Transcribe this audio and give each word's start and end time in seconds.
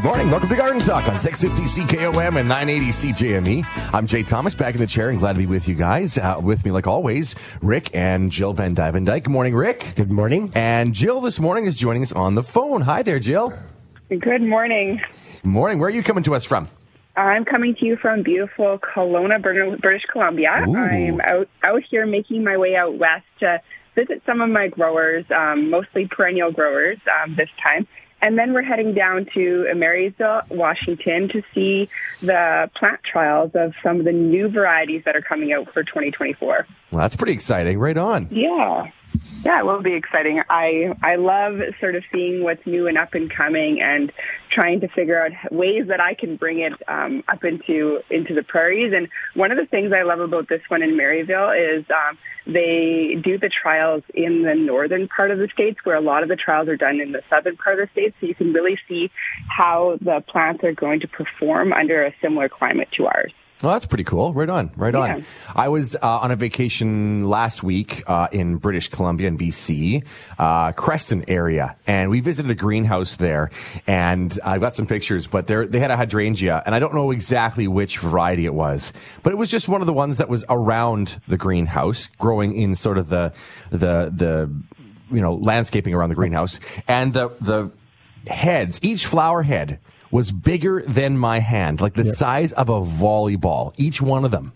Good 0.00 0.06
morning. 0.06 0.30
Welcome 0.30 0.48
to 0.48 0.56
Garden 0.56 0.80
Talk 0.80 1.06
on 1.08 1.18
650 1.18 1.82
CKOM 1.82 2.40
and 2.40 2.48
980 2.48 2.86
CJME. 2.86 3.92
I'm 3.92 4.06
Jay 4.06 4.22
Thomas 4.22 4.54
back 4.54 4.72
in 4.72 4.80
the 4.80 4.86
chair 4.86 5.10
and 5.10 5.18
glad 5.18 5.34
to 5.34 5.38
be 5.38 5.44
with 5.44 5.68
you 5.68 5.74
guys. 5.74 6.16
Uh, 6.16 6.40
with 6.42 6.64
me, 6.64 6.70
like 6.70 6.86
always, 6.86 7.34
Rick 7.60 7.94
and 7.94 8.30
Jill 8.30 8.54
Van 8.54 8.72
Dyke. 8.72 9.24
Good 9.24 9.28
morning, 9.28 9.54
Rick. 9.54 9.92
Good 9.96 10.10
morning. 10.10 10.52
And 10.54 10.94
Jill 10.94 11.20
this 11.20 11.38
morning 11.38 11.66
is 11.66 11.76
joining 11.76 12.02
us 12.02 12.12
on 12.12 12.34
the 12.34 12.42
phone. 12.42 12.80
Hi 12.80 13.02
there, 13.02 13.18
Jill. 13.18 13.52
Good 14.08 14.40
morning. 14.40 15.02
Morning. 15.44 15.78
Where 15.78 15.88
are 15.88 15.92
you 15.92 16.02
coming 16.02 16.24
to 16.24 16.34
us 16.34 16.46
from? 16.46 16.66
I'm 17.14 17.44
coming 17.44 17.74
to 17.74 17.84
you 17.84 17.98
from 17.98 18.22
beautiful 18.22 18.78
Kelowna, 18.78 19.42
British 19.42 20.04
Columbia. 20.10 20.64
Ooh. 20.66 20.76
I'm 20.78 21.20
out 21.20 21.48
out 21.62 21.82
here 21.90 22.06
making 22.06 22.42
my 22.42 22.56
way 22.56 22.74
out 22.74 22.96
west 22.96 23.26
to 23.40 23.60
visit 23.94 24.22
some 24.24 24.40
of 24.40 24.48
my 24.48 24.68
growers, 24.68 25.26
um, 25.30 25.68
mostly 25.68 26.08
perennial 26.08 26.52
growers 26.52 26.96
um, 27.22 27.36
this 27.36 27.50
time. 27.62 27.86
And 28.22 28.38
then 28.38 28.52
we're 28.52 28.62
heading 28.62 28.94
down 28.94 29.26
to 29.34 29.66
Marysville, 29.74 30.42
Washington 30.50 31.28
to 31.28 31.42
see 31.54 31.88
the 32.20 32.70
plant 32.76 33.00
trials 33.02 33.52
of 33.54 33.72
some 33.82 33.98
of 33.98 34.04
the 34.04 34.12
new 34.12 34.48
varieties 34.48 35.02
that 35.06 35.16
are 35.16 35.22
coming 35.22 35.52
out 35.52 35.72
for 35.72 35.82
2024. 35.82 36.66
Well, 36.90 37.00
that's 37.00 37.16
pretty 37.16 37.32
exciting. 37.32 37.78
Right 37.78 37.96
on. 37.96 38.28
Yeah. 38.30 38.90
Yeah, 39.42 39.60
it 39.60 39.64
will 39.64 39.80
be 39.80 39.94
exciting. 39.94 40.42
I 40.50 40.94
I 41.02 41.16
love 41.16 41.60
sort 41.80 41.94
of 41.94 42.04
seeing 42.12 42.42
what's 42.42 42.66
new 42.66 42.86
and 42.88 42.98
up 42.98 43.14
and 43.14 43.30
coming, 43.30 43.80
and 43.80 44.12
trying 44.50 44.80
to 44.80 44.88
figure 44.88 45.22
out 45.22 45.32
ways 45.50 45.86
that 45.88 45.98
I 45.98 46.12
can 46.12 46.36
bring 46.36 46.60
it 46.60 46.74
um, 46.88 47.24
up 47.26 47.42
into 47.42 48.00
into 48.10 48.34
the 48.34 48.42
prairies. 48.42 48.92
And 48.94 49.08
one 49.34 49.50
of 49.50 49.56
the 49.56 49.64
things 49.64 49.92
I 49.94 50.02
love 50.02 50.20
about 50.20 50.50
this 50.50 50.60
one 50.68 50.82
in 50.82 50.94
Marysville 50.94 51.52
is 51.52 51.86
um, 51.88 52.18
they 52.46 53.16
do 53.22 53.38
the 53.38 53.48
trials 53.48 54.02
in 54.12 54.42
the 54.42 54.54
northern 54.54 55.08
part 55.08 55.30
of 55.30 55.38
the 55.38 55.48
states, 55.48 55.78
where 55.84 55.96
a 55.96 56.02
lot 56.02 56.22
of 56.22 56.28
the 56.28 56.36
trials 56.36 56.68
are 56.68 56.76
done 56.76 57.00
in 57.00 57.12
the 57.12 57.22
southern 57.30 57.56
part 57.56 57.80
of 57.80 57.88
the 57.88 57.92
states. 57.92 58.16
So 58.20 58.26
you 58.26 58.34
can 58.34 58.52
really 58.52 58.78
see 58.88 59.10
how 59.48 59.96
the 60.02 60.22
plants 60.28 60.64
are 60.64 60.74
going 60.74 61.00
to 61.00 61.08
perform 61.08 61.72
under 61.72 62.04
a 62.04 62.14
similar 62.20 62.50
climate 62.50 62.88
to 62.98 63.06
ours. 63.06 63.32
Well, 63.62 63.72
that's 63.74 63.84
pretty 63.84 64.04
cool. 64.04 64.32
Right 64.32 64.48
on, 64.48 64.70
right 64.76 64.94
Yeah. 64.94 65.00
on. 65.16 65.24
I 65.54 65.68
was 65.68 65.94
uh, 65.94 66.00
on 66.02 66.30
a 66.30 66.36
vacation 66.36 67.28
last 67.28 67.62
week 67.62 68.02
uh, 68.06 68.28
in 68.32 68.56
British 68.56 68.88
Columbia 68.88 69.28
in 69.28 69.36
BC, 69.36 70.02
uh, 70.38 70.72
Creston 70.72 71.26
area, 71.28 71.76
and 71.86 72.08
we 72.10 72.20
visited 72.20 72.50
a 72.50 72.54
greenhouse 72.54 73.16
there. 73.16 73.50
And 73.86 74.36
I've 74.44 74.62
got 74.62 74.74
some 74.74 74.86
pictures, 74.86 75.26
but 75.26 75.46
there 75.46 75.66
they 75.66 75.78
had 75.78 75.90
a 75.90 75.96
hydrangea, 75.96 76.62
and 76.64 76.74
I 76.74 76.78
don't 76.78 76.94
know 76.94 77.10
exactly 77.10 77.68
which 77.68 77.98
variety 77.98 78.46
it 78.46 78.54
was, 78.54 78.94
but 79.22 79.32
it 79.34 79.36
was 79.36 79.50
just 79.50 79.68
one 79.68 79.82
of 79.82 79.86
the 79.86 79.92
ones 79.92 80.16
that 80.18 80.30
was 80.30 80.42
around 80.48 81.20
the 81.28 81.36
greenhouse, 81.36 82.06
growing 82.06 82.56
in 82.56 82.74
sort 82.74 82.96
of 82.96 83.10
the 83.10 83.30
the 83.70 84.10
the 84.16 84.50
you 85.14 85.20
know 85.20 85.34
landscaping 85.34 85.92
around 85.92 86.08
the 86.08 86.14
greenhouse, 86.14 86.60
and 86.88 87.12
the 87.12 87.28
the 87.42 87.70
heads, 88.26 88.78
each 88.82 89.04
flower 89.06 89.42
head 89.42 89.78
was 90.10 90.32
bigger 90.32 90.82
than 90.86 91.16
my 91.18 91.38
hand, 91.38 91.80
like 91.80 91.94
the 91.94 92.04
size 92.04 92.52
of 92.52 92.68
a 92.68 92.80
volleyball, 92.80 93.72
each 93.78 94.00
one 94.02 94.24
of 94.24 94.30
them. 94.30 94.52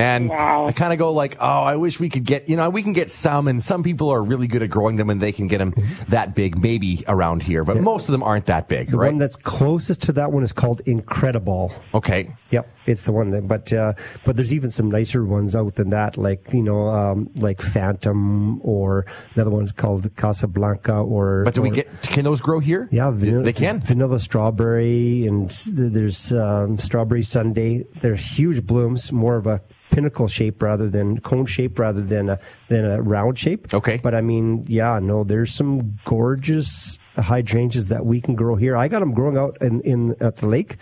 And 0.00 0.28
Wow. 0.28 0.66
I 0.68 0.72
kind 0.72 0.92
of 0.92 0.98
go 1.00 1.12
like, 1.12 1.36
oh, 1.40 1.44
I 1.64 1.74
wish 1.74 1.98
we 1.98 2.08
could 2.08 2.24
get, 2.24 2.48
you 2.48 2.56
know, 2.56 2.70
we 2.70 2.84
can 2.84 2.92
get 2.92 3.10
some, 3.10 3.48
and 3.48 3.60
some 3.60 3.82
people 3.82 4.10
are 4.10 4.22
really 4.22 4.46
good 4.46 4.62
at 4.62 4.70
growing 4.70 4.94
them, 4.94 5.10
and 5.10 5.20
they 5.20 5.32
can 5.32 5.48
get 5.48 5.58
them 5.58 5.74
that 6.08 6.36
big, 6.36 6.56
maybe 6.62 7.02
around 7.08 7.42
here, 7.42 7.64
but 7.64 7.78
most 7.78 8.08
of 8.08 8.12
them 8.12 8.22
aren't 8.22 8.46
that 8.46 8.68
big, 8.68 8.86
Mm-hmm. 8.86 8.92
The 8.92 8.98
right? 8.98 9.10
one 9.10 9.18
that's 9.18 9.34
closest 9.34 10.02
to 10.02 10.12
that 10.12 10.30
one 10.30 10.44
is 10.44 10.52
called 10.52 10.82
Incrediball. 10.84 11.72
okay, 11.94 12.32
Yep, 12.50 12.68
it's 12.88 13.04
the 13.04 13.12
one 13.12 13.30
that. 13.30 13.46
But 13.46 13.72
uh, 13.72 13.92
but 14.24 14.36
there's 14.36 14.54
even 14.54 14.70
some 14.70 14.90
nicer 14.90 15.24
ones 15.24 15.54
out 15.54 15.74
than 15.74 15.90
that, 15.90 16.16
like 16.16 16.52
you 16.52 16.62
know, 16.62 16.88
um, 16.88 17.30
like 17.36 17.60
Phantom, 17.60 18.60
or 18.62 19.06
another 19.34 19.50
one's 19.50 19.72
called 19.72 20.14
Casablanca, 20.16 20.94
or. 20.94 21.44
but 21.44 21.54
do 21.54 21.62
we 21.62 21.70
get? 21.70 21.88
Can 22.02 22.24
those 22.24 22.40
grow 22.40 22.58
here? 22.58 22.88
Yeah, 22.90 23.10
vanilla, 23.10 23.42
they 23.44 23.52
can. 23.52 23.80
Vanilla 23.80 24.18
strawberry, 24.20 25.26
and 25.26 25.50
there's 25.50 26.32
um, 26.32 26.78
strawberry 26.78 27.22
sundae. 27.22 27.84
They're 28.00 28.14
huge 28.14 28.66
blooms, 28.66 29.12
more 29.12 29.36
of 29.36 29.46
a 29.46 29.60
pinnacle 29.90 30.28
shape 30.28 30.62
rather 30.62 30.88
than 30.88 31.18
cone 31.20 31.46
shape 31.46 31.78
rather 31.78 32.02
than 32.02 32.28
a 32.28 32.38
than 32.68 32.84
a 32.84 33.02
round 33.02 33.38
shape. 33.38 33.72
Okay. 33.74 33.98
But 34.02 34.14
I 34.14 34.20
mean, 34.20 34.64
yeah, 34.68 34.98
no, 34.98 35.24
there's 35.24 35.54
some 35.54 35.98
gorgeous 36.04 36.98
hydrangeas 37.16 37.88
that 37.88 38.06
we 38.06 38.20
can 38.20 38.34
grow 38.34 38.54
here. 38.54 38.76
I 38.76 38.88
got 38.88 39.00
them 39.00 39.12
growing 39.12 39.36
out 39.36 39.56
in, 39.60 39.80
in 39.82 40.14
at 40.20 40.36
the 40.36 40.46
lake, 40.46 40.76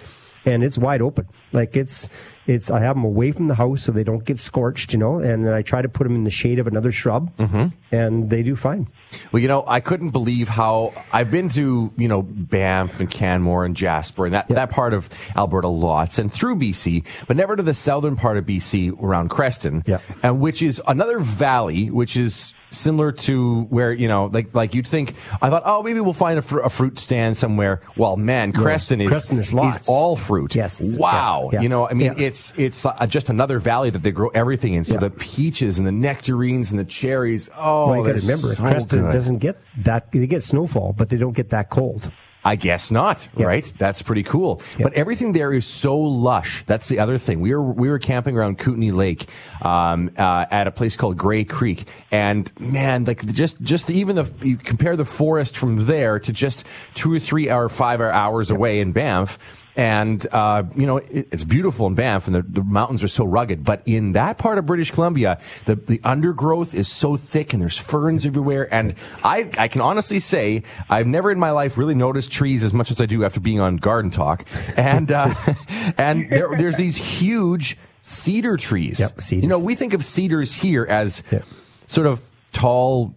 and 0.46 0.64
it's 0.64 0.78
wide 0.78 1.02
open. 1.02 1.26
Like 1.52 1.76
it's 1.76 2.08
it's 2.46 2.70
I 2.70 2.80
have 2.80 2.96
them 2.96 3.04
away 3.04 3.32
from 3.32 3.48
the 3.48 3.54
house 3.56 3.82
so 3.82 3.92
they 3.92 4.04
don't 4.04 4.24
get 4.24 4.38
scorched, 4.38 4.92
you 4.92 4.98
know. 4.98 5.18
And 5.18 5.44
then 5.44 5.52
I 5.52 5.62
try 5.62 5.82
to 5.82 5.88
put 5.88 6.04
them 6.04 6.14
in 6.14 6.24
the 6.24 6.30
shade 6.30 6.58
of 6.58 6.66
another 6.66 6.92
shrub, 6.92 7.34
Mm-hmm. 7.36 7.66
and 7.92 8.30
they 8.30 8.42
do 8.42 8.54
fine. 8.56 8.88
Well, 9.32 9.40
you 9.42 9.48
know, 9.48 9.64
I 9.66 9.80
couldn't 9.80 10.10
believe 10.10 10.48
how 10.48 10.92
I've 11.12 11.30
been 11.30 11.48
to, 11.50 11.92
you 11.96 12.08
know, 12.08 12.22
Banff 12.22 13.00
and 13.00 13.10
Canmore 13.10 13.64
and 13.64 13.76
Jasper 13.76 14.26
and 14.26 14.34
that, 14.34 14.48
that 14.48 14.70
part 14.70 14.94
of 14.94 15.08
Alberta 15.36 15.68
lots 15.68 16.18
and 16.18 16.32
through 16.32 16.56
BC, 16.56 17.06
but 17.26 17.36
never 17.36 17.56
to 17.56 17.62
the 17.62 17.74
southern 17.74 18.16
part 18.16 18.36
of 18.36 18.44
BC 18.46 19.00
around 19.02 19.28
Creston. 19.30 19.82
Yeah. 19.86 19.98
And 20.22 20.40
which 20.40 20.62
is 20.62 20.80
another 20.86 21.18
valley, 21.20 21.90
which 21.90 22.16
is 22.16 22.54
similar 22.76 23.12
to 23.12 23.62
where, 23.64 23.92
you 23.92 24.08
know, 24.08 24.26
like, 24.26 24.54
like 24.54 24.74
you'd 24.74 24.86
think, 24.86 25.14
I 25.42 25.50
thought, 25.50 25.62
oh, 25.64 25.82
maybe 25.82 26.00
we'll 26.00 26.12
find 26.12 26.38
a, 26.38 26.42
fr- 26.42 26.60
a 26.60 26.70
fruit 26.70 26.98
stand 26.98 27.36
somewhere. 27.36 27.80
Well, 27.96 28.16
man, 28.16 28.52
Creston 28.52 29.00
is, 29.00 29.08
Creston 29.08 29.38
is 29.38 29.52
lots. 29.52 29.88
all 29.88 30.16
fruit. 30.16 30.54
Yes. 30.54 30.96
Wow. 30.98 31.50
Yeah, 31.52 31.58
yeah. 31.58 31.62
You 31.62 31.68
know, 31.68 31.88
I 31.88 31.94
mean, 31.94 32.14
Yeah. 32.16 32.26
it's, 32.26 32.52
it's 32.58 32.84
uh, 32.86 33.06
just 33.06 33.30
another 33.30 33.58
valley 33.58 33.90
that 33.90 34.02
they 34.02 34.12
grow 34.12 34.28
everything 34.28 34.74
in. 34.74 34.84
So 34.84 34.98
the 34.98 35.10
peaches 35.10 35.78
and 35.78 35.86
the 35.86 35.92
nectarines 35.92 36.70
and 36.70 36.78
the 36.78 36.84
cherries. 36.84 37.48
Oh, 37.56 37.88
well, 37.88 37.98
you 37.98 38.04
got 38.04 38.16
to 38.18 38.22
remember, 38.22 38.48
so 38.54 38.62
Creston 38.62 39.02
good. 39.04 39.12
doesn't 39.12 39.38
get 39.38 39.58
that. 39.78 40.12
They 40.12 40.26
get 40.26 40.42
snowfall, 40.42 40.92
but 40.92 41.08
they 41.08 41.16
don't 41.16 41.34
get 41.36 41.50
that 41.50 41.70
cold. 41.70 42.10
I 42.46 42.54
guess 42.56 42.90
not, 42.92 43.26
Yeah. 43.36 43.46
right? 43.46 43.72
That's 43.76 44.02
pretty 44.02 44.22
cool. 44.22 44.62
Yeah. 44.78 44.84
But 44.84 44.92
everything 44.94 45.32
there 45.32 45.52
is 45.52 45.66
so 45.66 45.98
lush. 45.98 46.64
That's 46.66 46.88
the 46.88 47.00
other 47.00 47.18
thing. 47.18 47.40
We 47.40 47.52
were 47.54 47.62
we 47.62 47.88
were 47.88 47.98
camping 47.98 48.36
around 48.36 48.58
Kootenay 48.58 48.92
Lake 48.92 49.26
um, 49.60 50.10
uh, 50.16 50.46
at 50.50 50.66
a 50.66 50.70
place 50.70 50.96
called 50.96 51.16
Gray 51.16 51.44
Creek, 51.44 51.84
and 52.12 52.50
man, 52.60 53.04
like 53.04 53.26
just 53.26 53.60
just 53.62 53.90
even 53.90 54.14
the 54.16 54.30
you 54.42 54.56
compare 54.56 54.94
the 54.96 55.04
forest 55.04 55.56
from 55.56 55.86
there 55.86 56.18
to 56.20 56.32
just 56.32 56.66
two 56.94 57.12
or 57.12 57.18
three 57.18 57.50
or 57.50 57.68
five 57.68 58.00
hours 58.00 58.50
away 58.50 58.80
in 58.80 58.92
Banff. 58.92 59.38
And, 59.76 60.26
uh, 60.32 60.62
you 60.74 60.86
know, 60.86 60.96
it, 60.96 61.28
it's 61.30 61.44
beautiful 61.44 61.86
in 61.86 61.94
Banff 61.94 62.26
and 62.26 62.34
the, 62.34 62.42
the 62.42 62.64
mountains 62.64 63.04
are 63.04 63.08
so 63.08 63.24
rugged. 63.24 63.62
But 63.64 63.82
in 63.84 64.12
that 64.12 64.38
part 64.38 64.56
of 64.58 64.66
British 64.66 64.90
Columbia, 64.90 65.38
the, 65.66 65.74
the 65.74 66.00
undergrowth 66.02 66.74
is 66.74 66.88
so 66.88 67.16
thick 67.16 67.52
and 67.52 67.60
there's 67.60 67.76
ferns 67.76 68.24
everywhere. 68.24 68.72
And 68.72 68.94
I, 69.22 69.50
I 69.58 69.68
can 69.68 69.82
honestly 69.82 70.18
say 70.18 70.62
I've 70.88 71.06
never 71.06 71.30
in 71.30 71.38
my 71.38 71.50
life 71.50 71.76
really 71.76 71.94
noticed 71.94 72.32
trees 72.32 72.64
as 72.64 72.72
much 72.72 72.90
as 72.90 73.00
I 73.00 73.06
do 73.06 73.24
after 73.24 73.38
being 73.40 73.60
on 73.60 73.76
Garden 73.76 74.10
Talk. 74.10 74.46
And, 74.78 75.12
uh, 75.12 75.34
and 75.98 76.30
there, 76.30 76.56
there's 76.56 76.76
these 76.76 76.96
huge 76.96 77.76
cedar 78.02 78.56
trees. 78.56 78.98
Yep, 79.00 79.20
cedars. 79.20 79.42
You 79.42 79.48
know, 79.48 79.62
we 79.64 79.74
think 79.74 79.92
of 79.92 80.04
cedars 80.04 80.54
here 80.54 80.86
as 80.88 81.22
Yeah. 81.30 81.40
sort 81.86 82.06
of 82.06 82.22
tall, 82.52 83.14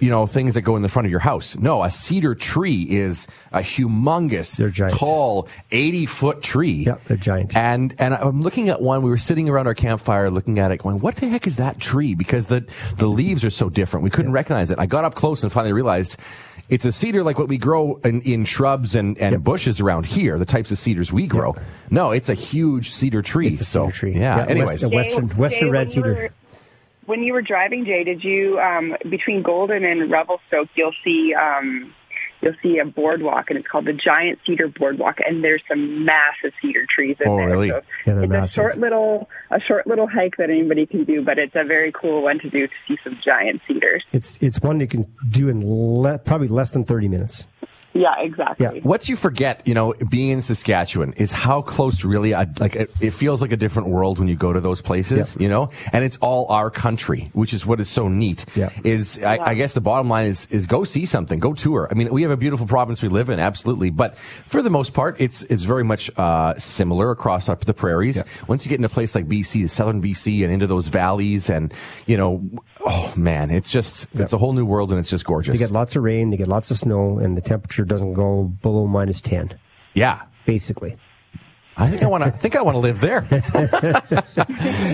you 0.00 0.08
know, 0.10 0.26
things 0.26 0.54
that 0.54 0.62
go 0.62 0.76
in 0.76 0.82
the 0.82 0.88
front 0.88 1.06
of 1.06 1.10
your 1.10 1.20
house. 1.20 1.56
No, 1.56 1.82
a 1.84 1.90
cedar 1.90 2.34
tree 2.34 2.86
is 2.88 3.26
a 3.52 3.58
humongous, 3.58 4.56
They're 4.56 4.70
giant. 4.70 4.96
tall, 4.96 5.46
80 5.70 6.06
foot 6.06 6.42
tree. 6.42 6.84
Yep, 6.86 7.04
they're 7.04 7.16
giant. 7.16 7.56
And, 7.56 7.94
and 7.98 8.14
I'm 8.14 8.42
looking 8.42 8.68
at 8.70 8.80
one, 8.80 9.02
we 9.02 9.10
were 9.10 9.18
sitting 9.18 9.48
around 9.48 9.66
our 9.66 9.74
campfire 9.74 10.30
looking 10.30 10.58
at 10.58 10.72
it 10.72 10.78
going, 10.78 11.00
what 11.00 11.16
the 11.16 11.28
heck 11.28 11.46
is 11.46 11.56
that 11.58 11.78
tree? 11.78 12.14
Because 12.14 12.46
the, 12.46 12.66
the 12.96 13.06
leaves 13.06 13.44
are 13.44 13.50
so 13.50 13.68
different. 13.68 14.04
We 14.04 14.10
couldn't 14.10 14.32
recognize 14.32 14.70
it. 14.70 14.78
I 14.78 14.86
got 14.86 15.04
up 15.04 15.14
close 15.14 15.42
and 15.42 15.52
finally 15.52 15.72
realized 15.72 16.16
it's 16.68 16.84
a 16.84 16.92
cedar 16.92 17.22
like 17.24 17.38
what 17.38 17.48
we 17.48 17.58
grow 17.58 17.96
in, 18.04 18.20
in 18.22 18.44
shrubs 18.44 18.94
and, 18.94 19.18
and 19.18 19.42
bushes 19.42 19.80
around 19.80 20.06
here, 20.06 20.38
the 20.38 20.44
types 20.44 20.70
of 20.70 20.78
cedars 20.78 21.12
we 21.12 21.26
grow. 21.26 21.54
No, 21.90 22.12
it's 22.12 22.28
a 22.28 22.34
huge 22.34 22.90
cedar 22.90 23.22
tree. 23.22 23.48
It's 23.48 23.60
a 23.60 23.64
so, 23.64 23.90
tree. 23.90 24.12
Yeah. 24.12 24.36
Yeah, 24.38 24.44
Anyways. 24.46 24.82
west- 24.88 24.94
Western- 24.94 25.28
Western 25.36 25.68
Jay, 25.68 25.70
red 25.70 25.78
when 25.78 25.86
you 25.86 25.92
cedar. 26.14 26.30
When 27.10 27.22
you 27.22 27.32
were 27.34 27.42
driving, 27.42 27.84
Jay, 27.84 28.04
did 28.04 28.22
you 28.24 28.58
um, 28.60 28.96
between 29.10 29.42
Golden 29.42 29.84
and 29.84 30.10
Revelstoke? 30.10 30.68
You'll 30.76 30.94
see 31.04 31.34
um, 31.34 31.92
you'll 32.40 32.54
see 32.62 32.78
a 32.78 32.86
boardwalk, 32.86 33.50
and 33.50 33.58
it's 33.58 33.68
called 33.68 33.84
the 33.86 33.92
Giant 33.92 34.38
Cedar 34.46 34.68
Boardwalk. 34.68 35.16
And 35.26 35.44
there's 35.44 35.62
some 35.68 36.04
massive 36.06 36.52
cedar 36.62 36.86
trees 36.94 37.16
in 37.20 37.28
Oh, 37.28 37.36
there. 37.36 37.48
really? 37.48 37.68
So 37.68 37.82
Yeah, 38.06 38.14
they're 38.14 38.22
it's 38.24 38.30
massive. 38.32 38.64
a 38.64 38.68
short 38.68 38.78
little 38.78 39.28
a 39.50 39.60
short 39.60 39.86
little 39.86 40.06
hike 40.08 40.36
that 40.38 40.48
anybody 40.48 40.86
can 40.86 41.04
do, 41.04 41.22
but 41.22 41.38
it's 41.38 41.54
a 41.54 41.64
very 41.64 41.92
cool 41.92 42.22
one 42.22 42.38
to 42.40 42.48
do 42.48 42.66
to 42.66 42.72
see 42.88 42.96
some 43.04 43.18
giant 43.24 43.60
cedars. 43.68 44.04
It's 44.12 44.38
it's 44.42 44.60
one 44.62 44.80
you 44.80 44.86
can 44.86 45.04
do 45.28 45.48
in 45.48 45.60
le- 45.66 46.18
probably 46.20 46.48
less 46.48 46.70
than 46.70 46.84
thirty 46.84 47.08
minutes. 47.08 47.46
Yeah, 47.92 48.14
exactly. 48.20 48.66
Yeah. 48.76 48.82
What 48.82 49.08
you 49.08 49.16
forget, 49.16 49.66
you 49.66 49.74
know, 49.74 49.94
being 50.10 50.30
in 50.30 50.42
Saskatchewan 50.42 51.12
is 51.14 51.32
how 51.32 51.60
close 51.60 52.04
really, 52.04 52.34
uh, 52.34 52.46
like, 52.60 52.76
it, 52.76 52.90
it 53.00 53.10
feels 53.10 53.42
like 53.42 53.50
a 53.50 53.56
different 53.56 53.88
world 53.88 54.18
when 54.20 54.28
you 54.28 54.36
go 54.36 54.52
to 54.52 54.60
those 54.60 54.80
places, 54.80 55.36
Yeah. 55.36 55.42
you 55.42 55.48
know, 55.48 55.70
and 55.92 56.04
it's 56.04 56.16
all 56.18 56.46
our 56.52 56.70
country, 56.70 57.30
which 57.32 57.52
is 57.52 57.66
what 57.66 57.80
is 57.80 57.88
so 57.88 58.06
neat. 58.06 58.46
Yeah. 58.54 58.70
Is 58.84 59.22
I, 59.24 59.38
I 59.38 59.54
guess 59.54 59.74
the 59.74 59.80
bottom 59.80 60.08
line 60.08 60.26
is 60.26 60.46
is 60.46 60.66
go 60.68 60.84
see 60.84 61.04
something, 61.04 61.40
go 61.40 61.52
tour. 61.52 61.88
I 61.90 61.94
mean, 61.94 62.10
we 62.12 62.22
have 62.22 62.30
a 62.30 62.36
beautiful 62.36 62.66
province 62.66 63.02
we 63.02 63.08
live 63.08 63.28
in, 63.28 63.40
absolutely, 63.40 63.90
but 63.90 64.16
for 64.16 64.62
the 64.62 64.70
most 64.70 64.94
part, 64.94 65.16
it's 65.20 65.42
it's 65.44 65.64
very 65.64 65.84
much 65.84 66.10
uh, 66.16 66.54
similar 66.58 67.10
across 67.10 67.48
up 67.48 67.64
the 67.64 67.74
prairies. 67.74 68.16
Yeah. 68.18 68.22
Once 68.46 68.64
you 68.64 68.68
get 68.70 68.76
into 68.76 68.86
a 68.86 68.90
place 68.90 69.14
like 69.16 69.26
BC, 69.26 69.68
southern 69.68 70.00
BC, 70.00 70.44
and 70.44 70.52
into 70.52 70.66
those 70.68 70.86
valleys, 70.86 71.50
and 71.50 71.74
you 72.06 72.16
know, 72.16 72.48
oh 72.86 73.12
man, 73.16 73.50
it's 73.50 73.70
just 73.72 74.06
it's 74.14 74.32
a 74.32 74.38
whole 74.38 74.52
new 74.52 74.64
world, 74.64 74.90
and 74.90 74.98
it's 75.00 75.10
just 75.10 75.24
gorgeous. 75.24 75.52
They 75.52 75.58
get 75.58 75.72
lots 75.72 75.96
of 75.96 76.04
rain, 76.04 76.30
they 76.30 76.36
get 76.36 76.46
lots 76.48 76.70
of 76.70 76.76
snow, 76.76 77.18
and 77.18 77.36
the 77.36 77.40
temperature 77.40 77.79
doesn't 77.84 78.14
go 78.14 78.44
below 78.62 78.86
minus 78.86 79.20
ten. 79.20 79.50
Yeah. 79.94 80.22
basically. 80.46 80.96
I 81.76 81.86
think 81.88 82.02
I 82.02 82.08
want 82.08 82.24
to. 82.24 82.30
Think 82.30 82.56
I 82.56 82.62
want 82.62 82.74
to 82.74 82.78
live 82.80 83.00
there. 83.00 83.24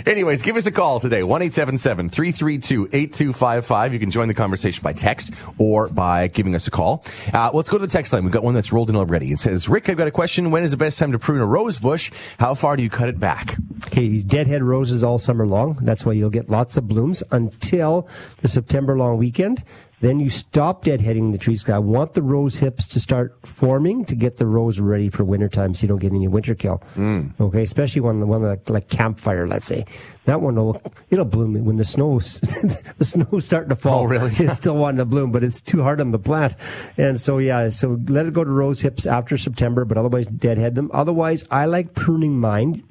Anyways, 0.06 0.43
give 0.43 0.55
us 0.56 0.67
a 0.67 0.71
call 0.73 1.00
today. 1.00 1.25
One 1.25 1.43
eight 1.43 1.53
seven 1.53 1.79
seven 1.79 2.09
three 2.09 2.31
three 2.31 2.59
two 2.59 2.88
eight 2.93 3.12
two 3.12 3.33
five 3.33 3.67
five. 3.67 3.93
You 3.93 3.99
can 3.99 4.11
join 4.11 4.29
the 4.29 4.35
conversation 4.35 4.83
by 4.85 4.93
text 4.93 5.33
or 5.59 5.88
by 5.88 6.29
giving 6.29 6.55
us 6.55 6.69
a 6.69 6.71
call. 6.71 7.05
Uh, 7.35 7.50
let's 7.53 7.69
go 7.69 7.79
to 7.79 7.87
the 7.87 7.91
text 7.91 8.12
line. 8.12 8.23
We've 8.23 8.33
got 8.33 8.44
one 8.44 8.55
that's 8.55 8.73
rolled 8.73 8.91
in 8.91 8.94
already. 8.94 9.32
It 9.32 9.39
says, 9.41 9.69
"Rick, 9.69 9.89
I've 9.89 9.97
got 9.97 10.06
a 10.06 10.12
question. 10.12 10.53
When 10.53 10.62
is 10.62 10.71
the 10.71 10.77
best 10.77 10.99
time 10.99 11.11
to 11.11 11.19
prune 11.19 11.41
a 11.41 11.47
rose 11.47 11.79
bush? 11.81 12.12
How 12.39 12.55
far 12.55 12.77
do 12.77 12.85
you 12.85 12.91
cut 12.91 13.09
it 13.09 13.19
back?" 13.19 13.56
Okay, 13.89 14.21
deadhead 14.21 14.62
roses 14.62 15.03
all 15.03 15.19
summer 15.19 15.47
long. 15.47 15.79
That's 15.82 16.05
why 16.06 16.12
you'll 16.12 16.31
get 16.31 16.49
lots 16.49 16.77
of 16.77 16.87
blooms 16.87 17.23
until 17.32 18.09
the 18.43 18.49
September 18.49 18.97
long 18.97 19.17
weekend. 19.17 19.65
Then 20.00 20.20
you 20.20 20.28
stop 20.28 20.84
deadheading 20.84 21.32
the 21.32 21.38
trees. 21.38 21.62
Because 21.62 21.75
I 21.75 21.78
want 21.78 22.14
the 22.14 22.22
rose 22.22 22.56
hips 22.56 22.87
to 22.88 23.00
start 23.00 23.34
forming 23.46 24.04
to 24.06 24.14
get 24.14 24.37
the 24.37 24.46
rose 24.46 24.78
ready 24.78 25.08
for 25.08 25.25
wintertime 25.25 25.75
so 25.75 25.84
you 25.84 25.88
don't 25.88 25.98
get 25.98 26.12
any 26.12 26.28
winter 26.28 26.54
kill. 26.54 26.78
Mm. 26.96 27.38
Okay, 27.40 27.62
especially 27.62 28.02
when 28.02 28.20
the 28.20 28.26
one 28.26 28.43
like, 28.43 28.69
like 28.69 28.88
campfire, 28.88 29.46
let's 29.46 29.64
say. 29.64 29.87
That 30.26 30.40
one 30.40 30.56
will 30.56 30.82
it'll 31.08 31.25
bloom 31.25 31.64
when 31.64 31.76
the 31.76 31.84
snow's 31.84 32.40
the 32.98 33.04
snow's 33.04 33.46
starting 33.46 33.70
to 33.70 33.76
fall. 33.76 34.04
Oh, 34.04 34.06
really? 34.06 34.32
it's 34.38 34.54
still 34.54 34.76
wanting 34.76 34.98
to 34.98 35.04
bloom, 35.04 35.32
but 35.32 35.43
it's 35.43 35.60
too 35.60 35.82
hard 35.82 36.00
on 36.00 36.10
the 36.10 36.19
plant. 36.19 36.56
And 36.98 37.19
so 37.19 37.38
yeah, 37.38 37.69
so 37.69 37.98
let 38.06 38.26
it 38.26 38.34
go 38.34 38.44
to 38.44 38.50
rose 38.50 38.81
hips 38.81 39.06
after 39.06 39.38
September, 39.38 39.84
but 39.84 39.96
otherwise 39.96 40.26
deadhead 40.26 40.75
them. 40.75 40.90
Otherwise, 40.93 41.44
I 41.50 41.66
like 41.66 41.94
pruning 41.94 42.38
mine. 42.38 42.82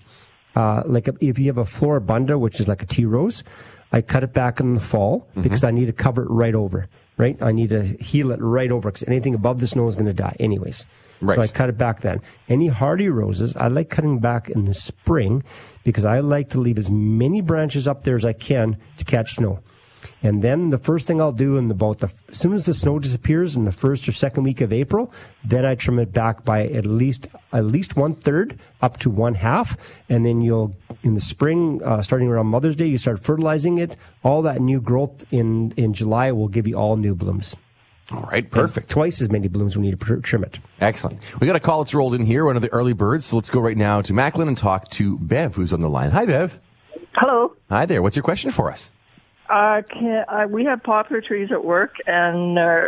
Uh, 0.56 0.82
like 0.86 1.10
if 1.20 1.38
you 1.38 1.48
have 1.48 1.58
a 1.58 1.66
floribunda, 1.66 2.40
which 2.40 2.62
is 2.62 2.68
like 2.68 2.82
a 2.82 2.86
tea 2.86 3.04
rose, 3.04 3.44
I 3.96 4.02
cut 4.02 4.26
it 4.26 4.34
back 4.34 4.60
in 4.60 4.76
the 4.76 4.82
fall 4.82 5.22
mm-hmm. 5.22 5.42
because 5.42 5.64
I 5.64 5.72
need 5.72 5.86
to 5.86 5.94
cover 5.94 6.24
it 6.24 6.30
right 6.30 6.54
over. 6.54 6.90
Right, 7.18 7.42
I 7.42 7.54
need 7.54 7.70
to 7.70 7.82
heal 7.82 8.32
it 8.32 8.42
right 8.42 8.70
over 8.70 8.92
because 8.92 9.08
anything 9.08 9.36
above 9.36 9.62
the 9.62 9.68
snow 9.68 9.88
is 9.88 9.96
going 9.96 10.08
to 10.08 10.14
die, 10.14 10.36
anyways. 10.38 10.86
Right. 11.22 11.36
So 11.36 11.42
I 11.44 11.48
cut 11.48 11.70
it 11.70 11.78
back 11.78 12.02
then. 12.02 12.20
Any 12.50 12.68
hardy 12.68 13.08
roses, 13.08 13.56
I 13.56 13.70
like 13.70 13.90
cutting 13.90 14.20
back 14.20 14.50
in 14.50 14.66
the 14.66 14.74
spring 14.74 15.42
because 15.86 16.04
I 16.04 16.20
like 16.20 16.50
to 16.50 16.60
leave 16.60 16.78
as 16.78 16.92
many 16.92 17.40
branches 17.40 17.88
up 17.88 18.04
there 18.04 18.18
as 18.18 18.26
I 18.26 18.34
can 18.34 18.76
to 18.98 19.06
catch 19.06 19.32
snow. 19.32 19.62
And 20.26 20.42
then 20.42 20.72
the 20.72 20.80
first 20.80 21.06
thing 21.06 21.22
I'll 21.22 21.32
do 21.32 21.56
in 21.56 21.70
about 21.70 22.00
the 22.00 22.12
as 22.30 22.40
soon 22.40 22.54
as 22.54 22.66
the 22.66 22.74
snow 22.74 22.98
disappears 22.98 23.56
in 23.56 23.66
the 23.66 23.72
first 23.72 24.10
or 24.10 24.12
second 24.12 24.42
week 24.42 24.60
of 24.60 24.74
April, 24.74 25.14
then 25.44 25.64
I 25.66 25.76
trim 25.76 26.00
it 26.00 26.14
back 26.14 26.44
by 26.44 26.66
at 26.66 26.88
least 26.88 27.28
at 27.54 27.66
least 27.66 27.96
one 27.96 28.16
third 28.16 28.58
up 28.82 28.98
to 29.02 29.12
one 29.12 29.36
half, 29.36 30.02
and 30.10 30.26
then 30.26 30.42
you'll 30.42 30.76
in 31.04 31.14
the 31.14 31.22
spring, 31.22 31.80
uh, 31.84 32.02
starting 32.02 32.28
around 32.28 32.48
Mother's 32.48 32.76
Day, 32.76 32.88
you 32.88 32.98
start 32.98 33.20
fertilizing 33.20 33.78
it. 33.78 33.98
All 34.24 34.42
that 34.42 34.62
new 34.62 34.82
growth 34.82 35.26
in 35.32 35.74
in 35.78 35.94
July 35.94 36.32
will 36.32 36.48
give 36.48 36.68
you 36.68 36.74
all 36.74 36.98
new 36.98 37.14
blooms. 37.14 37.56
All 38.12 38.24
right, 38.24 38.50
perfect. 38.50 38.86
And 38.86 38.90
twice 38.90 39.22
as 39.22 39.30
many 39.30 39.48
blooms 39.48 39.78
we 39.78 39.84
need 39.84 40.00
to 40.00 40.22
trim 40.22 40.44
it. 40.44 40.58
Excellent. 40.82 41.22
We 41.40 41.46
got 41.46 41.56
a 41.56 41.60
call 41.60 41.84
that's 41.84 41.94
rolled 41.94 42.16
in 42.16 42.26
here, 42.26 42.46
one 42.46 42.56
of 42.56 42.64
the 42.64 42.74
early 42.74 42.94
birds. 42.94 43.26
So 43.26 43.36
let's 43.36 43.52
go 43.52 43.60
right 43.60 43.78
now 43.78 44.02
to 44.02 44.12
Macklin 44.12 44.48
and 44.48 44.58
talk 44.58 44.90
to 44.98 45.20
Bev, 45.20 45.54
who's 45.54 45.72
on 45.72 45.82
the 45.82 45.90
line. 45.90 46.10
Hi, 46.10 46.26
Bev. 46.26 46.60
Hello. 47.14 47.56
Hi 47.70 47.86
there. 47.86 48.02
What's 48.02 48.16
your 48.16 48.24
question 48.24 48.50
for 48.50 48.72
us? 48.72 48.90
Uh, 49.50 49.82
can, 49.88 50.26
uh, 50.28 50.48
we 50.50 50.66
have 50.66 50.82
poplar 50.84 51.22
trees 51.22 51.50
at 51.52 51.64
work, 51.64 51.96
and 52.08 52.58
uh, 52.58 52.82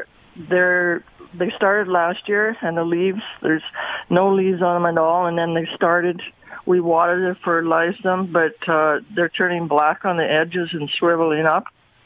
they're 0.49 1.03
they 1.37 1.51
started 1.55 1.91
last 1.91 2.27
year, 2.27 2.55
and 2.61 2.77
the 2.77 2.83
leaves 2.83 3.21
there's 3.41 3.63
no 4.09 4.33
leaves 4.33 4.61
on 4.61 4.81
them 4.81 4.97
at 4.97 4.99
all, 4.99 5.25
and 5.25 5.37
then 5.37 5.53
they 5.53 5.67
started. 5.75 6.21
We 6.65 6.81
watered 6.81 7.23
and 7.23 7.37
fertilized 7.45 8.03
them, 8.03 8.33
but 8.33 8.55
uh, 8.67 8.99
they're 9.15 9.29
turning 9.29 9.67
black 9.67 10.03
on 10.03 10.17
the 10.17 10.29
edges 10.29 10.69
and 10.73 10.89
swiveling 11.01 11.45
up. 11.45 11.65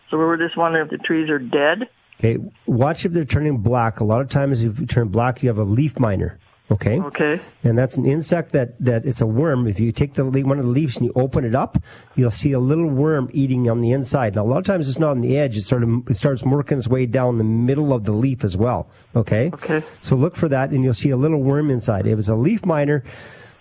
So 0.10 0.18
we 0.18 0.26
were 0.26 0.38
just 0.38 0.56
wondering 0.56 0.86
if 0.86 0.92
the 0.92 1.00
trees 1.00 1.30
are 1.30 1.40
dead. 1.40 1.90
Okay, 2.20 2.38
watch 2.68 3.06
if 3.06 3.14
they're 3.14 3.26
turning 3.26 3.58
black. 3.58 4.00
A 4.00 4.04
lot 4.04 4.22
of 4.22 4.30
times, 4.30 4.64
if 4.64 4.80
you 4.80 4.86
turn 4.86 5.08
black, 5.08 5.42
you 5.42 5.50
have 5.50 5.58
a 5.58 5.64
leaf 5.64 6.00
miner. 6.00 6.38
Okay. 6.72 7.00
Okay. 7.00 7.40
And 7.64 7.78
that's 7.78 7.98
an 7.98 8.06
insect 8.06 8.54
that, 8.54 8.80
that 8.80 9.06
it's 9.06 9.20
a 9.20 9.28
worm. 9.28 9.68
If 9.68 9.80
you 9.80 9.92
take 9.92 10.14
the 10.14 10.24
one 10.24 10.58
of 10.58 10.66
the 10.66 10.72
leaves 10.72 10.96
and 10.96 11.06
you 11.06 11.12
open 11.16 11.44
it 11.44 11.54
up, 11.54 11.78
you'll 12.16 12.32
see 12.32 12.54
a 12.54 12.60
little 12.60 12.88
worm 12.88 13.30
eating 13.34 13.70
on 13.70 13.82
the 13.82 13.92
inside. 13.92 14.36
Now, 14.36 14.44
a 14.44 14.44
lot 14.44 14.60
of 14.60 14.66
times 14.66 14.88
it's 14.88 15.00
not 15.00 15.12
on 15.12 15.22
the 15.22 15.38
edge. 15.38 15.58
It 15.58 15.64
sort 15.64 15.84
of, 15.84 15.90
it 16.10 16.16
starts 16.16 16.44
working 16.44 16.78
its 16.78 16.88
way 16.88 17.06
down 17.06 17.38
the 17.38 17.44
middle 17.44 17.92
of 17.94 18.06
the 18.06 18.14
leaf 18.14 18.44
as 18.46 18.56
well. 18.56 18.90
Okay. 19.16 19.52
Okay. 19.54 19.84
So 20.02 20.16
look 20.16 20.36
for 20.36 20.48
that 20.48 20.72
and 20.72 20.84
you'll 20.84 20.94
see 20.94 21.10
a 21.10 21.18
little 21.18 21.42
worm 21.42 21.70
inside. 21.70 22.08
If 22.08 22.18
it's 22.18 22.30
a 22.30 22.36
leaf 22.36 22.66
miner, 22.66 23.04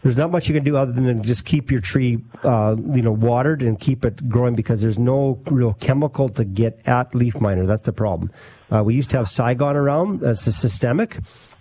there's 0.02 0.16
not 0.16 0.30
much 0.30 0.48
you 0.48 0.54
can 0.54 0.64
do 0.64 0.76
other 0.76 0.92
than 0.92 1.22
just 1.22 1.44
keep 1.44 1.70
your 1.70 1.80
tree, 1.80 2.22
uh, 2.42 2.76
you 2.78 3.02
know, 3.02 3.12
watered 3.12 3.60
and 3.60 3.78
keep 3.78 4.04
it 4.04 4.28
growing 4.28 4.54
because 4.54 4.80
there's 4.80 4.98
no 4.98 5.42
real 5.50 5.74
chemical 5.74 6.28
to 6.30 6.44
get 6.44 6.80
at 6.86 7.14
leaf 7.14 7.40
miner. 7.40 7.66
That's 7.66 7.82
the 7.82 7.92
problem. 7.92 8.30
Uh, 8.70 8.82
we 8.82 8.94
used 8.94 9.10
to 9.10 9.18
have 9.18 9.26
Cygon 9.26 9.74
around 9.74 10.22
as 10.22 10.46
a 10.46 10.52
systemic. 10.52 11.18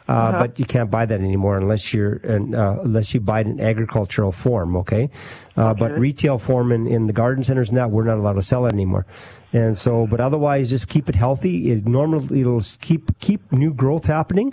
Uh, 0.10 0.12
uh-huh. 0.12 0.40
but 0.40 0.58
you 0.58 0.66
can't 0.66 0.90
buy 0.90 1.06
that 1.06 1.20
anymore 1.22 1.56
unless 1.56 1.94
you're 1.94 2.20
uh, 2.28 2.80
unless 2.82 3.14
you 3.14 3.20
buy 3.20 3.42
it 3.42 3.48
in 3.48 3.60
agricultural 3.60 4.32
form. 4.32 4.76
Okay, 4.78 5.08
uh, 5.56 5.70
okay. 5.70 5.80
but 5.80 6.00
retail 6.00 6.40
form 6.40 6.72
in, 6.72 6.88
in 6.88 7.06
the 7.06 7.14
garden 7.14 7.44
centers 7.44 7.70
and 7.70 7.78
that 7.78 7.92
we're 7.92 8.06
not 8.06 8.18
allowed 8.18 8.34
to 8.34 8.42
sell 8.42 8.66
it 8.66 8.74
anymore. 8.74 9.06
And 9.54 9.78
so, 9.78 10.08
but 10.08 10.20
otherwise, 10.20 10.72
just 10.72 10.90
keep 10.90 11.10
it 11.10 11.16
healthy. 11.16 11.70
It 11.70 11.86
normally 11.86 12.42
it'll 12.42 12.64
keep 12.82 13.20
keep 13.20 13.52
new 13.52 13.72
growth 13.72 14.06
happening 14.06 14.52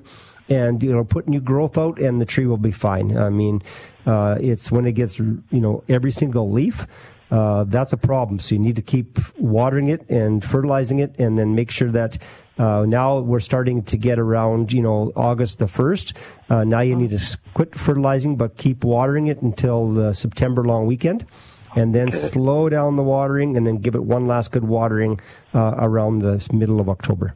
and 0.51 0.83
you 0.83 0.93
know 0.93 1.05
put 1.05 1.27
new 1.27 1.41
growth 1.41 1.79
out 1.79 1.99
and 1.99 2.21
the 2.21 2.27
tree 2.27 2.47
will 2.47 2.57
be 2.57 2.71
fine 2.71 3.17
i 3.19 3.29
mean 3.29 3.61
uh, 4.07 4.39
it's 4.41 4.71
when 4.71 4.87
it 4.87 4.93
gets 4.93 5.19
you 5.19 5.43
know 5.51 5.83
every 5.89 6.13
single 6.13 6.53
leaf 6.53 6.87
uh, 7.31 7.65
that's 7.65 7.93
a 7.93 7.97
problem. 7.97 8.39
So 8.39 8.55
you 8.55 8.61
need 8.61 8.77
to 8.77 8.83
keep 8.83 9.19
watering 9.39 9.89
it 9.89 10.09
and 10.09 10.45
fertilizing 10.45 10.99
it, 10.99 11.15
and 11.19 11.39
then 11.39 11.55
make 11.55 11.71
sure 11.71 11.91
that 11.91 12.19
uh, 12.59 12.85
now 12.87 13.19
we're 13.19 13.41
starting 13.41 13.83
to 13.83 13.97
get 13.97 14.19
around, 14.19 14.73
you 14.73 14.83
know, 14.83 15.13
August 15.15 15.59
the 15.59 15.69
first. 15.69 16.17
Uh, 16.49 16.65
now 16.65 16.81
you 16.81 16.97
need 16.97 17.11
to 17.11 17.39
quit 17.55 17.75
fertilizing, 17.75 18.37
but 18.37 18.57
keep 18.57 18.85
watering 18.85 19.27
it 19.27 19.43
until 19.43 19.89
the 19.89 20.13
September 20.15 20.65
long 20.65 20.87
weekend, 20.87 21.27
and 21.75 21.95
then 21.95 22.11
slow 22.11 22.69
down 22.69 22.97
the 22.97 23.03
watering, 23.03 23.57
and 23.57 23.67
then 23.67 23.77
give 23.77 23.95
it 23.95 24.05
one 24.05 24.27
last 24.27 24.53
good 24.53 24.65
watering 24.65 25.21
uh, 25.53 25.75
around 25.79 26.21
the 26.21 26.49
middle 26.53 26.81
of 26.81 26.89
October. 26.89 27.35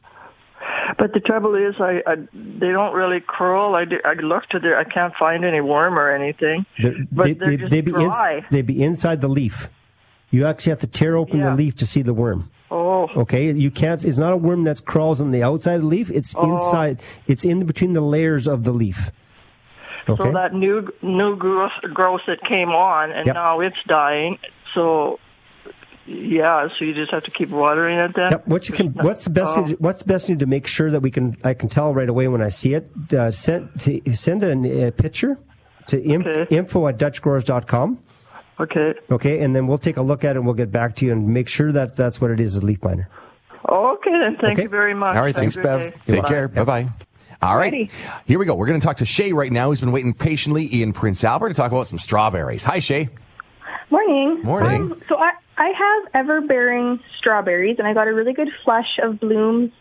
But 0.99 1.13
the 1.13 1.21
trouble 1.21 1.55
is, 1.55 1.75
I, 1.81 2.03
I 2.07 2.17
they 2.33 2.73
don't 2.73 2.95
really 2.95 3.23
curl. 3.27 3.75
I, 3.75 3.85
I 4.05 4.15
looked 4.15 4.55
at 4.55 4.65
it, 4.65 4.75
I 4.75 4.85
can't 4.85 5.15
find 5.19 5.45
any 5.45 5.61
worm 5.61 5.99
or 5.99 6.11
anything. 6.11 6.67
They're, 6.79 6.95
but 7.13 7.25
they, 7.25 7.33
they're 7.35 7.57
just 7.57 7.71
they, 7.71 7.81
be 7.81 7.93
dry. 7.93 8.37
Ins, 8.37 8.45
they 8.51 8.63
be 8.63 8.83
inside 8.83 9.21
the 9.21 9.29
leaf. 9.29 9.71
You 10.31 10.47
actually 10.47 10.71
have 10.71 10.81
to 10.81 10.87
tear 10.87 11.17
open 11.17 11.41
yeah. 11.41 11.51
the 11.51 11.57
leaf 11.57 11.77
to 11.77 11.87
see 11.87 12.03
the 12.03 12.15
worm. 12.15 12.51
Oh. 12.71 13.09
Okay. 13.17 13.51
You 13.53 13.71
can't. 13.71 14.05
It's 14.05 14.19
not 14.19 14.33
a 14.33 14.37
worm 14.37 14.65
that 14.65 14.85
crawls 14.85 15.21
on 15.21 15.33
the 15.33 15.43
outside 15.43 15.75
of 15.75 15.83
the 15.83 15.89
leaf. 15.89 16.11
It's 16.11 16.35
oh. 16.37 16.57
inside. 16.57 17.03
It's 17.27 17.45
in 17.45 17.65
between 17.67 17.95
the 17.95 18.01
layers 18.01 18.47
of 18.47 18.65
the 18.65 18.73
leaf. 18.73 19.11
Okay? 20.09 20.23
So 20.23 20.33
that 20.33 20.55
new 20.55 20.89
new 21.03 21.37
growth, 21.37 21.73
growth 21.93 22.23
that 22.27 22.43
came 22.43 22.71
on, 22.71 23.13
and 23.13 23.27
yep. 23.27 23.35
now 23.35 23.61
it's 23.61 23.77
dying. 23.87 24.39
So 24.75 25.19
yeah, 26.07 26.69
so 26.79 26.85
you 26.85 26.95
just 26.95 27.13
have 27.13 27.25
to 27.25 27.31
keep 27.31 27.51
watering 27.51 27.99
it 27.99 28.13
then. 28.15 28.31
Yep. 28.31 28.47
What 28.49 28.69
you 28.69 28.75
can, 28.75 28.93
what's 28.95 29.25
the 29.25 29.31
best? 29.31 29.57
Oh. 29.57 29.67
Thing, 29.67 29.77
what's 29.79 30.03
the 30.03 30.09
best 30.09 30.27
thing 30.27 30.39
to 30.39 30.47
make 30.47 30.67
sure 30.67 30.91
that 30.91 31.01
we 31.01 31.11
can? 31.11 31.37
I 31.45 31.55
can 31.55 31.69
tell 31.69 31.95
right 31.95 32.09
away 32.09 32.29
when 32.29 32.43
I 32.43 32.49
see 32.49 32.75
it. 32.75 32.91
Uh, 33.13 33.31
send 33.31 33.79
to, 33.81 34.15
send 34.15 34.43
a, 34.43 34.89
a 34.89 34.93
picture 34.93 35.39
to 35.89 35.99
okay. 35.99 36.57
info 36.57 36.89
at 36.89 36.99
dutchgrowers.com 36.99 38.03
Okay. 38.61 38.95
Okay, 39.11 39.43
and 39.43 39.57
then 39.57 39.67
we'll 39.67 39.79
take 39.79 39.97
a 39.97 40.03
look 40.03 40.23
at 40.23 40.37
it 40.37 40.39
and 40.39 40.45
we'll 40.45 40.55
get 40.55 40.71
back 40.71 40.97
to 40.97 41.07
you 41.07 41.13
and 41.13 41.29
make 41.29 41.49
sure 41.49 41.73
that 41.73 41.97
that's 41.97 42.21
what 42.21 42.31
it 42.31 42.41
is, 42.41 42.57
a 42.57 42.65
leaf 42.65 42.83
miner. 42.85 43.09
Okay, 43.69 44.11
then. 44.11 44.37
Thank 44.41 44.59
okay. 44.59 44.63
you 44.65 44.69
very 44.69 44.95
much. 44.95 45.17
All 45.17 45.23
right, 45.23 45.35
thanks, 45.35 45.57
Bev. 45.57 45.93
Take 46.07 46.23
Bye. 46.23 46.29
care. 46.29 46.49
Bye 46.49 46.65
bye. 46.65 46.89
All 47.43 47.57
right. 47.57 47.73
Ready. 47.73 47.91
Here 48.27 48.39
we 48.39 48.45
go. 48.45 48.55
We're 48.55 48.67
going 48.67 48.81
to 48.81 48.87
talk 48.87 48.99
to 48.99 49.07
Shay 49.07 49.33
right 49.33 49.51
now. 49.51 49.71
He's 49.71 49.81
been 49.81 49.93
waiting 49.93 50.13
patiently 50.13 50.83
in 50.83 50.93
Prince 50.93 51.25
Albert 51.25 51.49
to 51.49 51.55
talk 51.55 51.73
about 51.73 51.87
some 51.87 51.99
strawberries. 51.99 52.65
Hi, 52.67 52.81
Shay. 52.81 53.09
Morning. 53.91 54.43
Morning. 54.43 54.83
Um, 54.83 55.03
so 55.09 55.17
I, 55.17 55.33
I 55.57 55.69
have 55.69 56.11
ever-bearing 56.15 57.01
strawberries, 57.19 57.77
and 57.79 57.89
I 57.89 57.95
got 57.95 58.09
a 58.09 58.13
really 58.13 58.35
good 58.35 58.49
flush 58.63 58.99
of 59.03 59.19
blooms 59.21 59.73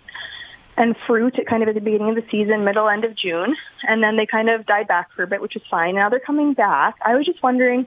and 0.78 0.96
fruit 1.06 1.38
at 1.38 1.48
kind 1.48 1.62
of 1.62 1.68
at 1.68 1.76
the 1.76 1.82
beginning 1.82 2.10
of 2.10 2.16
the 2.16 2.24
season, 2.32 2.64
middle 2.64 2.88
end 2.88 3.04
of 3.04 3.12
June, 3.18 3.56
and 3.84 4.02
then 4.02 4.16
they 4.16 4.26
kind 4.26 4.50
of 4.50 4.66
died 4.66 4.88
back 4.88 5.10
for 5.14 5.24
a 5.24 5.28
bit, 5.28 5.42
which 5.42 5.58
is 5.58 5.62
fine. 5.70 5.96
Now 5.96 6.08
they're 6.08 6.22
coming 6.22 6.54
back. 6.54 6.96
I 7.06 7.16
was 7.16 7.26
just 7.26 7.44
wondering 7.44 7.86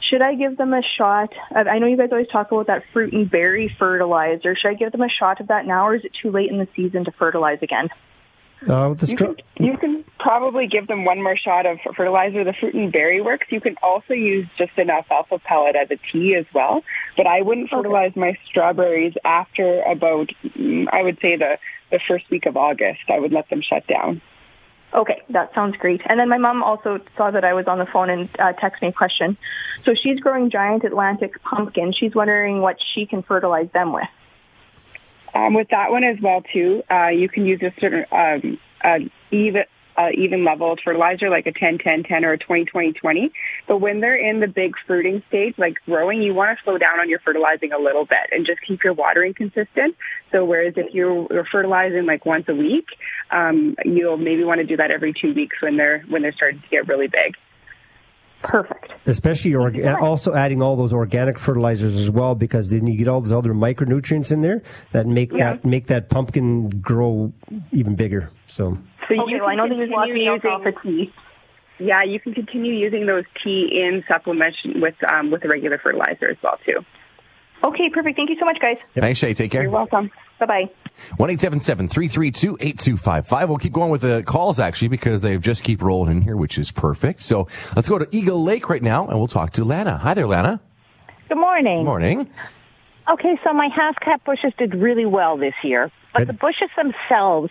should 0.00 0.22
I 0.22 0.34
give 0.34 0.56
them 0.56 0.72
a 0.72 0.82
shot? 0.96 1.32
Of, 1.50 1.66
I 1.66 1.78
know 1.78 1.86
you 1.86 1.96
guys 1.96 2.08
always 2.12 2.28
talk 2.28 2.52
about 2.52 2.68
that 2.68 2.84
fruit 2.92 3.12
and 3.12 3.30
berry 3.30 3.74
fertilizer. 3.78 4.56
Should 4.56 4.68
I 4.68 4.74
give 4.74 4.92
them 4.92 5.02
a 5.02 5.08
shot 5.08 5.40
of 5.40 5.48
that 5.48 5.66
now, 5.66 5.88
or 5.88 5.96
is 5.96 6.04
it 6.04 6.12
too 6.22 6.30
late 6.30 6.50
in 6.50 6.58
the 6.58 6.68
season 6.76 7.04
to 7.04 7.12
fertilize 7.12 7.58
again? 7.62 7.88
Uh, 8.66 8.94
you, 9.02 9.16
can, 9.16 9.36
you 9.58 9.76
can 9.76 10.02
probably 10.18 10.66
give 10.66 10.86
them 10.86 11.04
one 11.04 11.22
more 11.22 11.36
shot 11.36 11.66
of 11.66 11.78
fertilizer. 11.94 12.42
The 12.42 12.54
fruit 12.54 12.74
and 12.74 12.90
berry 12.90 13.20
works. 13.20 13.46
You 13.50 13.60
can 13.60 13.76
also 13.82 14.14
use 14.14 14.46
just 14.56 14.72
an 14.78 14.88
alfalfa 14.88 15.38
pellet 15.40 15.76
as 15.76 15.90
a 15.90 15.98
tea 16.10 16.34
as 16.34 16.46
well. 16.54 16.82
But 17.16 17.26
I 17.26 17.42
wouldn't 17.42 17.68
fertilize 17.68 18.12
okay. 18.12 18.20
my 18.20 18.38
strawberries 18.48 19.12
after 19.24 19.82
about, 19.82 20.30
mm, 20.42 20.86
I 20.90 21.02
would 21.02 21.18
say, 21.20 21.36
the, 21.36 21.58
the 21.90 22.00
first 22.08 22.30
week 22.30 22.46
of 22.46 22.56
August. 22.56 23.02
I 23.08 23.20
would 23.20 23.32
let 23.32 23.50
them 23.50 23.60
shut 23.60 23.86
down. 23.86 24.22
Okay, 24.96 25.22
that 25.28 25.52
sounds 25.54 25.76
great. 25.76 26.00
And 26.08 26.18
then 26.18 26.30
my 26.30 26.38
mom 26.38 26.62
also 26.62 27.00
saw 27.18 27.30
that 27.30 27.44
I 27.44 27.52
was 27.52 27.66
on 27.68 27.78
the 27.78 27.86
phone 27.92 28.08
and 28.08 28.30
uh, 28.38 28.54
texted 28.54 28.80
me 28.80 28.88
a 28.88 28.92
question. 28.92 29.36
So 29.84 29.92
she's 29.94 30.18
growing 30.20 30.50
giant 30.50 30.84
Atlantic 30.84 31.42
pumpkin. 31.42 31.92
She's 31.92 32.14
wondering 32.14 32.62
what 32.62 32.76
she 32.94 33.04
can 33.04 33.22
fertilize 33.22 33.68
them 33.74 33.92
with. 33.92 34.08
Um, 35.34 35.52
with 35.52 35.68
that 35.70 35.90
one 35.90 36.02
as 36.02 36.16
well 36.22 36.42
too, 36.50 36.82
uh, 36.90 37.08
you 37.08 37.28
can 37.28 37.44
use 37.44 37.60
a 37.60 37.74
certain 37.78 38.06
um, 38.10 38.58
uh, 38.82 38.98
even 39.30 39.64
uh, 39.98 40.08
even 40.16 40.44
leveled 40.44 40.80
fertilizer 40.84 41.30
like 41.30 41.46
a 41.46 41.52
10 41.52 41.78
10 41.78 42.02
10 42.02 42.24
or 42.24 42.32
a 42.32 42.38
20 42.38 42.64
20 42.66 42.92
20. 42.92 43.32
But 43.66 43.78
when 43.78 44.00
they're 44.00 44.16
in 44.16 44.40
the 44.40 44.46
big 44.46 44.72
fruiting 44.86 45.22
stage, 45.28 45.54
like 45.58 45.76
growing, 45.86 46.22
you 46.22 46.34
want 46.34 46.56
to 46.58 46.64
slow 46.64 46.78
down 46.78 47.00
on 47.00 47.08
your 47.08 47.18
fertilizing 47.20 47.72
a 47.72 47.78
little 47.78 48.04
bit 48.04 48.28
and 48.32 48.44
just 48.46 48.58
keep 48.66 48.84
your 48.84 48.92
watering 48.94 49.34
consistent. 49.34 49.96
So 50.32 50.44
whereas 50.44 50.74
if 50.76 50.92
you're, 50.94 51.26
you're 51.30 51.46
fertilizing 51.50 52.06
like 52.06 52.26
once 52.26 52.44
a 52.48 52.54
week, 52.54 52.86
um, 53.30 53.76
you'll 53.84 54.18
maybe 54.18 54.44
want 54.44 54.60
to 54.60 54.66
do 54.66 54.76
that 54.76 54.90
every 54.90 55.12
two 55.12 55.32
weeks 55.34 55.56
when 55.62 55.76
they're 55.76 56.04
when 56.08 56.22
they're 56.22 56.32
starting 56.32 56.60
to 56.60 56.68
get 56.68 56.86
really 56.88 57.08
big. 57.08 57.34
Perfect. 58.42 58.92
Especially 59.06 59.52
orga- 59.52 59.98
also 60.00 60.34
adding 60.34 60.60
all 60.60 60.76
those 60.76 60.92
organic 60.92 61.38
fertilizers 61.38 61.98
as 61.98 62.10
well, 62.10 62.34
because 62.34 62.70
then 62.70 62.86
you 62.86 62.96
get 62.96 63.08
all 63.08 63.20
those 63.20 63.32
other 63.32 63.54
micronutrients 63.54 64.30
in 64.30 64.42
there 64.42 64.62
that 64.92 65.06
make 65.06 65.34
Yeah. 65.34 65.54
that 65.54 65.64
make 65.64 65.86
that 65.86 66.10
pumpkin 66.10 66.68
grow 66.80 67.32
even 67.72 67.96
bigger. 67.96 68.30
So 68.46 68.78
So 69.08 69.14
Okay, 69.14 69.32
you 69.32 69.38
well, 69.38 69.48
I 69.48 69.54
can 69.54 69.56
know 69.56 69.68
that 69.68 69.76
there's 69.76 69.90
lots 69.90 70.10
of 70.10 70.14
continue 70.14 70.30
alcohol 70.30 70.62
for 70.62 70.72
tea. 70.72 71.12
Yeah, 71.78 72.02
you 72.04 72.18
can 72.18 72.32
continue 72.34 72.72
using 72.72 73.06
those 73.06 73.24
tea 73.42 73.68
in 73.84 74.02
supplementation 74.10 74.80
with 74.80 74.94
um, 75.12 75.30
with 75.30 75.42
the 75.42 75.48
regular 75.48 75.78
fertilizer 75.78 76.30
as 76.30 76.36
well 76.42 76.58
too. 76.64 76.84
Okay, 77.62 77.90
perfect. 77.90 78.16
Thank 78.16 78.30
you 78.30 78.36
so 78.38 78.44
much, 78.44 78.58
guys. 78.60 78.76
Thanks, 78.94 79.18
Shay. 79.18 79.34
Take 79.34 79.50
care. 79.50 79.62
You're 79.62 79.70
welcome. 79.70 80.10
Bye 80.38 80.46
bye. 80.46 80.70
One 81.16 81.30
eight 81.30 81.40
seven 81.40 81.60
seven 81.60 81.88
three 81.88 82.08
three 82.08 82.30
two 82.30 82.56
eight 82.60 82.78
two 82.78 82.96
five 82.96 83.26
five. 83.26 83.48
We'll 83.48 83.58
keep 83.58 83.72
going 83.72 83.90
with 83.90 84.02
the 84.02 84.22
calls 84.26 84.58
actually 84.60 84.88
because 84.88 85.22
they 85.22 85.36
just 85.38 85.64
keep 85.64 85.82
rolling 85.82 86.16
in 86.16 86.22
here, 86.22 86.36
which 86.36 86.58
is 86.58 86.70
perfect. 86.70 87.20
So 87.20 87.48
let's 87.74 87.88
go 87.88 87.98
to 87.98 88.08
Eagle 88.10 88.42
Lake 88.42 88.68
right 88.68 88.82
now 88.82 89.06
and 89.06 89.18
we'll 89.18 89.28
talk 89.28 89.52
to 89.52 89.64
Lana. 89.64 89.98
Hi 89.98 90.14
there, 90.14 90.26
Lana. 90.26 90.60
Good 91.28 91.38
morning. 91.38 91.84
Morning. 91.84 92.30
Okay, 93.10 93.38
so 93.44 93.52
my 93.52 93.68
haskap 93.68 94.24
bushes 94.24 94.52
did 94.58 94.74
really 94.74 95.06
well 95.06 95.36
this 95.36 95.54
year, 95.62 95.90
but 96.12 96.20
Good. 96.20 96.28
the 96.28 96.32
bushes 96.32 96.70
themselves 96.76 97.50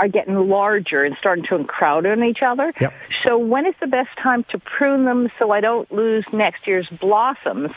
are 0.00 0.08
getting 0.08 0.34
larger 0.48 1.04
and 1.04 1.14
starting 1.18 1.44
to 1.50 1.64
crowd 1.64 2.06
on 2.06 2.24
each 2.24 2.40
other. 2.44 2.72
Yep. 2.80 2.92
So 3.24 3.38
when 3.38 3.66
is 3.66 3.74
the 3.80 3.86
best 3.86 4.10
time 4.22 4.44
to 4.50 4.58
prune 4.58 5.04
them 5.04 5.28
so 5.38 5.50
I 5.50 5.60
don't 5.60 5.90
lose 5.92 6.24
next 6.32 6.66
year's 6.66 6.88
blossoms? 7.00 7.70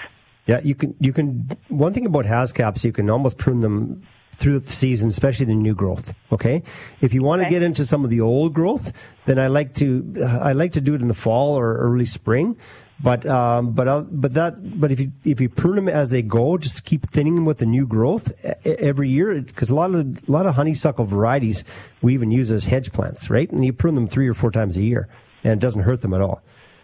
yeah, 0.46 0.60
you 0.64 0.76
can 0.76 0.96
you 1.00 1.14
can 1.14 1.50
one 1.70 1.94
thing 1.94 2.06
about 2.06 2.26
haskaps, 2.26 2.84
you 2.84 2.92
can 2.92 3.10
almost 3.10 3.38
prune 3.38 3.62
them 3.62 4.04
through 4.36 4.60
the 4.60 4.70
season, 4.70 5.10
especially 5.10 5.46
the 5.46 5.54
new 5.54 5.76
growth. 5.76 6.14
Okay, 6.32 6.64
if 7.02 7.14
you 7.14 7.24
want 7.24 7.44
to 7.44 7.50
get 7.50 7.64
into 7.64 7.86
some 7.86 8.04
of 8.04 8.10
the 8.10 8.20
old 8.20 8.54
growth, 8.54 8.92
then 9.26 9.40
I 9.40 9.48
like 9.48 9.74
to 9.76 10.14
uh, 10.20 10.40
I 10.40 10.52
like 10.52 10.74
to 10.74 10.82
do 10.82 10.96
it 10.96 11.02
in 11.02 11.08
the 11.08 11.14
fall 11.14 11.58
or 11.58 11.78
early 11.78 12.06
spring. 12.06 12.58
But 13.02 13.26
um, 13.26 13.72
but 13.72 14.08
but 14.22 14.34
that 14.34 14.80
but 14.80 14.92
if 14.92 15.00
you 15.00 15.12
if 15.26 15.42
you 15.42 15.50
prune 15.50 15.76
them 15.76 15.90
as 15.90 16.10
they 16.12 16.22
go, 16.22 16.58
just 16.58 16.86
keep 16.86 17.06
thinning 17.06 17.36
them 17.36 17.46
with 17.46 17.58
the 17.58 17.66
new 17.66 17.86
growth 17.86 18.32
every 18.66 19.10
year 19.10 19.42
because 19.42 19.70
a 19.70 19.76
lot 19.76 19.94
of 19.94 20.06
a 20.28 20.32
lot 20.32 20.46
of 20.46 20.56
honeysuckle 20.56 21.06
varieties 21.06 21.66
we 22.02 22.14
even 22.14 22.32
use 22.32 22.52
as 22.52 22.66
hedge 22.66 22.92
plants, 22.94 23.30
right? 23.30 23.52
And 23.52 23.66
you 23.66 23.74
prune 23.74 23.96
them 23.96 24.08
three 24.08 24.28
or 24.28 24.34
four 24.34 24.52
times 24.52 24.78
a 24.78 24.82
year, 24.82 25.10
and 25.44 25.54
it 25.54 25.60
doesn't 25.60 25.82
hurt 25.82 26.02
them 26.02 26.14
at 26.14 26.22
all. 26.22 26.42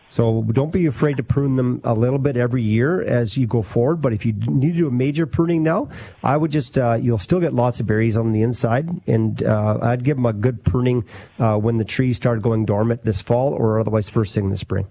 So 0.10 0.42
don't 0.42 0.74
be 0.74 0.88
afraid 0.88 1.18
to 1.18 1.24
prune 1.24 1.56
them 1.56 1.82
a 1.84 1.94
little 1.94 2.18
bit 2.18 2.36
every 2.36 2.64
year 2.64 3.02
as 3.02 3.38
you 3.38 3.46
go 3.46 3.62
forward. 3.62 3.98
But 4.02 4.12
if 4.12 4.26
you 4.26 4.34
need 4.34 4.72
to 4.72 4.78
do 4.78 4.88
a 4.88 4.92
major 4.92 5.28
pruning 5.28 5.62
now, 5.62 5.90
I 6.24 6.36
would 6.36 6.52
just 6.52 6.78
uh, 6.78 6.98
you'll 7.00 7.20
still 7.20 7.40
get 7.40 7.54
lots 7.54 7.80
of 7.80 7.88
berries 7.88 8.18
on 8.18 8.32
the 8.34 8.42
inside, 8.42 8.90
and 9.08 9.42
uh, 9.44 9.78
I'd 9.82 10.04
give 10.04 10.18
them 10.18 10.26
a 10.26 10.34
good 10.34 10.64
pruning 10.64 11.06
uh, 11.38 11.58
when 11.58 11.78
the 11.78 11.86
trees 11.86 12.18
start 12.18 12.42
going 12.42 12.66
dormant 12.66 13.04
this 13.04 13.22
fall, 13.22 13.54
or 13.54 13.80
otherwise 13.80 14.10
first 14.10 14.36
thing 14.36 14.46
in 14.46 14.50
the 14.50 14.58
spring. 14.58 14.88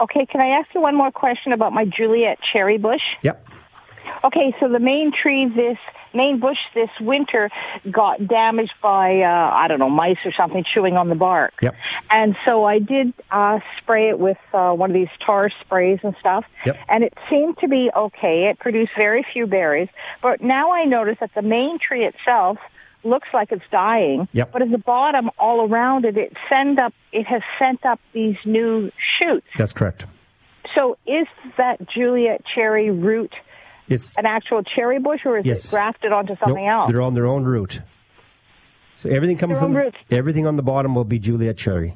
Okay, 0.00 0.26
can 0.26 0.40
I 0.40 0.58
ask 0.58 0.68
you 0.74 0.80
one 0.80 0.94
more 0.94 1.10
question 1.10 1.52
about 1.52 1.72
my 1.72 1.84
Juliet 1.84 2.38
cherry 2.52 2.78
bush? 2.78 3.02
Yep. 3.22 3.46
Okay, 4.24 4.54
so 4.60 4.68
the 4.68 4.78
main 4.78 5.12
tree 5.12 5.48
this 5.48 5.78
main 6.14 6.40
bush 6.40 6.56
this 6.74 6.88
winter 7.00 7.50
got 7.90 8.26
damaged 8.26 8.72
by 8.82 9.20
uh 9.20 9.50
I 9.52 9.68
don't 9.68 9.78
know 9.78 9.90
mice 9.90 10.16
or 10.24 10.32
something 10.36 10.64
chewing 10.72 10.96
on 10.96 11.08
the 11.08 11.14
bark. 11.14 11.52
Yep. 11.60 11.74
And 12.10 12.36
so 12.44 12.64
I 12.64 12.78
did 12.78 13.12
uh 13.30 13.60
spray 13.78 14.08
it 14.08 14.18
with 14.18 14.38
uh 14.52 14.72
one 14.72 14.90
of 14.90 14.94
these 14.94 15.08
tar 15.24 15.50
sprays 15.60 15.98
and 16.02 16.14
stuff. 16.20 16.44
Yep. 16.64 16.78
And 16.88 17.04
it 17.04 17.14
seemed 17.28 17.58
to 17.58 17.68
be 17.68 17.90
okay. 17.94 18.48
It 18.50 18.58
produced 18.58 18.92
very 18.96 19.26
few 19.32 19.46
berries, 19.46 19.88
but 20.22 20.40
now 20.40 20.72
I 20.72 20.84
notice 20.84 21.18
that 21.20 21.32
the 21.34 21.42
main 21.42 21.78
tree 21.78 22.04
itself 22.04 22.58
looks 23.06 23.28
like 23.32 23.52
it's 23.52 23.64
dying. 23.70 24.28
Yep. 24.32 24.52
But 24.52 24.62
at 24.62 24.70
the 24.70 24.78
bottom 24.78 25.30
all 25.38 25.66
around 25.68 26.04
it 26.04 26.16
it 26.16 26.32
send 26.48 26.78
up 26.78 26.92
it 27.12 27.26
has 27.26 27.42
sent 27.58 27.84
up 27.86 28.00
these 28.12 28.36
new 28.44 28.90
shoots. 29.18 29.46
That's 29.56 29.72
correct. 29.72 30.06
So 30.74 30.98
is 31.06 31.26
that 31.56 31.88
Juliet 31.88 32.42
cherry 32.54 32.90
root 32.90 33.32
It's 33.88 34.16
an 34.18 34.26
actual 34.26 34.62
cherry 34.62 34.98
bush 34.98 35.20
or 35.24 35.38
is 35.38 35.46
Yes. 35.46 35.66
it 35.72 35.76
grafted 35.76 36.12
onto 36.12 36.36
something 36.36 36.64
Nope, 36.66 36.72
else? 36.72 36.90
They're 36.90 37.00
on 37.02 37.14
their 37.14 37.26
own 37.26 37.44
root. 37.44 37.80
So 38.96 39.08
everything 39.10 39.36
coming 39.36 39.56
from 39.56 39.66
own 39.66 39.72
the, 39.72 39.78
root. 39.78 39.94
everything 40.10 40.46
on 40.46 40.56
the 40.56 40.62
bottom 40.62 40.94
will 40.94 41.04
be 41.04 41.18
Juliet 41.18 41.56
cherry. 41.56 41.94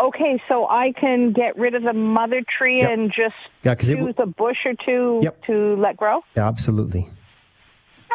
Okay, 0.00 0.42
so 0.48 0.66
I 0.66 0.92
can 0.98 1.32
get 1.32 1.56
rid 1.56 1.74
of 1.76 1.82
the 1.84 1.92
mother 1.92 2.42
tree 2.58 2.80
Yep. 2.80 2.90
and 2.90 3.08
just 3.12 3.34
Yeah, 3.62 3.72
it 3.72 3.78
w- 3.94 4.12
a 4.18 4.26
bush 4.26 4.56
or 4.66 4.74
two 4.84 5.20
Yep. 5.22 5.44
to 5.46 5.76
let 5.76 5.96
grow? 5.96 6.22
Absolutely. 6.36 7.08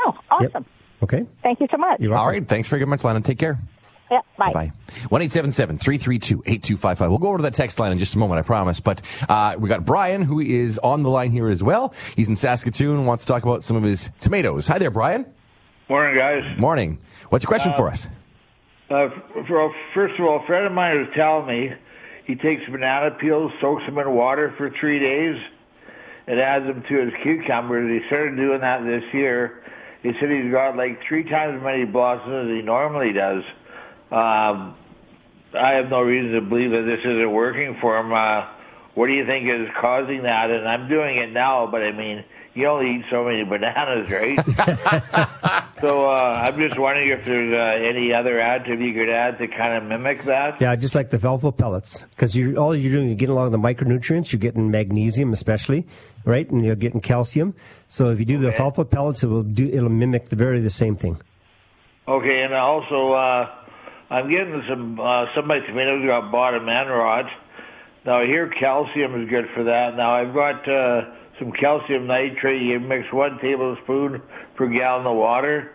Oh, 0.05 0.13
awesome. 0.29 0.65
Okay. 1.03 1.25
Thank 1.43 1.59
you 1.61 1.67
so 1.71 1.77
much. 1.77 1.99
You're 1.99 2.13
All 2.13 2.25
welcome. 2.25 2.41
right. 2.41 2.47
Thanks 2.47 2.67
very 2.69 2.85
much, 2.85 3.03
Lana. 3.03 3.21
Take 3.21 3.39
care. 3.39 3.57
Yeah, 4.11 4.21
bye. 4.37 4.51
Bye. 4.51 4.71
One 5.09 5.21
eight 5.21 5.31
seven 5.31 5.51
seven 5.51 5.77
three 5.77 5.97
three 5.99 6.17
two 6.17 6.41
eight 6.47 6.63
two 6.63 6.77
five 6.77 6.97
five. 6.97 7.09
We'll 7.09 7.19
go 7.19 7.27
over 7.27 7.37
to 7.37 7.43
that 7.43 7.53
text 7.53 7.77
line 7.79 7.91
in 7.91 7.99
just 7.99 8.15
a 8.15 8.17
moment, 8.17 8.39
I 8.39 8.41
promise. 8.41 8.79
But 8.79 9.01
uh, 9.29 9.55
we 9.59 9.69
got 9.69 9.85
Brian, 9.85 10.23
who 10.23 10.39
is 10.39 10.79
on 10.79 11.03
the 11.03 11.09
line 11.09 11.31
here 11.31 11.47
as 11.47 11.63
well. 11.63 11.93
He's 12.15 12.27
in 12.27 12.35
Saskatoon 12.35 13.05
wants 13.05 13.25
to 13.25 13.31
talk 13.31 13.43
about 13.43 13.63
some 13.63 13.77
of 13.77 13.83
his 13.83 14.09
tomatoes. 14.19 14.65
Hi 14.67 14.79
there, 14.79 14.89
Brian. 14.89 15.25
Morning, 15.89 16.17
guys. 16.17 16.59
Morning. 16.59 16.97
What's 17.29 17.43
your 17.45 17.49
question 17.49 17.73
for 17.75 17.87
us? 17.87 18.07
Uh, 18.89 19.09
for, 19.47 19.73
first 19.93 20.19
of 20.19 20.25
all, 20.25 20.41
a 20.43 20.47
friend 20.47 20.65
of 20.65 20.71
mine 20.71 20.97
was 20.97 21.07
telling 21.15 21.45
me 21.45 21.71
he 22.25 22.33
takes 22.35 22.63
banana 22.69 23.11
peels, 23.11 23.51
soaks 23.61 23.85
them 23.85 23.99
in 23.99 24.11
water 24.15 24.53
for 24.57 24.71
three 24.79 24.97
days, 24.99 25.35
and 26.25 26.39
adds 26.39 26.65
them 26.65 26.83
to 26.89 27.05
his 27.05 27.13
cucumbers. 27.21 28.01
He 28.01 28.05
started 28.07 28.35
doing 28.35 28.61
that 28.61 28.83
this 28.83 29.03
year. 29.13 29.63
He 30.03 30.11
said 30.19 30.29
he's 30.29 30.51
got 30.51 30.77
like 30.77 30.99
three 31.07 31.23
times 31.23 31.57
as 31.57 31.63
many 31.63 31.85
blossoms 31.85 32.49
as 32.49 32.55
he 32.55 32.61
normally 32.61 33.11
does. 33.11 33.43
Um, 34.11 34.75
I 35.53 35.73
have 35.81 35.89
no 35.89 36.01
reason 36.01 36.33
to 36.33 36.41
believe 36.41 36.71
that 36.71 36.85
this 36.85 36.99
isn't 36.99 37.31
working 37.31 37.77
for 37.81 37.97
him. 37.97 38.13
Uh, 38.13 38.47
what 38.95 39.07
do 39.07 39.13
you 39.13 39.25
think 39.25 39.45
is 39.45 39.67
causing 39.79 40.23
that? 40.23 40.49
And 40.49 40.67
I'm 40.67 40.87
doing 40.87 41.17
it 41.17 41.31
now, 41.33 41.67
but 41.69 41.81
I 41.81 41.91
mean, 41.91 42.23
you 42.55 42.67
only 42.67 42.95
eat 42.97 43.05
so 43.09 43.23
many 43.23 43.43
bananas, 43.43 44.09
right? 44.11 44.37
so 45.81 46.09
uh, 46.09 46.41
I'm 46.43 46.57
just 46.57 46.77
wondering 46.77 47.09
if 47.09 47.25
there's 47.25 47.53
uh, 47.53 47.87
any 47.87 48.13
other 48.13 48.35
additive 48.35 48.81
you 48.85 48.93
could 48.93 49.09
add 49.09 49.37
to 49.37 49.47
kind 49.47 49.75
of 49.77 49.83
mimic 49.83 50.23
that. 50.23 50.59
Yeah, 50.61 50.75
just 50.75 50.95
like 50.95 51.09
the 51.09 51.17
alfalfa 51.17 51.51
pellets, 51.51 52.05
because 52.11 52.35
you 52.35 52.57
all 52.57 52.75
you're 52.75 52.91
doing, 52.91 53.07
you're 53.07 53.15
getting 53.15 53.33
along 53.35 53.51
the 53.51 53.57
micronutrients. 53.57 54.31
You're 54.31 54.39
getting 54.39 54.71
magnesium, 54.71 55.31
especially, 55.33 55.87
right, 56.25 56.49
and 56.49 56.63
you're 56.65 56.75
getting 56.75 57.01
calcium. 57.01 57.53
So 57.87 58.09
if 58.09 58.19
you 58.19 58.25
do 58.25 58.37
the 58.37 58.47
Okay. 58.49 58.57
alfalfa 58.57 58.85
pellets, 58.85 59.23
it 59.23 59.27
will 59.27 59.43
do. 59.43 59.67
It'll 59.69 59.89
mimic 59.89 60.25
the 60.25 60.35
very 60.35 60.59
the 60.59 60.69
same 60.69 60.95
thing. 60.95 61.17
Okay, 62.07 62.41
and 62.41 62.53
also 62.53 63.13
uh, 63.13 63.49
I'm 64.09 64.29
getting 64.29 64.63
some 64.67 64.99
uh, 64.99 65.25
some 65.35 65.43
of 65.43 65.47
my 65.47 65.59
tomatoes 65.59 66.05
got 66.05 66.31
bottom 66.31 66.67
end 66.67 66.89
rot. 66.89 67.25
Now 68.05 68.21
I 68.21 68.25
hear 68.25 68.47
calcium 68.49 69.21
is 69.21 69.29
good 69.29 69.45
for 69.53 69.65
that. 69.65 69.95
Now 69.95 70.15
I've 70.15 70.33
got 70.33 70.67
uh, 70.67 71.01
some 71.39 71.51
calcium 71.51 72.05
nitrate. 72.05 72.61
You 72.61 72.79
mix 72.79 73.11
one 73.11 73.39
tablespoon 73.39 74.21
per 74.55 74.67
gallon 74.67 75.07
of 75.07 75.15
water. 75.15 75.71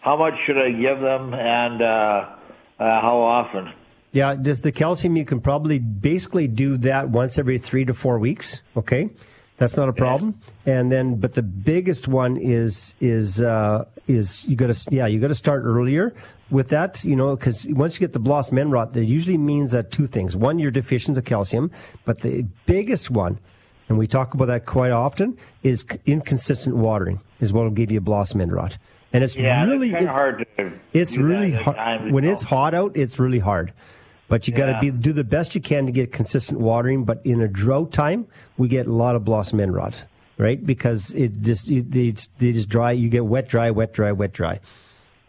How 0.00 0.16
much 0.16 0.34
should 0.46 0.58
I 0.58 0.72
give 0.72 1.00
them, 1.00 1.32
and 1.34 1.80
uh, 1.80 1.84
uh, 1.84 3.00
how 3.00 3.18
often? 3.18 3.72
Yeah, 4.10 4.34
just 4.34 4.62
the 4.62 4.72
calcium. 4.72 5.16
You 5.16 5.24
can 5.24 5.40
probably 5.40 5.78
basically 5.78 6.48
do 6.48 6.76
that 6.78 7.08
once 7.08 7.38
every 7.38 7.58
three 7.58 7.84
to 7.84 7.94
four 7.94 8.18
weeks. 8.18 8.62
Okay, 8.76 9.10
that's 9.58 9.76
not 9.76 9.88
a 9.88 9.92
problem. 9.92 10.34
And 10.66 10.90
then, 10.90 11.16
but 11.16 11.34
the 11.34 11.42
biggest 11.42 12.08
one 12.08 12.36
is 12.36 12.96
is 13.00 13.40
uh, 13.40 13.84
is 14.08 14.46
you 14.48 14.56
got 14.56 14.74
to 14.74 14.94
yeah 14.94 15.06
you 15.06 15.20
got 15.20 15.28
to 15.28 15.34
start 15.34 15.62
earlier 15.64 16.12
with 16.50 16.68
that. 16.70 17.04
You 17.04 17.16
know, 17.16 17.36
because 17.36 17.66
once 17.70 17.94
you 17.94 18.00
get 18.00 18.12
the 18.12 18.18
blossom 18.18 18.58
end 18.58 18.72
rot, 18.72 18.92
that 18.92 19.04
usually 19.04 19.38
means 19.38 19.72
that 19.72 19.90
two 19.90 20.06
things: 20.06 20.36
one, 20.36 20.58
you're 20.58 20.70
deficient 20.70 21.16
of 21.16 21.24
calcium, 21.24 21.70
but 22.04 22.20
the 22.20 22.42
biggest 22.66 23.10
one. 23.10 23.38
And 23.92 23.98
we 23.98 24.06
talk 24.06 24.32
about 24.32 24.46
that 24.46 24.64
quite 24.64 24.90
often. 24.90 25.36
Is 25.62 25.84
inconsistent 26.06 26.76
watering 26.76 27.20
is 27.40 27.52
what 27.52 27.64
will 27.64 27.70
give 27.70 27.92
you 27.92 28.00
blossom 28.00 28.40
end 28.40 28.50
rot, 28.50 28.78
and 29.12 29.22
it's 29.22 29.36
Yeah, 29.36 29.66
really 29.66 29.92
it's 29.92 30.06
hard 30.06 30.46
to. 30.56 30.72
it's 30.94 31.18
really 31.18 31.52
hard 31.52 32.10
when 32.10 32.24
it's 32.24 32.42
hot 32.42 32.72
out. 32.72 32.96
It's 32.96 33.20
really 33.20 33.38
hard, 33.38 33.74
but 34.28 34.48
you 34.48 34.54
got 34.54 34.72
to 34.72 34.78
be 34.80 34.90
do 34.90 35.12
the 35.12 35.24
best 35.24 35.54
you 35.54 35.60
can 35.60 35.84
to 35.84 35.92
get 35.92 36.10
consistent 36.10 36.58
watering. 36.58 37.04
But 37.04 37.20
in 37.26 37.42
a 37.42 37.48
drought 37.48 37.92
time, 37.92 38.26
we 38.56 38.66
get 38.66 38.86
a 38.86 38.92
lot 38.92 39.14
of 39.14 39.26
blossom 39.26 39.60
end 39.60 39.74
rot, 39.74 40.06
right? 40.38 40.64
Because 40.64 41.12
it 41.12 41.42
just 41.42 41.70
it, 41.70 41.90
they, 41.90 42.12
they 42.38 42.52
just 42.54 42.70
dry. 42.70 42.92
You 42.92 43.10
get 43.10 43.26
wet, 43.26 43.46
dry, 43.46 43.70
wet, 43.70 43.92
dry, 43.92 44.12
wet, 44.12 44.32
dry. 44.32 44.58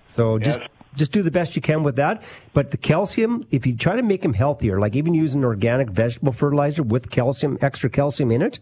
So 0.08 0.40
just. 0.40 0.60
Just 0.96 1.12
do 1.12 1.22
the 1.22 1.32
best 1.32 1.56
you 1.56 1.62
can 1.62 1.84
with 1.84 1.96
that. 1.96 2.24
But 2.54 2.72
the 2.72 2.78
calcium, 2.78 3.46
if 3.52 3.66
you 3.66 3.76
try 3.76 3.96
to 3.96 4.02
make 4.02 4.22
them 4.22 4.34
healthier, 4.34 4.80
like 4.80 4.96
even 4.96 5.14
using 5.14 5.44
organic 5.44 5.90
vegetable 5.90 6.32
fertilizer 6.32 6.84
with 6.84 7.10
calcium, 7.10 7.58
extra 7.62 7.90
calcium 7.90 8.32
in 8.32 8.42
it, 8.42 8.60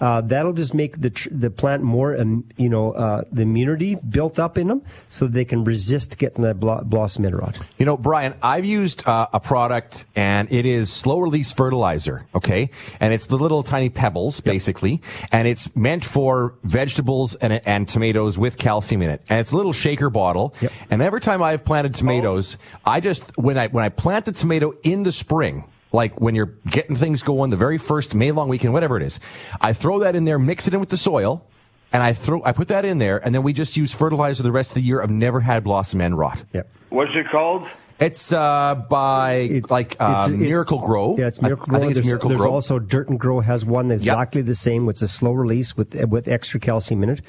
uh, 0.00 0.20
that'll 0.20 0.52
just 0.52 0.74
make 0.74 1.00
the 1.00 1.10
tr- 1.10 1.28
the 1.30 1.50
plant 1.50 1.82
more, 1.82 2.18
um, 2.18 2.44
you 2.56 2.68
know, 2.68 2.92
uh, 2.92 3.22
the 3.32 3.42
immunity 3.42 3.96
built 4.08 4.38
up 4.38 4.58
in 4.58 4.68
them, 4.68 4.82
so 5.08 5.26
they 5.26 5.44
can 5.44 5.64
resist 5.64 6.18
getting 6.18 6.42
that 6.42 6.60
blo- 6.60 6.82
blossom 6.84 7.24
end 7.24 7.36
rot. 7.36 7.58
You 7.78 7.86
know, 7.86 7.96
Brian, 7.96 8.34
I've 8.42 8.64
used 8.64 9.06
uh, 9.06 9.28
a 9.32 9.40
product 9.40 10.04
and 10.16 10.50
it 10.52 10.66
is 10.66 10.92
slow 10.92 11.20
release 11.20 11.52
fertilizer, 11.52 12.26
okay? 12.34 12.70
And 13.00 13.12
it's 13.12 13.26
the 13.26 13.36
little 13.36 13.62
tiny 13.62 13.88
pebbles, 13.88 14.40
basically, 14.40 15.00
and 15.32 15.48
it's 15.48 15.74
meant 15.76 16.04
for 16.04 16.54
vegetables 16.64 17.34
and, 17.36 17.60
and 17.66 17.88
tomatoes 17.88 18.38
with 18.38 18.58
calcium 18.58 19.02
in 19.02 19.10
it. 19.10 19.22
And 19.30 19.40
it's 19.40 19.52
a 19.52 19.56
little 19.56 19.72
shaker 19.72 20.10
bottle. 20.10 20.54
Yep. 20.60 20.72
And 20.90 21.02
every 21.02 21.20
time 21.20 21.42
I've 21.42 21.64
planted 21.64 21.94
tomatoes, 21.94 22.56
I 22.84 23.00
just, 23.00 23.36
when 23.38 23.58
I, 23.58 23.68
when 23.68 23.84
I 23.84 23.88
plant 23.88 24.24
the 24.24 24.32
tomato 24.32 24.72
in 24.82 25.02
the 25.02 25.12
spring, 25.12 25.68
like 25.94 26.20
when 26.20 26.34
you're 26.34 26.52
getting 26.70 26.96
things 26.96 27.22
going, 27.22 27.50
the 27.50 27.56
very 27.56 27.78
first 27.78 28.14
May 28.14 28.32
long 28.32 28.48
weekend, 28.48 28.72
whatever 28.74 28.96
it 28.96 29.02
is, 29.02 29.20
I 29.60 29.72
throw 29.72 30.00
that 30.00 30.14
in 30.16 30.24
there, 30.24 30.38
mix 30.38 30.66
it 30.68 30.74
in 30.74 30.80
with 30.80 30.88
the 30.90 30.96
soil, 30.98 31.46
and 31.92 32.02
I 32.02 32.12
throw, 32.12 32.42
I 32.44 32.52
put 32.52 32.68
that 32.68 32.84
in 32.84 32.98
there, 32.98 33.24
and 33.24 33.34
then 33.34 33.42
we 33.42 33.52
just 33.52 33.76
use 33.76 33.92
fertilizer 33.94 34.42
the 34.42 34.52
rest 34.52 34.72
of 34.72 34.74
the 34.74 34.82
year. 34.82 35.00
I've 35.02 35.10
never 35.10 35.40
had 35.40 35.64
blossom 35.64 36.00
end 36.00 36.18
rot. 36.18 36.44
Yep. 36.52 36.68
What's 36.90 37.12
it 37.14 37.26
called? 37.30 37.66
It's 38.00 38.32
uh, 38.32 38.74
by 38.90 39.34
It- 39.34 39.70
like 39.70 39.96
uh, 40.00 40.04
it's- 40.24 40.28
it's- 40.30 40.40
Miracle-Gro. 40.40 41.16
Yeah, 41.16 41.28
it's 41.28 41.40
I- 41.40 41.46
Miracle 41.46 41.66
I, 41.68 41.70
Grow. 41.70 41.78
think 41.78 41.90
it's 41.92 41.98
there's, 42.00 42.06
Miracle 42.06 42.28
there's 42.30 42.40
Grow. 42.40 42.50
also 42.50 42.78
Dirt 42.80 43.08
and 43.08 43.20
Grow 43.20 43.38
has 43.40 43.64
one 43.64 43.86
that's 43.86 44.04
Yep. 44.04 44.12
exactly 44.14 44.42
the 44.42 44.56
same. 44.56 44.88
It's 44.88 45.00
a 45.02 45.06
slow 45.08 45.32
release 45.32 45.76
with 45.76 45.94
with 46.06 46.26
extra 46.26 46.58
calcium 46.58 47.04
in 47.04 47.10
it, 47.10 47.20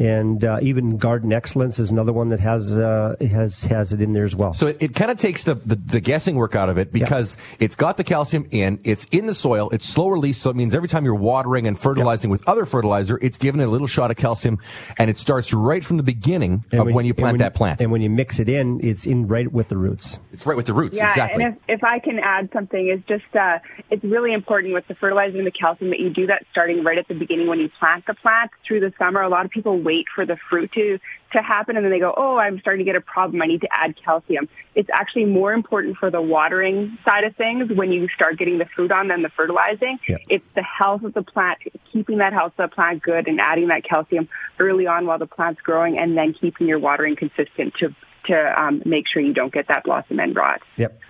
and 0.00 0.42
uh, 0.44 0.58
even 0.62 0.96
Garden 0.96 1.30
Excellence 1.32 1.78
is 1.78 1.90
another 1.90 2.12
one 2.12 2.30
that 2.30 2.40
has 2.40 2.72
uh, 2.72 3.14
has 3.20 3.64
has 3.66 3.92
it 3.92 4.00
in 4.00 4.12
there 4.14 4.24
as 4.24 4.34
well. 4.34 4.54
so 4.54 4.66
it, 4.68 4.78
it 4.80 4.94
kind 4.96 5.10
of 5.10 5.18
takes 5.18 5.44
the, 5.44 5.54
the, 5.54 5.76
the 5.76 6.00
guessing 6.00 6.34
work 6.36 6.56
out 6.56 6.68
of 6.70 6.78
it 6.78 6.90
because 6.92 7.36
it's 7.60 7.76
got 7.76 7.96
the 7.98 8.04
calcium 8.04 8.46
in, 8.50 8.80
it's 8.82 9.04
in 9.12 9.26
the 9.26 9.34
soil, 9.34 9.68
it's 9.70 9.86
slow 9.86 10.08
release, 10.08 10.38
so 10.38 10.48
it 10.50 10.56
means 10.56 10.74
every 10.74 10.88
time 10.88 11.04
you're 11.04 11.14
watering 11.14 11.66
and 11.66 11.78
fertilizing 11.78 12.30
with 12.30 12.42
other 12.48 12.64
fertilizer, 12.64 13.18
it's 13.20 13.36
given 13.38 13.60
it 13.60 13.64
a 13.64 13.70
little 13.70 13.86
shot 13.86 14.10
of 14.10 14.16
calcium, 14.16 14.58
and 14.98 15.10
it 15.10 15.18
starts 15.18 15.52
right 15.52 15.84
from 15.84 15.98
the 15.98 16.02
beginning 16.02 16.64
And 16.72 16.80
of 16.80 16.92
when, 16.92 17.04
you 17.04 17.12
plant 17.14 17.34
when- 17.34 17.38
that 17.40 17.54
plant. 17.54 17.80
and 17.82 17.92
when 17.92 18.00
you 18.00 18.08
mix 18.10 18.38
it 18.40 18.48
in, 18.48 18.80
it's 18.82 19.06
in 19.06 19.28
right 19.28 19.52
with 19.52 19.68
the 19.68 19.76
roots. 19.76 20.18
it's 20.32 20.46
right 20.46 20.56
with 20.56 20.66
the 20.66 20.72
roots, 20.74 20.96
Yeah, 20.96 21.06
exactly. 21.08 21.44
and 21.44 21.56
if, 21.68 21.80
if 21.80 21.84
I 21.84 21.98
can 21.98 22.18
add 22.18 22.48
something, 22.52 22.88
it's 22.88 23.06
just 23.06 23.36
uh, 23.36 23.58
it's 23.90 24.02
really 24.02 24.32
important 24.32 24.72
with 24.72 24.86
the 24.88 24.94
fertilizer 24.94 25.36
and 25.36 25.46
the 25.46 25.50
calcium 25.50 25.90
that 25.90 26.00
you 26.00 26.08
do 26.10 26.26
that 26.28 26.46
starting 26.50 26.82
right 26.84 26.96
at 26.96 27.06
the 27.08 27.14
beginning 27.14 27.48
when 27.48 27.58
you 27.60 27.68
plant 27.78 28.06
the 28.06 28.14
plants 28.14 28.54
through 28.66 28.80
the 28.80 28.92
summer. 28.98 29.20
A 29.20 29.28
lot 29.28 29.44
of 29.44 29.50
people 29.50 29.78
wait 29.90 30.06
for 30.14 30.24
the 30.24 30.36
fruit 30.48 30.70
to 30.72 30.98
to 31.32 31.42
happen, 31.42 31.76
and 31.76 31.84
then 31.84 31.92
they 31.92 32.00
go, 32.00 32.12
"Oh, 32.16 32.36
I'm 32.38 32.58
starting 32.60 32.84
to 32.84 32.88
get 32.90 32.96
a 32.96 33.00
problem. 33.00 33.40
I 33.42 33.46
need 33.46 33.62
to 33.62 33.68
add 33.72 33.94
calcium." 34.04 34.48
It's 34.74 34.90
actually 34.92 35.26
more 35.26 35.52
important 35.52 35.96
for 35.96 36.10
the 36.10 36.22
watering 36.22 36.98
side 37.04 37.24
of 37.24 37.34
things 37.36 37.70
when 37.72 37.92
you 37.92 38.08
start 38.08 38.38
getting 38.38 38.58
the 38.58 38.66
fruit 38.74 38.92
on 38.92 39.08
than 39.08 39.22
the 39.22 39.28
fertilizing. 39.28 39.98
Yeah. 40.08 40.16
It's 40.28 40.50
the 40.54 40.62
health 40.62 41.02
of 41.04 41.14
the 41.14 41.22
plant, 41.22 41.58
keeping 41.92 42.18
that 42.18 42.32
health 42.32 42.52
of 42.58 42.70
the 42.70 42.74
plant 42.74 43.02
good, 43.02 43.28
and 43.28 43.40
adding 43.40 43.68
that 43.68 43.84
calcium 43.84 44.28
early 44.58 44.86
on 44.86 45.06
while 45.06 45.18
the 45.18 45.26
plant's 45.26 45.60
growing, 45.60 45.98
and 45.98 46.16
then 46.16 46.34
keeping 46.34 46.66
your 46.66 46.78
watering 46.78 47.16
consistent 47.16 47.74
to 47.80 47.94
to 48.26 48.60
um, 48.60 48.82
make 48.84 49.04
sure 49.12 49.22
you 49.22 49.32
don't 49.32 49.52
get 49.52 49.68
that 49.68 49.84
blossom 49.84 50.20
end 50.20 50.36
rot. 50.36 50.60
Yep. 50.76 51.00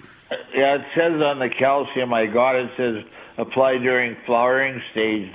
Yeah, 0.54 0.76
it 0.76 0.82
says 0.94 1.20
on 1.20 1.38
the 1.40 1.48
calcium 1.48 2.14
I 2.14 2.26
got 2.26 2.54
it 2.56 2.70
says 2.76 3.04
apply 3.36 3.78
during 3.78 4.16
flowering 4.26 4.80
stage. 4.92 5.32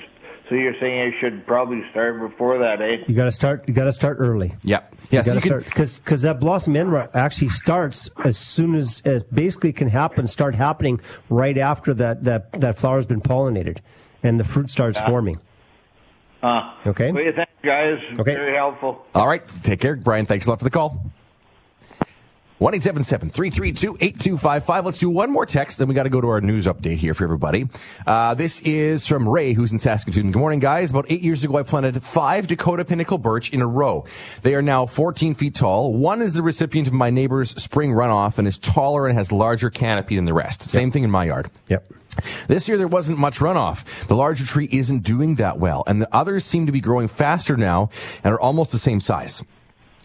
So 0.47 0.55
you're 0.55 0.75
saying 0.79 1.13
I 1.13 1.19
should 1.19 1.45
probably 1.47 1.81
start 1.89 2.19
before 2.19 2.59
that, 2.59 2.79
eh? 2.79 3.03
You 3.07 3.15
got 3.15 3.25
to 3.25 3.31
start. 3.31 3.67
You 3.67 3.73
got 3.73 3.85
to 3.85 3.91
start 3.91 4.17
early. 4.19 4.53
Yep. 4.63 4.95
Yeah, 5.09 5.21
so 5.23 5.33
you 5.33 5.39
you 5.39 5.41
got 5.41 5.41
to 5.41 5.47
start 5.47 5.65
because 5.65 5.99
because 5.99 6.21
that 6.21 6.39
blossom 6.39 6.75
end 6.75 6.91
rot 6.91 7.15
actually 7.15 7.49
starts 7.49 8.09
as 8.23 8.37
soon 8.37 8.75
as, 8.75 9.01
as 9.05 9.23
basically 9.23 9.73
can 9.73 9.87
happen. 9.87 10.27
Start 10.27 10.53
happening 10.53 11.01
right 11.29 11.57
after 11.57 11.93
that 11.95 12.23
that 12.25 12.51
that 12.53 12.77
flower's 12.77 13.07
been 13.07 13.21
pollinated, 13.21 13.79
and 14.21 14.39
the 14.39 14.43
fruit 14.43 14.69
starts 14.69 14.99
forming. 15.01 15.39
Huh. 16.41 16.73
Okay. 16.85 17.11
Well, 17.11 17.23
thanks, 17.35 17.51
guys. 17.63 17.97
Okay. 18.19 18.35
Very 18.35 18.55
helpful. 18.55 19.03
All 19.15 19.27
right, 19.27 19.41
take 19.63 19.79
care, 19.79 19.95
Brian. 19.95 20.27
Thanks 20.27 20.45
a 20.45 20.51
lot 20.51 20.59
for 20.59 20.65
the 20.65 20.69
call. 20.69 20.91
One 20.91 21.01
eight 21.01 21.01
seven 21.01 21.01
seven 21.01 21.11
three 21.11 21.11
three 21.11 21.11
two 21.15 21.73
eight 21.95 22.44
two 24.17 24.37
five 24.37 24.65
five. 24.65 24.85
Let's 24.85 24.97
do 24.97 25.09
one 25.09 25.29
more 25.29 25.45
text, 25.45 25.77
then 25.77 25.89
we 25.89 25.93
got 25.93 26.03
to 26.03 26.09
go 26.09 26.21
to 26.21 26.29
our 26.29 26.39
news 26.39 26.67
update 26.67 26.95
here 26.95 27.13
for 27.13 27.25
everybody. 27.25 27.65
Uh, 28.07 28.33
this 28.33 28.61
is 28.61 29.05
from 29.05 29.27
Ray, 29.27 29.51
who's 29.51 29.73
in 29.73 29.79
Saskatoon. 29.79 30.31
Good 30.31 30.39
morning, 30.39 30.59
guys. 30.59 30.89
About 30.89 31.05
eight 31.09 31.19
years 31.19 31.43
ago, 31.43 31.57
I 31.57 31.63
planted 31.63 32.01
five 32.01 32.47
Dakota 32.47 32.85
pinnacle 32.85 33.17
birch 33.17 33.51
in 33.51 33.61
a 33.61 33.67
row. 33.67 34.05
They 34.43 34.55
are 34.55 34.61
now 34.61 34.85
14 34.85 35.33
feet 35.33 35.55
tall. 35.55 35.93
One 35.93 36.21
is 36.21 36.31
the 36.31 36.43
recipient 36.43 36.87
of 36.87 36.93
my 36.93 37.09
neighbor's 37.09 37.51
spring 37.61 37.91
runoff 37.91 38.37
and 38.37 38.47
is 38.47 38.57
taller 38.57 39.05
and 39.05 39.17
has 39.17 39.33
larger 39.33 39.69
canopy 39.69 40.15
than 40.15 40.23
the 40.23 40.33
rest. 40.33 40.69
Same 40.69 40.91
thing 40.91 41.03
in 41.03 41.11
my 41.11 41.25
yard. 41.25 41.51
Yep. 41.67 41.91
This 42.47 42.69
year 42.69 42.77
there 42.77 42.87
wasn't 42.87 43.19
much 43.19 43.39
runoff. 43.39 44.07
The 44.07 44.15
larger 44.15 44.45
tree 44.45 44.69
isn't 44.71 45.03
doing 45.03 45.35
that 45.35 45.59
well, 45.59 45.83
and 45.87 46.01
the 46.01 46.07
others 46.15 46.45
seem 46.45 46.67
to 46.67 46.71
be 46.71 46.79
growing 46.79 47.09
faster 47.09 47.57
now 47.57 47.89
and 48.23 48.33
are 48.33 48.39
almost 48.39 48.71
the 48.71 48.79
same 48.79 49.01
size. 49.01 49.43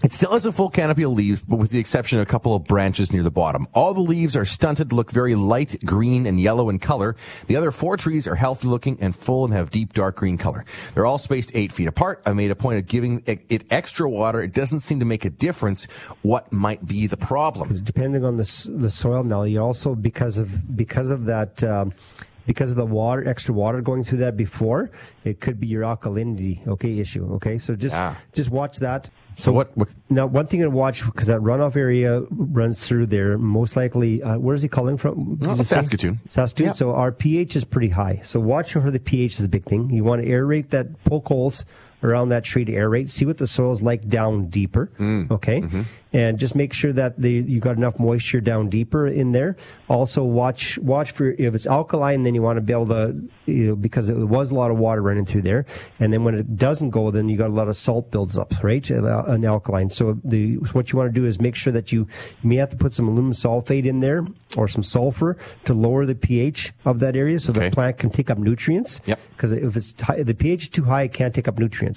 It 0.03 0.15
still 0.15 0.33
has 0.33 0.47
a 0.47 0.53
full 0.53 0.71
canopy 0.71 1.03
of 1.03 1.13
leaves, 1.13 1.43
but 1.43 1.57
with 1.57 1.71
the 1.71 1.79
exception 1.79 2.19
of 2.19 2.23
a 2.23 2.27
couple 2.27 2.55
of 2.55 2.65
branches 2.65 3.13
near 3.13 3.23
the 3.23 3.31
bottom. 3.31 3.69
All 3.75 3.93
the 3.93 4.01
leaves 4.01 4.35
are 4.35 4.47
stunted, 4.47 4.95
look 4.95 5.11
very 5.11 5.35
light 5.35 5.77
green 5.85 6.27
and 6.27 6.41
yellow 6.41 6.71
in 6.71 6.79
color. 6.79 7.17
The 7.49 7.57
other 7.57 7.71
four 7.71 7.99
trees 7.99 8.27
are 8.27 8.35
healthy 8.35 8.69
looking 8.69 8.97
and 9.03 9.15
full 9.15 9.45
and 9.45 9.53
have 9.53 9.69
deep 9.71 9.93
dark 9.93 10.17
green 10.17 10.39
color. 10.39 10.65
They're 10.95 11.05
all 11.05 11.19
spaced 11.19 11.53
eight 11.55 11.71
feet 11.71 11.87
apart. 11.87 12.23
I 12.25 12.33
made 12.33 12.51
a 12.51 12.55
point 12.57 12.79
of 12.79 12.87
giving 12.87 13.23
it, 13.27 13.65
extra 13.71 14.09
water. 14.09 14.41
It 14.43 14.55
doesn't 14.55 14.81
seem 14.81 15.01
to 15.01 15.05
make 15.05 15.27
a 15.27 15.31
difference. 15.31 15.85
What 16.23 16.51
might 16.51 16.87
be 16.87 17.07
the 17.07 17.19
problem? 17.19 17.69
depending 17.85 18.25
on 18.25 18.37
the 18.37 18.71
the 18.77 18.89
soil 18.91 19.23
now 19.25 19.43
you 19.43 19.61
also 19.61 19.95
because 19.95 20.39
of 20.39 20.77
because 20.77 21.11
of 21.11 21.27
that 21.27 21.63
um, 21.65 21.93
because 22.47 22.71
of 22.71 22.77
the 22.77 22.87
water 22.87 23.27
extra 23.29 23.55
water 23.55 23.81
going 23.81 24.03
through 24.03 24.19
that 24.19 24.37
before 24.37 24.91
it 25.25 25.41
could 25.41 25.61
be 25.61 25.67
your 25.67 25.83
alkalinity 25.83 26.67
okay 26.67 26.99
issue 26.99 27.27
okay 27.35 27.59
so 27.59 27.75
just 27.77 27.95
Yeah. 27.97 28.15
just 28.33 28.51
watch 28.51 28.79
that 28.79 29.11
So 29.37 29.53
what- 29.53 29.75
what- 29.77 29.88
now 30.11 30.27
one 30.27 30.47
thing 30.47 30.61
to 30.61 30.71
watch 30.71 31.05
because 31.05 31.27
that 31.29 31.40
runoff 31.40 31.75
area 31.77 32.23
runs 32.31 32.87
through 32.87 33.07
there 33.07 33.38
most 33.38 33.75
likely 33.77 34.23
uh, 34.23 34.38
where 34.38 34.55
is 34.55 34.62
he 34.62 34.69
calling 34.69 34.97
from 34.99 35.37
Did 35.37 35.49
Oh, 35.49 35.55
you 35.55 35.62
say? 35.62 35.77
Saskatoon. 35.77 36.21
Saskatoon 36.29 36.66
Yeah. 36.66 36.73
so 36.73 36.93
our 36.95 37.11
pH 37.12 37.57
is 37.57 37.64
pretty 37.64 37.88
high 37.88 38.21
so 38.23 38.38
watch 38.40 38.73
for 38.75 38.90
the 38.90 39.01
pH 39.01 39.35
is 39.38 39.43
a 39.45 39.49
big 39.49 39.64
thing 39.64 39.88
you 39.90 40.05
want 40.05 40.23
to 40.23 40.29
aerate 40.29 40.69
that 40.71 41.03
poke 41.05 41.29
holes 41.29 41.64
around 42.03 42.29
that 42.31 42.45
tree 42.45 42.65
to 42.65 42.73
aerate 42.73 43.11
see 43.11 43.25
what 43.27 43.39
the 43.39 43.47
soil's 43.47 43.83
like 43.83 44.09
down 44.09 44.47
deeper 44.49 44.91
Mm. 44.99 45.31
okay 45.31 45.61
Mm-hmm. 45.61 45.83
and 46.13 46.39
just 46.39 46.55
make 46.57 46.73
sure 46.73 46.93
that 46.93 47.21
the, 47.21 47.31
you 47.31 47.61
got 47.61 47.77
enough 47.77 47.99
moisture 48.01 48.41
down 48.41 48.69
deeper 48.69 49.07
in 49.07 49.31
there. 49.33 49.57
Also, 49.89 50.25
watch 50.25 50.77
watch 50.79 51.13
for 51.13 51.31
if 51.39 51.55
it's 51.55 51.67
alkaline, 51.67 52.25
then 52.25 52.35
you 52.35 52.43
want 52.43 52.57
to 52.57 52.61
be 52.61 52.73
able 52.73 52.87
to, 52.89 53.15
you 53.47 53.67
know, 53.69 53.77
because 53.77 54.09
it 54.09 54.17
was 54.17 54.51
a 54.51 54.55
lot 54.55 54.71
of 54.73 54.77
water 54.79 55.03
running 55.03 55.25
through 55.25 55.43
there. 55.43 55.67
And 56.01 56.13
then 56.13 56.25
when 56.25 56.35
it 56.35 56.57
doesn't 56.57 56.91
go, 56.91 57.11
then 57.13 57.29
you 57.29 57.37
got 57.37 57.51
a 57.51 57.53
lot 57.61 57.69
of 57.69 57.77
salt 57.77 58.11
builds 58.11 58.37
up, 58.37 58.53
right? 58.65 58.85
Uh, 58.91 59.23
An 59.29 59.45
alkaline. 59.45 59.89
So 59.91 60.19
the 60.25 60.55
what 60.75 60.91
you 60.91 60.99
want 60.99 61.15
to 61.15 61.21
do 61.21 61.27
is 61.27 61.41
make 61.41 61.55
sure 61.55 61.73
that 61.73 61.93
you, 61.93 62.01
you 62.43 62.49
may 62.51 62.57
have 62.57 62.71
to 62.71 62.77
put 62.77 62.93
some 62.93 63.07
aluminum 63.07 63.33
sulfate 63.33 63.87
in 63.87 64.01
there 64.01 64.25
or 64.57 64.67
some 64.67 64.83
sulfur 64.83 65.37
to 65.67 65.75
lower 65.75 66.07
the 66.07 66.17
pH 66.17 66.73
of 66.85 66.99
that 67.01 67.15
area, 67.15 67.39
so 67.39 67.51
Okay. 67.53 67.69
the 67.69 67.75
plant 67.75 67.99
can 67.99 68.11
take 68.11 68.31
up 68.31 68.39
nutrients. 68.39 69.01
Yep. 69.07 69.19
Because 69.37 69.53
if 69.53 69.77
it's 69.77 69.95
high, 70.03 70.23
the 70.25 70.35
pH 70.35 70.63
is 70.63 70.69
too 70.69 70.85
high, 70.85 71.03
it 71.05 71.13
can't 71.13 71.35
take 71.35 71.47
up 71.47 71.57
nutrients. 71.59 71.89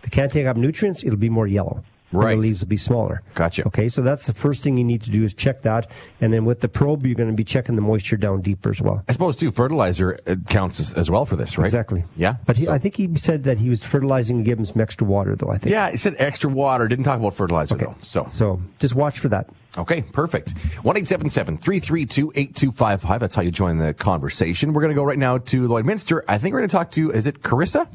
If 0.00 0.06
it 0.08 0.10
can't 0.12 0.30
take 0.32 0.46
up 0.46 0.56
nutrients, 0.56 1.02
it'll 1.04 1.18
be 1.18 1.30
more 1.30 1.46
yellow. 1.46 1.82
And 2.10 2.20
Right. 2.20 2.36
The 2.36 2.40
leaves 2.40 2.60
will 2.62 2.68
be 2.68 2.78
smaller. 2.78 3.20
Gotcha. 3.34 3.66
Okay, 3.66 3.86
so 3.90 4.00
that's 4.00 4.24
the 4.26 4.32
first 4.32 4.62
thing 4.62 4.78
you 4.78 4.84
need 4.84 5.02
to 5.02 5.10
do 5.10 5.24
is 5.24 5.34
check 5.34 5.58
that, 5.62 5.90
and 6.22 6.32
then 6.32 6.46
with 6.46 6.60
the 6.60 6.68
probe, 6.68 7.04
you're 7.04 7.14
going 7.14 7.28
to 7.28 7.36
be 7.36 7.44
checking 7.44 7.76
the 7.76 7.82
moisture 7.82 8.16
down 8.16 8.40
deeper 8.40 8.70
as 8.70 8.80
well. 8.80 9.04
I 9.06 9.12
suppose 9.12 9.36
too, 9.36 9.50
fertilizer 9.50 10.18
uh, 10.26 10.36
counts 10.48 10.80
as, 10.80 10.94
as 10.94 11.10
well 11.10 11.26
for 11.26 11.36
this, 11.36 11.58
right? 11.58 11.66
Exactly. 11.66 12.04
Yeah. 12.16 12.36
But 12.46 12.56
he, 12.56 12.64
So- 12.64 12.72
I 12.72 12.78
think 12.78 12.94
he 12.96 13.14
said 13.16 13.44
that 13.44 13.58
he 13.58 13.68
was 13.68 13.84
fertilizing 13.84 14.38
and 14.38 14.46
him 14.46 14.64
some 14.64 14.80
extra 14.80 15.06
water, 15.06 15.36
though. 15.36 15.50
I 15.50 15.58
think. 15.58 15.70
Yeah, 15.70 15.90
he 15.90 15.98
said 15.98 16.14
extra 16.18 16.48
water. 16.48 16.88
Didn't 16.88 17.04
talk 17.04 17.20
about 17.20 17.34
fertilizer 17.34 17.76
though. 17.76 17.94
So, 18.00 18.26
So 18.30 18.58
just 18.78 18.94
watch 18.94 19.18
for 19.18 19.28
that. 19.28 19.50
okay, 19.76 20.00
perfect. 20.00 20.52
One 20.82 20.96
eight 20.96 21.06
seven 21.08 21.28
seven 21.28 21.58
three 21.58 21.78
three 21.78 22.06
two 22.06 22.32
eight 22.36 22.56
two 22.56 22.72
five 22.72 23.02
five. 23.02 23.20
That's 23.20 23.34
how 23.34 23.42
you 23.42 23.50
join 23.50 23.76
the 23.76 23.92
conversation. 23.92 24.72
We're 24.72 24.80
going 24.80 24.94
to 24.94 24.98
go 24.98 25.04
right 25.04 25.18
now 25.18 25.36
to 25.36 25.68
Lloydminster. 25.68 26.22
I 26.26 26.38
think 26.38 26.54
we're 26.54 26.60
going 26.60 26.70
to 26.70 26.76
talk 26.76 26.90
to. 26.92 27.10
Is 27.10 27.26
it 27.26 27.42
Carissa? 27.42 27.86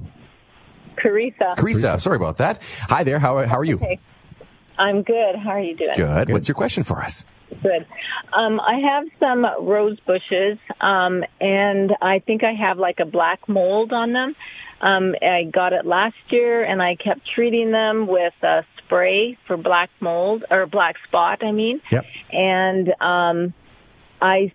Carissa. 1.03 1.55
Carissa. 1.57 1.99
Sorry 1.99 2.15
about 2.15 2.37
that. 2.37 2.59
Hi 2.89 3.03
there. 3.03 3.19
How 3.19 3.45
how 3.45 3.57
are 3.57 3.63
you? 3.65 3.75
Okay. 3.75 3.99
I'm 4.77 5.03
good. 5.03 5.35
How 5.35 5.51
are 5.51 5.61
you 5.61 5.75
doing? 5.75 5.93
Good. 5.95 6.31
What's 6.31 6.47
your 6.47 6.55
question 6.55 6.83
for 6.83 6.99
us? 7.01 7.25
Good. 7.61 7.85
Um, 8.33 8.59
I 8.59 8.79
have 8.79 9.05
some 9.19 9.45
rose 9.67 9.99
bushes, 9.99 10.57
um, 10.81 11.23
and 11.39 11.91
I 12.01 12.19
think 12.19 12.43
I 12.43 12.53
have 12.53 12.79
like 12.79 12.99
a 12.99 13.05
black 13.05 13.47
mold 13.47 13.93
on 13.93 14.13
them. 14.13 14.35
Um, 14.81 15.13
I 15.21 15.43
got 15.43 15.71
it 15.73 15.85
last 15.85 16.15
year, 16.29 16.63
and 16.63 16.81
I 16.81 16.95
kept 16.95 17.21
treating 17.35 17.71
them 17.71 18.07
with 18.07 18.33
a 18.41 18.65
spray 18.79 19.37
for 19.47 19.55
black 19.55 19.91
mold 19.99 20.43
or 20.49 20.65
black 20.65 20.95
spot. 21.07 21.43
I 21.43 21.51
mean, 21.51 21.79
Yep. 21.91 22.05
and 22.31 22.89
um, 22.99 23.53
I, 24.21 24.51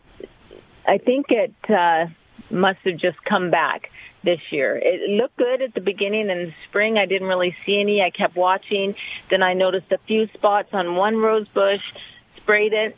I 0.86 0.98
think 0.98 1.26
it 1.30 1.54
uh, 1.70 2.06
must 2.50 2.80
have 2.84 2.98
just 2.98 3.22
come 3.24 3.50
back 3.50 3.90
this 4.28 4.40
year. 4.50 4.76
It 4.76 5.08
looked 5.08 5.38
good 5.38 5.62
at 5.62 5.72
the 5.72 5.80
beginning 5.80 6.28
in 6.28 6.38
the 6.38 6.52
spring. 6.68 6.98
I 6.98 7.06
didn't 7.06 7.28
really 7.28 7.56
see 7.64 7.80
any. 7.80 8.02
I 8.02 8.10
kept 8.10 8.36
watching. 8.36 8.94
Then 9.30 9.42
I 9.42 9.54
noticed 9.54 9.90
a 9.90 9.96
few 9.96 10.28
spots 10.34 10.68
on 10.72 10.96
one 10.96 11.16
rose 11.16 11.48
bush, 11.48 11.80
sprayed 12.36 12.74
it, 12.74 12.94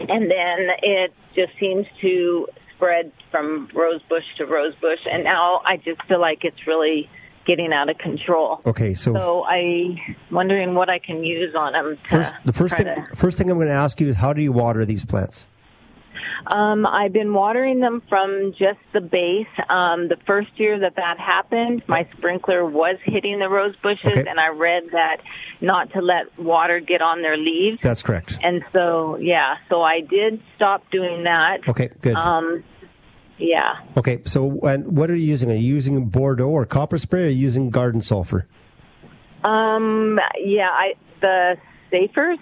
and 0.00 0.30
then 0.30 0.68
it 0.82 1.12
just 1.34 1.52
seems 1.60 1.86
to 2.00 2.48
spread 2.74 3.12
from 3.30 3.68
rose 3.74 4.00
bush 4.08 4.24
to 4.38 4.46
rose 4.46 4.74
bush, 4.80 5.00
and 5.10 5.24
now 5.24 5.60
I 5.64 5.76
just 5.76 6.02
feel 6.04 6.20
like 6.20 6.44
it's 6.44 6.66
really 6.66 7.10
getting 7.46 7.72
out 7.72 7.90
of 7.90 7.98
control. 7.98 8.60
Okay, 8.64 8.94
so, 8.94 9.14
So 9.14 9.44
I 9.46 10.00
wondering 10.30 10.74
what 10.74 10.88
I 10.88 10.98
can 10.98 11.22
use 11.22 11.54
on 11.54 11.72
them. 11.72 11.96
To 11.96 12.08
first, 12.08 12.32
the 12.44 12.52
first 12.52 12.74
try 12.76 12.84
thing, 12.84 13.04
to- 13.04 13.16
first 13.16 13.36
thing 13.38 13.50
I'm 13.50 13.58
going 13.58 13.68
to 13.68 13.74
ask 13.74 14.00
you 14.00 14.08
is 14.08 14.16
how 14.16 14.32
do 14.32 14.40
you 14.40 14.52
water 14.52 14.86
these 14.86 15.04
plants? 15.04 15.46
Um, 16.46 16.86
I've 16.86 17.12
been 17.12 17.32
watering 17.32 17.80
them 17.80 18.02
from 18.08 18.52
just 18.58 18.78
the 18.92 19.00
base. 19.00 19.46
Um, 19.68 20.08
the 20.08 20.16
first 20.26 20.50
year 20.56 20.78
that 20.80 20.96
that 20.96 21.18
happened, 21.18 21.82
my 21.86 22.08
sprinkler 22.16 22.64
was 22.64 22.96
hitting 23.04 23.38
the 23.38 23.48
rose 23.48 23.74
bushes, 23.82 24.06
Okay. 24.06 24.24
and 24.28 24.38
I 24.38 24.48
read 24.48 24.84
that 24.92 25.18
not 25.60 25.92
to 25.92 26.00
let 26.00 26.38
water 26.38 26.80
get 26.80 27.00
on 27.02 27.22
their 27.22 27.36
leaves. 27.36 27.80
That's 27.80 28.02
correct. 28.02 28.38
And 28.42 28.62
so, 28.72 29.16
yeah, 29.16 29.56
so 29.68 29.82
I 29.82 30.00
did 30.00 30.40
stop 30.56 30.90
doing 30.90 31.24
that. 31.24 31.66
Okay, 31.68 31.90
good. 32.02 32.14
Um, 32.14 32.62
yeah. 33.38 33.80
Okay, 33.96 34.20
so 34.24 34.60
and 34.60 34.96
what 34.96 35.10
are 35.10 35.16
you 35.16 35.26
using? 35.26 35.50
Are 35.50 35.54
you 35.54 35.74
using 35.74 36.06
Bordeaux 36.06 36.48
or 36.48 36.64
copper 36.64 36.98
spray? 36.98 37.22
Or 37.22 37.26
are 37.26 37.28
you 37.30 37.36
using 37.40 37.70
garden 37.70 38.02
sulfur? 38.02 38.46
Um, 39.44 40.18
yeah, 40.38 40.68
I 40.70 40.94
the 41.20 41.56
Safers, 41.90 42.38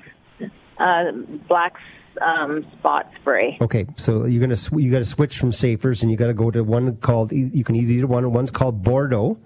uh, 0.78 1.12
black 1.48 1.74
um, 2.22 2.66
spot 2.78 3.10
spray. 3.20 3.56
Okay, 3.60 3.86
so 3.96 4.24
you're 4.24 4.40
gonna 4.40 4.56
sw- 4.56 4.72
you 4.74 4.90
got 4.90 4.98
to 4.98 5.04
switch 5.04 5.38
from 5.38 5.52
Safers 5.52 6.02
and 6.02 6.10
you 6.10 6.16
got 6.16 6.26
to 6.28 6.34
go 6.34 6.50
to 6.50 6.62
one 6.62 6.96
called 6.96 7.32
you 7.32 7.64
can 7.64 7.76
either 7.76 8.06
one 8.06 8.32
one's 8.32 8.50
called 8.50 8.82
Bordeaux, 8.82 9.38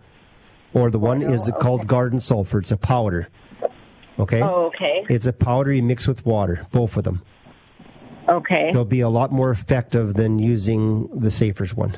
or 0.75 0.91
the 0.91 0.99
one 0.99 1.23
is 1.23 1.51
called 1.61 1.87
garden 1.87 2.21
sulfur. 2.21 2.59
It's 2.59 2.73
a 2.73 2.77
powder. 2.77 3.29
Okay. 4.19 4.43
Oh, 4.43 4.67
okay. 4.67 5.05
It's 5.09 5.27
a 5.27 5.33
powder 5.33 5.73
you 5.73 5.83
mix 5.83 6.09
with 6.09 6.27
water, 6.27 6.67
both 6.73 6.97
of 6.97 7.05
them. 7.05 7.23
Okay. 8.29 8.71
They'll 8.73 8.85
be 8.85 9.01
a 9.01 9.09
lot 9.09 9.33
more 9.33 9.51
effective 9.51 10.15
than 10.15 10.39
using 10.39 11.09
the 11.19 11.31
Safers 11.31 11.75
one. 11.75 11.97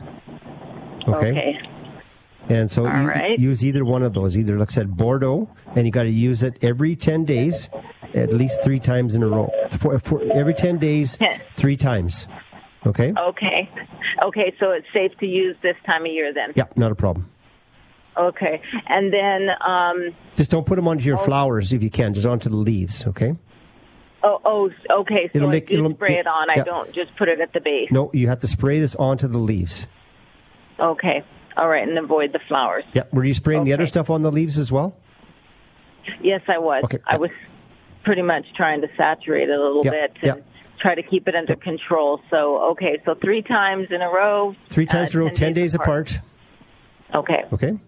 Okay. 1.08 1.30
Okay. 1.30 1.60
And 2.48 2.70
so 2.70 2.86
All 2.86 3.00
you, 3.00 3.08
right. 3.08 3.38
use 3.38 3.64
either 3.64 3.84
one 3.84 4.02
of 4.02 4.12
those. 4.12 4.36
Either, 4.36 4.58
like 4.58 4.70
I 4.70 4.72
said, 4.72 4.96
Bordeaux, 4.96 5.48
and 5.74 5.86
you 5.86 5.92
got 5.92 6.02
to 6.02 6.10
use 6.10 6.42
it 6.42 6.58
every 6.62 6.96
10 6.96 7.24
days, 7.24 7.70
at 8.14 8.32
least 8.32 8.62
three 8.64 8.78
times 8.78 9.14
in 9.14 9.22
a 9.22 9.28
row. 9.28 9.50
For, 9.70 9.98
for 9.98 10.22
every 10.32 10.54
10 10.54 10.78
days, 10.78 11.18
three 11.50 11.76
times. 11.76 12.28
Okay? 12.86 13.12
Okay. 13.16 13.70
Okay, 14.22 14.54
so 14.58 14.70
it's 14.72 14.86
safe 14.92 15.12
to 15.18 15.26
use 15.26 15.56
this 15.62 15.76
time 15.86 16.02
of 16.06 16.12
year 16.12 16.32
then. 16.32 16.52
Yeah, 16.54 16.64
not 16.76 16.90
a 16.92 16.94
problem. 16.94 17.30
Okay. 18.16 18.60
And 18.88 19.12
then 19.12 19.48
um 19.66 20.14
Just 20.34 20.50
don't 20.50 20.66
put 20.66 20.76
them 20.76 20.88
onto 20.88 21.04
your 21.04 21.18
flowers 21.18 21.72
if 21.72 21.82
you 21.82 21.90
can, 21.90 22.12
just 22.14 22.26
onto 22.26 22.48
the 22.48 22.56
leaves, 22.56 23.06
okay? 23.06 23.36
oh 24.22 24.38
oh 24.44 24.70
okay, 25.00 25.28
so 25.32 25.38
It'll 25.38 25.48
I 25.48 25.52
make- 25.52 25.70
it'll- 25.70 25.92
spray 25.92 26.18
it 26.18 26.26
on. 26.26 26.48
yeah. 26.54 26.60
I 26.60 26.64
don't 26.64 26.92
just 26.92 27.16
put 27.16 27.28
it 27.28 27.40
at 27.40 27.52
the 27.54 27.60
base. 27.60 27.90
No, 27.90 28.10
you 28.12 28.28
have 28.28 28.40
to 28.40 28.46
spray 28.46 28.78
this 28.80 28.94
onto 28.96 29.28
the 29.28 29.38
leaves. 29.38 29.88
Okay. 30.78 31.22
All 31.56 31.68
right, 31.68 31.86
and 31.88 31.96
avoid 31.98 32.32
the 32.32 32.40
flowers. 32.48 32.84
Yeah, 32.94 33.04
were 33.12 33.24
you 33.24 33.34
spraying 33.34 33.64
the 33.64 33.72
other 33.72 33.86
stuff 33.86 34.10
on 34.10 34.22
the 34.22 34.30
leaves 34.30 34.58
as 34.58 34.70
well? 34.72 34.94
Yes, 36.22 36.40
I 36.48 36.58
was. 36.58 36.82
Okay. 36.84 36.98
I 37.06 37.16
was 37.16 37.30
pretty 38.04 38.22
much 38.22 38.44
trying 38.56 38.80
to 38.82 38.88
saturate 38.96 39.48
it 39.48 39.58
a 39.58 39.62
little 39.62 39.82
Yeah, 39.84 39.90
bit 39.90 40.16
and 40.22 40.44
try 40.78 40.94
to 40.94 41.02
keep 41.02 41.28
it 41.28 41.34
under 41.34 41.56
control. 41.56 42.20
So, 42.30 42.70
okay, 42.72 43.00
so 43.04 43.14
three 43.14 43.42
times 43.42 43.88
in 43.90 44.00
a 44.02 44.08
row. 44.08 44.54
Three 44.68 44.86
times 44.86 45.14
uh, 45.14 45.18
in 45.18 45.22
a 45.26 45.28
row, 45.28 45.34
10 45.34 45.52
days 45.54 45.74
apart. 45.74 46.18
Okay, 47.14 47.44
Okay? 47.52 47.78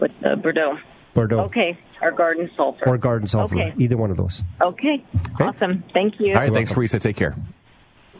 with 0.00 0.12
uh, 0.24 0.36
Bordeaux. 0.36 0.78
Bordeaux. 1.14 1.40
Okay, 1.42 1.78
our 2.00 2.10
garden 2.10 2.50
sulfur. 2.56 2.88
Or 2.88 2.96
garden 2.98 3.28
sulfur. 3.28 3.54
Okay. 3.56 3.74
Either 3.78 3.96
one 3.96 4.10
of 4.10 4.16
those. 4.16 4.42
Okay, 4.62 5.04
awesome. 5.40 5.84
Thank 5.92 6.18
you. 6.20 6.34
All 6.34 6.40
right, 6.40 6.52
thanks, 6.52 6.72
Teresa. 6.72 6.98
Take 6.98 7.16
care. 7.16 7.36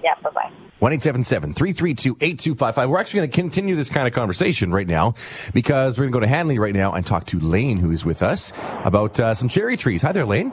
Yeah, 0.02 0.14
bye 0.22 0.30
bye. 0.30 0.50
1 0.80 0.98
332 0.98 2.16
8255. 2.20 2.88
We're 2.88 2.98
actually 2.98 3.18
going 3.18 3.30
to 3.30 3.36
continue 3.36 3.76
this 3.76 3.90
kind 3.90 4.08
of 4.08 4.14
conversation 4.14 4.72
right 4.72 4.86
now 4.86 5.12
because 5.52 5.98
we're 5.98 6.04
going 6.04 6.12
to 6.12 6.16
go 6.16 6.20
to 6.20 6.26
Hanley 6.26 6.58
right 6.58 6.74
now 6.74 6.92
and 6.92 7.04
talk 7.06 7.26
to 7.26 7.38
Lane, 7.38 7.76
who 7.76 7.90
is 7.90 8.06
with 8.06 8.22
us, 8.22 8.52
about 8.84 9.20
uh, 9.20 9.34
some 9.34 9.48
cherry 9.50 9.76
trees. 9.76 10.00
Hi 10.02 10.12
there, 10.12 10.24
Lane. 10.24 10.52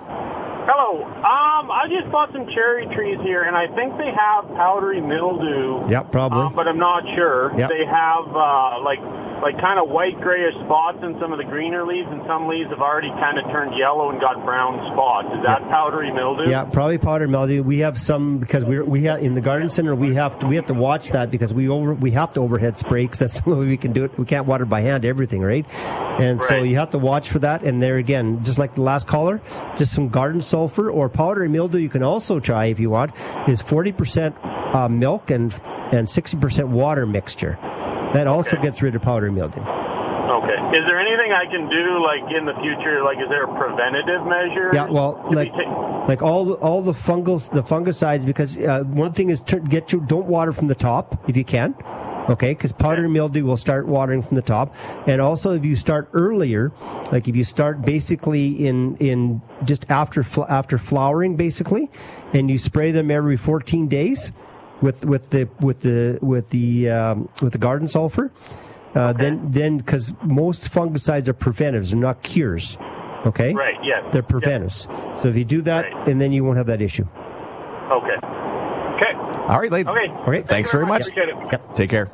Um, 1.88 1.94
I 1.94 2.02
just 2.02 2.12
bought 2.12 2.32
some 2.34 2.48
cherry 2.54 2.86
trees 2.96 3.20
here, 3.24 3.44
and 3.44 3.56
I 3.56 3.68
think 3.76 3.98
they 3.98 4.12
have 4.12 4.48
powdery 4.56 5.02
mildew. 5.02 5.90
Yeah, 5.90 6.04
probably. 6.04 6.40
Uh, 6.40 6.50
but 6.50 6.68
I'm 6.68 6.80
not 6.80 7.04
sure. 7.16 7.54
Yeah. 7.58 7.68
They 7.68 7.86
have 7.86 8.28
uh, 8.36 8.84
like 8.84 9.00
like 9.42 9.60
kind 9.60 9.80
of 9.80 9.90
white 9.90 10.20
grayish 10.22 10.56
spots 10.66 11.00
in 11.04 11.18
some 11.20 11.32
of 11.32 11.38
the 11.38 11.44
greener 11.44 11.86
leaves, 11.86 12.08
and 12.10 12.24
some 12.26 12.48
leaves 12.48 12.70
have 12.70 12.80
already 12.80 13.10
kind 13.10 13.38
of 13.38 13.46
turned 13.52 13.78
yellow 13.78 14.10
and 14.10 14.20
got 14.20 14.44
brown 14.44 14.76
spots. 14.94 15.28
Is 15.36 15.44
that 15.46 15.64
powdery 15.70 16.12
mildew? 16.12 16.50
Yeah, 16.50 16.66
probably 16.66 16.98
powdery 16.98 17.28
mildew. 17.28 17.64
We 17.64 17.80
have 17.80 18.00
some 18.00 18.40
because 18.40 18.66
we 18.66 18.82
we 18.82 19.04
have 19.04 19.22
in 19.22 19.36
the 19.36 19.42
garden 19.42 19.70
center. 19.70 19.96
We 19.96 20.16
have 20.16 20.40
to 20.40 20.48
we 20.48 20.56
have 20.56 20.68
to 20.68 20.74
watch 20.74 21.12
that 21.12 21.32
because 21.32 21.54
we 21.54 21.70
over 21.70 21.94
we 21.94 22.12
have 22.12 22.34
to 22.34 22.42
overhead 22.42 22.78
spray 22.78 23.04
because 23.04 23.20
that's 23.20 23.42
the 23.42 23.52
only 23.52 23.66
way 23.66 23.70
we 23.72 23.78
can 23.78 23.94
do 23.94 24.04
it. 24.04 24.18
We 24.18 24.26
can't 24.26 24.46
water 24.48 24.66
by 24.66 24.82
hand 24.82 25.06
everything, 25.06 25.42
right? 25.42 25.66
And 26.20 26.42
so 26.42 26.58
you 26.58 26.78
have 26.78 26.92
to 26.92 26.98
watch 26.98 27.30
for 27.30 27.40
that. 27.40 27.64
And 27.64 27.82
there 27.82 27.98
again, 27.98 28.44
just 28.44 28.58
like 28.58 28.74
the 28.74 28.82
last 28.82 29.08
caller, 29.08 29.42
just 29.78 29.94
some 29.94 30.10
garden 30.10 30.42
sulfur 30.42 30.90
or 30.90 31.10
powdery 31.10 31.50
mildew. 31.50 31.78
You 31.78 31.90
can 31.90 32.04
also 32.04 32.40
try 32.40 32.66
if 32.66 32.80
you 32.80 32.90
want 32.90 33.12
is 33.48 33.62
forty 33.62 33.92
percent 33.92 34.36
uh, 34.44 34.90
milk 34.90 35.30
and 35.30 35.54
and 35.92 36.10
sixty 36.10 36.38
percent 36.38 36.70
water 36.70 37.06
mixture. 37.06 37.58
That 38.14 38.28
also 38.28 38.52
Okay. 38.52 38.62
gets 38.62 38.82
rid 38.82 38.96
of 38.96 39.02
powdery 39.02 39.32
mildew. 39.32 39.62
Okay. 39.62 40.78
Is 40.78 40.84
there 40.86 41.00
anything 41.00 41.32
I 41.32 41.46
can 41.50 41.70
do 41.70 42.04
like 42.04 42.36
in 42.36 42.46
the 42.46 42.54
future? 42.62 43.02
Like, 43.04 43.18
is 43.18 43.30
there 43.30 43.44
a 43.46 43.58
preventative 43.58 44.26
measure? 44.28 44.72
Yeah, 44.74 44.88
well, 44.90 45.24
like 45.32 45.54
like 46.08 46.22
all 46.22 46.44
the, 46.46 46.54
all 46.56 46.82
the 46.82 46.92
fungal 46.92 47.40
the 47.52 47.64
fungicides 47.64 48.26
because 48.26 48.58
uh, 48.58 48.84
one 48.84 49.14
thing 49.14 49.30
is 49.30 49.40
to 49.42 49.60
get 49.60 49.94
you 49.94 50.02
don't 50.06 50.28
water 50.28 50.52
from 50.52 50.68
the 50.68 50.76
top 50.76 51.30
if 51.30 51.38
you 51.38 51.44
can. 51.46 51.76
Okay, 52.30 52.52
because 52.52 52.74
powdery 52.74 53.08
mildew 53.08 53.46
will 53.46 53.56
start 53.56 53.88
watering 53.88 54.22
from 54.22 54.36
the 54.36 54.42
top, 54.42 54.76
and 55.08 55.22
also 55.22 55.54
if 55.54 55.64
you 55.64 55.78
start 55.78 56.10
earlier, 56.12 56.74
like 57.14 57.30
if 57.30 57.38
you 57.38 57.46
start 57.46 57.82
basically 57.84 58.68
in 58.68 58.98
in 58.98 59.42
just 59.64 59.90
after 59.90 60.26
after 60.50 60.78
flowering, 60.78 61.38
basically, 61.38 61.90
and 62.34 62.52
you 62.52 62.58
spray 62.58 62.92
them 62.92 63.10
every 63.12 63.38
14 63.38 63.88
days 63.88 64.34
with 64.82 65.06
with 65.06 65.30
the 65.32 65.50
with 65.60 65.82
the 65.82 66.20
with 66.22 66.50
the 66.50 66.90
um, 66.90 67.30
with 67.42 67.54
the 67.54 67.60
garden 67.60 67.88
sulfur, 67.88 68.32
uh, 68.96 69.14
then 69.14 69.52
then 69.52 69.78
because 69.78 70.14
most 70.24 70.72
fungicides 70.72 71.28
are 71.28 71.34
preventives, 71.34 71.92
they're 71.92 72.00
not 72.00 72.22
cures. 72.24 72.78
Okay, 73.26 73.54
Right, 73.54 73.74
Yeah. 73.84 74.08
they're 74.12 74.22
preventives. 74.24 74.88
So 75.22 75.28
if 75.28 75.36
you 75.36 75.44
do 75.44 75.62
that, 75.64 75.86
Right. 75.92 76.08
and 76.08 76.22
then 76.22 76.32
you 76.32 76.44
won't 76.44 76.58
have 76.58 76.68
that 76.68 76.82
issue. 76.82 77.06
Okay. 77.92 78.16
Okay. 78.96 79.14
All 79.48 79.60
right, 79.60 79.72
Lane. 79.72 79.88
Okay. 79.88 80.10
Okay. 80.28 80.42
Thanks 80.44 80.72
very 80.72 80.86
much. 80.86 81.02
Appreciate 81.08 81.30
it. 81.30 81.36
Yep. 81.52 81.76
Take 81.76 81.90
care. 81.90 82.08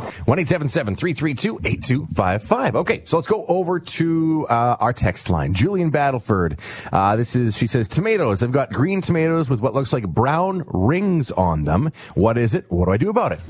1 0.00 0.44
332 0.44 1.60
8255. 1.64 2.76
Okay, 2.76 3.02
so 3.04 3.16
let's 3.16 3.28
go 3.28 3.44
over 3.46 3.80
to 3.80 4.46
uh, 4.48 4.76
our 4.80 4.92
text 4.92 5.30
line. 5.30 5.54
Julian 5.54 5.90
Battleford. 5.90 6.58
Uh, 6.92 7.16
this 7.16 7.36
is, 7.36 7.56
she 7.56 7.66
says, 7.66 7.88
tomatoes. 7.88 8.42
I've 8.42 8.52
got 8.52 8.72
green 8.72 9.00
tomatoes 9.00 9.48
with 9.50 9.60
what 9.60 9.74
looks 9.74 9.92
like 9.92 10.08
brown 10.08 10.64
rings 10.66 11.30
on 11.30 11.64
them. 11.64 11.92
What 12.14 12.38
is 12.38 12.54
it? 12.54 12.66
What 12.68 12.86
do 12.86 12.92
I 12.92 12.96
do 12.96 13.10
about 13.10 13.32
it? 13.32 13.40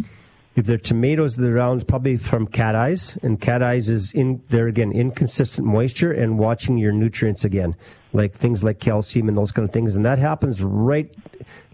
If 0.56 0.66
they're 0.66 0.78
tomatoes, 0.78 1.36
they're 1.36 1.56
around 1.56 1.86
probably 1.86 2.16
from 2.16 2.46
cat 2.46 2.74
eyes, 2.74 3.16
and 3.22 3.40
cat 3.40 3.62
eyes 3.62 3.88
is 3.88 4.12
in 4.12 4.42
there 4.48 4.66
again 4.66 4.90
inconsistent 4.90 5.66
moisture 5.66 6.12
and 6.12 6.38
watching 6.38 6.76
your 6.76 6.92
nutrients 6.92 7.44
again, 7.44 7.76
like 8.12 8.34
things 8.34 8.64
like 8.64 8.80
calcium 8.80 9.28
and 9.28 9.36
those 9.36 9.52
kind 9.52 9.66
of 9.68 9.72
things, 9.72 9.96
and 9.96 10.04
that 10.04 10.18
happens 10.18 10.62
right. 10.62 11.14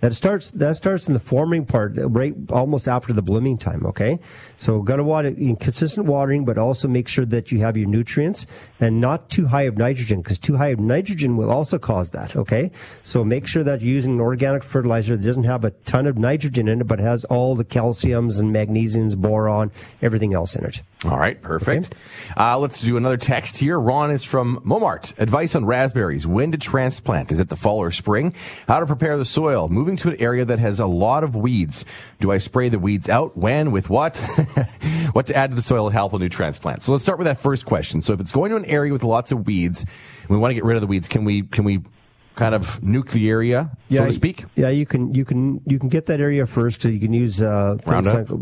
That 0.00 0.14
starts 0.14 0.50
that 0.52 0.76
starts 0.76 1.08
in 1.08 1.14
the 1.14 1.20
forming 1.20 1.64
part, 1.64 1.94
right 1.96 2.34
almost 2.50 2.86
after 2.86 3.12
the 3.12 3.22
blooming 3.22 3.58
time. 3.58 3.84
Okay, 3.86 4.18
so 4.56 4.82
got 4.82 4.96
to 4.96 5.04
water 5.04 5.28
inconsistent 5.28 6.06
watering, 6.06 6.44
but 6.44 6.58
also 6.58 6.86
make 6.88 7.08
sure 7.08 7.24
that 7.26 7.50
you 7.50 7.58
have 7.60 7.76
your 7.76 7.88
nutrients 7.88 8.46
and 8.80 9.00
not 9.00 9.28
too 9.30 9.46
high 9.46 9.62
of 9.62 9.78
nitrogen, 9.78 10.20
because 10.20 10.38
too 10.38 10.56
high 10.56 10.68
of 10.68 10.80
nitrogen 10.80 11.36
will 11.36 11.50
also 11.50 11.78
cause 11.78 12.10
that. 12.10 12.36
Okay, 12.36 12.70
so 13.02 13.24
make 13.24 13.46
sure 13.46 13.64
that 13.64 13.80
you're 13.80 13.94
using 13.94 14.14
an 14.14 14.20
organic 14.20 14.62
fertilizer 14.62 15.16
that 15.16 15.24
doesn't 15.24 15.44
have 15.44 15.64
a 15.64 15.70
ton 15.84 16.06
of 16.06 16.18
nitrogen 16.18 16.68
in 16.68 16.80
it, 16.80 16.86
but 16.86 16.98
has 16.98 17.24
all 17.24 17.54
the 17.54 17.64
calciums 17.64 18.40
and 18.40 18.54
magnesiums, 18.54 19.16
boron, 19.16 19.72
everything 20.02 20.34
else 20.34 20.54
in 20.54 20.64
it. 20.64 20.82
All 21.04 21.18
right, 21.18 21.40
perfect. 21.42 21.94
Uh, 22.38 22.58
let's 22.58 22.80
do 22.80 22.96
another 22.96 23.18
text 23.18 23.58
here. 23.58 23.78
Ron 23.78 24.10
is 24.10 24.24
from 24.24 24.60
Momart. 24.64 25.12
Advice 25.18 25.54
on 25.54 25.66
raspberries. 25.66 26.26
When 26.26 26.52
to 26.52 26.58
transplant? 26.58 27.30
Is 27.30 27.38
it 27.38 27.50
the 27.50 27.56
fall 27.56 27.80
or 27.80 27.90
spring? 27.90 28.34
How 28.66 28.80
to 28.80 28.86
prepare 28.86 29.18
the 29.18 29.26
soil? 29.26 29.68
Moving 29.68 29.98
to 29.98 30.08
an 30.08 30.16
area 30.20 30.46
that 30.46 30.58
has 30.58 30.80
a 30.80 30.86
lot 30.86 31.22
of 31.22 31.36
weeds. 31.36 31.84
Do 32.18 32.32
I 32.32 32.38
spray 32.38 32.70
the 32.70 32.78
weeds 32.78 33.10
out? 33.10 33.36
When? 33.36 33.72
With 33.72 33.90
what? 33.90 34.16
what 35.12 35.26
to 35.26 35.36
add 35.36 35.50
to 35.50 35.56
the 35.56 35.60
soil 35.60 35.88
to 35.88 35.92
help 35.92 36.14
a 36.14 36.18
new 36.18 36.30
transplant? 36.30 36.82
So 36.82 36.92
let's 36.92 37.04
start 37.04 37.18
with 37.18 37.26
that 37.26 37.38
first 37.38 37.66
question. 37.66 38.00
So 38.00 38.14
if 38.14 38.20
it's 38.20 38.32
going 38.32 38.48
to 38.50 38.56
an 38.56 38.64
area 38.64 38.90
with 38.90 39.04
lots 39.04 39.32
of 39.32 39.46
weeds, 39.46 39.82
and 39.82 40.30
we 40.30 40.38
want 40.38 40.50
to 40.50 40.54
get 40.54 40.64
rid 40.64 40.78
of 40.78 40.80
the 40.80 40.86
weeds, 40.86 41.08
can 41.08 41.24
we, 41.24 41.42
can 41.42 41.64
we 41.64 41.82
kind 42.36 42.54
of 42.54 42.80
nuke 42.80 43.10
the 43.10 43.28
area, 43.28 43.70
so 43.88 44.04
to 44.04 44.12
speak? 44.12 44.44
Yeah, 44.54 44.68
you 44.68 44.86
can 44.86 45.12
you 45.14 45.24
can 45.24 45.60
you 45.66 45.78
can 45.80 45.88
get 45.88 46.06
that 46.06 46.20
area 46.20 46.46
first. 46.46 46.82
So 46.82 46.88
you 46.88 47.00
can 47.00 47.12
use 47.12 47.42
uh, 47.42 47.78
things 47.80 48.06
Roundup? 48.06 48.30
like 48.30 48.38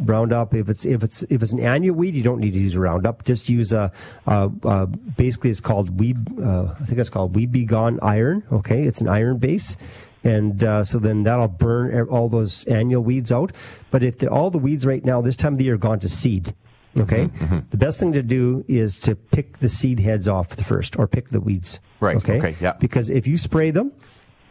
Roundup. 0.00 0.54
If 0.54 0.70
it's 0.70 0.84
if 0.86 1.02
it's 1.02 1.22
if 1.24 1.42
it's 1.42 1.52
an 1.52 1.60
annual 1.60 1.96
weed, 1.96 2.14
you 2.14 2.22
don't 2.22 2.40
need 2.40 2.52
to 2.52 2.60
use 2.60 2.76
Roundup. 2.76 3.24
Just 3.24 3.50
use 3.50 3.72
a 3.72 3.92
uh, 4.26 4.48
uh, 4.62 4.86
basically 4.86 5.50
it's 5.50 5.60
called 5.60 6.00
weed. 6.00 6.16
Uh, 6.40 6.74
I 6.80 6.84
think 6.86 6.98
it's 6.98 7.10
called 7.10 7.34
Weed 7.36 7.52
Be 7.52 7.64
Gone 7.66 7.98
Iron. 8.02 8.42
Okay, 8.50 8.84
it's 8.84 9.00
an 9.00 9.08
iron 9.08 9.38
base. 9.38 9.76
and 10.24 10.64
uh, 10.64 10.82
so 10.82 10.98
then 10.98 11.24
that'll 11.24 11.48
burn 11.48 12.08
all 12.08 12.30
those 12.30 12.64
annual 12.64 13.02
weeds 13.02 13.30
out. 13.30 13.52
But 13.90 14.02
if 14.02 14.18
the, 14.18 14.30
all 14.30 14.48
the 14.48 14.58
weeds 14.58 14.86
right 14.86 15.04
now 15.04 15.20
this 15.20 15.36
time 15.36 15.52
of 15.54 15.58
the 15.58 15.64
year 15.64 15.74
are 15.74 15.76
gone 15.76 16.00
to 16.00 16.08
seed, 16.08 16.54
okay, 16.98 17.26
Mm-hmm, 17.26 17.58
the 17.70 17.76
best 17.76 18.00
thing 18.00 18.12
to 18.12 18.22
do 18.22 18.64
is 18.68 18.98
to 19.00 19.14
pick 19.14 19.58
the 19.58 19.68
seed 19.68 20.00
heads 20.00 20.28
off 20.28 20.50
the 20.56 20.64
first, 20.64 20.98
or 20.98 21.06
pick 21.06 21.28
the 21.28 21.40
weeds. 21.40 21.80
Right, 22.00 22.16
Okay. 22.16 22.38
okay, 22.38 22.54
yeah. 22.60 22.74
Because 22.78 23.10
if 23.10 23.26
you 23.26 23.36
spray 23.38 23.70
them, 23.70 23.92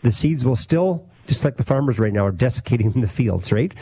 the 0.01 0.11
seeds 0.11 0.45
will 0.45 0.55
still. 0.55 1.07
Just 1.25 1.45
like 1.45 1.55
the 1.55 1.63
farmers 1.63 1.99
right 1.99 2.11
now 2.11 2.25
are 2.25 2.33
desiccating 2.33 2.91
the 3.01 3.07
fields, 3.07 3.53
right? 3.53 3.73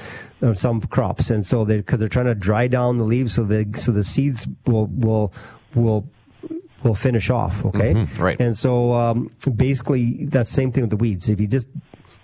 Of 0.41 0.57
some 0.59 0.79
crops, 0.81 1.31
and 1.31 1.43
so 1.43 1.65
they 1.65 1.77
because 1.77 1.99
they're 1.99 2.07
trying 2.07 2.27
to 2.27 2.35
dry 2.35 2.67
down 2.67 2.99
the 2.99 3.03
leaves, 3.03 3.33
so 3.33 3.43
the 3.43 3.65
so 3.75 3.91
the 3.91 4.03
seeds 4.03 4.47
will 4.67 4.85
will 4.87 5.33
will 5.73 6.07
will 6.83 6.93
finish 6.95 7.29
off. 7.31 7.65
Okay, 7.65 7.93
Mhm, 7.95 8.19
right. 8.19 8.39
And 8.39 8.55
so 8.57 8.93
um, 8.93 9.31
basically, 9.55 10.25
that's 10.25 10.49
the 10.51 10.55
same 10.55 10.71
thing 10.71 10.83
with 10.83 10.91
the 10.91 10.97
weeds. 10.97 11.29
If 11.29 11.39
you 11.39 11.47
just 11.47 11.67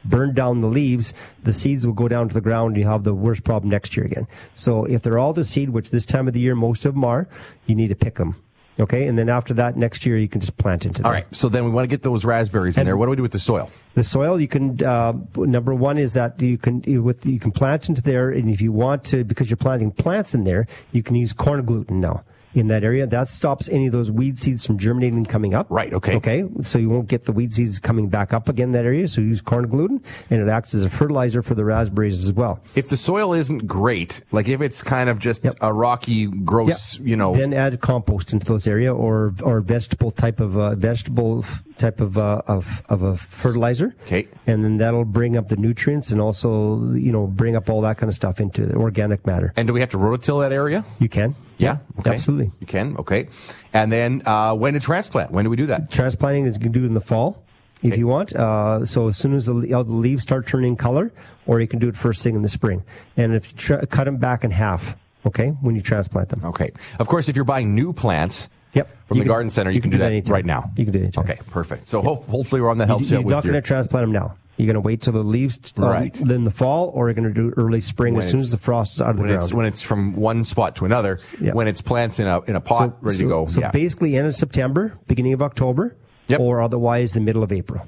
burn 0.10 0.34
down 0.34 0.62
the 0.62 0.68
leaves, 0.68 1.14
the 1.44 1.54
seeds 1.54 1.86
will 1.86 1.94
go 1.94 2.08
down 2.08 2.28
to 2.30 2.34
the 2.34 2.42
ground, 2.42 2.76
and 2.76 2.84
you 2.84 2.90
have 2.90 3.04
the 3.04 3.14
worst 3.14 3.44
problem 3.44 3.70
next 3.70 3.96
year 3.98 4.06
again. 4.06 4.28
So 4.54 4.86
if 4.86 5.02
they're 5.02 5.20
all 5.20 5.34
to 5.34 5.44
seed, 5.46 5.70
which 5.70 5.92
this 5.92 6.06
time 6.06 6.28
of 6.28 6.34
the 6.34 6.40
year 6.40 6.56
most 6.56 6.86
of 6.86 6.94
them 6.94 7.04
are, 7.04 7.28
you 7.66 7.76
need 7.76 7.90
to 7.90 7.96
pick 7.96 8.16
them. 8.16 8.36
Okay, 8.80 9.08
and 9.08 9.18
then 9.18 9.28
after 9.28 9.56
that, 9.56 9.76
next 9.76 10.06
year 10.06 10.20
you 10.20 10.28
can 10.28 10.40
just 10.40 10.56
plant 10.58 10.86
into. 10.86 11.04
All 11.04 11.12
right. 11.12 11.26
So 11.32 11.50
then 11.50 11.66
we 11.66 11.72
want 11.72 11.86
to 11.86 11.88
get 11.88 12.04
those 12.04 12.24
raspberries 12.24 12.78
in 12.78 12.82
And- 12.82 12.88
there. 12.88 12.96
What 12.96 13.08
do 13.08 13.10
we 13.10 13.16
do 13.16 13.24
with 13.24 13.32
the 13.32 13.40
soil? 13.40 13.72
The 13.96 14.04
soil 14.04 14.40
you 14.40 14.48
can 14.48 14.84
uh, 14.84 15.14
number 15.36 15.74
one 15.74 15.98
is 15.98 16.14
that 16.14 16.40
you 16.40 16.60
can 16.60 16.84
you, 16.86 17.02
with 17.02 17.26
you 17.26 17.40
can 17.40 17.50
plant 17.52 17.90
into 17.90 18.04
there, 18.04 18.30
and 18.30 18.52
if 18.52 18.62
you 18.62 18.72
want 18.72 19.04
to, 19.06 19.24
because 19.24 19.50
you're 19.50 19.58
planting 19.58 19.90
plants 19.90 20.36
in 20.36 20.44
there, 20.44 20.68
you 20.92 21.02
can 21.02 21.16
use 21.16 21.34
corn 21.34 21.66
gluten 21.66 22.00
now 22.00 22.24
in 22.54 22.68
that 22.68 22.84
area. 22.84 23.06
That 23.06 23.28
stops 23.28 23.70
any 23.70 23.88
of 23.88 23.92
those 23.92 24.12
weed 24.12 24.40
seeds 24.40 24.66
from 24.66 24.78
germinating 24.78 25.18
and 25.18 25.30
coming 25.30 25.54
up. 25.54 25.68
Right, 25.70 25.94
okay. 25.94 26.16
Okay. 26.16 26.46
So 26.62 26.80
you 26.80 26.90
won't 26.90 27.08
get 27.08 27.26
the 27.26 27.32
weed 27.32 27.54
seeds 27.54 27.80
coming 27.80 28.10
back 28.10 28.34
up 28.34 28.50
again 28.50 28.70
in 28.70 28.72
that 28.74 28.86
area. 28.86 29.08
So 29.08 29.22
use 29.22 29.42
corn 29.42 29.68
gluten, 29.68 30.02
and 30.30 30.42
it 30.42 30.50
acts 30.50 30.74
as 30.74 30.84
a 30.84 30.90
fertilizer 30.90 31.42
for 31.42 31.56
the 31.56 31.66
raspberries 31.66 32.18
as 32.20 32.34
well. 32.34 32.62
If 32.76 32.90
the 32.90 32.98
soil 32.98 33.34
isn't 33.34 33.68
great, 33.68 34.22
like 34.32 34.48
if 34.48 34.62
it's 34.62 34.82
kind 34.82 35.10
of 35.10 35.20
just 35.20 35.46
a 35.62 35.74
rocky, 35.74 36.28
gross, 36.28 37.00
you 37.00 37.16
know, 37.16 37.36
Then 37.36 37.54
add 37.54 37.80
compost 37.82 38.34
into 38.34 38.46
those 38.46 38.68
area 38.68 38.94
or 38.94 39.34
or 39.44 39.62
vegetable 39.62 40.12
type 40.12 40.40
of 40.40 40.58
uh, 40.58 40.76
vegetable 40.76 41.46
type 41.80 42.02
of 42.02 42.18
uh, 42.18 42.42
of 42.48 42.84
of 42.90 43.02
a 43.02 43.18
fertilizer. 43.18 43.96
Okay. 44.06 44.28
And 44.46 44.64
then 44.64 44.78
that'll 44.78 45.06
bring 45.06 45.38
up 45.38 45.48
the 45.48 45.58
nutrients 45.58 46.12
and 46.12 46.20
also 46.22 46.94
you 46.94 47.12
know 47.12 47.28
bring 47.28 47.56
up 47.56 47.70
all 47.70 47.82
that 47.82 47.98
kind 47.98 48.10
of 48.10 48.16
stuff 48.16 48.40
into 48.40 48.66
the 48.66 48.76
organic 48.76 49.26
matter. 49.26 49.54
and 49.56 49.68
do 49.68 49.74
we 49.74 49.80
have 49.80 49.90
to 49.92 49.98
rototill 49.98 50.42
that 50.42 50.52
area? 50.52 50.84
You 51.00 51.10
can. 51.10 51.36
Yeah. 51.58 51.78
Okay. 52.00 52.12
Absolutely. 52.14 52.52
You 52.60 52.68
can. 52.68 52.98
Okay. 52.98 53.30
And 53.74 53.92
then 53.92 54.22
uh, 54.26 54.54
when 54.56 54.74
to 54.74 54.80
transplant? 54.80 55.32
When 55.32 55.44
do 55.44 55.50
we 55.50 55.56
do 55.58 55.68
that? 55.68 55.92
Transplanting 55.92 56.46
is 56.46 56.56
you 56.58 56.62
can 56.64 56.72
do 56.72 56.86
in 56.86 56.94
the 56.94 57.02
fall 57.02 57.44
if 57.84 57.98
you 57.98 58.08
want. 58.08 58.36
Uh, 58.36 58.86
so 58.86 59.08
as 59.08 59.18
soon 59.18 59.34
as 59.34 59.46
the, 59.46 59.54
the 59.54 59.84
leaves 59.84 60.24
start 60.24 60.48
turning 60.48 60.76
color, 60.76 61.12
or 61.46 61.62
you 61.62 61.68
can 61.68 61.80
do 61.80 61.88
it 61.88 61.96
first 61.98 62.24
thing 62.24 62.36
in 62.36 62.42
the 62.42 62.50
spring. 62.50 62.84
And 63.16 63.34
if 63.34 63.52
you 63.52 63.58
tra- 63.58 63.86
cut 63.88 64.06
them 64.06 64.18
back 64.18 64.44
in 64.44 64.52
half, 64.52 64.96
okay, 65.26 65.50
when 65.62 65.76
you 65.76 65.82
transplant 65.82 66.30
them. 66.30 66.44
Okay. 66.46 66.72
Of 67.00 67.08
course, 67.08 67.30
if 67.30 67.36
you're 67.36 67.46
buying 67.46 67.76
new 67.76 67.94
plants 67.94 68.50
Yep. 68.78 68.88
from 69.08 69.18
You 69.18 69.24
the 69.24 69.26
can- 69.26 69.28
garden 69.34 69.50
center, 69.50 69.72
you, 69.72 69.82
can, 69.82 69.92
do 69.92 69.98
that, 70.00 70.12
anytime. 70.12 70.34
right 70.34 70.46
now. 70.46 70.72
You 70.78 70.86
can 70.86 70.94
do 70.94 71.00
it 71.00 71.04
anytime. 71.04 71.24
Okay. 71.26 71.40
Perfect. 71.52 71.88
So 71.88 72.02
ho- 72.02 72.24
hopefully 72.30 72.62
we're 72.62 72.70
on 72.70 72.78
the 72.78 72.86
help 72.86 73.02
you, 73.02 73.08
you're 73.08 73.22
with 73.22 73.36
not 73.36 73.44
going 73.44 73.54
to 73.56 73.62
transplant 73.62 74.04
them 74.06 74.12
now. 74.14 74.36
You're 74.58 74.66
going 74.66 74.74
to 74.74 74.80
wait 74.82 75.02
till 75.04 75.14
the 75.14 75.24
leaves 75.24 75.60
uh, 75.78 75.84
Right. 75.88 76.20
in 76.20 76.44
the 76.44 76.50
fall, 76.50 76.88
or 76.96 77.08
you're 77.08 77.14
going 77.14 77.32
to 77.32 77.34
do 77.34 77.54
early 77.58 77.80
spring 77.80 78.16
When 78.16 78.24
as 78.24 78.32
soon 78.32 78.40
as 78.40 78.50
the 78.50 78.58
frost 78.58 78.96
is 78.96 79.02
out 79.04 79.12
of 79.12 79.18
the 79.18 79.22
when 79.24 79.32
it's 79.32 79.48
ground. 79.50 79.58
when 79.58 79.66
it's 79.68 79.82
from 79.84 80.16
one 80.16 80.44
spot 80.46 80.76
to 80.78 80.86
another, 80.86 81.20
Yeah. 81.40 81.52
when 81.54 81.68
it's 81.68 81.80
plants 81.82 82.20
in 82.20 82.26
a 82.26 82.42
in 82.46 82.56
a 82.56 82.60
pot 82.60 82.98
ready 83.02 83.18
so, 83.20 83.24
to 83.26 83.30
go. 83.30 83.46
So 83.46 83.60
yeah. 83.62 83.70
basically, 83.70 84.18
end 84.18 84.26
of 84.26 84.34
September, 84.34 84.98
beginning 85.08 85.34
of 85.34 85.44
October, 85.44 85.96
Yep. 86.28 86.40
or 86.40 86.62
otherwise 86.62 87.14
the 87.14 87.20
middle 87.20 87.44
of 87.44 87.52
April. 87.52 87.88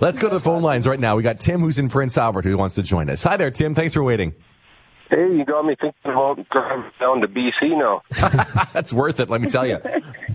Let's 0.00 0.18
go 0.18 0.28
to 0.28 0.34
the 0.34 0.40
phone 0.40 0.62
lines 0.62 0.88
right 0.88 0.98
now. 0.98 1.14
We 1.14 1.22
got 1.22 1.38
Tim 1.38 1.60
who's 1.60 1.78
in 1.78 1.88
Prince 1.88 2.18
Albert 2.18 2.44
who 2.44 2.56
wants 2.58 2.74
to 2.74 2.82
join 2.82 3.08
us. 3.08 3.22
Hi 3.22 3.36
there, 3.36 3.52
Tim. 3.52 3.74
Thanks 3.76 3.94
for 3.94 4.02
waiting. 4.02 4.34
Hey, 5.10 5.34
you 5.36 5.44
got 5.44 5.64
me 5.64 5.74
thinking 5.80 5.98
about 6.04 6.38
driving 6.50 6.90
down 7.00 7.20
to 7.20 7.28
BC 7.28 7.76
now. 7.76 8.02
That's 8.72 8.92
worth 8.94 9.18
it, 9.18 9.28
let 9.28 9.40
me 9.40 9.48
tell 9.48 9.66
you. 9.66 9.78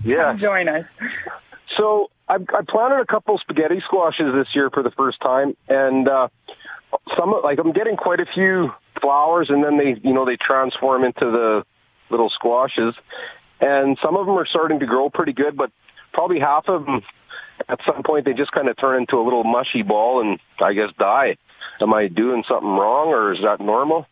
Yeah. 0.04 0.36
Join 0.40 0.68
us. 0.68 0.84
So 1.76 2.10
I, 2.28 2.34
I 2.34 2.60
planted 2.68 3.00
a 3.00 3.06
couple 3.06 3.36
spaghetti 3.38 3.82
squashes 3.84 4.32
this 4.34 4.46
year 4.54 4.70
for 4.72 4.84
the 4.84 4.92
first 4.92 5.20
time, 5.20 5.56
and 5.68 6.08
uh, 6.08 6.28
some 7.18 7.34
like 7.42 7.58
I'm 7.58 7.72
getting 7.72 7.96
quite 7.96 8.20
a 8.20 8.26
few 8.32 8.70
flowers, 9.00 9.48
and 9.50 9.64
then 9.64 9.78
they 9.78 10.00
you 10.06 10.14
know 10.14 10.24
they 10.24 10.36
transform 10.36 11.02
into 11.02 11.24
the 11.24 11.64
little 12.08 12.30
squashes, 12.30 12.94
and 13.60 13.98
some 14.00 14.16
of 14.16 14.26
them 14.26 14.36
are 14.36 14.46
starting 14.46 14.78
to 14.78 14.86
grow 14.86 15.10
pretty 15.10 15.32
good, 15.32 15.56
but 15.56 15.72
probably 16.12 16.38
half 16.38 16.68
of 16.68 16.86
them 16.86 17.02
at 17.68 17.80
some 17.84 18.02
point 18.04 18.26
they 18.26 18.32
just 18.32 18.52
kind 18.52 18.68
of 18.68 18.76
turn 18.76 19.00
into 19.00 19.16
a 19.16 19.24
little 19.24 19.42
mushy 19.44 19.82
ball 19.82 20.20
and 20.20 20.38
I 20.64 20.72
guess 20.72 20.90
die. 20.98 21.36
Am 21.80 21.92
I 21.92 22.06
doing 22.06 22.44
something 22.48 22.68
wrong, 22.68 23.08
or 23.08 23.32
is 23.32 23.40
that 23.42 23.60
normal? 23.60 24.06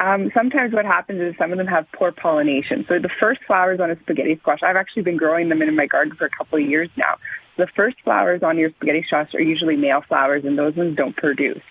Um, 0.00 0.30
sometimes 0.32 0.72
what 0.72 0.84
happens 0.84 1.20
is 1.20 1.34
some 1.38 1.50
of 1.50 1.58
them 1.58 1.66
have 1.66 1.86
poor 1.92 2.12
pollination. 2.12 2.84
So 2.88 2.98
the 3.00 3.10
first 3.18 3.40
flowers 3.46 3.80
on 3.80 3.90
a 3.90 3.98
spaghetti 4.00 4.36
squash, 4.36 4.60
I've 4.62 4.76
actually 4.76 5.02
been 5.02 5.16
growing 5.16 5.48
them 5.48 5.60
in 5.60 5.74
my 5.74 5.86
garden 5.86 6.14
for 6.16 6.26
a 6.26 6.30
couple 6.30 6.58
of 6.58 6.68
years 6.68 6.88
now. 6.96 7.16
The 7.56 7.66
first 7.74 7.96
flowers 8.04 8.42
on 8.44 8.58
your 8.58 8.70
spaghetti 8.70 9.02
squash 9.06 9.34
are 9.34 9.40
usually 9.40 9.76
male 9.76 10.02
flowers, 10.06 10.44
and 10.44 10.56
those 10.56 10.76
ones 10.76 10.96
don't 10.96 11.16
produce. 11.16 11.62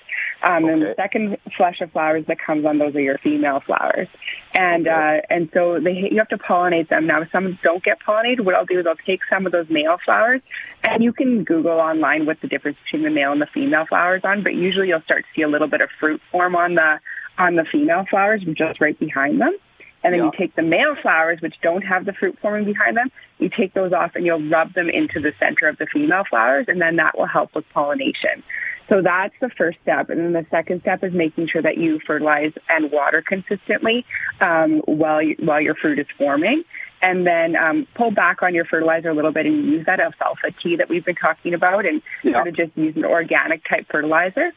Um, 0.43 0.65
And 0.65 0.81
the 0.81 0.93
second 0.97 1.37
flush 1.55 1.79
of 1.81 1.91
flowers 1.91 2.25
that 2.27 2.37
comes 2.39 2.65
on 2.65 2.77
those 2.77 2.93
are 2.95 3.01
your 3.01 3.17
female 3.19 3.61
flowers, 3.65 4.07
and 4.53 4.87
uh, 4.87 5.21
and 5.29 5.49
so 5.53 5.79
they 5.79 6.09
you 6.11 6.17
have 6.17 6.27
to 6.29 6.37
pollinate 6.37 6.89
them. 6.89 7.07
Now, 7.07 7.21
if 7.21 7.31
some 7.31 7.57
don't 7.63 7.83
get 7.83 7.97
pollinated, 8.05 8.41
what 8.41 8.53
I'll 8.53 8.65
do 8.65 8.79
is 8.79 8.85
I'll 8.85 8.95
take 9.05 9.21
some 9.31 9.45
of 9.47 9.51
those 9.51 9.67
male 9.69 9.97
flowers, 10.03 10.41
and 10.83 11.03
you 11.03 11.11
can 11.11 11.43
Google 11.43 11.79
online 11.79 12.25
what 12.27 12.39
the 12.41 12.47
difference 12.47 12.77
between 12.85 13.03
the 13.03 13.09
male 13.09 13.31
and 13.31 13.41
the 13.41 13.47
female 13.51 13.85
flowers 13.87 14.21
on. 14.25 14.43
But 14.43 14.53
usually, 14.53 14.89
you'll 14.89 15.01
start 15.01 15.23
to 15.23 15.29
see 15.35 15.41
a 15.41 15.47
little 15.47 15.67
bit 15.67 15.81
of 15.81 15.89
fruit 15.99 16.21
form 16.31 16.55
on 16.55 16.75
the 16.75 16.99
on 17.37 17.55
the 17.55 17.65
female 17.71 18.05
flowers, 18.09 18.41
just 18.53 18.81
right 18.81 18.97
behind 18.99 19.39
them. 19.41 19.55
And 20.03 20.13
then 20.13 20.23
you 20.23 20.31
take 20.37 20.55
the 20.55 20.61
male 20.61 20.95
flowers, 21.01 21.41
which 21.41 21.55
don't 21.61 21.81
have 21.81 22.05
the 22.05 22.13
fruit 22.13 22.37
forming 22.41 22.65
behind 22.65 22.95
them, 22.95 23.11
you 23.39 23.49
take 23.49 23.73
those 23.73 23.91
off 23.93 24.11
and 24.15 24.25
you'll 24.25 24.47
rub 24.47 24.73
them 24.73 24.89
into 24.89 25.19
the 25.19 25.33
center 25.39 25.67
of 25.67 25.77
the 25.77 25.87
female 25.91 26.23
flowers, 26.29 26.65
and 26.67 26.79
then 26.79 26.95
that 26.97 27.17
will 27.17 27.25
help 27.25 27.53
with 27.55 27.65
pollination. 27.73 28.43
So 28.89 29.01
that's 29.01 29.33
the 29.41 29.49
first 29.49 29.79
step. 29.81 30.09
And 30.09 30.19
then 30.19 30.33
the 30.33 30.45
second 30.49 30.81
step 30.81 31.03
is 31.03 31.13
making 31.13 31.49
sure 31.49 31.61
that 31.61 31.77
you 31.77 31.99
fertilize 32.07 32.53
and 32.69 32.91
water 32.91 33.21
consistently 33.21 34.05
um, 34.39 34.81
while, 34.85 35.21
you, 35.21 35.35
while 35.39 35.59
your 35.59 35.75
fruit 35.75 35.99
is 35.99 36.07
forming. 36.17 36.63
And 37.01 37.27
then 37.27 37.55
um, 37.55 37.85
pull 37.95 38.11
back 38.11 38.41
on 38.41 38.55
your 38.55 38.65
fertilizer 38.65 39.09
a 39.09 39.13
little 39.13 39.31
bit 39.31 39.45
and 39.45 39.65
use 39.65 39.85
that 39.85 39.99
alfalfa 39.99 40.51
tea 40.63 40.77
that 40.77 40.89
we've 40.89 41.05
been 41.05 41.15
talking 41.15 41.53
about 41.53 41.85
and 41.85 42.01
sort 42.23 42.47
of 42.47 42.55
just 42.55 42.75
use 42.75 42.95
an 42.95 43.05
organic 43.05 43.67
type 43.67 43.87
fertilizer. 43.91 44.51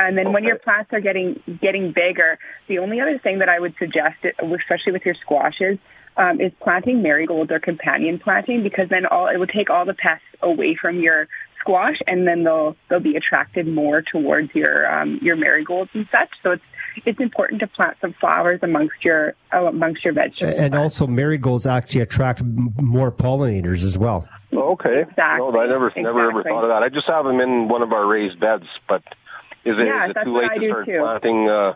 And 0.00 0.16
then 0.16 0.32
when 0.32 0.44
your 0.44 0.58
plants 0.58 0.90
are 0.92 1.00
getting 1.00 1.40
getting 1.60 1.92
bigger, 1.92 2.38
the 2.68 2.78
only 2.78 3.00
other 3.00 3.18
thing 3.18 3.40
that 3.40 3.50
I 3.50 3.60
would 3.60 3.74
suggest, 3.78 4.16
especially 4.24 4.92
with 4.92 5.04
your 5.04 5.14
squashes, 5.14 5.78
um, 6.16 6.40
is 6.40 6.52
planting 6.60 7.02
marigolds 7.02 7.50
or 7.50 7.60
companion 7.60 8.18
planting 8.18 8.62
because 8.62 8.88
then 8.88 9.04
all 9.04 9.28
it 9.28 9.36
will 9.36 9.46
take 9.46 9.68
all 9.68 9.84
the 9.84 9.94
pests 9.94 10.24
away 10.42 10.74
from 10.80 11.00
your 11.00 11.28
squash, 11.60 11.98
and 12.06 12.26
then 12.26 12.44
they'll 12.44 12.76
they'll 12.88 13.00
be 13.00 13.16
attracted 13.16 13.68
more 13.68 14.02
towards 14.02 14.54
your 14.54 14.90
um, 14.90 15.18
your 15.20 15.36
marigolds 15.36 15.90
and 15.92 16.08
such. 16.10 16.30
So 16.42 16.52
it's 16.52 16.64
it's 17.04 17.20
important 17.20 17.60
to 17.60 17.66
plant 17.66 17.98
some 18.00 18.14
flowers 18.14 18.60
amongst 18.62 19.04
your 19.04 19.34
uh, 19.52 19.66
amongst 19.66 20.02
your 20.02 20.14
vegetables. 20.14 20.54
And 20.58 20.74
also, 20.74 21.06
marigolds 21.06 21.66
actually 21.66 22.00
attract 22.00 22.42
more 22.42 23.12
pollinators 23.12 23.82
as 23.84 23.98
well. 23.98 24.26
Okay. 24.52 25.02
Exactly. 25.02 25.50
No, 25.52 25.60
I 25.60 25.66
never, 25.66 25.92
never 25.96 26.30
ever 26.30 26.42
thought 26.42 26.64
of 26.64 26.70
that. 26.70 26.82
I 26.82 26.88
just 26.88 27.06
have 27.06 27.24
them 27.24 27.40
in 27.40 27.68
one 27.68 27.82
of 27.82 27.92
our 27.92 28.06
raised 28.06 28.40
beds, 28.40 28.64
but 28.88 29.02
is 29.64 29.76
it, 29.78 29.86
Yeah, 29.86 30.04
is 30.06 30.10
it 30.10 30.14
that's 30.14 30.24
too 30.24 30.32
what 30.32 30.42
late 30.42 30.50
I 30.52 30.54
to 30.54 30.60
do 30.60 30.68
start 30.70 30.86
too. 30.86 30.98
planting 31.00 31.48
uh, 31.48 31.74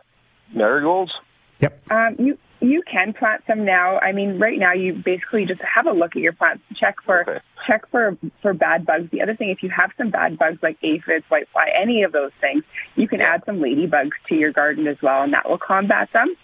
marigolds? 0.54 1.12
Yep. 1.60 1.90
Um, 1.90 2.16
you 2.18 2.38
you 2.60 2.82
can 2.90 3.12
plant 3.12 3.42
some 3.46 3.64
now. 3.64 3.98
I 3.98 4.12
mean, 4.12 4.38
right 4.38 4.58
now 4.58 4.72
you 4.72 4.94
basically 4.94 5.44
just 5.44 5.60
have 5.62 5.86
a 5.86 5.92
look 5.92 6.16
at 6.16 6.22
your 6.22 6.32
plants, 6.32 6.62
check 6.76 6.96
for 7.04 7.42
check 7.66 7.88
for 7.90 8.16
for 8.42 8.54
bad 8.54 8.86
bugs. 8.86 9.10
The 9.10 9.22
other 9.22 9.36
thing, 9.36 9.50
if 9.50 9.62
you 9.62 9.70
have 9.70 9.90
some 9.98 10.10
bad 10.10 10.38
bugs 10.38 10.58
like 10.62 10.78
aphids, 10.82 11.24
whitefly, 11.30 11.66
any 11.78 12.02
of 12.02 12.12
those 12.12 12.32
things, 12.40 12.64
you 12.96 13.06
can 13.06 13.20
add 13.20 13.42
some 13.46 13.58
ladybugs 13.58 14.12
to 14.28 14.34
your 14.34 14.52
garden 14.52 14.86
as 14.86 14.96
well, 15.02 15.22
and 15.22 15.32
that 15.34 15.48
will 15.48 15.58
combat 15.58 16.08
them. 16.12 16.34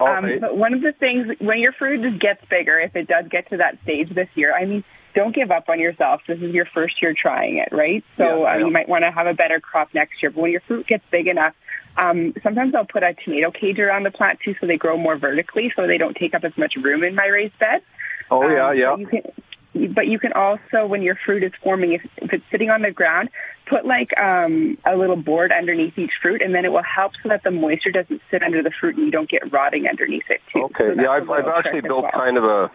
Um, 0.00 0.24
Okay. 0.24 0.38
but 0.38 0.56
one 0.56 0.74
of 0.74 0.80
the 0.80 0.92
things 0.92 1.26
when 1.40 1.58
your 1.58 1.72
fruit 1.72 2.02
just 2.02 2.20
gets 2.20 2.40
bigger, 2.48 2.78
if 2.78 2.94
it 2.94 3.08
does 3.08 3.26
get 3.30 3.48
to 3.50 3.56
that 3.58 3.78
stage 3.82 4.08
this 4.14 4.28
year, 4.34 4.54
I 4.54 4.64
mean, 4.64 4.84
don't 5.18 5.34
give 5.34 5.50
up 5.50 5.68
on 5.68 5.80
yourself. 5.80 6.20
This 6.28 6.38
is 6.40 6.54
your 6.54 6.64
first 6.64 7.02
year 7.02 7.12
trying 7.12 7.56
it, 7.58 7.70
right? 7.72 8.04
So 8.16 8.44
Yeah, 8.44 8.54
um, 8.54 8.60
you 8.60 8.70
might 8.70 8.88
want 8.88 9.02
to 9.02 9.10
have 9.10 9.26
a 9.26 9.34
better 9.34 9.58
crop 9.58 9.88
next 9.92 10.22
year. 10.22 10.30
But 10.30 10.42
when 10.42 10.52
your 10.52 10.60
fruit 10.60 10.86
gets 10.86 11.02
big 11.10 11.26
enough, 11.26 11.54
um, 11.96 12.34
sometimes 12.44 12.72
I'll 12.72 12.84
put 12.84 13.02
a 13.02 13.14
tomato 13.24 13.50
cage 13.50 13.80
around 13.80 14.04
the 14.04 14.12
plant 14.12 14.38
too, 14.44 14.54
so 14.60 14.66
they 14.68 14.76
grow 14.76 14.96
more 14.96 15.16
vertically, 15.16 15.72
so 15.74 15.88
they 15.88 15.98
don't 15.98 16.16
take 16.16 16.34
up 16.34 16.44
as 16.44 16.56
much 16.56 16.74
room 16.76 17.02
in 17.02 17.16
my 17.16 17.26
raised 17.26 17.58
bed. 17.58 17.82
Oh 18.30 18.48
yeah, 18.48 18.68
Um, 18.68 18.76
yeah. 18.76 18.90
but 18.90 19.00
You 19.00 19.06
can, 19.08 19.92
but 19.94 20.06
you 20.06 20.18
can 20.20 20.32
also, 20.34 20.86
when 20.86 21.02
your 21.02 21.16
fruit 21.26 21.42
is 21.42 21.50
forming, 21.64 21.94
if, 21.94 22.02
if 22.18 22.32
it's 22.32 22.44
sitting 22.52 22.70
on 22.70 22.82
the 22.82 22.92
ground, 22.92 23.28
put 23.66 23.84
like 23.84 24.16
um, 24.20 24.78
a 24.86 24.96
little 24.96 25.16
board 25.16 25.50
underneath 25.50 25.98
each 25.98 26.12
fruit, 26.22 26.42
and 26.42 26.54
then 26.54 26.64
it 26.64 26.70
will 26.70 26.84
help 26.84 27.12
so 27.24 27.28
that 27.28 27.42
the 27.42 27.50
moisture 27.50 27.90
doesn't 27.90 28.22
sit 28.30 28.44
under 28.44 28.62
the 28.62 28.70
fruit 28.70 28.96
and 28.96 29.04
you 29.06 29.10
don't 29.10 29.28
get 29.28 29.52
rotting 29.52 29.88
underneath 29.88 30.30
it 30.30 30.40
too. 30.52 30.62
Okay. 30.66 30.94
So 30.94 31.02
yeah, 31.02 31.10
I've, 31.10 31.28
I've 31.28 31.48
actually 31.48 31.80
built 31.80 32.04
well. 32.04 32.12
kind 32.12 32.36
of 32.38 32.44
a 32.44 32.70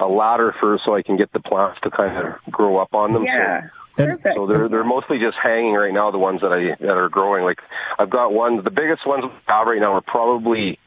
a 0.00 0.06
ladder 0.06 0.54
for 0.60 0.78
so 0.84 0.94
I 0.94 1.02
can 1.02 1.16
get 1.16 1.32
the 1.32 1.40
plants 1.40 1.80
to 1.82 1.90
kind 1.90 2.16
of 2.16 2.52
grow 2.52 2.78
up 2.78 2.94
on 2.94 3.12
them. 3.12 3.24
Yeah. 3.24 3.62
So 3.62 4.06
Perfect. 4.06 4.36
So 4.36 4.46
they're 4.46 4.68
they're 4.68 4.84
mostly 4.84 5.18
just 5.18 5.36
hanging 5.42 5.74
right 5.74 5.92
now. 5.92 6.12
The 6.12 6.18
ones 6.18 6.40
that 6.42 6.52
I 6.52 6.76
that 6.80 6.96
are 6.96 7.08
growing, 7.08 7.42
like 7.42 7.58
I've 7.98 8.10
got 8.10 8.32
ones. 8.32 8.62
The 8.62 8.70
biggest 8.70 9.04
ones 9.06 9.24
we 9.24 9.30
have 9.46 9.66
right 9.66 9.80
now 9.80 9.94
are 9.94 10.00
probably, 10.00 10.78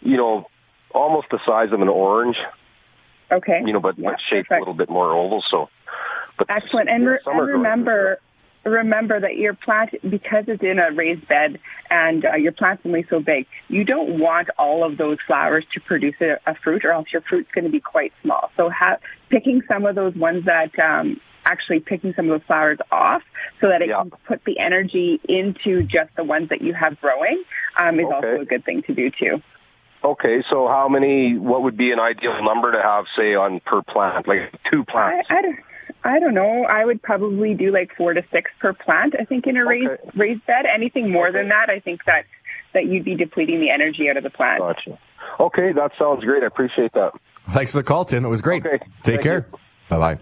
you 0.00 0.16
know, 0.16 0.46
almost 0.94 1.26
the 1.30 1.38
size 1.44 1.72
of 1.72 1.82
an 1.82 1.88
orange. 1.88 2.36
Okay. 3.30 3.60
You 3.64 3.72
know, 3.72 3.80
but, 3.80 3.98
Yeah, 3.98 4.10
but 4.10 4.20
shaped 4.30 4.50
a 4.50 4.58
little 4.58 4.74
bit 4.74 4.88
more 4.88 5.12
oval. 5.12 5.42
So, 5.50 5.68
but 6.38 6.48
Excellent. 6.48 6.88
And, 6.88 7.06
re- 7.06 7.18
and 7.26 7.46
remember, 7.46 8.18
remember 8.64 9.20
that 9.20 9.36
your 9.36 9.54
plant, 9.54 9.90
because 10.02 10.44
it's 10.48 10.62
in 10.62 10.78
a 10.78 10.94
raised 10.94 11.26
bed 11.28 11.58
and 11.90 12.24
uh, 12.24 12.36
your 12.36 12.52
plant's 12.52 12.82
only 12.84 13.06
so 13.08 13.20
big, 13.20 13.46
you 13.68 13.84
don't 13.84 14.18
want 14.18 14.48
all 14.58 14.84
of 14.84 14.96
those 14.98 15.18
flowers 15.26 15.64
to 15.74 15.80
produce 15.80 16.14
a, 16.20 16.38
a 16.50 16.54
fruit, 16.62 16.84
or 16.84 16.92
else 16.92 17.06
your 17.12 17.22
fruit's 17.22 17.50
going 17.54 17.64
to 17.64 17.70
be 17.70 17.80
quite 17.80 18.12
small. 18.22 18.50
So, 18.56 18.70
ha- 18.70 18.98
picking 19.30 19.62
some 19.68 19.86
of 19.86 19.94
those 19.94 20.14
ones 20.14 20.44
that 20.46 20.78
um, 20.78 21.20
actually 21.44 21.80
picking 21.80 22.14
some 22.16 22.30
of 22.30 22.40
those 22.40 22.46
flowers 22.46 22.78
off, 22.90 23.22
so 23.60 23.68
that 23.68 23.82
it 23.82 23.88
Yeah. 23.88 24.00
can 24.02 24.10
put 24.26 24.44
the 24.44 24.58
energy 24.58 25.20
into 25.28 25.82
just 25.82 26.14
the 26.16 26.24
ones 26.24 26.48
that 26.48 26.62
you 26.62 26.72
have 26.74 27.00
growing, 27.00 27.42
um, 27.78 28.00
is 28.00 28.06
also 28.12 28.40
a 28.40 28.44
good 28.44 28.64
thing 28.64 28.82
to 28.86 28.94
do 28.94 29.10
too. 29.10 29.42
Okay, 30.02 30.44
so 30.50 30.68
how 30.68 30.88
many? 30.88 31.38
What 31.38 31.62
would 31.62 31.76
be 31.78 31.90
an 31.90 31.98
ideal 31.98 32.42
number 32.42 32.72
to 32.72 32.82
have, 32.82 33.04
say, 33.16 33.34
on 33.34 33.60
per 33.60 33.80
plant, 33.82 34.28
like 34.28 34.52
two 34.70 34.84
I, 34.88 34.92
plants? 34.92 35.28
I 35.30 35.42
don't. 35.42 35.56
I 36.04 36.18
don't 36.20 36.34
know. 36.34 36.64
I 36.64 36.84
would 36.84 37.02
probably 37.02 37.54
do 37.54 37.72
like 37.72 37.90
four 37.96 38.12
to 38.12 38.22
six 38.30 38.50
per 38.60 38.72
plant. 38.74 39.14
I 39.18 39.24
think 39.24 39.46
in 39.46 39.56
a 39.56 39.64
raised 39.64 39.88
Okay. 39.90 40.10
raised 40.14 40.44
bed. 40.46 40.66
Anything 40.72 41.10
more 41.10 41.32
than 41.32 41.48
that, 41.48 41.70
I 41.70 41.80
think 41.80 42.04
that 42.04 42.26
that 42.74 42.86
you'd 42.86 43.04
be 43.04 43.14
depleting 43.16 43.60
the 43.60 43.70
energy 43.70 44.10
out 44.10 44.16
of 44.16 44.22
the 44.22 44.30
plant. 44.30 44.58
Gotcha. 44.60 44.98
Okay, 45.40 45.72
that 45.72 45.92
sounds 45.98 46.22
great. 46.24 46.42
I 46.42 46.46
appreciate 46.46 46.92
that. 46.92 47.12
Thanks 47.50 47.72
for 47.72 47.78
the 47.78 47.84
call, 47.84 48.04
Tim. 48.04 48.24
It 48.24 48.28
was 48.28 48.42
great. 48.42 48.64
Okay. 48.66 48.78
Take 49.02 49.22
Thank 49.22 49.22
care. 49.22 49.46
Bye 49.88 49.98
bye. 49.98 50.18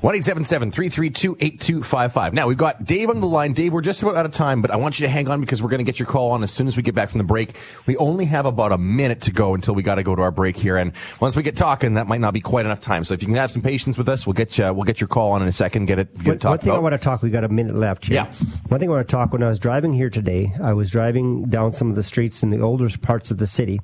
1 0.00 0.22
332 0.22 1.36
8255. 1.40 2.34
Now, 2.34 2.46
we've 2.46 2.56
got 2.56 2.84
Dave 2.84 3.10
on 3.10 3.20
the 3.20 3.26
line. 3.26 3.52
Dave, 3.52 3.72
we're 3.72 3.80
just 3.80 4.02
about 4.02 4.16
out 4.16 4.26
of 4.26 4.32
time, 4.32 4.62
but 4.62 4.70
I 4.70 4.76
want 4.76 4.98
you 4.98 5.06
to 5.06 5.10
hang 5.10 5.28
on 5.28 5.40
because 5.40 5.62
we're 5.62 5.68
going 5.68 5.78
to 5.78 5.84
get 5.84 5.98
your 5.98 6.06
call 6.06 6.32
on 6.32 6.42
as 6.42 6.52
soon 6.52 6.66
as 6.66 6.76
we 6.76 6.82
get 6.82 6.94
back 6.94 7.10
from 7.10 7.18
the 7.18 7.24
break. 7.24 7.56
We 7.86 7.96
only 7.96 8.24
have 8.26 8.46
about 8.46 8.72
a 8.72 8.78
minute 8.78 9.22
to 9.22 9.32
go 9.32 9.54
until 9.54 9.74
we 9.74 9.82
got 9.82 9.96
to 9.96 10.02
go 10.02 10.14
to 10.14 10.22
our 10.22 10.30
break 10.30 10.56
here. 10.56 10.76
And 10.76 10.92
once 11.20 11.36
we 11.36 11.42
get 11.42 11.56
talking, 11.56 11.94
that 11.94 12.06
might 12.06 12.20
not 12.20 12.32
be 12.34 12.40
quite 12.40 12.64
enough 12.64 12.80
time. 12.80 13.04
So 13.04 13.14
if 13.14 13.22
you 13.22 13.26
can 13.26 13.36
have 13.36 13.50
some 13.50 13.62
patience 13.62 13.98
with 13.98 14.08
us, 14.08 14.26
we'll 14.26 14.34
get 14.34 14.56
you, 14.58 14.72
we'll 14.72 14.84
get 14.84 15.00
your 15.00 15.08
call 15.08 15.32
on 15.32 15.42
in 15.42 15.48
a 15.48 15.52
second, 15.52 15.86
get 15.86 15.98
it, 15.98 16.14
get 16.14 16.26
One, 16.26 16.36
it 16.36 16.40
talked 16.40 16.50
one 16.50 16.58
thing 16.58 16.72
I 16.72 16.78
want 16.78 16.92
to 16.94 16.98
talk. 16.98 17.22
We 17.22 17.30
got 17.30 17.44
a 17.44 17.48
minute 17.48 17.74
left 17.74 18.06
here. 18.06 18.14
Yeah. 18.14 18.32
One 18.68 18.80
thing 18.80 18.88
I 18.88 18.94
want 18.94 19.08
to 19.08 19.12
talk. 19.12 19.32
When 19.32 19.42
I 19.42 19.48
was 19.48 19.58
driving 19.58 19.92
here 19.92 20.10
today, 20.10 20.52
I 20.62 20.72
was 20.72 20.90
driving 20.90 21.44
down 21.46 21.72
some 21.72 21.90
of 21.90 21.96
the 21.96 22.02
streets 22.02 22.42
in 22.42 22.50
the 22.50 22.60
older 22.60 22.88
parts 22.98 23.30
of 23.30 23.38
the 23.38 23.46
city, 23.46 23.80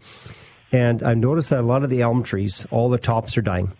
and 0.73 1.03
I 1.03 1.15
noticed 1.15 1.51
that 1.51 1.61
a 1.61 1.63
lot 1.63 1.85
of 1.85 1.91
the 1.91 2.03
elm 2.03 2.23
trees, 2.23 2.67
all 2.71 2.89
the 2.89 2.99
tops 2.99 3.37
are 3.37 3.43
dying. 3.43 3.73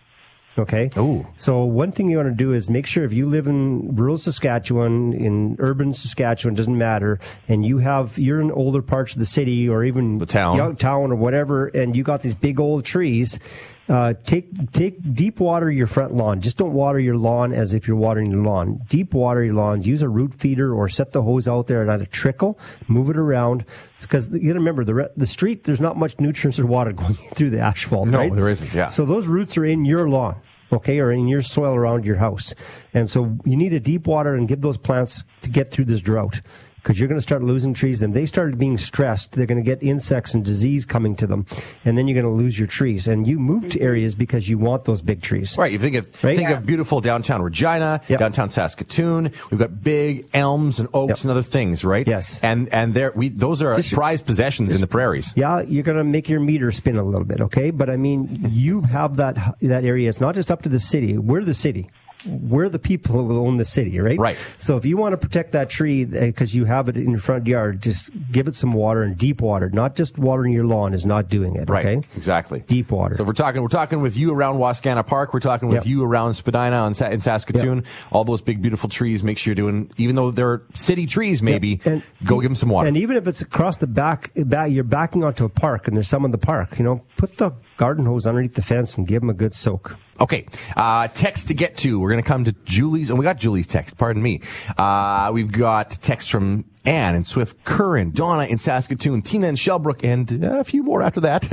Okay. 0.59 0.89
Ooh. 0.97 1.25
So 1.37 1.63
one 1.63 1.91
thing 1.91 2.09
you 2.09 2.17
want 2.17 2.29
to 2.29 2.35
do 2.35 2.53
is 2.53 2.69
make 2.69 2.85
sure 2.85 3.03
if 3.03 3.13
you 3.13 3.25
live 3.25 3.47
in 3.47 3.95
rural 3.95 4.17
Saskatchewan, 4.17 5.13
in 5.13 5.55
urban 5.59 5.93
Saskatchewan, 5.93 6.53
doesn't 6.55 6.77
matter, 6.77 7.19
and 7.47 7.65
you 7.65 7.77
have 7.79 8.17
you're 8.19 8.41
in 8.41 8.51
older 8.51 8.81
parts 8.81 9.13
of 9.13 9.19
the 9.19 9.25
city 9.25 9.67
or 9.69 9.83
even 9.83 10.19
The 10.19 10.25
town. 10.25 10.57
young 10.57 10.75
town 10.75 11.11
or 11.11 11.15
whatever, 11.15 11.67
and 11.67 11.95
you 11.95 12.03
got 12.03 12.21
these 12.21 12.35
big 12.35 12.59
old 12.59 12.85
trees. 12.85 13.39
Uh, 13.87 14.13
take 14.23 14.71
take 14.71 14.97
deep 15.15 15.39
water 15.39 15.71
your 15.71 15.87
front 15.87 16.13
lawn. 16.13 16.41
Just 16.41 16.57
don't 16.57 16.73
water 16.73 16.99
your 16.99 17.15
lawn 17.15 17.51
as 17.51 17.73
if 17.73 17.87
you're 17.87 17.97
watering 17.97 18.29
your 18.29 18.43
lawn. 18.43 18.79
Deep 18.87 19.15
water 19.15 19.43
your 19.43 19.55
lawns. 19.55 19.87
Use 19.87 20.03
a 20.03 20.09
root 20.09 20.31
feeder 20.35 20.71
or 20.71 20.87
set 20.89 21.11
the 21.11 21.23
hose 21.23 21.47
out 21.47 21.65
there 21.65 21.79
and 21.79 21.87
let 21.89 21.99
it 21.99 22.11
trickle. 22.11 22.59
Move 22.87 23.09
it 23.09 23.17
around 23.17 23.65
because 23.99 24.29
you 24.29 24.41
got 24.49 24.53
to 24.53 24.59
remember 24.59 24.83
the 24.83 24.93
re- 24.93 25.07
the 25.17 25.25
street. 25.25 25.63
There's 25.63 25.81
not 25.81 25.97
much 25.97 26.19
nutrients 26.19 26.59
or 26.59 26.67
water 26.67 26.91
going 27.01 27.15
through 27.15 27.49
the 27.49 27.61
asphalt. 27.61 28.09
No, 28.09 28.19
right? 28.19 28.31
there 28.31 28.49
isn't, 28.49 28.73
yeah. 28.75 28.89
So 28.89 29.05
those 29.05 29.25
roots 29.25 29.57
are 29.57 29.65
in 29.65 29.85
your 29.85 30.07
lawn. 30.07 30.39
Okay, 30.71 30.99
or 30.99 31.11
in 31.11 31.27
your 31.27 31.41
soil 31.41 31.75
around 31.75 32.05
your 32.05 32.17
house. 32.17 32.53
And 32.93 33.09
so 33.09 33.35
you 33.43 33.57
need 33.57 33.73
a 33.73 33.79
deep 33.79 34.05
water 34.05 34.35
and 34.35 34.47
give 34.47 34.61
those 34.61 34.77
plants 34.77 35.23
to 35.41 35.49
get 35.49 35.69
through 35.69 35.85
this 35.85 36.01
drought. 36.01 36.41
Because 36.89 36.99
you're 36.99 37.07
going 37.07 37.19
to 37.19 37.21
start 37.21 37.43
losing 37.43 37.75
trees. 37.75 38.01
And 38.01 38.15
they 38.15 38.25
started 38.25 38.57
being 38.57 38.79
stressed. 38.79 39.33
They're 39.33 39.45
going 39.45 39.63
to 39.63 39.63
get 39.63 39.83
insects 39.83 40.33
and 40.33 40.43
disease 40.43 40.87
coming 40.87 41.15
to 41.17 41.27
them. 41.27 41.45
And 41.85 41.95
then 41.95 42.07
you're 42.07 42.19
going 42.19 42.25
to 42.25 42.35
lose 42.35 42.57
your 42.57 42.67
trees. 42.67 43.07
And 43.07 43.27
you 43.27 43.37
move 43.37 43.61
to 43.69 43.77
mm-hmm. 43.77 43.85
areas 43.85 44.15
because 44.15 44.49
you 44.49 44.57
want 44.57 44.85
those 44.85 45.03
big 45.03 45.21
trees. 45.21 45.55
Right. 45.55 45.71
You 45.71 45.77
think 45.77 45.97
of 45.97 46.05
Right? 46.23 46.35
think 46.35 46.49
Yeah. 46.49 46.57
of 46.57 46.65
beautiful 46.65 46.99
downtown 46.99 47.43
Regina, 47.43 48.01
Yep. 48.07 48.19
downtown 48.19 48.49
Saskatoon. 48.49 49.31
We've 49.51 49.59
got 49.59 49.83
big 49.83 50.25
elms 50.33 50.79
and 50.79 50.89
oaks 50.91 51.09
Yep. 51.09 51.21
and 51.21 51.29
other 51.31 51.43
things, 51.43 51.85
right? 51.85 52.07
Yes. 52.07 52.39
And 52.41 52.67
and 52.73 52.95
there 52.95 53.11
we 53.15 53.29
those 53.29 53.61
are 53.61 53.75
Just- 53.75 53.93
prized 53.93 54.25
possessions 54.25 54.73
in 54.73 54.81
the 54.81 54.87
prairies. 54.87 55.31
Yeah, 55.35 55.61
you're 55.61 55.83
going 55.83 55.99
to 55.99 56.03
make 56.03 56.27
your 56.27 56.39
meter 56.39 56.71
spin 56.71 56.97
a 56.97 57.03
little 57.03 57.27
bit, 57.27 57.39
okay? 57.39 57.69
But 57.69 57.91
I 57.91 57.97
mean, 57.97 58.49
you 58.49 58.81
have 58.81 59.17
that 59.17 59.37
that 59.61 59.85
area. 59.85 60.09
It's 60.09 60.19
not 60.19 60.33
just 60.33 60.49
up 60.49 60.63
to 60.63 60.69
the 60.69 60.79
city. 60.79 61.19
We're 61.19 61.43
the 61.43 61.53
city. 61.53 61.91
We're 62.25 62.67
the 62.69 62.79
people 62.79 63.15
who 63.25 63.39
own 63.45 63.57
the 63.57 63.65
city, 63.65 63.99
right? 63.99 64.19
Right. 64.19 64.35
So 64.57 64.75
if 64.77 64.85
you 64.85 64.97
want 64.97 65.13
to 65.13 65.17
protect 65.17 65.53
that 65.53 65.69
tree 65.69 66.03
eh, 66.03 66.25
because 66.27 66.53
you 66.53 66.65
have 66.65 66.89
it 66.89 66.97
in 66.97 67.11
your 67.11 67.19
front 67.19 67.47
yard, 67.47 67.81
just 67.81 68.11
give 68.31 68.47
it 68.47 68.55
some 68.55 68.71
water 68.73 69.01
and 69.03 69.17
deep 69.17 69.41
water. 69.41 69.69
Not 69.69 69.95
just 69.95 70.17
watering 70.17 70.51
your 70.53 70.65
lawn 70.65 70.93
is 70.93 71.05
not 71.05 71.29
doing 71.29 71.55
it. 71.55 71.69
Right. 71.69 71.85
Okay. 71.85 72.07
Exactly. 72.17 72.59
Deep 72.67 72.91
water. 72.91 73.15
So 73.15 73.23
we're 73.23 73.33
talking 73.33 73.61
we're 73.61 73.67
talking 73.69 74.01
with 74.01 74.17
you 74.17 74.33
around 74.33 74.55
Wascana 74.57 75.05
Park. 75.05 75.33
We're 75.33 75.39
talking 75.39 75.69
with 75.69 75.79
Yep. 75.79 75.85
you 75.85 76.03
around 76.03 76.33
Spadina 76.33 76.85
in, 76.87 76.93
Sa- 76.93 77.07
in 77.09 77.19
Saskatoon. 77.21 77.85
All 78.11 78.25
those 78.25 78.41
big 78.41 78.61
beautiful 78.61 78.89
trees. 78.89 79.23
Make 79.23 79.37
sure 79.37 79.51
you're 79.51 79.55
doing 79.55 79.89
even 79.97 80.15
though 80.15 80.31
they're 80.31 80.61
city 80.73 81.05
trees, 81.05 81.41
maybe 81.41 81.79
And- 81.85 82.03
go 82.25 82.41
give 82.41 82.49
them 82.49 82.55
some 82.55 82.69
water. 82.69 82.87
And 82.89 82.97
even 82.97 83.15
if 83.15 83.27
it's 83.27 83.41
across 83.41 83.77
the 83.77 83.87
back, 83.87 84.31
back, 84.35 84.71
you're 84.71 84.83
backing 84.83 85.23
onto 85.23 85.45
a 85.45 85.49
park 85.49 85.87
and 85.87 85.95
there's 85.95 86.09
some 86.09 86.25
in 86.25 86.31
the 86.31 86.37
park, 86.37 86.77
you 86.77 86.83
know, 86.83 87.01
put 87.17 87.37
the 87.37 87.51
garden 87.79 88.05
hose 88.05 88.27
underneath 88.27 88.55
the 88.55 88.61
fence 88.61 88.97
and 88.97 89.07
give 89.07 89.21
them 89.21 89.29
a 89.29 89.33
good 89.33 89.55
soak. 89.55 89.97
Okay, 90.19 90.45
uh, 90.75 91.07
text 91.07 91.47
to 91.47 91.53
get 91.53 91.77
to. 91.77 91.97
We're 91.97 92.11
going 92.11 92.21
to 92.21 92.27
come 92.27 92.43
to 92.43 92.51
Julie's, 92.65 93.09
and 93.09 93.17
we 93.17 93.23
got 93.23 93.37
Julie's 93.37 93.67
text. 93.67 93.97
Pardon 93.97 94.21
me. 94.21 94.41
Uh, 94.77 95.31
we've 95.33 95.51
got 95.51 95.91
text 95.91 96.29
from 96.29 96.65
Anne 96.83 97.15
and 97.15 97.25
Swift 97.25 97.63
Current, 97.63 98.15
Donna 98.15 98.43
in 98.47 98.57
Saskatoon, 98.57 99.21
Tina 99.21 99.47
in 99.47 99.55
Shellbrook, 99.55 100.03
and 100.03 100.43
uh, 100.43 100.59
a 100.59 100.65
few 100.65 100.83
more 100.83 101.01
after 101.01 101.21
that. 101.21 101.47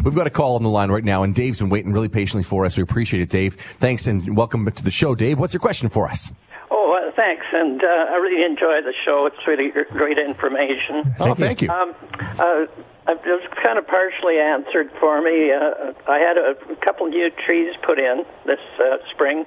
we've 0.04 0.14
got 0.16 0.26
a 0.26 0.30
call 0.30 0.56
on 0.56 0.64
the 0.64 0.68
line 0.68 0.90
right 0.90 1.04
now, 1.04 1.22
and 1.22 1.36
Dave's 1.36 1.60
been 1.60 1.70
waiting 1.70 1.92
really 1.92 2.08
patiently 2.08 2.42
for 2.42 2.66
us. 2.66 2.76
We 2.76 2.82
appreciate 2.82 3.22
it, 3.22 3.30
Dave. 3.30 3.54
Thanks, 3.54 4.08
and 4.08 4.36
welcome 4.36 4.68
to 4.68 4.84
the 4.84 4.90
show, 4.90 5.14
Dave. 5.14 5.38
What's 5.38 5.54
your 5.54 5.60
question 5.60 5.88
for 5.88 6.08
us? 6.08 6.32
Oh, 6.72 6.98
uh, 6.98 7.12
thanks, 7.14 7.46
and 7.52 7.80
uh, 7.80 7.86
I 7.86 8.16
really 8.16 8.44
enjoy 8.44 8.82
the 8.82 8.94
show. 9.04 9.26
It's 9.26 9.46
really 9.46 9.70
great 9.92 10.18
information. 10.18 11.14
oh, 11.20 11.34
thank 11.34 11.62
you. 11.62 11.70
Um, 11.70 11.94
uh, 12.18 12.66
it 13.12 13.26
was 13.26 13.46
kind 13.62 13.78
of 13.78 13.86
partially 13.86 14.38
answered 14.38 14.90
for 14.98 15.20
me. 15.22 15.52
Uh, 15.52 15.92
I 16.08 16.18
had 16.18 16.36
a 16.36 16.54
couple 16.76 17.06
new 17.06 17.30
trees 17.30 17.74
put 17.82 17.98
in 17.98 18.24
this 18.46 18.60
uh, 18.78 18.98
spring. 19.12 19.46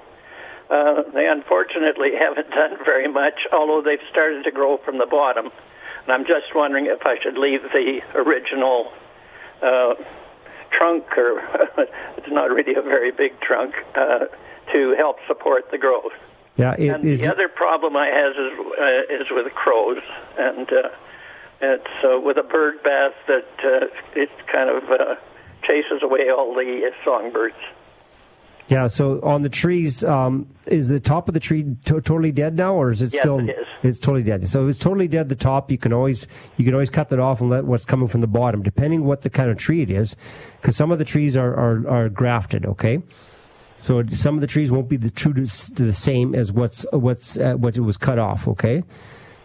Uh, 0.70 1.02
they 1.12 1.26
unfortunately 1.26 2.12
haven't 2.18 2.50
done 2.50 2.78
very 2.84 3.08
much, 3.08 3.46
although 3.52 3.82
they've 3.82 4.06
started 4.10 4.44
to 4.44 4.50
grow 4.50 4.78
from 4.78 4.98
the 4.98 5.06
bottom. 5.06 5.46
And 6.04 6.12
I'm 6.12 6.24
just 6.26 6.54
wondering 6.54 6.86
if 6.86 7.04
I 7.04 7.16
should 7.22 7.38
leave 7.38 7.62
the 7.62 8.00
original 8.14 8.92
uh, 9.62 9.94
trunk, 10.70 11.06
or 11.16 11.40
it's 12.16 12.28
not 12.28 12.50
really 12.50 12.74
a 12.74 12.82
very 12.82 13.10
big 13.10 13.40
trunk, 13.40 13.74
uh, 13.94 14.26
to 14.72 14.94
help 14.96 15.18
support 15.26 15.70
the 15.70 15.78
growth. 15.78 16.12
Yeah, 16.56 16.74
it 16.78 16.88
And 16.88 17.04
the 17.04 17.30
other 17.30 17.48
problem 17.48 17.96
I 17.96 18.06
has 18.06 18.36
is 18.36 18.52
uh, 18.78 19.22
is 19.22 19.26
with 19.30 19.52
crows, 19.54 20.02
and 20.38 20.70
uh, 20.72 20.88
it's 21.72 22.04
uh, 22.04 22.20
with 22.20 22.36
a 22.36 22.42
bird 22.42 22.82
bath 22.82 23.14
that 23.28 23.46
uh, 23.64 23.86
it 24.14 24.28
kind 24.52 24.70
of 24.70 24.84
uh, 24.90 25.14
chases 25.62 26.02
away 26.02 26.30
all 26.30 26.54
the 26.54 26.90
songbirds. 27.04 27.56
Yeah, 28.68 28.86
so 28.86 29.20
on 29.22 29.42
the 29.42 29.50
trees, 29.50 30.02
um, 30.02 30.48
is 30.64 30.88
the 30.88 30.98
top 30.98 31.28
of 31.28 31.34
the 31.34 31.40
tree 31.40 31.76
to- 31.84 32.00
totally 32.00 32.32
dead 32.32 32.56
now, 32.56 32.74
or 32.74 32.90
is 32.90 33.02
it 33.02 33.12
Yes, 33.12 33.22
still? 33.22 33.38
it 33.40 33.50
is. 33.50 33.66
It's 33.82 33.98
totally 34.00 34.22
dead. 34.22 34.48
So 34.48 34.64
if 34.64 34.70
it's 34.70 34.78
totally 34.78 35.06
dead. 35.06 35.28
The 35.28 35.34
top, 35.34 35.70
you 35.70 35.76
can 35.76 35.92
always 35.92 36.26
you 36.56 36.64
can 36.64 36.72
always 36.72 36.88
cut 36.88 37.10
that 37.10 37.18
off 37.20 37.42
and 37.42 37.50
let 37.50 37.66
what's 37.66 37.84
coming 37.84 38.08
from 38.08 38.22
the 38.22 38.26
bottom, 38.26 38.62
depending 38.62 39.04
what 39.04 39.20
the 39.20 39.28
kind 39.28 39.50
of 39.50 39.58
tree 39.58 39.82
it 39.82 39.90
is, 39.90 40.16
because 40.60 40.76
some 40.76 40.90
of 40.90 40.98
the 40.98 41.04
trees 41.04 41.36
are, 41.36 41.54
are 41.54 41.86
are 41.88 42.08
grafted. 42.08 42.64
Okay, 42.64 43.02
so 43.76 44.02
some 44.08 44.34
of 44.36 44.40
the 44.40 44.46
trees 44.46 44.70
won't 44.72 44.88
be 44.88 44.96
the 44.96 45.10
true 45.10 45.34
to, 45.34 45.46
to 45.74 45.84
the 45.84 45.92
same 45.92 46.34
as 46.34 46.50
what's 46.50 46.86
what's 46.92 47.36
uh, 47.36 47.52
what 47.56 47.76
it 47.76 47.82
was 47.82 47.98
cut 47.98 48.18
off. 48.18 48.48
Okay, 48.48 48.82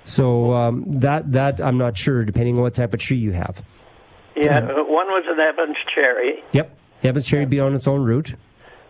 so 0.10 0.54
um, 0.54 0.84
that 0.88 1.32
that 1.32 1.62
I'm 1.62 1.78
not 1.78 1.96
sure, 1.96 2.26
depending 2.26 2.56
on 2.56 2.62
what 2.62 2.74
type 2.74 2.94
of 2.94 3.00
tree 3.00 3.18
you 3.18 3.32
have. 3.32 3.64
Yeah, 4.36 4.60
uh, 4.60 4.84
one 4.84 5.08
was 5.08 5.26
an 5.28 5.40
Evans 5.40 5.78
cherry, 5.94 6.44
Yep, 6.54 6.78
Evans 7.04 7.26
cherry 7.26 7.46
be 7.46 7.60
on 7.60 7.74
its 7.74 7.88
own 7.88 8.04
root. 8.04 8.36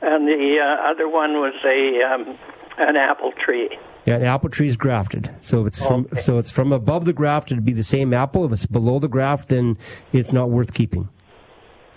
and 0.02 0.28
the 0.28 0.58
uh, 0.62 0.92
other 0.92 1.08
one 1.10 1.34
was 1.34 1.54
a 1.66 2.14
um, 2.14 2.38
an 2.78 2.96
apple 2.96 3.32
tree. 3.44 3.70
Yeah, 4.06 4.16
an 4.16 4.24
apple 4.24 4.50
tree 4.50 4.68
is 4.68 4.78
grafted. 4.78 5.30
So 5.42 5.62
if 5.62 5.68
it's 5.68 5.86
from 5.86 6.08
so 6.20 6.38
it's 6.38 6.52
from 6.52 6.72
above 6.72 7.06
the 7.06 7.14
graft, 7.14 7.52
it'd 7.52 7.66
be 7.66 7.74
the 7.74 7.84
same 7.84 8.14
apple. 8.14 8.46
If 8.46 8.52
it's 8.52 8.66
below 8.66 9.00
the 9.00 9.08
graft, 9.10 9.50
then 9.50 9.78
it's 10.14 10.32
not 10.32 10.50
worth 10.50 10.74
keeping. 10.74 11.10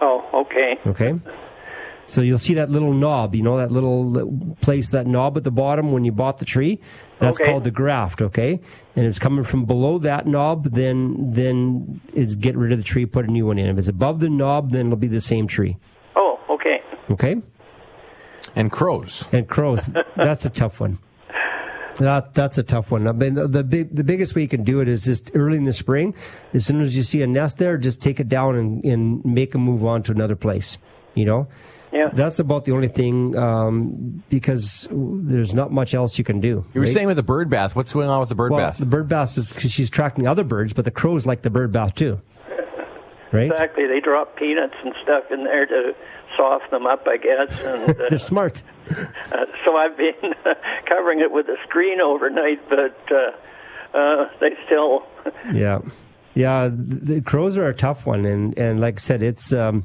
Oh, 0.00 0.24
okay. 0.34 0.78
Okay. 0.86 1.20
So 2.06 2.20
you'll 2.20 2.38
see 2.38 2.54
that 2.54 2.68
little 2.68 2.92
knob, 2.92 3.34
you 3.34 3.42
know, 3.42 3.56
that 3.58 3.70
little 3.70 4.54
place, 4.60 4.90
that 4.90 5.06
knob 5.06 5.36
at 5.36 5.44
the 5.44 5.50
bottom 5.50 5.92
when 5.92 6.04
you 6.04 6.12
bought 6.12 6.38
the 6.38 6.44
tree. 6.44 6.80
That's 7.20 7.40
Okay. 7.40 7.50
called 7.50 7.64
the 7.64 7.70
graft. 7.70 8.20
Okay, 8.20 8.60
and 8.96 9.06
it's 9.06 9.18
coming 9.18 9.44
from 9.44 9.64
below 9.64 9.98
that 10.00 10.26
knob, 10.26 10.72
then 10.72 11.30
then 11.30 12.00
is 12.12 12.36
get 12.36 12.56
rid 12.56 12.72
of 12.72 12.78
the 12.78 12.84
tree, 12.84 13.06
put 13.06 13.28
a 13.28 13.30
new 13.30 13.46
one 13.46 13.58
in. 13.58 13.68
If 13.70 13.78
it's 13.78 13.88
above 13.88 14.18
the 14.20 14.28
knob, 14.28 14.72
then 14.72 14.86
it'll 14.86 14.98
be 14.98 15.06
the 15.08 15.20
same 15.20 15.46
tree. 15.46 15.76
Oh, 16.16 16.38
okay. 16.50 16.82
Okay. 17.10 17.36
And 18.56 18.70
crows. 18.70 19.28
And 19.32 19.48
crows, 19.48 19.92
that's 20.16 20.44
a 20.44 20.50
tough 20.50 20.80
one. 20.80 20.98
That 21.98 22.34
that's 22.34 22.58
a 22.58 22.62
tough 22.62 22.90
one. 22.90 23.06
I 23.06 23.12
mean, 23.12 23.34
the, 23.34 23.46
the 23.46 23.62
big 23.64 23.94
the 23.94 24.02
biggest 24.04 24.34
way 24.34 24.42
you 24.42 24.48
can 24.48 24.64
do 24.64 24.80
it 24.80 24.88
is 24.88 25.04
just 25.04 25.30
early 25.34 25.58
in 25.58 25.64
the 25.64 25.72
spring. 25.74 26.14
As 26.54 26.64
soon 26.66 26.80
as 26.80 26.96
you 26.96 27.02
see 27.02 27.22
a 27.22 27.26
nest 27.26 27.58
there, 27.58 27.76
just 27.76 28.00
take 28.00 28.18
it 28.18 28.28
down 28.28 28.56
and, 28.56 28.84
and 28.84 29.24
make 29.24 29.52
them 29.52 29.60
move 29.60 29.84
on 29.84 30.02
to 30.04 30.12
another 30.12 30.34
place. 30.36 30.78
You 31.14 31.26
know, 31.26 31.48
Yeah. 31.92 32.08
that's 32.12 32.38
about 32.38 32.64
the 32.64 32.72
only 32.72 32.88
thing 32.88 33.36
um, 33.36 34.22
because 34.30 34.88
there's 34.90 35.52
not 35.52 35.70
much 35.72 35.92
else 35.94 36.16
you 36.18 36.24
can 36.24 36.40
do. 36.40 36.64
You 36.72 36.80
were 36.80 36.80
right? 36.82 36.92
saying 36.92 37.06
with 37.06 37.16
the 37.16 37.22
bird 37.22 37.50
bath. 37.50 37.76
What's 37.76 37.92
going 37.92 38.08
on 38.08 38.20
with 38.20 38.30
the 38.30 38.34
bird 38.34 38.50
well, 38.52 38.60
bath? 38.60 38.78
the 38.78 38.86
bird 38.86 39.08
bath 39.08 39.36
is 39.36 39.52
because 39.52 39.70
she's 39.70 39.90
tracking 39.90 40.26
other 40.26 40.44
birds, 40.44 40.72
but 40.72 40.84
the 40.86 40.90
crows 40.90 41.26
like 41.26 41.42
the 41.42 41.50
bird 41.50 41.70
bath 41.70 41.94
too. 41.94 42.20
Right? 43.30 43.50
Exactly. 43.50 43.86
They 43.86 44.00
drop 44.00 44.36
peanuts 44.36 44.74
and 44.84 44.94
stuff 45.02 45.24
in 45.30 45.44
there 45.44 45.66
to 45.66 45.94
soften 46.36 46.70
them 46.70 46.86
up, 46.86 47.06
I 47.06 47.16
guess. 47.16 47.64
And 47.64 47.90
uh, 48.00 48.08
They're 48.10 48.18
smart. 48.18 48.62
uh, 48.90 49.04
so 49.64 49.76
I've 49.76 49.96
been 49.96 50.34
covering 50.88 51.20
it 51.20 51.30
with 51.32 51.46
a 51.48 51.56
screen 51.66 52.00
overnight, 52.00 52.68
but 52.68 52.98
uh, 53.10 53.96
uh, 53.96 54.28
they 54.40 54.50
still. 54.66 55.06
Yeah, 55.52 55.78
yeah. 56.34 56.68
The, 56.68 57.14
the 57.14 57.20
crows 57.20 57.56
are 57.58 57.68
a 57.68 57.74
tough 57.74 58.06
one, 58.06 58.24
and 58.26 58.56
and 58.58 58.80
like 58.80 58.94
I 58.94 58.98
said, 58.98 59.22
it's 59.22 59.52
um, 59.52 59.84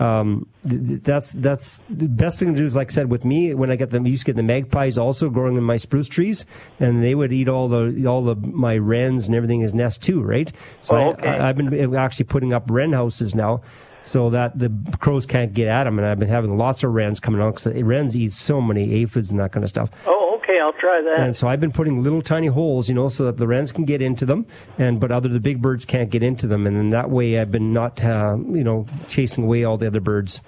um, 0.00 0.46
th- 0.68 0.86
th- 0.86 1.02
that's 1.02 1.32
that's 1.32 1.82
the 1.88 2.08
best 2.08 2.38
thing 2.38 2.52
to 2.54 2.58
do 2.60 2.66
is 2.66 2.74
like 2.74 2.90
I 2.90 2.94
said 2.94 3.10
with 3.10 3.24
me 3.24 3.54
when 3.54 3.70
I 3.70 3.76
get 3.76 3.90
them. 3.90 4.04
I 4.04 4.08
used 4.08 4.22
to 4.26 4.32
get 4.32 4.36
the 4.36 4.42
magpies 4.42 4.98
also 4.98 5.30
growing 5.30 5.56
in 5.56 5.62
my 5.62 5.76
spruce 5.76 6.08
trees, 6.08 6.44
and 6.80 7.02
they 7.02 7.14
would 7.14 7.32
eat 7.32 7.48
all 7.48 7.68
the 7.68 8.06
all 8.06 8.22
the 8.22 8.34
my 8.36 8.76
wrens 8.76 9.26
and 9.26 9.36
everything 9.36 9.60
in 9.60 9.64
his 9.64 9.74
nest 9.74 10.02
too, 10.02 10.20
right? 10.22 10.52
So 10.80 10.96
Oh, 10.96 11.10
okay. 11.12 11.28
I, 11.28 11.48
I've 11.48 11.56
been 11.56 11.94
actually 11.96 12.26
putting 12.26 12.52
up 12.52 12.70
wren 12.70 12.92
houses 12.92 13.34
now. 13.34 13.62
So 14.06 14.28
that 14.30 14.58
the 14.58 14.70
crows 15.00 15.24
can't 15.24 15.54
get 15.54 15.66
at 15.66 15.84
them, 15.84 15.98
and 15.98 16.06
I've 16.06 16.18
been 16.18 16.28
having 16.28 16.58
lots 16.58 16.84
of 16.84 16.92
wrens 16.92 17.20
coming 17.20 17.40
out 17.40 17.54
because 17.54 17.72
the 17.72 17.82
wrens 17.82 18.14
eat 18.14 18.34
so 18.34 18.60
many 18.60 18.92
aphids 19.02 19.30
and 19.30 19.40
that 19.40 19.52
kind 19.52 19.64
of 19.64 19.70
stuff. 19.70 19.90
Oh, 20.06 20.23
okay. 20.44 20.60
I'll 20.60 20.72
try 20.72 21.02
that. 21.02 21.24
And 21.24 21.36
so 21.36 21.48
I've 21.48 21.60
been 21.60 21.72
putting 21.72 22.02
little 22.02 22.22
tiny 22.22 22.48
holes, 22.48 22.88
you 22.88 22.94
know, 22.94 23.08
so 23.08 23.24
that 23.24 23.36
the 23.36 23.46
wrens 23.46 23.72
can 23.72 23.84
get 23.84 24.02
into 24.02 24.24
them, 24.24 24.46
and 24.78 25.00
but 25.00 25.10
other 25.10 25.28
the 25.28 25.40
big 25.40 25.60
birds 25.60 25.84
can't 25.84 26.10
get 26.10 26.22
into 26.22 26.46
them, 26.46 26.66
and 26.66 26.76
then 26.76 26.90
that 26.90 27.10
way 27.10 27.38
I've 27.38 27.50
been 27.50 27.72
not, 27.72 28.04
uh, 28.04 28.36
you 28.38 28.64
know, 28.64 28.86
chasing 29.08 29.44
away 29.44 29.64
all 29.64 29.76
the 29.76 29.86
other 29.86 30.00
birds. 30.00 30.40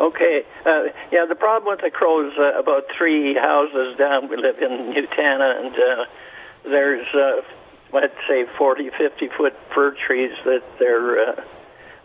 Okay. 0.00 0.42
Uh, 0.64 0.84
yeah, 1.10 1.24
the 1.28 1.34
problem 1.34 1.72
with 1.72 1.80
the 1.80 1.90
crows, 1.90 2.32
uh, 2.38 2.58
about 2.58 2.84
three 2.96 3.34
houses 3.34 3.96
down, 3.98 4.28
we 4.28 4.36
live 4.36 4.58
in 4.60 4.94
Nutana, 4.94 5.64
and 5.64 5.74
uh, 5.74 6.04
there's, 6.64 7.06
uh, 7.14 7.42
let's 7.92 8.14
say, 8.28 8.44
40, 8.56 8.90
50 8.96 9.28
foot 9.36 9.54
fir 9.74 9.96
trees 10.06 10.32
that 10.44 10.62
they're, 10.78 11.30
uh, 11.30 11.42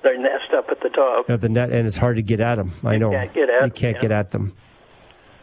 they 0.03 0.17
nest 0.17 0.53
up 0.55 0.69
at 0.69 0.81
the 0.81 0.89
top. 0.89 1.29
At 1.29 1.41
the 1.41 1.49
net, 1.49 1.71
and 1.71 1.85
it's 1.85 1.97
hard 1.97 2.15
to 2.15 2.21
get 2.21 2.39
at 2.39 2.55
them. 2.55 2.71
I 2.83 2.97
know 2.97 3.11
can't 3.11 3.33
get 3.33 3.49
at 3.49 3.65
you 3.65 3.71
can't 3.71 3.95
yeah. 3.95 4.01
get 4.01 4.11
at 4.11 4.31
them. 4.31 4.53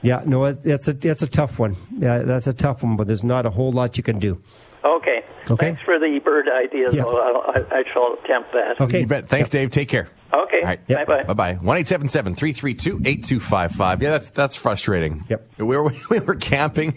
Yeah, 0.03 0.23
no, 0.25 0.53
that's 0.53 0.89
a 0.89 0.93
that's 0.95 1.23
a 1.23 1.27
tough 1.29 1.59
one. 1.59 1.77
Yeah, 1.99 2.19
that's 2.21 2.47
a 2.47 2.53
tough 2.55 2.83
one, 2.83 2.97
but 2.97 3.07
there's 3.07 3.25
not 3.25 3.45
a 3.47 3.51
whole 3.51 3.71
lot 3.73 3.97
you 3.97 4.03
can 4.03 4.19
do. 4.19 4.41
Okay. 4.85 5.23
Okay. 5.51 5.67
Thanks 5.67 5.83
for 5.83 5.99
the 5.99 6.19
bird 6.25 6.47
idea, 6.49 6.91
Yeah. 6.93 7.03
though. 7.03 7.21
I'll, 7.21 7.51
I, 7.55 7.81
I 7.81 7.83
shall 7.93 8.17
attempt 8.23 8.53
that. 8.53 8.81
Okay. 8.81 9.01
You 9.01 9.07
bet. 9.07 9.29
Thanks, 9.29 9.49
Dave. 9.51 9.71
Take 9.71 9.89
care. 9.89 10.09
Okay. 10.33 10.61
All 10.61 10.67
right. 10.67 10.87
Bye-bye. 10.87 11.25
Bye 11.25 11.35
bye. 11.35 11.55
One 11.55 11.77
eight 11.77 11.87
seven 11.89 12.09
seven 12.09 12.35
three 12.35 12.53
three 12.53 12.75
two 12.75 13.01
eight 13.05 13.25
two 13.25 13.41
five 13.41 13.73
five. 13.73 14.03
Yeah, 14.03 14.11
that's 14.11 14.31
that's 14.31 14.57
frustrating. 14.57 15.23
Yep. 15.29 15.49
We 15.59 15.65
were 15.77 15.91
we 16.11 16.21
were 16.21 16.35
camping 16.37 16.95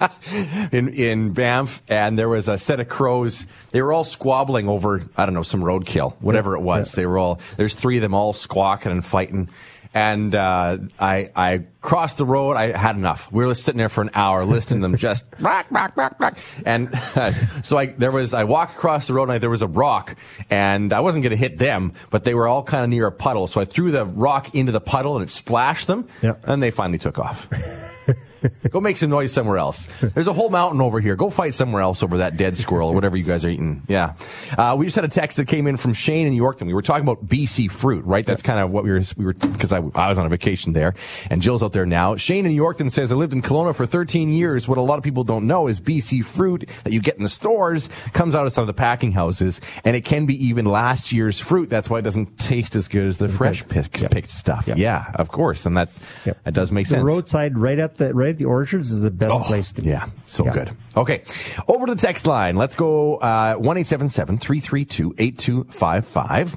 in 0.72 0.88
in 0.90 1.32
Banff, 1.32 1.82
and 1.90 2.18
there 2.18 2.28
was 2.28 2.48
a 2.48 2.56
set 2.56 2.80
of 2.80 2.88
crows. 2.88 3.46
They 3.72 3.82
were 3.82 3.92
all 3.92 4.04
squabbling 4.04 4.68
over 4.68 5.02
I 5.16 5.26
don't 5.26 5.34
know 5.34 5.42
some 5.42 5.60
roadkill, 5.62 6.14
whatever 6.20 6.54
it 6.54 6.60
was. 6.60 6.92
They 6.92 7.04
were 7.06 7.18
all 7.18 7.40
there's 7.56 7.74
three 7.74 7.96
of 7.96 8.02
them 8.02 8.14
all 8.14 8.32
squawking 8.32 8.92
and 8.92 9.04
fighting. 9.04 9.48
And 9.94 10.34
uh, 10.34 10.78
I 10.98 11.30
I 11.34 11.64
crossed 11.80 12.18
the 12.18 12.24
road. 12.24 12.56
I 12.56 12.76
had 12.76 12.96
enough. 12.96 13.32
We 13.32 13.44
were 13.44 13.54
sitting 13.54 13.78
there 13.78 13.88
for 13.88 14.02
an 14.02 14.10
hour 14.14 14.44
listening 14.44 14.80
to 14.80 14.88
them 14.88 14.96
just 14.96 15.26
rock, 15.40 15.66
rock, 15.70 15.96
rock, 15.96 16.20
rock. 16.20 16.38
And 16.66 16.94
so 17.62 17.78
I 17.78 17.86
there 17.86 18.12
was 18.12 18.34
I 18.34 18.44
walked 18.44 18.74
across 18.74 19.06
the 19.06 19.14
road 19.14 19.24
and 19.24 19.32
I, 19.32 19.38
there 19.38 19.50
was 19.50 19.62
a 19.62 19.68
rock, 19.68 20.16
and 20.50 20.92
I 20.92 21.00
wasn't 21.00 21.22
going 21.24 21.30
to 21.30 21.36
hit 21.36 21.58
them, 21.58 21.92
but 22.10 22.24
they 22.24 22.34
were 22.34 22.46
all 22.46 22.62
kind 22.62 22.84
of 22.84 22.90
near 22.90 23.06
a 23.06 23.12
puddle. 23.12 23.46
So 23.46 23.60
I 23.60 23.64
threw 23.64 23.90
the 23.90 24.04
rock 24.04 24.54
into 24.54 24.72
the 24.72 24.80
puddle 24.80 25.16
and 25.16 25.24
it 25.24 25.30
splashed 25.30 25.86
them. 25.86 26.08
Yeah. 26.22 26.34
And 26.44 26.62
they 26.62 26.70
finally 26.70 26.98
took 26.98 27.18
off. 27.18 27.48
Go 28.70 28.80
make 28.80 28.96
some 28.96 29.10
noise 29.10 29.32
somewhere 29.32 29.58
else. 29.58 29.86
There's 30.00 30.28
a 30.28 30.32
whole 30.32 30.50
mountain 30.50 30.80
over 30.80 31.00
here. 31.00 31.16
Go 31.16 31.30
fight 31.30 31.54
somewhere 31.54 31.82
else 31.82 32.02
over 32.02 32.18
that 32.18 32.36
dead 32.36 32.56
squirrel 32.56 32.90
or 32.90 32.94
whatever 32.94 33.16
you 33.16 33.24
guys 33.24 33.44
are 33.44 33.48
eating. 33.48 33.82
Yeah. 33.88 34.14
Uh, 34.56 34.76
we 34.78 34.86
just 34.86 34.96
had 34.96 35.04
a 35.04 35.08
text 35.08 35.36
that 35.38 35.48
came 35.48 35.66
in 35.66 35.76
from 35.76 35.94
Shane 35.94 36.26
in 36.26 36.32
Yorkton. 36.34 36.66
We 36.66 36.74
were 36.74 36.82
talking 36.82 37.02
about 37.02 37.26
BC 37.26 37.70
fruit, 37.70 38.04
right? 38.04 38.24
That's 38.24 38.42
kind 38.42 38.58
of 38.60 38.70
what 38.72 38.84
we 38.84 38.90
were, 38.90 39.00
we 39.16 39.24
were, 39.24 39.34
cause 39.34 39.72
I, 39.72 39.78
I 39.94 40.08
was 40.08 40.18
on 40.18 40.26
a 40.26 40.28
vacation 40.28 40.72
there 40.72 40.94
and 41.30 41.40
Jill's 41.42 41.62
out 41.62 41.72
there 41.72 41.86
now. 41.86 42.16
Shane 42.16 42.46
in 42.46 42.52
Yorkton 42.52 42.90
says, 42.90 43.10
I 43.12 43.14
lived 43.14 43.32
in 43.32 43.42
Kelowna 43.42 43.74
for 43.74 43.86
13 43.86 44.30
years. 44.30 44.68
What 44.68 44.78
a 44.78 44.82
lot 44.82 44.98
of 44.98 45.04
people 45.04 45.24
don't 45.24 45.46
know 45.46 45.66
is 45.66 45.80
BC 45.80 46.24
fruit 46.24 46.68
that 46.84 46.92
you 46.92 47.00
get 47.00 47.16
in 47.16 47.22
the 47.22 47.28
stores 47.28 47.88
comes 48.12 48.34
out 48.34 48.46
of 48.46 48.52
some 48.52 48.62
of 48.62 48.66
the 48.66 48.74
packing 48.74 49.12
houses 49.12 49.60
and 49.84 49.96
it 49.96 50.04
can 50.04 50.26
be 50.26 50.46
even 50.46 50.64
last 50.64 51.12
year's 51.12 51.40
fruit. 51.40 51.68
That's 51.70 51.88
why 51.90 51.98
it 51.98 52.02
doesn't 52.02 52.38
taste 52.38 52.76
as 52.76 52.88
good 52.88 53.06
as 53.08 53.18
the 53.18 53.28
fresh 53.28 53.66
picked, 53.68 54.10
picked 54.10 54.30
stuff. 54.30 54.68
Yeah, 54.68 55.10
of 55.14 55.28
course. 55.30 55.66
And 55.66 55.76
that's, 55.76 55.98
that 56.24 56.52
does 56.54 56.72
make 56.72 56.86
The 56.86 56.90
sense. 56.96 57.04
roadside, 57.04 57.58
right 57.58 57.78
at 57.78 57.96
the 57.96 58.14
right 58.14 58.27
the 58.36 58.44
orchards, 58.44 58.90
is 58.90 59.00
the 59.02 59.10
best 59.10 59.32
Oh, 59.32 59.38
place 59.40 59.72
to 59.72 59.82
be. 59.82 59.88
Yeah, 59.88 60.04
so 60.26 60.44
Yeah. 60.44 60.52
good. 60.52 60.70
Okay, 60.96 61.22
over 61.66 61.86
to 61.86 61.94
the 61.94 62.00
text 62.00 62.26
line. 62.26 62.56
Let's 62.56 62.74
go 62.74 63.16
uh, 63.16 63.54
one 63.54 63.78
eight 63.78 63.86
seven 63.86 64.10
seven 64.10 64.36
three 64.36 64.60
three 64.60 64.84
two 64.84 65.14
eight 65.16 65.38
two 65.38 65.64
five 65.70 66.04
five. 66.06 66.56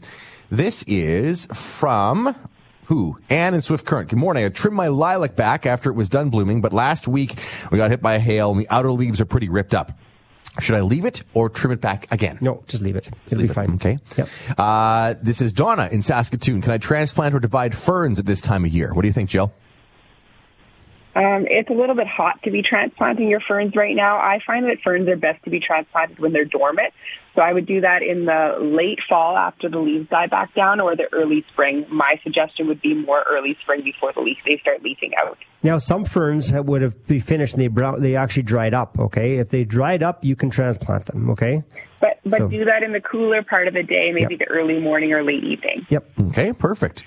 This 0.49 0.83
is 0.83 1.45
from 1.53 2.35
who? 2.85 3.15
Anne 3.29 3.53
in 3.53 3.61
Swift 3.61 3.85
Current. 3.85 4.09
Good 4.09 4.19
morning. 4.19 4.43
I 4.43 4.49
trimmed 4.49 4.75
my 4.75 4.89
lilac 4.89 5.37
back 5.37 5.65
after 5.65 5.89
it 5.89 5.93
was 5.93 6.09
done 6.09 6.29
blooming, 6.29 6.59
but 6.59 6.73
last 6.73 7.07
week 7.07 7.35
we 7.71 7.77
got 7.77 7.89
hit 7.89 8.01
by 8.01 8.15
a 8.15 8.19
hail 8.19 8.51
and 8.51 8.59
the 8.59 8.67
outer 8.69 8.91
leaves 8.91 9.21
are 9.21 9.25
pretty 9.25 9.47
ripped 9.47 9.73
up. 9.73 9.93
Should 10.59 10.75
I 10.75 10.81
leave 10.81 11.05
it 11.05 11.23
or 11.33 11.47
trim 11.47 11.71
it 11.71 11.79
back 11.79 12.07
again? 12.11 12.37
No, 12.41 12.61
just 12.67 12.83
leave 12.83 12.97
it. 12.97 13.07
It'll 13.27 13.37
Leave 13.37 13.47
be 13.47 13.51
it. 13.51 13.55
fine. 13.55 13.73
Okay. 13.75 13.99
Yep. 14.17 14.27
Uh, 14.57 15.13
this 15.23 15.39
is 15.39 15.53
Donna 15.53 15.87
in 15.89 16.01
Saskatoon. 16.01 16.61
Can 16.61 16.73
I 16.73 16.77
transplant 16.77 17.33
or 17.33 17.39
divide 17.39 17.73
ferns 17.73 18.19
at 18.19 18.25
this 18.25 18.41
time 18.41 18.65
of 18.65 18.71
year? 18.73 18.93
What 18.93 19.03
do 19.03 19.07
you 19.07 19.13
think, 19.13 19.29
Jill? 19.29 19.53
Um, 21.13 21.45
it's 21.49 21.69
a 21.69 21.73
little 21.73 21.95
bit 21.95 22.07
hot 22.07 22.41
to 22.43 22.51
be 22.51 22.61
transplanting 22.61 23.27
your 23.27 23.41
ferns 23.41 23.75
right 23.75 23.95
now. 23.95 24.17
I 24.17 24.39
find 24.45 24.65
that 24.65 24.79
ferns 24.81 25.07
are 25.09 25.17
best 25.17 25.43
to 25.43 25.49
be 25.49 25.59
transplanted 25.59 26.19
when 26.19 26.31
they're 26.31 26.45
dormant. 26.45 26.93
So 27.35 27.41
I 27.41 27.53
would 27.53 27.65
do 27.65 27.79
that 27.81 28.01
in 28.03 28.25
the 28.25 28.57
late 28.59 28.99
fall 29.07 29.37
after 29.37 29.69
the 29.69 29.79
leaves 29.79 30.09
die 30.09 30.27
back 30.27 30.53
down 30.53 30.81
or 30.81 30.97
the 30.97 31.07
early 31.13 31.45
spring. 31.53 31.85
My 31.89 32.15
suggestion 32.23 32.67
would 32.67 32.81
be 32.81 32.93
more 32.93 33.23
early 33.29 33.57
spring 33.61 33.83
before 33.83 34.11
the 34.13 34.19
leaf 34.19 34.37
they 34.45 34.57
start 34.61 34.83
leafing 34.83 35.11
out. 35.17 35.37
Now, 35.63 35.77
some 35.77 36.03
ferns 36.03 36.51
would 36.51 36.81
have 36.81 37.07
be 37.07 37.19
finished 37.19 37.53
and 37.53 37.61
they 37.61 37.67
brown, 37.67 38.01
they 38.01 38.15
actually 38.17 38.43
dried 38.43 38.73
up. 38.73 38.99
Okay, 38.99 39.37
if 39.37 39.49
they 39.49 39.63
dried 39.63 40.03
up, 40.03 40.25
you 40.25 40.35
can 40.35 40.49
transplant 40.49 41.05
them. 41.05 41.29
Okay. 41.29 41.63
But 42.01 42.19
but 42.25 42.39
So- 42.39 42.47
do 42.49 42.65
that 42.65 42.83
in 42.83 42.91
the 42.91 42.99
cooler 42.99 43.43
part 43.43 43.67
of 43.67 43.75
the 43.75 43.83
day, 43.83 44.11
maybe 44.11 44.35
the 44.35 44.47
early 44.49 44.79
morning 44.79 45.13
or 45.13 45.23
late 45.23 45.43
evening. 45.43 45.85
Yep. 45.89 46.09
Okay, 46.29 46.51
perfect. 46.51 47.05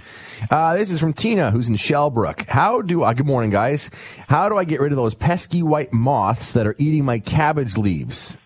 Uh, 0.51 0.75
this 0.77 0.91
is 0.91 1.01
from 1.01 1.12
Tina, 1.12 1.51
who's 1.51 1.68
in 1.68 1.75
Shellbrook. 1.75 2.49
How 2.49 2.81
do 2.81 3.03
I, 3.05 3.12
good 3.12 3.27
morning, 3.27 3.51
guys. 3.51 3.91
How 4.29 4.49
do 4.49 4.57
I 4.57 4.64
get 4.64 4.81
rid 4.81 4.93
of 4.93 4.97
those 4.97 5.14
pesky 5.14 5.62
white 5.62 5.93
moths 5.93 6.53
that 6.55 6.66
are 6.66 6.77
eating 6.79 7.05
my 7.05 7.18
cabbage 7.18 7.77
leaves? 7.77 8.39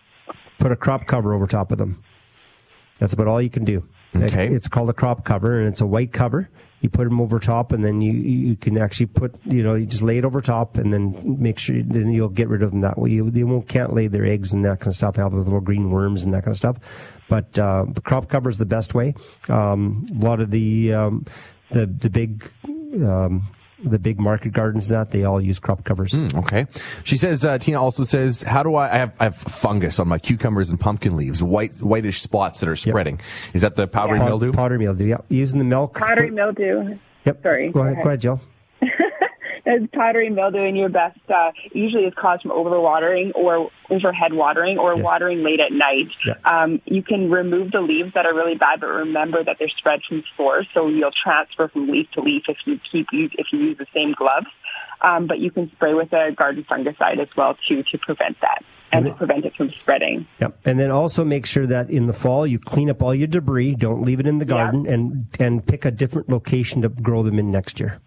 Put 0.59 0.71
a 0.71 0.75
crop 0.75 1.07
cover 1.07 1.33
over 1.33 1.47
top 1.47 1.71
of 1.71 1.77
them. 1.77 2.03
That's 2.99 3.13
about 3.13 3.27
all 3.27 3.41
you 3.41 3.49
can 3.49 3.65
do. 3.65 3.87
Okay. 4.15 4.47
It's 4.47 4.67
called 4.67 4.89
a 4.89 4.93
crop 4.93 5.23
cover, 5.23 5.59
and 5.59 5.67
it's 5.67 5.81
a 5.81 5.85
white 5.85 6.11
cover. 6.11 6.49
You 6.81 6.89
put 6.89 7.03
them 7.03 7.21
over 7.21 7.39
top, 7.39 7.71
and 7.71 7.83
then 7.83 8.01
you 8.01 8.13
you 8.13 8.55
can 8.55 8.77
actually 8.77 9.05
put 9.07 9.35
you 9.45 9.61
know 9.61 9.75
you 9.75 9.85
just 9.85 10.01
lay 10.01 10.17
it 10.17 10.25
over 10.25 10.41
top, 10.41 10.77
and 10.77 10.91
then 10.93 11.37
make 11.39 11.59
sure 11.59 11.81
then 11.81 12.11
you'll 12.11 12.29
get 12.29 12.47
rid 12.47 12.63
of 12.63 12.71
them 12.71 12.81
that 12.81 12.97
way. 12.97 13.11
You, 13.11 13.29
they 13.29 13.43
won't 13.43 13.67
can't 13.67 13.93
lay 13.93 14.07
their 14.07 14.25
eggs 14.25 14.53
and 14.53 14.65
that 14.65 14.79
kind 14.79 14.87
of 14.87 14.95
stuff. 14.95 15.15
Have 15.17 15.31
those 15.31 15.45
little 15.45 15.61
green 15.61 15.91
worms 15.91 16.25
and 16.25 16.33
that 16.33 16.43
kind 16.43 16.53
of 16.53 16.57
stuff. 16.57 17.19
But 17.29 17.57
uh, 17.59 17.85
the 17.87 18.01
crop 18.01 18.29
cover 18.29 18.49
is 18.49 18.57
the 18.57 18.65
best 18.65 18.93
way. 18.93 19.13
Um, 19.47 20.05
a 20.19 20.25
lot 20.25 20.39
of 20.39 20.51
the 20.51 20.93
um, 20.93 21.25
the 21.69 21.85
the 21.85 22.09
big. 22.09 22.49
Um, 23.03 23.43
the 23.83 23.99
big 23.99 24.19
market 24.19 24.51
gardens 24.51 24.87
that 24.89 25.11
they 25.11 25.23
all 25.23 25.39
use 25.41 25.59
crop 25.59 25.83
covers. 25.83 26.13
Okay. 26.35 26.65
She 27.03 27.17
says, 27.17 27.45
uh, 27.45 27.57
Tina 27.57 27.81
also 27.81 28.03
says, 28.03 28.41
how 28.41 28.63
do 28.63 28.75
I, 28.75 28.93
I 28.93 28.97
have, 28.97 29.15
I 29.19 29.23
have 29.25 29.35
fungus 29.35 29.99
on 29.99 30.07
my 30.07 30.19
cucumbers 30.19 30.69
and 30.69 30.79
pumpkin 30.79 31.15
leaves, 31.15 31.41
white, 31.43 31.73
whitish 31.77 32.21
spots 32.21 32.59
that 32.59 32.69
are 32.69 32.75
spreading. 32.75 33.19
Is 33.53 33.61
that 33.61 33.75
the 33.75 33.87
powdery 33.87 34.19
Pow- 34.19 34.25
mildew? 34.25 34.51
Powdery 34.53 34.79
mildew, 34.79 35.05
yeah. 35.05 35.17
Using 35.29 35.59
the 35.59 35.65
milk. 35.65 35.97
Powdery 35.97 36.31
mildew. 36.31 36.97
Yep. 37.25 37.43
Sorry. 37.43 37.69
Go 37.71 37.81
ahead, 37.81 38.03
go 38.03 38.09
ahead, 38.09 38.21
Jill. 38.21 38.41
Powdery 39.93 40.29
mildew 40.29 40.63
in 40.63 40.75
your 40.75 40.89
best 40.89 41.19
uh, 41.29 41.51
usually 41.73 42.03
is 42.05 42.13
caused 42.15 42.43
from 42.43 42.51
overwatering 42.51 43.31
or 43.35 43.69
overhead 43.89 44.33
watering 44.33 44.77
or 44.77 44.95
Yes. 44.95 45.03
watering 45.03 45.43
late 45.43 45.59
at 45.59 45.71
night. 45.71 46.09
Yeah. 46.25 46.33
Um, 46.45 46.81
you 46.85 47.03
can 47.03 47.29
remove 47.29 47.71
the 47.71 47.81
leaves 47.81 48.13
that 48.15 48.25
are 48.25 48.33
really 48.33 48.55
bad, 48.55 48.79
but 48.81 48.87
remember 48.87 49.43
that 49.43 49.57
they're 49.59 49.69
spread 49.77 49.99
from 50.07 50.23
spores, 50.33 50.67
so 50.73 50.87
you'll 50.87 51.11
transfer 51.23 51.67
from 51.67 51.87
leaf 51.89 52.07
to 52.13 52.21
leaf 52.21 52.43
if 52.47 52.57
you 52.65 52.79
keep 52.91 53.07
use 53.11 53.31
if 53.37 53.47
you 53.51 53.59
use 53.59 53.77
the 53.77 53.87
same 53.93 54.13
gloves. 54.17 54.47
Um, 55.01 55.27
but 55.27 55.39
you 55.39 55.49
can 55.49 55.71
spray 55.71 55.93
with 55.93 56.11
a 56.11 56.31
garden 56.35 56.65
fungicide 56.69 57.19
as 57.21 57.29
well 57.37 57.55
too 57.67 57.83
to 57.91 57.97
prevent 57.99 58.37
that 58.41 58.63
and 58.91 59.05
to 59.05 59.13
prevent 59.13 59.45
it 59.45 59.55
from 59.55 59.71
spreading. 59.71 60.27
Yep. 60.41 60.59
And 60.65 60.79
then 60.79 60.91
also 60.91 61.23
make 61.23 61.45
sure 61.45 61.65
that 61.67 61.89
in 61.89 62.07
the 62.07 62.13
fall 62.13 62.45
you 62.45 62.59
clean 62.59 62.89
up 62.89 63.01
all 63.01 63.15
your 63.15 63.27
debris. 63.27 63.75
Don't 63.75 64.01
leave 64.01 64.19
it 64.19 64.27
in 64.27 64.39
the 64.39 64.45
garden, 64.45 64.85
and 64.87 65.27
and 65.39 65.65
pick 65.65 65.85
a 65.85 65.91
different 65.91 66.27
location 66.29 66.81
to 66.81 66.89
grow 66.89 67.23
them 67.23 67.39
in 67.39 67.49
next 67.51 67.79
year. 67.79 67.99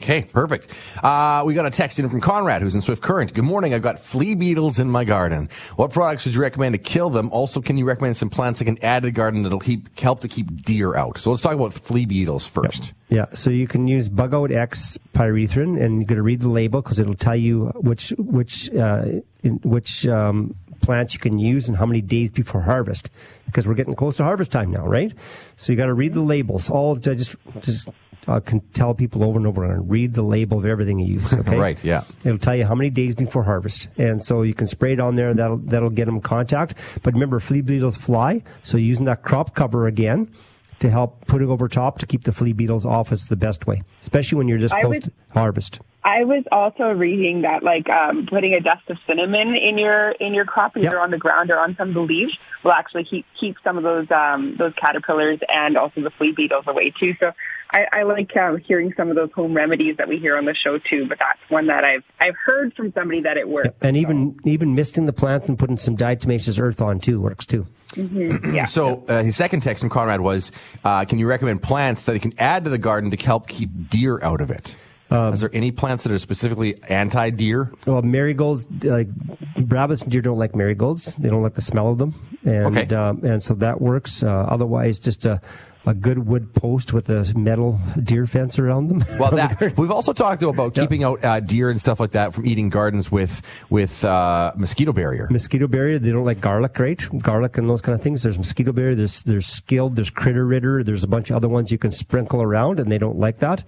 Okay, 0.00 0.22
perfect. 0.22 0.72
Uh, 1.02 1.42
we 1.44 1.54
got 1.54 1.66
a 1.66 1.70
text 1.70 1.98
in 1.98 2.08
from 2.08 2.20
Conrad, 2.20 2.62
who's 2.62 2.74
in 2.74 2.80
Swift 2.80 3.02
Current. 3.02 3.34
Good 3.34 3.44
morning. 3.44 3.74
I've 3.74 3.82
got 3.82 3.98
flea 3.98 4.36
beetles 4.36 4.78
in 4.78 4.88
my 4.88 5.02
garden. 5.02 5.48
What 5.74 5.92
products 5.92 6.24
would 6.24 6.36
you 6.36 6.40
recommend 6.40 6.74
to 6.74 6.78
kill 6.78 7.10
them? 7.10 7.30
Also, 7.32 7.60
can 7.60 7.76
you 7.76 7.84
recommend 7.84 8.16
some 8.16 8.30
plants 8.30 8.62
I 8.62 8.64
can 8.64 8.82
add 8.82 9.02
to 9.02 9.08
the 9.08 9.12
garden 9.12 9.42
that'll 9.42 9.58
keep, 9.58 9.98
help 9.98 10.20
to 10.20 10.28
keep 10.28 10.62
deer 10.62 10.94
out? 10.94 11.18
So 11.18 11.30
let's 11.30 11.42
talk 11.42 11.54
about 11.54 11.72
flea 11.72 12.06
beetles 12.06 12.46
first. 12.46 12.94
Yeah, 13.08 13.26
so 13.32 13.50
you 13.50 13.66
can 13.66 13.88
use 13.88 14.08
Bug 14.08 14.34
Out 14.34 14.52
X 14.52 14.98
pyrethrin, 15.14 15.82
and 15.82 15.96
you're 15.96 16.06
going 16.06 16.16
to 16.16 16.22
read 16.22 16.40
the 16.40 16.48
label 16.48 16.80
because 16.80 17.00
it'll 17.00 17.14
tell 17.14 17.36
you 17.36 17.66
which 17.74 18.10
which 18.18 18.72
uh, 18.74 19.04
in, 19.42 19.54
which 19.64 20.06
um, 20.06 20.54
plants 20.80 21.12
you 21.12 21.20
can 21.20 21.38
use 21.38 21.68
and 21.68 21.76
how 21.76 21.86
many 21.86 22.00
days 22.00 22.30
before 22.30 22.60
harvest. 22.60 23.10
Because 23.46 23.66
we're 23.66 23.74
getting 23.74 23.94
close 23.94 24.16
to 24.18 24.24
harvest 24.24 24.52
time 24.52 24.70
now, 24.70 24.86
right? 24.86 25.12
So 25.56 25.72
you 25.72 25.76
got 25.76 25.86
to 25.86 25.94
read 25.94 26.12
the 26.12 26.20
labels. 26.20 26.70
All 26.70 26.96
just 26.96 27.34
just 27.62 27.88
uh, 28.28 28.38
can 28.40 28.60
tell 28.72 28.94
people 28.94 29.24
over 29.24 29.38
and 29.38 29.46
over 29.46 29.64
again. 29.64 29.88
Read 29.88 30.14
the 30.14 30.22
label 30.22 30.58
of 30.58 30.66
everything 30.66 30.98
you 31.00 31.14
use. 31.14 31.32
Okay, 31.38 31.58
right? 31.58 31.82
Yeah. 31.84 32.02
It'll 32.24 32.38
tell 32.38 32.54
you 32.54 32.64
how 32.64 32.74
many 32.74 32.90
days 32.90 33.14
before 33.14 33.42
harvest, 33.42 33.88
and 33.96 34.22
so 34.22 34.42
you 34.42 34.54
can 34.54 34.66
spray 34.66 34.92
it 34.92 35.00
on 35.00 35.14
there. 35.16 35.34
That'll 35.34 35.56
that'll 35.58 35.90
get 35.90 36.04
them 36.06 36.20
contact. 36.20 37.00
But 37.02 37.14
remember, 37.14 37.40
flea 37.40 37.62
beetles 37.62 37.96
fly, 37.96 38.42
so 38.62 38.76
using 38.76 39.06
that 39.06 39.22
crop 39.22 39.54
cover 39.54 39.86
again 39.86 40.30
to 40.80 40.88
help 40.90 41.26
put 41.26 41.42
it 41.42 41.46
over 41.48 41.66
top 41.66 41.98
to 41.98 42.06
keep 42.06 42.22
the 42.22 42.30
flea 42.32 42.52
beetles 42.52 42.86
off 42.86 43.10
is 43.10 43.26
the 43.26 43.36
best 43.36 43.66
way, 43.66 43.82
especially 44.00 44.38
when 44.38 44.46
you're 44.46 44.58
just 44.58 44.74
I 44.74 44.80
close 44.82 44.94
would- 44.94 45.04
to 45.04 45.12
harvest. 45.30 45.80
I 46.08 46.24
was 46.24 46.42
also 46.50 46.84
reading 46.84 47.42
that 47.42 47.62
like 47.62 47.86
um, 47.90 48.26
putting 48.30 48.54
a 48.54 48.60
dust 48.60 48.88
of 48.88 48.96
cinnamon 49.06 49.54
in 49.54 49.76
your 49.76 50.12
in 50.12 50.32
your 50.32 50.46
crop, 50.46 50.74
either 50.78 50.98
on 50.98 51.10
the 51.10 51.18
ground 51.18 51.50
or 51.50 51.58
on 51.58 51.76
some 51.76 51.88
of 51.88 51.94
the 51.94 52.00
leaves, 52.00 52.32
will 52.64 52.72
actually 52.72 53.04
keep 53.04 53.26
keep 53.38 53.56
some 53.62 53.76
of 53.76 53.82
those 53.82 54.10
um, 54.10 54.56
those 54.58 54.72
caterpillars 54.80 55.38
and 55.48 55.76
also 55.76 56.00
the 56.00 56.10
flea 56.10 56.32
beetles 56.34 56.64
away 56.66 56.94
too. 56.98 57.12
So 57.20 57.32
I, 57.72 57.84
I 57.92 58.02
like 58.04 58.34
uh, 58.34 58.56
hearing 58.56 58.94
some 58.96 59.10
of 59.10 59.16
those 59.16 59.30
home 59.32 59.52
remedies 59.52 59.98
that 59.98 60.08
we 60.08 60.16
hear 60.16 60.38
on 60.38 60.46
the 60.46 60.54
show 60.54 60.78
too. 60.78 61.04
But 61.06 61.18
that's 61.18 61.50
one 61.50 61.66
that 61.66 61.84
I've 61.84 62.04
I've 62.18 62.36
heard 62.42 62.72
from 62.72 62.90
somebody 62.92 63.20
that 63.20 63.36
it 63.36 63.46
works. 63.46 63.68
And 63.82 63.94
even 63.98 64.40
even 64.44 64.74
misting 64.74 65.04
the 65.04 65.12
plants 65.12 65.50
and 65.50 65.58
putting 65.58 65.76
some 65.76 65.94
diatomaceous 65.94 66.58
earth 66.58 66.80
on 66.80 67.00
too 67.00 67.20
works 67.20 67.44
too. 67.44 67.66
Mm-hmm. 67.90 68.54
Yeah. 68.54 68.64
So 68.64 69.04
uh, 69.08 69.22
his 69.22 69.36
second 69.36 69.60
text 69.60 69.82
from 69.82 69.90
Conrad 69.90 70.22
was, 70.22 70.52
uh, 70.84 71.04
"Can 71.04 71.18
you 71.18 71.28
recommend 71.28 71.62
plants 71.62 72.06
that 72.06 72.14
he 72.14 72.18
can 72.18 72.32
add 72.38 72.64
to 72.64 72.70
the 72.70 72.78
garden 72.78 73.10
to 73.10 73.16
help 73.18 73.46
keep 73.46 73.90
deer 73.90 74.18
out 74.22 74.40
of 74.40 74.50
it?" 74.50 74.74
Um, 75.10 75.32
Is 75.32 75.40
there 75.40 75.50
any 75.54 75.70
plants 75.70 76.04
that 76.04 76.12
are 76.12 76.18
specifically 76.18 76.76
anti-deer? 76.90 77.72
Well, 77.86 78.02
marigolds, 78.02 78.66
like 78.84 79.08
rabbits 79.56 80.02
and 80.02 80.12
deer 80.12 80.20
don't 80.20 80.38
like 80.38 80.54
marigolds. 80.54 81.14
They 81.14 81.30
don't 81.30 81.42
like 81.42 81.54
the 81.54 81.62
smell 81.62 81.88
of 81.90 81.96
them, 81.98 82.14
and 82.44 82.76
Okay. 82.76 82.94
um, 82.94 83.24
and 83.24 83.42
so 83.42 83.54
that 83.54 83.80
works. 83.80 84.22
Uh, 84.22 84.28
otherwise, 84.48 84.98
just 84.98 85.24
a 85.24 85.40
a 85.86 85.94
good 85.94 86.18
wood 86.26 86.52
post 86.52 86.92
with 86.92 87.08
a 87.08 87.32
metal 87.34 87.80
deer 88.02 88.26
fence 88.26 88.58
around 88.58 88.88
them. 88.88 89.02
Well, 89.18 89.30
that 89.30 89.74
we've 89.78 89.90
also 89.90 90.12
talked 90.12 90.42
about 90.42 90.74
keeping 90.74 91.02
out 91.02 91.24
uh, 91.24 91.40
deer 91.40 91.70
and 91.70 91.80
stuff 91.80 91.98
like 92.00 92.10
that 92.10 92.34
from 92.34 92.44
eating 92.46 92.68
gardens 92.68 93.10
with 93.10 93.40
with 93.70 94.04
uh, 94.04 94.52
mosquito 94.56 94.92
barrier. 94.92 95.26
mosquito 95.30 95.66
barrier. 95.68 95.98
They 95.98 96.10
don't 96.12 96.26
like 96.26 96.42
garlic, 96.42 96.78
right? 96.78 97.02
Garlic 97.22 97.56
and 97.56 97.70
those 97.70 97.80
kind 97.80 97.96
of 97.96 98.02
things. 98.02 98.22
There's 98.24 98.36
mosquito 98.36 98.72
barrier. 98.72 98.94
There's 98.94 99.22
there's 99.22 99.46
skilled. 99.46 99.96
There's 99.96 100.10
Critter 100.10 100.44
Ridder. 100.44 100.84
There's 100.84 101.04
a 101.04 101.08
bunch 101.08 101.30
of 101.30 101.36
other 101.36 101.48
ones 101.48 101.72
you 101.72 101.78
can 101.78 101.90
sprinkle 101.90 102.42
around, 102.42 102.78
and 102.78 102.92
they 102.92 102.98
don't 102.98 103.18
like 103.18 103.38
that. 103.38 103.64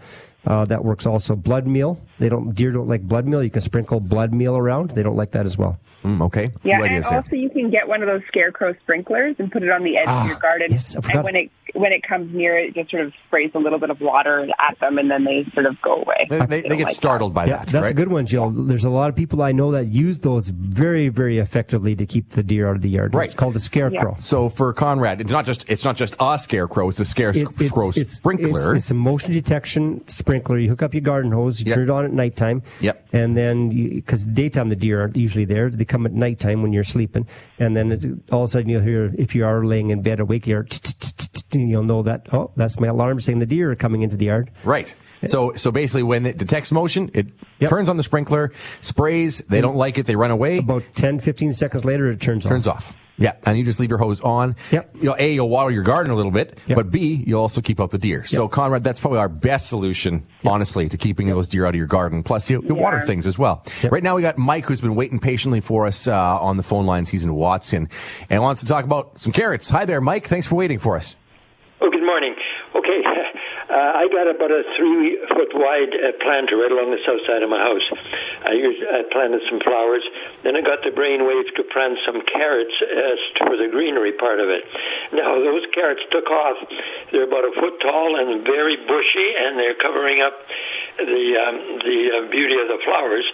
Uh, 0.46 0.64
that 0.64 0.82
works 0.84 1.04
also. 1.06 1.36
Blood 1.36 1.66
meal. 1.66 2.00
They 2.18 2.28
don't. 2.30 2.54
Deer 2.54 2.70
don't 2.70 2.88
like 2.88 3.02
blood 3.02 3.26
meal. 3.26 3.42
You 3.42 3.50
can 3.50 3.60
sprinkle 3.60 4.00
blood 4.00 4.32
meal 4.32 4.56
around. 4.56 4.90
They 4.92 5.02
don't 5.02 5.16
like 5.16 5.32
that 5.32 5.44
as 5.44 5.58
well. 5.58 5.78
Mm, 6.02 6.22
okay. 6.22 6.50
Yeah, 6.62 6.82
and 6.82 7.04
also 7.04 7.36
you 7.36 7.50
can 7.50 7.68
get 7.70 7.86
one 7.86 8.00
of 8.02 8.08
those 8.08 8.22
scarecrow 8.28 8.74
sprinklers 8.82 9.36
and 9.38 9.52
put 9.52 9.62
it 9.62 9.68
on 9.70 9.84
the 9.84 9.98
edge 9.98 10.06
Ah, 10.08 10.22
of 10.22 10.28
your 10.30 10.38
garden. 10.38 10.68
yes, 10.70 10.96
I 10.96 11.02
forgot. 11.02 11.16
and 11.16 11.24
when 11.24 11.36
it 11.36 11.50
when 11.74 11.92
it 11.92 12.02
comes 12.02 12.34
near 12.34 12.58
it, 12.58 12.74
just 12.74 12.90
sort 12.90 13.04
of 13.04 13.12
sprays 13.26 13.50
a 13.54 13.58
little 13.58 13.78
bit 13.78 13.90
of 13.90 14.00
water 14.00 14.48
at 14.58 14.78
them, 14.80 14.98
and 14.98 15.10
then 15.10 15.24
they 15.24 15.46
sort 15.54 15.66
of 15.66 15.80
go 15.82 15.96
away. 15.96 16.26
They, 16.28 16.46
they, 16.46 16.60
they 16.62 16.76
get 16.76 16.90
startled 16.90 17.34
by 17.34 17.46
yeah, 17.46 17.58
that. 17.58 17.68
that's 17.68 17.82
right? 17.84 17.90
a 17.92 17.94
good 17.94 18.08
one, 18.10 18.26
Jill. 18.26 18.50
There's 18.50 18.84
a 18.84 18.90
lot 18.90 19.08
of 19.08 19.16
people 19.16 19.42
I 19.42 19.52
know 19.52 19.70
that 19.72 19.88
use 19.88 20.18
those 20.18 20.48
very, 20.48 21.08
very 21.08 21.38
effectively 21.38 21.96
to 21.96 22.06
keep 22.06 22.28
the 22.28 22.42
deer 22.42 22.68
out 22.68 22.76
of 22.76 22.82
the 22.82 22.90
yard. 22.90 23.14
Right. 23.14 23.26
It's 23.26 23.34
called 23.34 23.56
a 23.56 23.60
scarecrow. 23.60 24.16
So 24.18 24.48
for 24.48 24.72
Conrad, 24.72 25.20
it's 25.20 25.30
not 25.30 25.44
just 25.44 25.68
it's 25.70 25.84
not 25.84 25.96
just 25.96 26.16
a 26.20 26.38
scarecrow; 26.38 26.88
it's 26.88 27.00
a 27.00 27.04
scarecrow 27.04 27.42
It- 27.42 27.96
it's, 27.96 28.12
sprinkler. 28.12 28.74
It's, 28.74 28.82
it's 28.84 28.90
a 28.90 28.94
motion 28.94 29.32
detection 29.32 30.06
sprinkler. 30.08 30.58
You 30.58 30.68
hook 30.68 30.82
up 30.82 30.94
your 30.94 31.02
garden 31.02 31.32
hose, 31.32 31.60
you 31.60 31.66
Yep. 31.66 31.74
turn 31.74 31.84
it 31.84 31.90
on 31.90 32.04
at 32.04 32.12
nighttime. 32.12 32.62
Yep. 32.80 33.08
And 33.12 33.36
then, 33.36 33.68
because 33.70 34.26
daytime 34.26 34.68
the 34.68 34.76
deer 34.76 35.00
aren't 35.00 35.16
usually 35.16 35.44
there, 35.44 35.70
they 35.70 35.84
come 35.84 36.06
at 36.06 36.12
nighttime 36.12 36.62
when 36.62 36.72
you're 36.72 36.84
sleeping. 36.84 37.26
And 37.58 37.76
then 37.76 37.92
it, 37.92 38.04
all 38.32 38.42
of 38.42 38.44
a 38.44 38.48
sudden 38.48 38.68
you'll 38.68 38.82
hear, 38.82 39.10
if 39.18 39.34
you 39.34 39.44
are 39.44 39.64
laying 39.64 39.90
in 39.90 40.02
bed 40.02 40.20
awake, 40.20 40.46
you're, 40.46 40.66
and 41.62 41.70
you'll 41.70 41.82
know 41.82 42.02
that, 42.02 42.26
oh, 42.32 42.50
that's 42.56 42.80
my 42.80 42.88
alarm 42.88 43.20
saying 43.20 43.38
the 43.38 43.46
deer 43.46 43.70
are 43.70 43.76
coming 43.76 44.02
into 44.02 44.16
the 44.16 44.26
yard. 44.26 44.50
Right. 44.64 44.94
So 45.26 45.52
so 45.52 45.70
basically, 45.70 46.02
when 46.02 46.24
it 46.24 46.38
detects 46.38 46.72
motion, 46.72 47.10
it 47.12 47.28
turns 47.60 47.88
on 47.88 47.96
the 47.96 48.02
sprinkler, 48.02 48.52
sprays. 48.80 49.40
They 49.40 49.60
don't 49.60 49.76
like 49.76 49.98
it; 49.98 50.06
they 50.06 50.16
run 50.16 50.30
away. 50.30 50.58
About 50.58 50.82
10, 50.94 51.18
15 51.18 51.52
seconds 51.52 51.84
later, 51.84 52.10
it 52.10 52.20
turns 52.20 52.46
off. 52.46 52.50
Turns 52.50 52.68
off. 52.68 52.96
Yeah, 53.18 53.34
and 53.44 53.58
you 53.58 53.64
just 53.64 53.78
leave 53.78 53.90
your 53.90 53.98
hose 53.98 54.22
on. 54.22 54.56
Yep. 54.72 54.96
You 54.96 55.04
know, 55.10 55.16
a 55.18 55.34
you'll 55.34 55.50
water 55.50 55.70
your 55.70 55.82
garden 55.82 56.10
a 56.10 56.16
little 56.16 56.32
bit, 56.32 56.58
but 56.74 56.90
b 56.90 57.22
you'll 57.26 57.42
also 57.42 57.60
keep 57.60 57.78
out 57.78 57.90
the 57.90 57.98
deer. 57.98 58.24
So 58.24 58.48
Conrad, 58.48 58.82
that's 58.82 58.98
probably 58.98 59.18
our 59.18 59.28
best 59.28 59.68
solution, 59.68 60.26
honestly, 60.42 60.88
to 60.88 60.96
keeping 60.96 61.26
those 61.26 61.46
deer 61.46 61.66
out 61.66 61.74
of 61.74 61.78
your 61.78 61.86
garden. 61.86 62.22
Plus, 62.22 62.48
you, 62.48 62.62
you 62.66 62.74
water 62.74 62.98
things 63.00 63.26
as 63.26 63.38
well. 63.38 63.62
Right 63.90 64.02
now, 64.02 64.16
we 64.16 64.22
got 64.22 64.38
Mike, 64.38 64.64
who's 64.64 64.80
been 64.80 64.94
waiting 64.94 65.18
patiently 65.18 65.60
for 65.60 65.86
us 65.86 66.08
uh, 66.08 66.40
on 66.40 66.56
the 66.56 66.62
phone 66.62 66.86
lines. 66.86 67.10
He's 67.10 67.26
in 67.26 67.34
Watson 67.34 67.90
and 68.30 68.42
wants 68.42 68.62
to 68.62 68.66
talk 68.66 68.86
about 68.86 69.18
some 69.18 69.32
carrots. 69.32 69.68
Hi 69.68 69.84
there, 69.84 70.00
Mike. 70.00 70.26
Thanks 70.26 70.46
for 70.46 70.54
waiting 70.54 70.78
for 70.78 70.96
us. 70.96 71.14
Oh, 71.80 71.88
good 71.88 72.04
morning. 72.04 72.36
Okay, 72.76 73.00
uh, 73.72 73.90
I 73.96 74.04
got 74.12 74.28
about 74.28 74.52
a 74.52 74.68
three 74.76 75.16
foot 75.32 75.48
wide 75.56 75.88
uh, 75.96 76.12
planter 76.20 76.60
right 76.60 76.68
along 76.68 76.92
the 76.92 77.00
south 77.08 77.24
side 77.24 77.40
of 77.40 77.48
my 77.48 77.56
house. 77.56 77.88
I, 78.44 78.52
used, 78.52 78.84
I 78.84 79.00
planted 79.08 79.40
some 79.48 79.64
flowers. 79.64 80.04
Then 80.44 80.60
I 80.60 80.62
got 80.62 80.84
the 80.84 80.92
brainwave 80.92 81.48
to 81.56 81.64
plant 81.72 81.96
some 82.04 82.20
carrots 82.28 82.76
as 82.84 83.18
for 83.48 83.56
the 83.56 83.72
greenery 83.72 84.12
part 84.12 84.44
of 84.44 84.52
it. 84.52 84.60
Now, 85.16 85.40
those 85.40 85.64
carrots 85.72 86.04
took 86.12 86.28
off. 86.28 86.60
They're 87.16 87.24
about 87.24 87.48
a 87.48 87.52
foot 87.56 87.80
tall 87.80 88.12
and 88.12 88.44
very 88.44 88.76
bushy, 88.84 89.28
and 89.40 89.56
they're 89.56 89.80
covering 89.80 90.20
up 90.20 90.36
the 91.00 91.24
um, 91.40 91.56
the 91.80 92.00
uh, 92.12 92.28
beauty 92.28 92.60
of 92.60 92.68
the 92.68 92.80
flowers. 92.84 93.24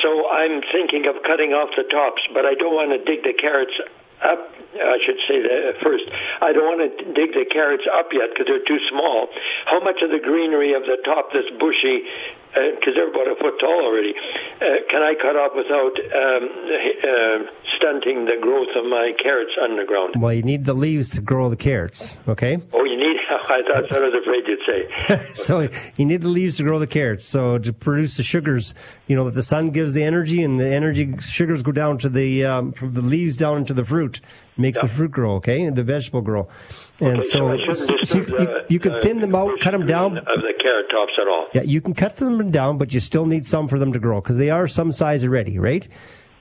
So 0.00 0.32
I'm 0.32 0.64
thinking 0.72 1.12
of 1.12 1.20
cutting 1.28 1.52
off 1.52 1.68
the 1.76 1.84
tops, 1.92 2.24
but 2.32 2.48
I 2.48 2.56
don't 2.56 2.72
want 2.72 2.96
to 2.96 3.04
dig 3.04 3.20
the 3.20 3.36
carrots 3.36 3.76
up. 4.24 4.61
I 4.72 4.96
should 5.04 5.20
say 5.28 5.42
that 5.44 5.80
first. 5.84 6.04
I 6.40 6.52
don't 6.52 6.64
want 6.64 6.80
to 6.80 7.04
dig 7.12 7.36
the 7.36 7.44
carrots 7.44 7.84
up 7.84 8.08
yet 8.12 8.32
because 8.32 8.48
they're 8.48 8.64
too 8.64 8.80
small. 8.88 9.28
How 9.66 9.80
much 9.84 10.00
of 10.00 10.08
the 10.08 10.20
greenery 10.20 10.72
of 10.72 10.82
the 10.88 10.96
top 11.04 11.28
that's 11.32 11.50
bushy, 11.60 12.08
because 12.54 12.94
they're 12.94 13.08
about 13.08 13.28
a 13.28 13.36
foot 13.40 13.58
tall 13.60 13.80
already, 13.84 14.14
uh, 14.60 14.84
can 14.90 15.02
I 15.02 15.14
cut 15.20 15.36
off 15.36 15.52
without 15.56 15.94
um, 15.96 16.42
uh, 16.68 17.50
stunting 17.76 18.26
the 18.26 18.36
growth 18.40 18.68
of 18.76 18.84
my 18.84 19.12
carrots 19.22 19.52
underground? 19.62 20.14
Well, 20.18 20.32
you 20.32 20.42
need 20.42 20.64
the 20.64 20.74
leaves 20.74 21.10
to 21.10 21.20
grow 21.20 21.48
the 21.48 21.56
carrots, 21.56 22.16
okay? 22.28 22.58
Oh, 22.72 22.84
you 22.84 22.96
need. 22.96 23.16
I 23.30 23.62
thought 23.66 23.92
I 23.92 23.98
was 23.98 24.14
afraid 24.14 24.46
you'd 24.46 24.60
say. 24.66 25.34
so 25.34 25.68
you 25.96 26.04
need 26.04 26.22
the 26.22 26.28
leaves 26.28 26.56
to 26.58 26.62
grow 26.62 26.78
the 26.78 26.86
carrots. 26.86 27.24
So 27.24 27.58
to 27.58 27.72
produce 27.72 28.16
the 28.16 28.22
sugars, 28.22 28.74
you 29.06 29.16
know 29.16 29.24
that 29.24 29.34
the 29.34 29.42
sun 29.42 29.70
gives 29.70 29.94
the 29.94 30.02
energy, 30.04 30.42
and 30.42 30.60
the 30.60 30.66
energy 30.66 31.16
sugars 31.18 31.62
go 31.62 31.72
down 31.72 31.98
to 31.98 32.08
the 32.08 32.44
um, 32.44 32.72
from 32.72 32.94
the 32.94 33.00
leaves 33.00 33.36
down 33.36 33.58
into 33.58 33.74
the 33.74 33.84
fruit, 33.84 34.20
makes 34.56 34.80
the 34.80 34.88
fruit 34.88 35.10
grow. 35.10 35.34
Okay, 35.36 35.62
and 35.62 35.76
the 35.76 35.82
vegetable 35.84 36.20
grow. 36.20 36.48
And 37.02 37.18
Okay, 37.18 37.22
so, 37.28 37.48
I 37.52 37.56
shouldn't 37.58 37.76
so 37.76 37.92
you, 37.94 37.98
disturb 38.00 38.28
you, 38.28 38.36
the, 38.36 38.64
you 38.68 38.78
can 38.78 38.92
uh, 38.92 39.00
thin 39.00 39.20
them 39.20 39.34
out, 39.34 39.58
cut 39.60 39.72
them 39.72 39.86
down. 39.86 40.18
of 40.18 40.24
the 40.24 40.54
carrot 40.62 40.86
tops 40.90 41.12
at 41.20 41.26
all. 41.28 41.48
Yeah, 41.52 41.62
you 41.62 41.80
can 41.80 41.94
cut 41.94 42.16
them 42.16 42.50
down, 42.52 42.78
but 42.78 42.94
you 42.94 43.00
still 43.00 43.26
need 43.26 43.46
some 43.46 43.66
for 43.68 43.78
them 43.78 43.92
to 43.92 43.98
grow 43.98 44.20
because 44.20 44.36
they 44.36 44.50
are 44.50 44.68
some 44.68 44.92
size 44.92 45.24
already, 45.24 45.58
right? 45.58 45.86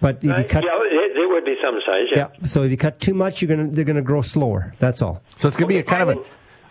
But 0.01 0.17
if 0.17 0.23
you 0.25 0.31
Uh, 0.31 0.43
cut, 0.47 0.63
yeah, 0.63 0.79
they, 0.89 1.19
they 1.19 1.25
would 1.25 1.45
be 1.45 1.55
some 1.63 1.75
size. 1.85 2.07
Yeah. 2.15 2.27
yeah, 2.39 2.45
so 2.45 2.61
if 2.63 2.71
you 2.71 2.77
cut 2.77 2.99
too 2.99 3.13
much, 3.13 3.41
you're 3.41 3.49
gonna 3.55 3.69
they're 3.69 3.85
gonna 3.85 4.01
grow 4.01 4.21
slower. 4.21 4.71
That's 4.79 5.01
all. 5.01 5.21
So 5.37 5.47
it's 5.47 5.57
going 5.57 5.67
to 5.69 5.73
be 5.73 5.79
a 5.79 5.83
kind 5.83 6.03
of 6.03 6.09
a 6.09 6.15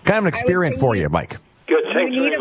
kind 0.04 0.18
of 0.18 0.24
an 0.24 0.28
experiment 0.28 0.76
for 0.76 0.94
you, 0.96 1.08
Mike. 1.08 1.36
Good. 1.66 1.84
you 1.94 2.22
need 2.22 2.34
about 2.34 2.39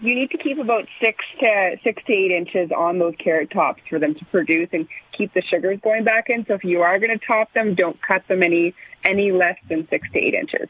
you 0.00 0.14
need 0.14 0.30
to 0.30 0.38
keep 0.38 0.58
about 0.58 0.84
six 1.00 1.24
to 1.40 1.76
six 1.82 2.02
to 2.06 2.12
eight 2.12 2.30
inches 2.30 2.70
on 2.76 2.98
those 2.98 3.14
carrot 3.22 3.50
tops 3.50 3.82
for 3.88 3.98
them 3.98 4.14
to 4.14 4.24
produce 4.26 4.68
and 4.72 4.88
keep 5.16 5.32
the 5.34 5.42
sugars 5.42 5.78
going 5.82 6.04
back 6.04 6.26
in. 6.28 6.44
So 6.46 6.54
if 6.54 6.64
you 6.64 6.82
are 6.82 6.98
going 6.98 7.18
to 7.18 7.24
top 7.24 7.52
them, 7.52 7.74
don't 7.74 8.00
cut 8.00 8.26
them 8.28 8.42
any 8.42 8.74
any 9.04 9.32
less 9.32 9.56
than 9.68 9.86
six 9.88 10.08
to 10.12 10.18
eight 10.18 10.34
inches. 10.34 10.68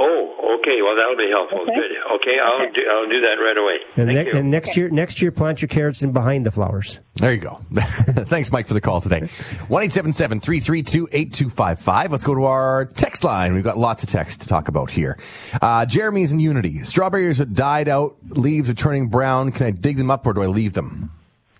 Oh, 0.00 0.58
okay. 0.60 0.80
Well, 0.80 0.94
that'll 0.96 1.16
be 1.16 1.28
helpful. 1.30 1.60
Okay. 1.62 1.74
Good. 1.74 1.90
Okay, 2.16 2.36
I'll 2.42 2.72
do, 2.72 2.80
I'll 2.90 3.08
do 3.08 3.20
that 3.20 3.34
right 3.42 3.56
away. 3.58 3.78
And, 3.96 4.06
Thank 4.14 4.26
ne- 4.28 4.32
you. 4.32 4.38
and 4.38 4.50
next 4.50 4.76
year, 4.76 4.88
next 4.90 5.20
year, 5.20 5.32
plant 5.32 5.60
your 5.60 5.68
carrots 5.68 6.02
in 6.02 6.12
behind 6.12 6.46
the 6.46 6.52
flowers. 6.52 7.00
There 7.16 7.32
you 7.32 7.40
go. 7.40 7.60
Thanks, 7.74 8.52
Mike, 8.52 8.68
for 8.68 8.74
the 8.74 8.80
call 8.80 9.00
today. 9.00 9.20
1 9.68 9.90
332 9.90 11.08
8255. 11.10 12.12
Let's 12.12 12.22
go 12.24 12.34
to 12.36 12.44
our 12.44 12.84
text 12.86 13.24
line. 13.24 13.54
We've 13.54 13.64
got 13.64 13.76
lots 13.76 14.04
of 14.04 14.08
text 14.08 14.42
to 14.42 14.48
talk 14.48 14.68
about 14.68 14.90
here. 14.90 15.18
Uh, 15.60 15.84
Jeremy's 15.84 16.30
in 16.32 16.38
Unity. 16.38 16.78
Strawberries 16.80 17.40
are 17.40 17.44
died 17.44 17.88
out, 17.88 18.16
leaves 18.28 18.70
are 18.70 18.74
turning 18.74 19.08
brown. 19.08 19.50
Can 19.50 19.66
I 19.66 19.70
dig 19.72 19.96
them 19.96 20.10
up 20.12 20.26
or 20.26 20.32
do 20.32 20.42
I 20.42 20.46
leave 20.46 20.74
them? 20.74 21.10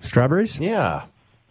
Strawberries? 0.00 0.60
Yeah. 0.60 1.02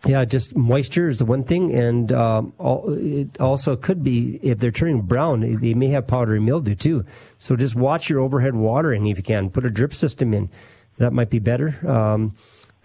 Yeah, 0.06 0.26
just 0.26 0.56
moisture 0.56 1.08
is 1.08 1.20
the 1.20 1.26
one 1.26 1.44
thing, 1.44 1.74
and 1.74 2.12
um, 2.12 2.54
al- 2.60 2.86
it 2.90 3.42
also 3.42 3.76
could 3.76 4.04
be 4.04 4.40
if 4.44 4.60
they're 4.60 4.72
turning 4.72 5.02
brown, 5.02 5.60
they 5.60 5.74
may 5.74 5.88
have 5.88 6.06
powdery 6.08 6.40
mildew 6.40 6.76
too. 6.76 7.04
So 7.40 7.56
just 7.56 7.76
watch 7.76 8.10
your 8.10 8.20
overhead 8.20 8.56
watering 8.56 9.08
if 9.08 9.18
you 9.18 9.24
can. 9.24 9.50
Put 9.50 9.66
a 9.66 9.72
drip 9.72 9.94
system 9.94 10.34
in. 10.34 10.50
that 10.98 11.14
might 11.14 11.30
be 11.32 11.40
better. 11.40 11.76
Um, 11.90 12.36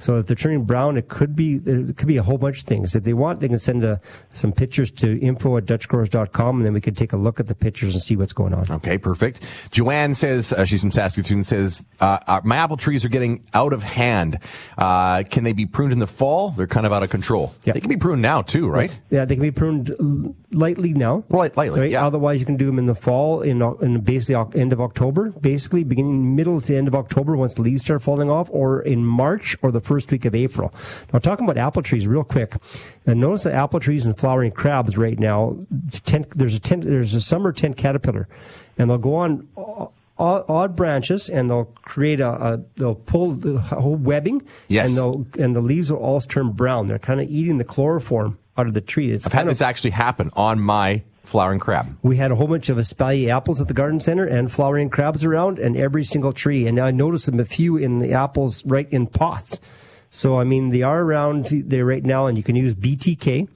so 0.02 0.18
if 0.18 0.26
they're 0.26 0.34
turning 0.34 0.64
brown, 0.64 0.96
it 0.96 1.08
could 1.08 1.36
be 1.36 1.60
it 1.64 1.96
could 1.96 2.08
be 2.08 2.16
a 2.16 2.24
whole 2.24 2.38
bunch 2.38 2.62
of 2.62 2.66
things. 2.66 2.96
If 2.96 3.04
they 3.04 3.12
want, 3.12 3.38
they 3.38 3.46
can 3.46 3.58
send 3.58 3.84
a, 3.84 4.00
some 4.30 4.52
pictures 4.52 4.90
to 4.92 5.20
info 5.20 5.56
at 5.58 5.64
dutchgrowers.com 5.64 6.56
and 6.56 6.66
then 6.66 6.72
we 6.72 6.80
can 6.80 6.94
take 6.94 7.12
a 7.12 7.16
look 7.16 7.38
at 7.38 7.46
the 7.46 7.54
pictures 7.54 7.94
and 7.94 8.02
see 8.02 8.16
what's 8.16 8.32
going 8.32 8.52
on. 8.52 8.66
Okay, 8.68 8.98
perfect. 8.98 9.46
Joanne 9.70 10.16
says 10.16 10.52
uh, 10.52 10.64
she's 10.64 10.80
from 10.80 10.90
Saskatoon. 10.90 11.44
Says 11.44 11.86
uh, 12.00 12.18
uh, 12.26 12.40
my 12.42 12.56
apple 12.56 12.76
trees 12.76 13.04
are 13.04 13.08
getting 13.08 13.46
out 13.54 13.72
of 13.72 13.84
hand. 13.84 14.38
Uh, 14.76 15.22
can 15.22 15.44
they 15.44 15.52
be 15.52 15.66
pruned 15.66 15.92
in 15.92 16.00
the 16.00 16.08
fall? 16.08 16.50
They're 16.50 16.66
kind 16.66 16.84
of 16.84 16.92
out 16.92 17.04
of 17.04 17.10
control. 17.10 17.54
Yeah. 17.62 17.74
They 17.74 17.80
can 17.80 17.88
be 17.88 17.96
pruned 17.96 18.22
now 18.22 18.42
too, 18.42 18.68
right? 18.68 18.96
Yeah, 19.08 19.24
they 19.24 19.36
can 19.36 19.42
be 19.42 19.52
pruned 19.52 19.94
lightly 20.50 20.94
now. 20.94 21.22
Light, 21.28 21.56
lightly, 21.56 21.80
Right? 21.80 21.90
yeah. 21.92 22.04
Otherwise, 22.04 22.40
you 22.40 22.46
can 22.46 22.56
do 22.56 22.66
them 22.66 22.78
in 22.80 22.86
the 22.86 22.94
fall, 22.96 23.42
in, 23.42 23.62
in 23.80 24.00
basically 24.00 24.60
end 24.60 24.72
of 24.72 24.80
October, 24.80 25.30
basically 25.30 25.84
beginning 25.84 26.34
middle 26.34 26.60
to 26.60 26.76
end 26.76 26.88
of 26.88 26.94
October 26.96 27.36
once 27.36 27.54
the 27.54 27.62
leaves 27.62 27.82
start 27.82 28.02
falling 28.02 28.30
off, 28.30 28.48
or 28.50 28.82
in 28.82 29.04
March 29.04 29.56
or 29.62 29.70
the 29.70 29.80
first 29.92 30.10
week 30.10 30.24
of 30.24 30.34
April. 30.34 30.72
Now, 31.12 31.18
talking 31.18 31.44
about 31.44 31.58
apple 31.58 31.82
trees 31.82 32.06
real 32.06 32.24
quick, 32.24 32.56
and 33.06 33.20
notice 33.20 33.42
that 33.44 33.54
apple 33.54 33.80
trees 33.80 34.06
and 34.06 34.16
flowering 34.16 34.52
crabs 34.52 34.96
right 34.96 35.18
now, 35.18 35.56
tent, 36.04 36.30
there's 36.38 36.56
a 36.56 36.60
tent, 36.60 36.84
there's 36.84 37.14
a 37.14 37.20
summer 37.20 37.52
tent 37.52 37.76
caterpillar, 37.76 38.26
and 38.78 38.88
they'll 38.88 38.98
go 38.98 39.14
on 39.16 39.46
uh, 39.56 39.86
odd, 40.18 40.44
odd 40.48 40.76
branches 40.76 41.28
and 41.28 41.50
they'll 41.50 41.64
create 41.82 42.20
a, 42.20 42.30
a 42.30 42.60
they'll 42.76 42.94
pull 42.94 43.32
the 43.32 43.58
whole 43.60 43.96
webbing, 43.96 44.42
Yes. 44.68 44.88
and 44.88 44.96
they'll 44.98 45.44
and 45.44 45.54
the 45.56 45.60
leaves 45.60 45.90
will 45.92 45.98
all 45.98 46.20
turn 46.20 46.52
brown. 46.52 46.86
They're 46.88 46.98
kind 46.98 47.20
of 47.20 47.28
eating 47.28 47.58
the 47.58 47.64
chloroform 47.64 48.38
out 48.56 48.66
of 48.66 48.74
the 48.74 48.80
tree. 48.80 49.10
It's 49.10 49.26
I've 49.26 49.32
had 49.32 49.42
of 49.42 49.48
this 49.48 49.60
actually 49.62 49.90
happen 49.90 50.30
on 50.34 50.60
my 50.60 51.02
flowering 51.24 51.60
crab. 51.60 51.86
we 52.02 52.16
had 52.18 52.30
a 52.30 52.34
whole 52.34 52.46
bunch 52.48 52.68
of 52.68 52.76
espalier 52.76 53.30
apples 53.34 53.60
at 53.60 53.66
the 53.68 53.74
garden 53.74 54.00
center 54.00 54.26
and 54.26 54.52
flowering 54.52 54.90
crabs 54.90 55.24
around 55.24 55.58
and 55.58 55.76
every 55.76 56.04
single 56.04 56.32
tree. 56.32 56.66
And 56.66 56.78
I 56.78 56.90
noticed 56.90 57.26
them 57.26 57.40
a 57.40 57.44
few 57.46 57.76
in 57.78 58.00
the 58.00 58.12
apples 58.12 58.64
right 58.66 58.86
in 58.92 59.06
pots. 59.06 59.58
So, 60.14 60.38
I 60.38 60.44
mean, 60.44 60.70
they 60.70 60.82
are 60.82 61.02
around 61.02 61.46
there 61.46 61.86
right 61.86 62.04
now 62.04 62.26
and 62.26 62.36
you 62.36 62.44
can 62.44 62.54
use 62.54 62.74
BTK, 62.74 63.48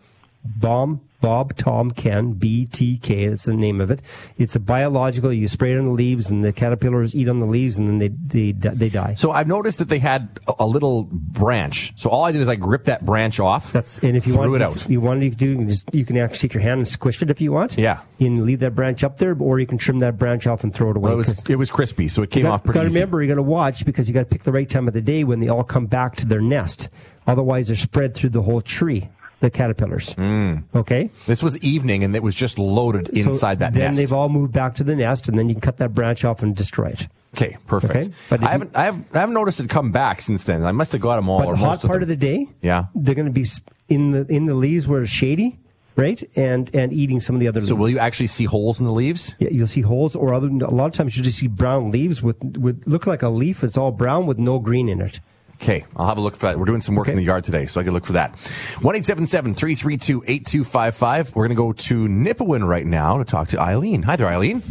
bomb, 0.43 1.03
Bob, 1.21 1.57
Tom, 1.57 1.91
Ken, 1.91 2.35
BTK. 2.35 3.31
That's 3.31 3.45
the 3.45 3.55
name 3.55 3.81
of 3.81 3.91
it. 3.91 4.03
It's 4.37 4.55
a 4.57 4.61
biological. 4.61 5.33
You 5.33 5.49
spray 5.49 5.73
it 5.73 5.79
on 5.79 5.87
the 5.87 5.93
leaves 5.93 6.31
and 6.31 6.45
the 6.45 6.53
caterpillars 6.53 7.15
eat 7.15 7.29
on 7.29 7.39
the 7.39 7.47
leaves 7.47 7.79
and 7.79 7.89
then 7.89 7.99
they, 7.99 8.53
they, 8.53 8.71
they 8.71 8.89
die. 8.89 9.15
So 9.15 9.33
I've 9.33 9.49
noticed 9.49 9.79
that 9.79 9.89
they 9.89 9.99
had 9.99 10.41
a, 10.59 10.67
little 10.67 11.05
branch. 11.11 11.93
So 11.97 12.11
all 12.11 12.25
I 12.25 12.33
did 12.33 12.41
is 12.41 12.49
I 12.49 12.57
gripped 12.57 12.87
that 12.87 13.07
branch 13.07 13.41
off. 13.41 13.73
That's 13.73 13.99
and 14.01 14.17
if 14.17 14.27
you 14.27 14.37
want 14.37 14.55
it 14.55 14.63
out. 14.63 14.89
you 14.91 15.01
want 15.01 15.21
to 15.21 15.31
do, 15.31 15.47
you 15.47 15.57
can, 15.57 15.69
just, 15.69 15.95
you 15.95 16.05
can 16.05 16.17
actually 16.19 16.49
take 16.49 16.55
your 16.55 16.63
hand 16.63 16.79
and 16.79 16.89
squish 16.89 17.23
it 17.23 17.31
if 17.31 17.41
you 17.41 17.53
want. 17.53 17.79
Yeah. 17.79 18.01
you 18.19 18.27
can 18.27 18.45
leave 18.45 18.61
that 18.61 18.75
branch 18.75 19.05
up 19.05 19.19
there, 19.19 19.37
or 19.39 19.61
you 19.61 19.67
can 19.67 19.79
trim 19.79 20.01
that 20.01 20.19
branch 20.19 20.47
off 20.47 20.65
and 20.65 20.75
throw 20.75 20.91
it 20.91 20.97
away. 20.97 21.11
Well, 21.11 21.15
it 21.15 21.17
was 21.17 21.43
it 21.49 21.57
was 21.57 21.71
crispy, 21.71 22.09
so 22.09 22.23
it 22.23 22.31
came 22.31 22.45
got, 22.45 22.53
off 22.53 22.65
pretty 22.65 22.81
got 22.81 22.87
easy. 22.87 22.99
remember, 22.99 23.23
you 23.23 23.29
got 23.29 23.37
to 23.37 23.43
watch 23.43 23.85
because 23.85 24.09
you 24.09 24.15
got 24.15 24.21
to 24.21 24.27
pick 24.27 24.43
the 24.43 24.53
right 24.53 24.69
time 24.69 24.89
of 24.89 24.95
the 24.95 25.01
day 25.01 25.25
when 25.25 25.41
they 25.41 25.49
all 25.49 25.65
come 25.65 25.87
back 25.87 26.17
to 26.17 26.27
their 26.27 26.41
nest. 26.41 26.89
Otherwise, 27.27 27.69
they're 27.69 27.77
spread 27.77 28.15
through 28.15 28.31
the 28.31 28.43
whole 28.43 28.61
tree. 28.61 29.09
The 29.47 29.51
caterpillars. 29.51 30.13
Mm. 30.17 30.65
Okay. 30.75 31.09
This 31.29 31.41
was 31.41 31.57
evening, 31.59 32.03
and 32.03 32.17
it 32.17 32.23
was 32.23 32.35
just 32.35 32.59
loaded 32.59 33.07
So 33.15 33.31
inside 33.31 33.61
that 33.61 33.75
then 33.75 33.83
nest. 33.93 33.97
they've 33.99 34.13
all 34.13 34.29
moved 34.29 34.53
back 34.53 34.75
to 34.75 34.85
the 34.85 34.97
nest, 34.97 35.29
and 35.29 35.39
then 35.39 35.49
you 35.49 35.55
can 35.55 35.61
cut 35.61 35.77
that 35.77 35.95
branch 35.95 36.25
off 36.25 36.43
and 36.43 36.57
destroy 36.57 36.87
it. 36.89 37.07
Okay, 37.37 37.57
perfect. 37.69 37.95
Okay, 37.95 38.11
but 38.29 38.43
I 38.43 38.51
haven't, 38.51 38.77
I 38.77 38.85
haven't, 38.87 39.07
I 39.15 39.21
haven't 39.21 39.35
noticed 39.35 39.61
it 39.61 39.69
come 39.69 39.93
back 39.93 40.21
since 40.21 40.45
then. 40.47 40.65
I 40.65 40.73
must 40.73 40.91
have 40.93 41.01
got 41.01 41.15
them 41.17 41.29
all. 41.29 41.39
But 41.39 41.51
the 41.53 41.57
hot 41.59 41.81
part 41.83 42.03
of 42.03 42.09
them. 42.09 42.19
the 42.19 42.27
day, 42.27 42.49
Yeah. 42.61 42.87
they're 42.97 43.15
going 43.15 43.27
to 43.27 43.33
be 43.33 43.45
in 43.89 44.11
the 44.11 44.27
in 44.29 44.47
the 44.47 44.55
leaves 44.55 44.89
where 44.89 45.03
it's 45.03 45.13
shady, 45.13 45.61
right, 45.95 46.29
and 46.35 46.75
and 46.75 46.93
eating 46.93 47.21
some 47.21 47.37
of 47.37 47.41
the 47.41 47.47
other. 47.47 47.61
Leaves. 47.61 47.69
So 47.69 47.75
leaves. 47.75 47.81
will 47.83 47.91
you 47.91 47.99
actually 48.01 48.27
see 48.27 48.47
holes 48.47 48.81
in 48.81 48.87
the 48.87 48.93
leaves? 48.93 49.37
Yeah, 49.39 49.51
you'll 49.53 49.69
see 49.69 49.83
holes, 49.83 50.17
or 50.17 50.35
other. 50.35 50.49
A 50.49 50.71
lot 50.75 50.87
of 50.87 50.93
times 50.93 51.17
you 51.17 51.23
just 51.23 51.39
see 51.39 51.47
brown 51.47 51.93
leaves 51.93 52.21
with 52.21 52.43
with 52.57 52.85
look 52.89 53.07
like 53.07 53.23
a 53.23 53.29
leaf. 53.29 53.63
It's 53.63 53.77
all 53.79 53.93
brown 53.93 54.27
with 54.27 54.39
no 54.39 54.59
green 54.59 54.89
in 54.89 55.01
it. 55.01 55.21
Okay, 55.61 55.85
I'll 55.97 56.07
have 56.07 56.19
a 56.19 56.21
look 56.21 56.35
for 56.35 56.41
that. 56.47 56.59
We're 56.59 56.67
doing 56.67 56.83
some 56.83 56.95
work 56.95 57.09
in 57.09 57.17
the 57.17 57.23
yard 57.23 57.45
today, 57.45 57.65
so 57.67 57.81
I 57.81 57.85
can 57.85 57.95
look 57.95 58.05
for 58.05 58.13
that. 58.13 58.35
1-877-332-8255. 58.81 61.35
We're 61.35 61.49
going 61.49 61.57
to 61.57 61.63
go 61.63 61.73
to 61.73 62.07
Nipawin 62.09 62.69
right 62.69 62.85
now 62.85 63.17
to 63.19 63.25
talk 63.25 63.49
to 63.49 63.59
Eileen. 63.61 64.03
Hi 64.03 64.17
there, 64.17 64.27
Eileen. 64.27 64.63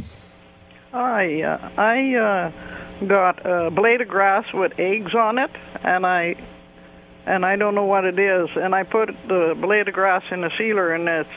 Hi, 0.92 1.42
uh, 1.42 1.70
I 1.76 2.14
uh, 2.16 2.52
got 3.08 3.44
a 3.46 3.72
blade 3.72 4.02
of 4.02 4.08
grass 4.08 4.46
with 4.54 4.74
eggs 4.78 5.16
on 5.16 5.40
it, 5.40 5.50
and 5.84 6.06
I 6.06 6.36
and 7.26 7.44
I 7.44 7.56
don't 7.56 7.74
know 7.74 7.86
what 7.86 8.06
it 8.06 8.20
is. 8.20 8.50
And 8.56 8.76
I 8.76 8.84
put 8.84 9.10
the 9.28 9.56
blade 9.60 9.88
of 9.88 9.96
grass 9.96 10.22
in 10.32 10.42
the 10.42 10.52
sealer, 10.58 10.94
and 10.94 11.10
it's 11.10 11.28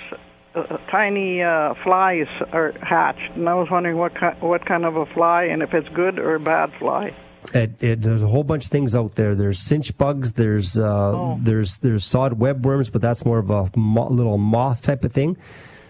uh, 0.55 0.77
tiny 0.91 1.43
uh, 1.43 1.73
flies 1.83 2.27
are 2.53 2.73
hatched. 2.83 3.33
And 3.35 3.49
I 3.49 3.55
was 3.55 3.71
wondering 3.71 3.97
what 3.97 4.13
ki- 4.15 4.37
what 4.41 4.67
kind 4.67 4.85
of 4.85 4.97
a 4.97 5.07
fly, 5.07 5.45
and 5.45 5.63
if 5.63 5.73
it's 5.73 5.89
good 5.89 6.19
or 6.19 6.35
a 6.35 6.41
bad 6.41 6.71
fly. 6.79 7.15
It, 7.55 7.83
it, 7.83 8.03
there's 8.03 8.23
a 8.23 8.27
whole 8.27 8.45
bunch 8.45 8.67
of 8.67 8.71
things 8.71 8.95
out 8.95 9.15
there. 9.15 9.35
There's 9.35 9.59
chinch 9.61 9.97
bugs. 9.97 10.33
There's 10.35 10.79
uh, 10.79 10.85
Oh. 11.13 11.39
there's 11.43 11.79
there's 11.79 12.05
sod 12.05 12.39
webworms, 12.39 12.93
but 12.93 13.01
that's 13.01 13.25
more 13.25 13.39
of 13.39 13.51
a 13.51 13.71
mo- 13.77 14.09
little 14.09 14.37
moth 14.39 14.83
type 14.83 15.05
of 15.05 15.13
thing. 15.13 15.37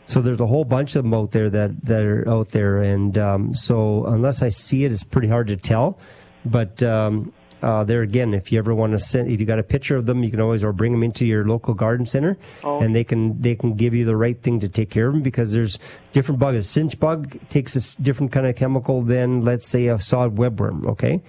So 0.07 0.22
there's 0.22 0.40
a 0.40 0.46
whole 0.46 0.64
bunch 0.64 0.94
of 0.96 1.05
them 1.05 1.14
out 1.14 1.32
there 1.32 1.51
that 1.51 1.82
that 1.86 2.03
are 2.05 2.28
out 2.28 2.51
there, 2.51 2.82
and 2.82 3.16
um, 3.18 3.55
so 3.55 4.07
unless 4.07 4.40
I 4.42 4.49
see 4.51 4.84
it, 4.84 4.92
it's 4.92 5.03
pretty 5.05 5.28
hard 5.28 5.49
to 5.49 5.57
tell. 5.57 5.99
But 6.44 6.82
um, 6.82 7.32
uh, 7.63 7.85
there 7.85 8.03
again, 8.03 8.35
if 8.35 8.53
you 8.53 8.59
ever 8.59 8.75
want 8.75 8.93
to 8.93 8.99
send, 8.99 9.29
if 9.31 9.41
you 9.41 9.47
got 9.47 9.59
a 9.59 9.63
picture 9.63 9.97
of 9.97 10.07
them, 10.07 10.23
you 10.23 10.31
can 10.31 10.41
always 10.41 10.63
or 10.63 10.73
bring 10.73 10.93
them 10.93 11.03
into 11.03 11.27
your 11.27 11.45
local 11.47 11.75
garden 11.75 12.07
center, 12.07 12.37
Oh. 12.65 12.81
and 12.81 12.95
they 12.95 13.05
can 13.05 13.41
they 13.41 13.55
can 13.55 13.75
give 13.75 13.95
you 13.95 14.05
the 14.05 14.17
right 14.17 14.41
thing 14.41 14.61
to 14.61 14.69
take 14.69 14.91
care 14.91 15.09
of 15.09 15.15
them 15.15 15.23
because 15.23 15.53
there's 15.53 15.79
different 16.13 16.39
bugs. 16.41 16.77
A 16.77 16.81
chinch 16.81 16.99
bug 16.99 17.37
takes 17.49 17.75
a 17.77 18.03
different 18.03 18.33
kind 18.33 18.47
of 18.47 18.55
chemical 18.57 19.03
than 19.03 19.43
let's 19.45 19.67
say 19.67 19.89
a 19.89 19.99
sod 20.01 20.37
webworm. 20.37 20.87
Okay. 20.87 21.21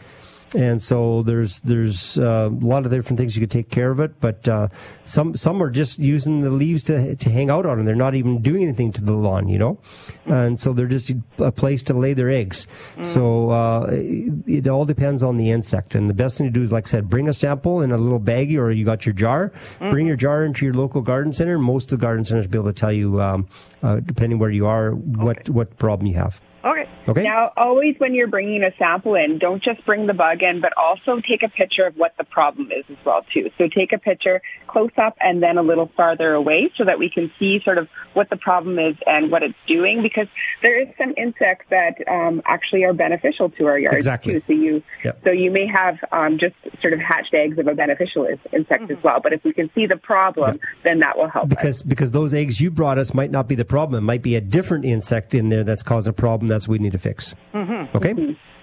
And 0.55 0.81
so 0.81 1.21
there's 1.23 1.59
there's 1.59 2.17
uh, 2.17 2.49
a 2.51 2.65
lot 2.65 2.85
of 2.85 2.91
different 2.91 3.19
things 3.19 3.35
you 3.35 3.41
could 3.41 3.51
take 3.51 3.69
care 3.69 3.91
of 3.91 3.99
it, 3.99 4.19
but 4.19 4.47
uh, 4.47 4.69
some 5.03 5.35
some 5.35 5.61
are 5.61 5.69
just 5.69 5.99
using 5.99 6.41
the 6.41 6.49
leaves 6.49 6.83
to 6.85 7.15
to 7.15 7.29
hang 7.29 7.49
out 7.49 7.65
on, 7.65 7.77
and 7.77 7.87
they're 7.87 7.95
not 7.95 8.15
even 8.15 8.41
doing 8.41 8.63
anything 8.63 8.91
to 8.93 9.03
the 9.03 9.13
lawn, 9.13 9.47
you 9.47 9.59
know. 9.59 9.77
And 10.25 10.59
so 10.59 10.73
they're 10.73 10.87
just 10.87 11.11
a 11.37 11.51
place 11.51 11.83
to 11.83 11.93
lay 11.93 12.13
their 12.13 12.29
eggs. 12.29 12.67
So 13.03 13.51
uh, 13.51 13.89
it, 13.91 14.33
it 14.47 14.67
all 14.67 14.85
depends 14.85 15.21
on 15.21 15.37
the 15.37 15.51
insect, 15.51 15.93
and 15.93 16.09
the 16.09 16.15
best 16.15 16.37
thing 16.37 16.47
to 16.47 16.51
do 16.51 16.63
is, 16.63 16.71
like 16.71 16.87
I 16.87 16.89
said, 16.89 17.09
bring 17.09 17.27
a 17.27 17.33
sample 17.33 17.81
in 17.81 17.91
a 17.91 17.97
little 17.97 18.19
baggie, 18.19 18.57
or 18.57 18.71
you 18.71 18.85
got 18.85 19.05
your 19.05 19.13
jar. 19.13 19.51
Bring 19.79 20.07
your 20.07 20.15
jar 20.15 20.43
into 20.43 20.65
your 20.65 20.73
local 20.73 21.01
garden 21.01 21.33
center. 21.33 21.59
Most 21.59 21.91
of 21.91 21.99
the 21.99 22.03
garden 22.03 22.25
centers 22.25 22.45
will 22.45 22.51
be 22.51 22.57
able 22.57 22.73
to 22.73 22.79
tell 22.79 22.91
you, 22.91 23.21
um, 23.21 23.47
uh, 23.83 23.99
depending 23.99 24.39
where 24.39 24.49
you 24.49 24.65
are, 24.65 24.91
what 24.91 25.47
what 25.49 25.77
problem 25.77 26.07
you 26.07 26.15
have. 26.15 26.41
Okay. 26.71 26.89
Okay. 27.07 27.23
Now, 27.23 27.51
always 27.57 27.95
when 27.97 28.13
you're 28.13 28.27
bringing 28.27 28.63
a 28.63 28.71
sample 28.77 29.15
in, 29.15 29.39
don't 29.39 29.63
just 29.63 29.85
bring 29.85 30.07
the 30.07 30.13
bug 30.13 30.43
in, 30.43 30.61
but 30.61 30.73
also 30.77 31.19
take 31.27 31.43
a 31.43 31.49
picture 31.49 31.85
of 31.85 31.95
what 31.95 32.15
the 32.17 32.23
problem 32.23 32.71
is 32.71 32.85
as 32.89 32.97
well 33.05 33.25
too. 33.33 33.49
So 33.57 33.67
take 33.67 33.93
a 33.93 33.97
picture 33.97 34.41
close 34.67 34.91
up 34.97 35.17
and 35.19 35.41
then 35.41 35.57
a 35.57 35.63
little 35.63 35.91
farther 35.97 36.33
away 36.33 36.71
so 36.77 36.85
that 36.85 36.99
we 36.99 37.09
can 37.09 37.31
see 37.39 37.59
sort 37.63 37.77
of 37.77 37.87
what 38.13 38.29
the 38.29 38.37
problem 38.37 38.77
is 38.77 38.95
and 39.07 39.31
what 39.31 39.41
it's 39.43 39.55
doing 39.67 40.01
because 40.03 40.27
there 40.61 40.79
is 40.79 40.87
some 40.97 41.13
insects 41.17 41.65
that 41.69 41.95
um, 42.07 42.41
actually 42.45 42.83
are 42.83 42.93
beneficial 42.93 43.49
to 43.49 43.65
our 43.65 43.79
yards 43.79 43.97
Exactly. 43.97 44.33
too. 44.33 44.41
So 44.47 44.53
you 44.53 44.83
Yep. 45.03 45.21
so 45.23 45.31
you 45.31 45.49
may 45.51 45.65
have 45.65 45.97
um, 46.11 46.37
just 46.39 46.55
sort 46.81 46.93
of 46.93 46.99
hatched 46.99 47.33
eggs 47.33 47.57
of 47.57 47.67
a 47.67 47.73
beneficial 47.73 48.25
is- 48.25 48.39
insect 48.51 48.91
as 48.91 49.01
well. 49.03 49.19
But 49.21 49.33
if 49.33 49.43
we 49.43 49.53
can 49.53 49.69
see 49.73 49.85
the 49.85 49.95
problem, 49.97 50.59
then 50.83 50.99
that 50.99 51.17
will 51.17 51.29
help 51.29 51.45
us. 51.45 51.49
because 51.49 51.83
because 51.83 52.11
those 52.11 52.33
eggs 52.33 52.59
you 52.59 52.69
brought 52.69 52.97
us 52.97 53.13
might 53.13 53.31
not 53.31 53.47
be 53.47 53.55
the 53.55 53.65
problem. 53.65 54.03
It 54.03 54.05
might 54.05 54.21
be 54.21 54.35
a 54.35 54.41
different 54.41 54.85
insect 54.85 55.33
in 55.33 55.49
there 55.49 55.63
that's 55.63 55.83
causing 55.83 56.09
a 56.09 56.13
problem. 56.13 56.49
That's 56.49 56.58
what 56.67 56.79
we 56.79 56.83
need 56.83 56.93
to 56.93 56.97
fix. 56.97 57.35
Mm-hmm. 57.53 57.97
Okay. 57.97 58.11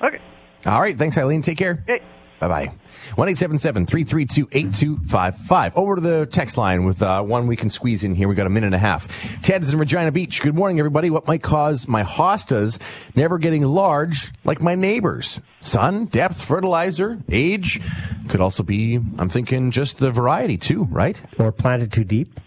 Okay. 0.02 0.22
All 0.66 0.80
right, 0.80 0.96
thanks, 0.96 1.16
Eileen. 1.16 1.42
Take 1.42 1.58
care. 1.58 1.84
Okay. 1.88 2.02
Bye 2.40 2.48
bye. 2.48 2.70
1 3.14 3.34
332 3.34 4.48
8255. 4.52 5.76
Over 5.76 5.94
to 5.94 6.00
the 6.00 6.26
text 6.26 6.58
line 6.58 6.84
with 6.84 7.02
uh, 7.02 7.22
one 7.22 7.46
we 7.46 7.56
can 7.56 7.70
squeeze 7.70 8.04
in 8.04 8.14
here. 8.14 8.28
We 8.28 8.34
got 8.34 8.46
a 8.46 8.50
minute 8.50 8.66
and 8.66 8.74
a 8.74 8.78
half. 8.78 9.40
Ted's 9.42 9.72
in 9.72 9.78
Regina 9.78 10.12
Beach. 10.12 10.42
Good 10.42 10.54
morning, 10.54 10.78
everybody. 10.78 11.08
What 11.08 11.26
might 11.26 11.42
cause 11.42 11.88
my 11.88 12.02
hostas 12.02 12.78
never 13.16 13.38
getting 13.38 13.62
large 13.62 14.32
like 14.44 14.60
my 14.60 14.74
neighbors? 14.74 15.40
Sun, 15.60 16.06
depth, 16.06 16.42
fertilizer, 16.42 17.18
age. 17.30 17.80
Could 18.28 18.40
also 18.40 18.62
be, 18.62 18.96
I'm 18.96 19.30
thinking, 19.30 19.70
just 19.70 19.98
the 19.98 20.10
variety 20.10 20.58
too, 20.58 20.84
right? 20.84 21.20
Or 21.38 21.52
planted 21.52 21.92
too 21.92 22.04
deep. 22.04 22.38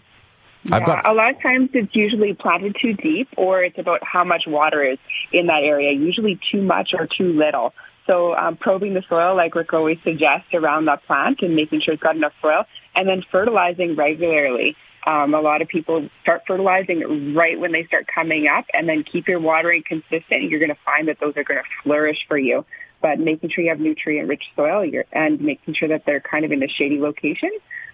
I've 0.66 0.82
Yeah, 0.82 0.86
got 0.86 1.06
a 1.06 1.12
lot 1.12 1.34
of 1.34 1.42
times 1.42 1.70
it's 1.72 1.94
usually 1.94 2.34
planted 2.34 2.76
too 2.80 2.94
deep 2.94 3.28
or 3.36 3.62
it's 3.62 3.78
about 3.78 4.00
how 4.02 4.24
much 4.24 4.44
water 4.46 4.82
is 4.82 4.98
in 5.32 5.46
that 5.46 5.62
area, 5.62 5.92
usually 5.92 6.38
too 6.52 6.62
much 6.62 6.90
or 6.92 7.06
too 7.06 7.32
little. 7.32 7.72
So 8.06 8.34
um, 8.34 8.56
probing 8.56 8.94
the 8.94 9.02
soil, 9.08 9.36
like 9.36 9.54
Rick 9.54 9.72
always 9.72 9.98
suggests, 10.02 10.52
around 10.52 10.86
that 10.86 11.04
plant 11.06 11.38
and 11.42 11.54
making 11.54 11.80
sure 11.80 11.94
it's 11.94 12.02
got 12.02 12.16
enough 12.16 12.32
soil, 12.42 12.64
and 12.94 13.08
then 13.08 13.22
fertilizing 13.30 13.94
regularly. 13.94 14.76
Um, 15.06 15.32
a 15.32 15.40
lot 15.40 15.62
of 15.62 15.68
people 15.68 16.08
start 16.22 16.42
fertilizing 16.46 17.34
right 17.34 17.58
when 17.58 17.72
they 17.72 17.84
start 17.84 18.06
coming 18.12 18.48
up, 18.48 18.66
and 18.74 18.88
then 18.88 19.04
keep 19.04 19.28
your 19.28 19.40
watering 19.40 19.82
consistent. 19.86 20.50
You're 20.50 20.60
going 20.60 20.74
to 20.74 20.80
find 20.84 21.08
that 21.08 21.18
those 21.20 21.36
are 21.36 21.44
going 21.44 21.60
to 21.60 21.82
flourish 21.82 22.18
for 22.28 22.36
you. 22.36 22.66
But 23.00 23.18
making 23.18 23.48
sure 23.48 23.64
you 23.64 23.70
have 23.70 23.80
nutrient-rich 23.80 24.42
soil 24.54 24.84
you're, 24.84 25.06
and 25.12 25.40
making 25.40 25.74
sure 25.74 25.88
that 25.88 26.02
they're 26.04 26.20
kind 26.20 26.44
of 26.44 26.52
in 26.52 26.62
a 26.62 26.68
shady 26.68 26.98
location 27.00 27.50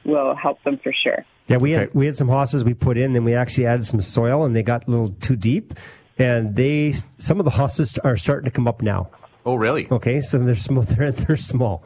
will 0.06 0.34
help 0.34 0.62
them 0.64 0.78
for 0.82 0.92
sure. 0.92 1.24
Yeah, 1.48 1.58
we 1.58 1.72
had 1.72 1.94
we 1.94 2.06
had 2.06 2.16
some 2.16 2.28
hostas 2.28 2.64
we 2.64 2.74
put 2.74 2.98
in, 2.98 3.14
and 3.14 3.24
we 3.24 3.34
actually 3.34 3.66
added 3.66 3.86
some 3.86 4.00
soil, 4.00 4.44
and 4.44 4.54
they 4.54 4.62
got 4.62 4.88
a 4.88 4.90
little 4.90 5.10
too 5.20 5.36
deep, 5.36 5.74
and 6.18 6.56
they 6.56 6.92
some 7.18 7.38
of 7.38 7.44
the 7.44 7.52
hostas 7.52 7.98
are 8.04 8.16
starting 8.16 8.44
to 8.46 8.50
come 8.50 8.66
up 8.66 8.82
now. 8.82 9.10
Oh, 9.46 9.54
really? 9.54 9.86
Okay, 9.90 10.20
so 10.20 10.38
they're 10.40 10.56
small. 10.56 10.82
They're, 10.96 11.12
they're 11.12 11.36
small. 11.36 11.84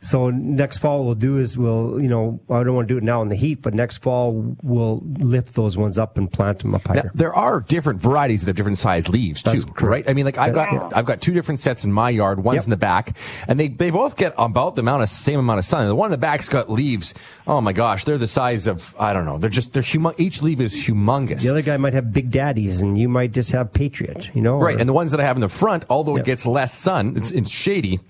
So 0.00 0.30
next 0.30 0.78
fall, 0.78 1.00
what 1.00 1.04
we'll 1.04 1.14
do 1.14 1.38
is 1.38 1.56
we'll, 1.58 2.00
you 2.00 2.08
know, 2.08 2.40
I 2.50 2.64
don't 2.64 2.74
want 2.74 2.88
to 2.88 2.94
do 2.94 2.98
it 2.98 3.04
now 3.04 3.20
in 3.22 3.28
the 3.28 3.36
heat, 3.36 3.60
but 3.62 3.74
next 3.74 3.98
fall 3.98 4.56
we'll 4.62 5.00
lift 5.18 5.54
those 5.54 5.76
ones 5.76 5.98
up 5.98 6.16
and 6.18 6.32
plant 6.32 6.60
them 6.60 6.74
up 6.74 6.84
Now, 6.88 6.94
higher. 7.02 7.10
there 7.14 7.34
are 7.34 7.60
different 7.60 8.00
varieties 8.00 8.40
that 8.42 8.48
have 8.48 8.56
different 8.56 8.78
size 8.78 9.08
leaves 9.10 9.42
too, 9.42 9.60
correct. 9.66 9.82
right? 9.82 10.10
I 10.10 10.14
mean, 10.14 10.24
like 10.24 10.38
I've 10.38 10.54
got 10.54 10.72
Yeah. 10.72 10.88
I've 10.94 11.04
got 11.04 11.20
two 11.20 11.32
different 11.34 11.60
sets 11.60 11.84
in 11.84 11.92
my 11.92 12.08
yard. 12.10 12.42
One's 12.42 12.56
Yep. 12.56 12.64
in 12.64 12.70
the 12.70 12.76
back, 12.78 13.16
and 13.46 13.60
they 13.60 13.68
they 13.68 13.90
both 13.90 14.16
get 14.16 14.32
about 14.38 14.74
the 14.76 14.80
amount 14.80 15.02
of 15.02 15.08
same 15.10 15.38
amount 15.38 15.58
of 15.58 15.64
sun. 15.66 15.86
The 15.86 15.94
one 15.94 16.06
in 16.06 16.12
the 16.12 16.18
back's 16.18 16.48
got 16.48 16.70
leaves. 16.70 17.14
Oh 17.46 17.60
my 17.60 17.72
gosh, 17.74 18.04
they're 18.04 18.18
the 18.18 18.26
size 18.26 18.66
of 18.66 18.96
I 18.98 19.12
don't 19.12 19.26
know. 19.26 19.36
They're 19.38 19.50
just 19.50 19.72
they're 19.74 19.82
humo- 19.82 20.18
Each 20.18 20.40
leaf 20.42 20.60
is 20.60 20.74
humongous. 20.74 21.42
The 21.42 21.50
other 21.50 21.62
guy 21.62 21.76
might 21.76 21.92
have 21.92 22.12
big 22.12 22.30
daddies, 22.30 22.80
and 22.80 22.98
you 22.98 23.08
might 23.08 23.32
just 23.32 23.52
have 23.52 23.72
Patriot. 23.72 24.30
You 24.34 24.40
know, 24.42 24.58
Right, 24.58 24.76
or- 24.76 24.78
and 24.80 24.88
the 24.88 24.92
ones 24.94 25.10
that 25.12 25.20
I 25.20 25.24
have 25.24 25.36
in 25.36 25.42
the 25.42 25.48
front, 25.48 25.84
although 25.90 26.14
Yeah. 26.16 26.22
it 26.22 26.26
gets 26.26 26.46
less 26.46 26.72
sun, 26.74 27.01
it's, 27.16 27.30
it's 27.30 27.50
shady. 27.50 28.00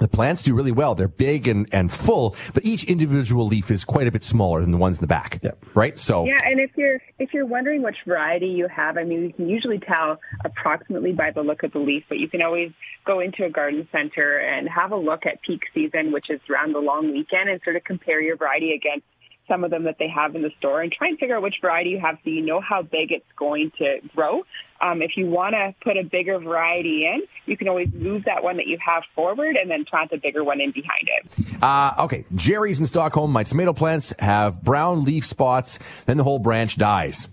The 0.00 0.08
plants 0.08 0.42
do 0.42 0.54
really 0.54 0.72
well. 0.72 0.94
They're 0.94 1.08
big 1.08 1.46
and, 1.46 1.68
and 1.74 1.92
full, 1.92 2.34
but 2.54 2.64
each 2.64 2.84
individual 2.84 3.46
leaf 3.46 3.70
is 3.70 3.84
quite 3.84 4.06
a 4.06 4.10
bit 4.10 4.22
smaller 4.22 4.62
than 4.62 4.70
the 4.70 4.78
ones 4.78 4.96
in 4.96 5.02
the 5.02 5.06
back. 5.06 5.42
Right? 5.74 5.98
So 5.98 6.24
Yeah, 6.24 6.38
and 6.42 6.58
if 6.58 6.70
you're 6.74 7.00
if 7.18 7.34
you're 7.34 7.44
wondering 7.44 7.82
which 7.82 7.98
variety 8.06 8.46
you 8.46 8.66
have, 8.68 8.96
I 8.96 9.04
mean, 9.04 9.24
you 9.24 9.32
can 9.34 9.48
usually 9.50 9.78
tell 9.78 10.18
approximately 10.42 11.12
by 11.12 11.32
the 11.32 11.42
look 11.42 11.64
of 11.64 11.72
the 11.72 11.80
leaf, 11.80 12.04
but 12.08 12.16
you 12.16 12.28
can 12.28 12.40
always 12.40 12.72
go 13.04 13.20
into 13.20 13.44
a 13.44 13.50
garden 13.50 13.86
center 13.92 14.38
and 14.38 14.66
have 14.70 14.90
a 14.92 14.96
look 14.96 15.26
at 15.26 15.42
peak 15.42 15.64
season, 15.74 16.12
which 16.12 16.30
is 16.30 16.40
around 16.48 16.74
the 16.74 16.78
long 16.78 17.12
weekend, 17.12 17.50
and 17.50 17.60
sort 17.62 17.76
of 17.76 17.84
compare 17.84 18.22
your 18.22 18.38
variety 18.38 18.72
against 18.72 19.04
some 19.50 19.64
of 19.64 19.70
them 19.70 19.84
that 19.84 19.96
they 19.98 20.08
have 20.08 20.36
in 20.36 20.42
the 20.42 20.50
store 20.58 20.80
and 20.80 20.92
try 20.92 21.08
and 21.08 21.18
figure 21.18 21.36
out 21.36 21.42
which 21.42 21.56
variety 21.60 21.90
you 21.90 22.00
have 22.00 22.16
so 22.24 22.30
you 22.30 22.40
know 22.40 22.60
how 22.60 22.82
big 22.82 23.10
it's 23.10 23.26
going 23.36 23.72
to 23.78 23.98
grow. 24.14 24.42
Um, 24.80 25.02
if 25.02 25.16
you 25.16 25.26
want 25.26 25.54
to 25.54 25.74
put 25.82 25.96
a 25.98 26.04
bigger 26.04 26.38
variety 26.38 27.04
in, 27.04 27.22
you 27.44 27.56
can 27.56 27.68
always 27.68 27.92
move 27.92 28.24
that 28.24 28.42
one 28.42 28.56
that 28.56 28.66
you 28.66 28.78
have 28.84 29.02
forward 29.14 29.56
and 29.56 29.70
then 29.70 29.84
plant 29.84 30.12
a 30.12 30.18
bigger 30.18 30.44
one 30.44 30.60
in 30.60 30.70
behind 30.70 31.08
it. 31.18 31.62
Uh, 31.62 31.94
okay, 32.04 32.24
Jerry's 32.34 32.78
in 32.78 32.86
Stockholm. 32.86 33.32
My 33.32 33.42
tomato 33.42 33.72
plants 33.72 34.14
have 34.20 34.62
brown 34.62 35.04
leaf 35.04 35.26
spots, 35.26 35.78
then 36.06 36.16
the 36.16 36.24
whole 36.24 36.38
branch 36.38 36.76
dies. 36.76 37.28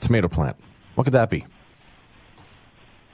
Tomato 0.00 0.28
plant. 0.28 0.56
What 0.94 1.04
could 1.04 1.14
that 1.14 1.30
be? 1.30 1.46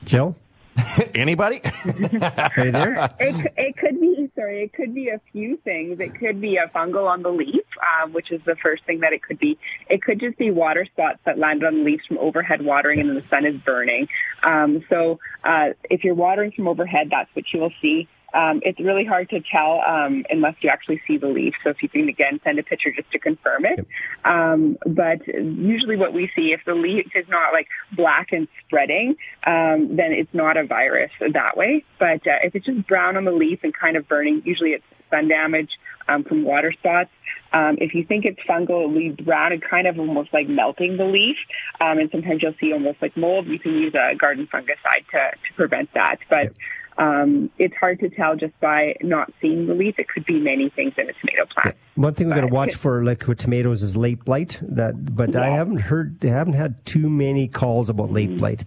Jill? 0.04 0.36
Anybody? 1.14 1.60
Are 1.84 2.64
you 2.64 2.70
there? 2.70 3.14
It, 3.18 3.52
it 3.56 3.76
could 3.76 4.00
be, 4.00 4.30
sorry, 4.34 4.64
it 4.64 4.72
could 4.72 4.94
be 4.94 5.08
a 5.08 5.20
few 5.32 5.56
things. 5.58 6.00
It 6.00 6.14
could 6.18 6.40
be 6.40 6.56
a 6.56 6.68
fungal 6.68 7.06
on 7.06 7.22
the 7.22 7.30
leaf, 7.30 7.64
um, 8.02 8.12
which 8.12 8.30
is 8.30 8.40
the 8.44 8.56
first 8.62 8.84
thing 8.84 9.00
that 9.00 9.12
it 9.12 9.22
could 9.22 9.38
be. 9.38 9.58
It 9.88 10.02
could 10.02 10.20
just 10.20 10.38
be 10.38 10.50
water 10.50 10.86
spots 10.90 11.18
that 11.24 11.38
landed 11.38 11.66
on 11.66 11.78
the 11.78 11.84
leaves 11.84 12.04
from 12.06 12.18
overhead 12.18 12.62
watering 12.62 13.00
and 13.00 13.08
then 13.08 13.16
the 13.16 13.24
sun 13.30 13.46
is 13.46 13.56
burning. 13.64 14.08
Um, 14.42 14.84
so 14.88 15.18
uh, 15.44 15.70
if 15.84 16.04
you're 16.04 16.14
watering 16.14 16.52
from 16.52 16.68
overhead, 16.68 17.08
that's 17.10 17.30
what 17.34 17.44
you 17.52 17.60
will 17.60 17.72
see. 17.80 18.08
Um, 18.34 18.60
it's 18.62 18.80
really 18.80 19.04
hard 19.04 19.30
to 19.30 19.40
tell 19.40 19.80
um, 19.86 20.24
unless 20.28 20.54
you 20.60 20.70
actually 20.70 21.00
see 21.06 21.16
the 21.16 21.28
leaf. 21.28 21.54
So 21.64 21.70
if 21.70 21.82
you 21.82 21.88
can 21.88 22.08
again 22.08 22.40
send 22.44 22.58
a 22.58 22.62
picture 22.62 22.90
just 22.94 23.10
to 23.12 23.18
confirm 23.18 23.64
it. 23.64 23.86
Um, 24.24 24.78
but 24.86 25.26
usually, 25.26 25.96
what 25.96 26.12
we 26.12 26.30
see 26.34 26.52
if 26.52 26.60
the 26.64 26.74
leaf 26.74 27.06
is 27.14 27.26
not 27.28 27.52
like 27.52 27.68
black 27.92 28.28
and 28.32 28.48
spreading, 28.66 29.16
um, 29.46 29.96
then 29.96 30.12
it's 30.12 30.32
not 30.34 30.56
a 30.56 30.66
virus 30.66 31.10
that 31.20 31.56
way. 31.56 31.84
But 31.98 32.26
uh, 32.26 32.42
if 32.42 32.54
it's 32.54 32.66
just 32.66 32.86
brown 32.86 33.16
on 33.16 33.24
the 33.24 33.32
leaf 33.32 33.60
and 33.62 33.72
kind 33.72 33.96
of 33.96 34.08
burning, 34.08 34.42
usually 34.44 34.70
it's 34.70 34.84
sun 35.10 35.28
damage 35.28 35.70
um, 36.08 36.24
from 36.24 36.44
water 36.44 36.72
spots. 36.72 37.10
Um, 37.52 37.76
if 37.78 37.94
you 37.94 38.04
think 38.04 38.24
it's 38.24 38.40
fungal, 38.48 38.94
leaves 38.94 39.16
brown 39.20 39.52
and 39.52 39.62
kind 39.62 39.86
of 39.86 39.98
almost 39.98 40.32
like 40.32 40.48
melting 40.48 40.96
the 40.96 41.04
leaf. 41.04 41.36
Um, 41.80 41.98
and 41.98 42.10
sometimes 42.10 42.42
you'll 42.42 42.54
see 42.60 42.72
almost 42.72 43.00
like 43.00 43.16
mold. 43.16 43.46
You 43.46 43.58
can 43.58 43.72
use 43.72 43.94
a 43.94 44.14
garden 44.16 44.48
fungicide 44.52 45.06
to, 45.12 45.30
to 45.30 45.54
prevent 45.54 45.92
that. 45.94 46.18
But 46.28 46.52
um, 46.98 47.50
it's 47.58 47.74
hard 47.76 48.00
to 48.00 48.08
tell 48.08 48.36
just 48.36 48.58
by 48.60 48.94
not 49.02 49.32
seeing 49.40 49.66
the 49.66 49.74
leaf. 49.74 49.96
It 49.98 50.08
could 50.08 50.24
be 50.24 50.38
many 50.38 50.70
things 50.70 50.94
in 50.96 51.08
a 51.08 51.12
tomato 51.12 51.46
plant. 51.52 51.76
One 51.94 52.14
thing 52.14 52.28
we 52.28 52.34
got 52.34 52.42
to 52.42 52.46
watch 52.46 52.74
for, 52.74 53.04
like 53.04 53.26
with 53.26 53.38
tomatoes, 53.38 53.82
is 53.82 53.96
late 53.96 54.24
blight. 54.24 54.58
That, 54.62 55.14
but 55.14 55.36
I 55.36 55.50
haven't 55.50 55.78
heard, 55.78 56.24
I 56.24 56.28
haven't 56.28 56.54
had 56.54 56.84
too 56.84 57.10
many 57.10 57.48
calls 57.48 57.90
about 57.90 58.10
late 58.10 58.36
blight. 58.38 58.64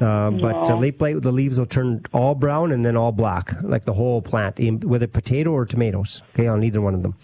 Uh, 0.00 0.30
but 0.32 0.68
uh, 0.68 0.76
late 0.76 0.98
blight, 0.98 1.22
the 1.22 1.32
leaves 1.32 1.58
will 1.58 1.66
turn 1.66 2.02
all 2.12 2.34
brown 2.34 2.72
and 2.72 2.84
then 2.84 2.96
all 2.96 3.12
black, 3.12 3.54
like 3.62 3.84
the 3.84 3.92
whole 3.92 4.20
plant, 4.20 4.58
in- 4.58 4.80
whether 4.80 5.06
potato 5.06 5.52
or 5.52 5.64
tomatoes. 5.64 6.22
Okay, 6.34 6.48
on 6.48 6.64
either 6.64 6.80
one 6.80 6.94
of 6.94 7.02
them. 7.02 7.14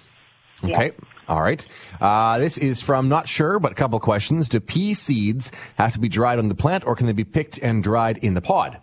Okay. 0.63 0.93
All 1.29 1.43
right. 1.43 1.65
Uh, 2.01 2.39
this 2.39 2.57
is 2.57 2.81
from 2.81 3.09
not 3.09 3.29
sure, 3.29 3.59
but 3.59 3.73
a 3.73 3.75
couple 3.75 3.97
of 3.97 4.03
questions. 4.03 4.49
Do 4.49 4.61
pea 4.61 4.95
seeds 4.95 5.53
have 5.77 5.93
to 5.93 6.01
be 6.01 6.09
dried 6.09 6.39
on 6.39 6.49
the 6.49 6.55
plant 6.55 6.87
or 6.87 6.97
can 6.97 7.07
they 7.07 7.13
be 7.13 7.25
picked 7.25 7.59
and 7.59 7.83
dried 7.83 8.19
in 8.19 8.35
the 8.35 8.41
pod? 8.41 8.81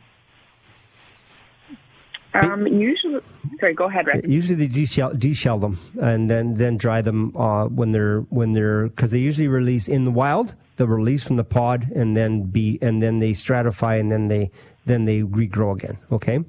Um, 2.35 2.67
usually, 2.67 3.21
sorry, 3.59 3.73
go 3.73 3.85
ahead, 3.85 4.07
Rick. 4.07 4.25
Usually 4.27 4.55
they 4.55 4.67
deshell, 4.67 5.13
deshell 5.17 5.59
them 5.59 5.77
and 6.01 6.29
then 6.29 6.55
then 6.55 6.77
dry 6.77 7.01
them 7.01 7.35
uh, 7.37 7.65
when 7.65 7.91
they're 7.91 8.21
when 8.29 8.53
they're 8.53 8.87
because 8.87 9.11
they 9.11 9.19
usually 9.19 9.47
release 9.47 9.87
in 9.87 10.05
the 10.05 10.11
wild. 10.11 10.55
They'll 10.77 10.87
release 10.87 11.23
from 11.25 11.37
the 11.37 11.45
pod 11.45 11.89
and 11.95 12.17
then 12.17 12.43
be 12.43 12.77
and 12.81 13.01
then 13.01 13.19
they 13.19 13.31
stratify 13.31 13.99
and 13.99 14.11
then 14.11 14.27
they 14.27 14.51
then 14.85 15.05
they 15.05 15.21
regrow 15.21 15.73
again. 15.73 15.97
Okay, 16.11 16.43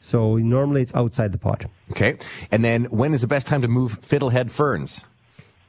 so 0.00 0.36
normally 0.36 0.82
it's 0.82 0.94
outside 0.94 1.32
the 1.32 1.38
pod. 1.38 1.68
Okay. 1.90 2.18
And 2.50 2.64
then 2.64 2.84
when 2.84 3.14
is 3.14 3.20
the 3.20 3.26
best 3.26 3.46
time 3.46 3.62
to 3.62 3.68
move 3.68 4.00
fiddlehead 4.00 4.50
ferns? 4.50 5.04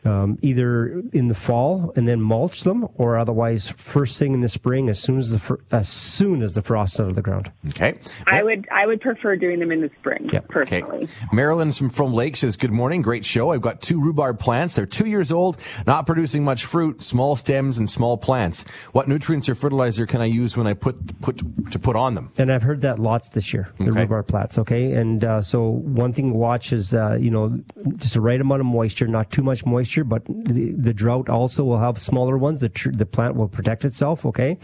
Um, 0.06 0.38
either 0.42 1.02
in 1.14 1.28
the 1.28 1.34
fall 1.36 1.92
and 1.96 2.08
then 2.08 2.22
mulch 2.22 2.64
them, 2.64 2.88
or 2.96 3.18
otherwise 3.18 3.68
first 3.70 4.18
thing 4.20 4.34
in 4.34 4.42
the 4.42 4.48
spring 4.50 4.90
as 4.90 5.00
soon 5.00 5.18
as 5.20 5.32
the 5.32 5.40
fr- 5.40 5.56
as 5.72 5.90
soon 5.90 6.42
as 6.42 6.54
the 6.54 6.62
frost 6.62 7.00
out 7.00 7.10
of 7.10 7.16
the 7.16 7.22
ground. 7.22 7.52
Okay. 7.70 8.00
I 8.28 8.44
would 8.44 8.68
I 8.72 8.86
would 8.86 9.02
prefer 9.02 9.36
doing 9.36 9.60
them 9.60 9.72
in 9.72 9.82
the 9.82 9.90
spring 10.00 10.30
personally. 10.50 11.08
Marilyn 11.34 11.72
from 11.72 11.90
From 11.90 12.14
Lake 12.14 12.36
says, 12.38 12.56
Good 12.56 12.72
morning. 12.72 13.02
Great 13.02 13.26
show. 13.26 13.52
I've 13.52 13.62
got 13.62 13.82
two 13.82 14.00
rhubarb 14.02 14.40
plants. 14.40 14.76
They're 14.76 14.86
two 14.86 15.06
years 15.08 15.32
old, 15.32 15.58
not 15.86 16.06
producing 16.06 16.44
much 16.44 16.66
fruit, 16.66 17.02
small 17.04 17.36
stems 17.36 17.78
and 17.78 17.90
small 17.90 18.18
plants. 18.18 18.64
What 18.94 19.08
nutrients 19.08 19.50
or 19.50 19.56
fertilizer 19.56 20.06
can 20.06 20.22
I 20.22 20.26
use 20.26 20.56
when 20.56 20.66
I 20.68 20.74
put, 20.74 21.20
put, 21.22 21.38
to 21.72 21.80
put 21.80 21.96
on 21.96 22.16
them? 22.16 22.30
And 22.38 22.52
I've 22.52 22.62
heard 22.62 22.82
that 22.82 23.00
lots 23.00 23.30
this 23.30 23.54
year, 23.54 23.70
the 23.78 23.90
Okay. 23.92 24.02
rhubarb 24.02 24.28
plants. 24.28 24.58
Okay, 24.60 24.94
and 24.94 25.24
uh, 25.26 25.42
so 25.42 25.70
one 25.70 26.14
thing 26.14 26.32
to 26.32 26.38
watch 26.38 26.72
is 26.72 26.94
uh, 26.94 27.18
you 27.20 27.30
know 27.32 27.60
just 27.98 28.14
the 28.14 28.22
right 28.22 28.40
amount 28.40 28.62
of 28.62 28.66
moisture, 28.66 29.08
not 29.08 29.30
too 29.30 29.44
much 29.44 29.66
moisture, 29.66 29.89
but 29.98 30.26
the, 30.26 30.72
the 30.72 30.94
drought 30.94 31.30
also 31.30 31.64
will 31.64 31.78
have 31.78 31.98
smaller 31.98 32.38
ones. 32.38 32.60
The 32.60 32.70
tr- 32.70 32.92
the 32.92 33.06
plant 33.06 33.36
will 33.36 33.48
protect 33.48 33.86
itself. 33.86 34.26
Okay, 34.26 34.58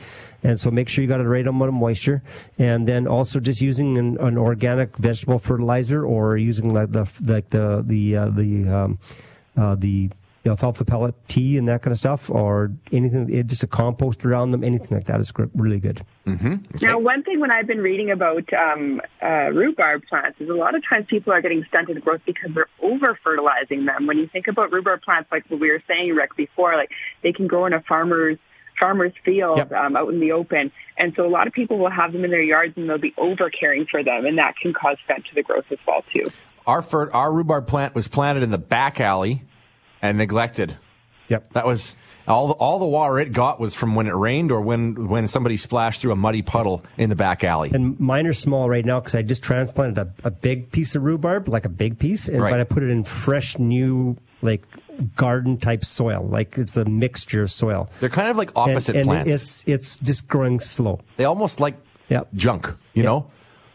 and 0.43 0.59
so 0.59 0.71
make 0.71 0.89
sure 0.89 1.01
you 1.01 1.07
got 1.07 1.17
the 1.17 1.27
right 1.27 1.45
amount 1.45 1.69
of 1.69 1.75
moisture, 1.75 2.21
and 2.57 2.87
then 2.87 3.07
also 3.07 3.39
just 3.39 3.61
using 3.61 3.97
an, 3.97 4.17
an 4.19 4.37
organic 4.37 4.95
vegetable 4.97 5.39
fertilizer 5.39 6.05
or 6.05 6.37
using 6.37 6.73
like 6.73 6.91
the 6.91 7.09
like 7.25 7.49
the 7.49 7.83
the 7.85 8.15
uh, 8.15 8.29
the 8.29 8.67
um, 8.69 8.99
uh, 9.57 9.75
the 9.75 10.09
the 10.45 10.51
alfalfa 10.51 10.85
pellet 10.85 11.15
tea 11.27 11.57
and 11.57 11.67
that 11.67 11.81
kind 11.81 11.91
of 11.91 11.97
stuff, 11.97 12.29
or 12.29 12.71
anything, 12.91 13.27
just 13.47 13.63
a 13.63 13.67
compost 13.67 14.23
around 14.23 14.51
them, 14.51 14.63
anything 14.63 14.95
like 14.95 15.05
that 15.05 15.19
is 15.19 15.33
really 15.55 15.79
good. 15.79 16.01
Mm-hmm. 16.27 16.85
Now, 16.85 16.99
one 16.99 17.23
thing 17.23 17.39
when 17.39 17.49
I've 17.49 17.65
been 17.65 17.81
reading 17.81 18.11
about 18.11 18.45
um, 18.53 19.01
uh, 19.23 19.49
rhubarb 19.51 20.03
plants 20.07 20.39
is 20.39 20.47
a 20.47 20.53
lot 20.53 20.75
of 20.75 20.83
times 20.87 21.07
people 21.09 21.33
are 21.33 21.41
getting 21.41 21.65
stunted 21.67 21.99
growth 22.05 22.21
because 22.27 22.51
they're 22.53 22.67
over 22.83 23.17
fertilizing 23.23 23.85
them. 23.85 24.05
When 24.05 24.19
you 24.19 24.27
think 24.27 24.47
about 24.47 24.71
rhubarb 24.71 25.01
plants, 25.01 25.31
like 25.31 25.49
what 25.49 25.59
we 25.59 25.71
were 25.71 25.81
saying, 25.87 26.13
Rick, 26.13 26.35
before, 26.37 26.75
like 26.75 26.91
they 27.23 27.33
can 27.33 27.47
grow 27.47 27.65
in 27.65 27.73
a 27.73 27.81
farmer's 27.81 28.37
farmer's 28.79 29.13
field 29.23 29.71
um, 29.73 29.95
out 29.95 30.09
in 30.09 30.19
the 30.19 30.31
open, 30.31 30.71
and 30.95 31.13
so 31.15 31.25
a 31.25 31.29
lot 31.29 31.47
of 31.47 31.53
people 31.53 31.79
will 31.79 31.89
have 31.89 32.13
them 32.13 32.23
in 32.23 32.29
their 32.29 32.43
yards 32.43 32.73
and 32.77 32.87
they'll 32.87 32.99
be 32.99 33.15
over 33.17 33.49
caring 33.49 33.87
for 33.89 34.03
them, 34.03 34.25
and 34.27 34.37
that 34.37 34.53
can 34.61 34.73
cause 34.73 34.97
stunt 35.05 35.25
to 35.25 35.33
the 35.33 35.41
growth 35.41 35.65
as 35.71 35.79
well 35.87 36.03
too. 36.13 36.25
Our, 36.67 36.83
fer- 36.83 37.11
our 37.11 37.31
rhubarb 37.31 37.67
plant 37.67 37.95
was 37.95 38.07
planted 38.07 38.43
in 38.43 38.51
the 38.51 38.57
back 38.59 38.99
alley 38.99 39.41
and 40.09 40.17
neglected. 40.17 40.75
Yep. 41.27 41.53
That 41.53 41.65
was 41.65 41.95
all 42.27 42.47
the, 42.49 42.53
all 42.53 42.79
the 42.79 42.85
water 42.85 43.19
it 43.19 43.31
got 43.31 43.59
was 43.59 43.73
from 43.75 43.95
when 43.95 44.07
it 44.07 44.13
rained 44.13 44.51
or 44.51 44.61
when, 44.61 45.07
when 45.07 45.27
somebody 45.27 45.57
splashed 45.57 46.01
through 46.01 46.11
a 46.11 46.15
muddy 46.15 46.41
puddle 46.41 46.83
in 46.97 47.09
the 47.09 47.15
back 47.15 47.43
alley. 47.43 47.71
And 47.73 47.99
mine 47.99 48.27
are 48.27 48.33
small 48.33 48.69
right 48.69 48.85
now 48.85 48.99
because 48.99 49.15
I 49.15 49.21
just 49.23 49.43
transplanted 49.43 49.97
a, 49.97 50.13
a 50.23 50.31
big 50.31 50.71
piece 50.71 50.95
of 50.95 51.03
rhubarb, 51.03 51.47
like 51.47 51.65
a 51.65 51.69
big 51.69 51.97
piece, 51.99 52.27
and, 52.27 52.41
Right. 52.41 52.51
but 52.51 52.59
I 52.59 52.63
put 52.63 52.83
it 52.83 52.89
in 52.89 53.03
fresh, 53.03 53.57
new, 53.57 54.17
like 54.41 54.63
garden 55.15 55.57
type 55.57 55.83
soil. 55.83 56.23
Like 56.27 56.57
it's 56.57 56.77
a 56.77 56.85
mixture 56.85 57.43
of 57.43 57.51
soil. 57.51 57.89
They're 57.99 58.09
kind 58.09 58.29
of 58.29 58.37
like 58.37 58.51
opposite 58.55 58.95
and, 58.95 59.01
and 59.01 59.25
plants. 59.25 59.31
It's 59.31 59.67
it's 59.67 59.97
just 59.97 60.27
growing 60.27 60.59
slow. 60.59 60.99
They 61.17 61.25
almost 61.25 61.59
like 61.59 61.75
junk, 62.35 62.71
you 62.93 63.03
know? 63.03 63.27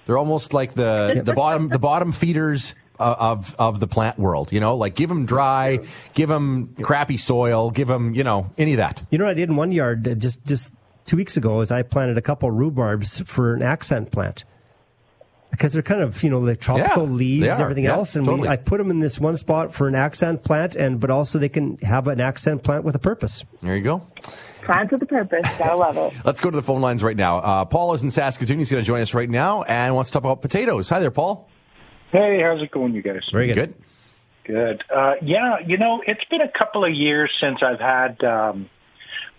They're 0.07 0.19
almost 0.19 0.55
like 0.55 0.75
the, 0.75 1.23
the 1.25 1.35
bottom 1.35 1.69
the 1.69 1.79
bottom 1.79 2.13
feeders 2.13 2.75
of 3.05 3.55
of 3.59 3.81
the 3.81 3.87
plant 3.87 4.19
world, 4.19 4.53
you 4.53 4.61
know? 4.61 4.77
Like 4.77 4.95
give 4.95 5.09
them 5.09 5.27
dry, 5.27 5.81
give 6.15 6.29
them 6.29 6.75
crappy 6.83 7.17
soil, 7.17 7.71
give 7.71 7.89
them, 7.89 8.15
you 8.15 8.25
know, 8.25 8.51
any 8.59 8.73
of 8.75 8.79
that. 8.79 9.03
You 9.11 9.19
know 9.19 9.25
what 9.25 9.33
I 9.33 9.35
did 9.35 9.49
in 9.49 9.57
one 9.57 9.73
yard 9.73 10.07
uh, 10.07 10.15
just 10.15 10.47
just 10.47 10.73
two 11.07 11.17
weeks 11.17 11.37
ago 11.37 11.61
is 11.61 11.71
I 11.73 11.83
planted 11.83 12.19
a 12.19 12.23
couple 12.23 12.51
rhubarbs 12.51 13.27
for 13.27 13.55
an 13.55 13.63
accent 13.63 14.13
plant. 14.13 14.45
because 15.51 15.73
they're 15.73 15.83
kind 15.83 16.01
of 16.01 16.23
you 16.23 16.31
know 16.31 16.39
like 16.39 16.61
tropical 16.61 17.07
Yeah, 17.09 17.13
leaves 17.13 17.49
and 17.49 17.61
everything 17.61 17.85
Yeah, 17.85 17.95
else. 17.95 18.15
And 18.17 18.25
totally. 18.25 18.43
we, 18.49 18.53
I 18.53 18.57
put 18.57 18.79
them 18.79 18.91
in 18.91 19.01
this 19.01 19.19
one 19.19 19.37
spot 19.37 19.75
for 19.75 19.89
an 19.89 19.95
accent 19.97 20.45
plant, 20.45 20.77
and 20.77 21.01
but 21.01 21.11
also 21.11 21.39
they 21.41 21.49
can 21.49 21.77
have 21.79 22.07
an 22.07 22.21
accent 22.21 22.63
plant 22.63 22.85
with 22.85 22.95
a 22.95 23.01
purpose. 23.01 23.45
There 23.61 23.77
you 23.77 23.83
go. 23.83 24.03
Plants 24.63 24.93
with 24.93 25.03
a 25.03 25.07
purpose. 25.07 25.45
Gotta 25.59 25.75
love 25.75 25.97
it. 25.97 26.13
Let's 26.25 26.39
go 26.39 26.51
to 26.51 26.57
the 26.57 26.63
phone 26.63 26.81
lines 26.83 27.03
right 27.03 27.17
now. 27.17 27.39
Uh, 27.39 27.65
Paul 27.65 27.95
is 27.95 28.05
in 28.05 28.13
Saskatoon. 28.13 28.59
He's 28.59 28.71
going 28.71 28.85
to 28.85 28.87
join 28.87 29.01
us 29.01 29.13
right 29.15 29.29
now 29.29 29.63
and 29.63 29.95
wants 29.97 30.11
to 30.11 30.15
talk 30.19 30.23
about 30.25 30.43
potatoes. 30.43 30.89
Hi 30.91 31.01
there, 31.01 31.11
Paul. 31.11 31.50
Hey, 32.11 32.41
how's 32.43 32.61
it 32.61 32.71
going, 32.73 32.95
you 32.95 33.03
guys? 33.03 33.29
Very 33.31 33.47
good. 33.47 33.55
Good. 33.55 33.75
Good. 34.45 34.85
Uh, 34.93 35.15
yeah, 35.23 35.59
you 35.65 35.77
know, 35.77 36.03
it's 36.05 36.25
been 36.25 36.41
a 36.41 36.51
couple 36.51 36.85
of 36.85 36.93
years 36.93 37.31
since 37.41 37.63
I've 37.63 37.79
had 37.79 38.25
um, 38.25 38.69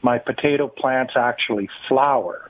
my 0.01 0.19
potato 0.19 0.69
plants 0.69 1.13
actually 1.17 1.69
flower, 1.89 2.49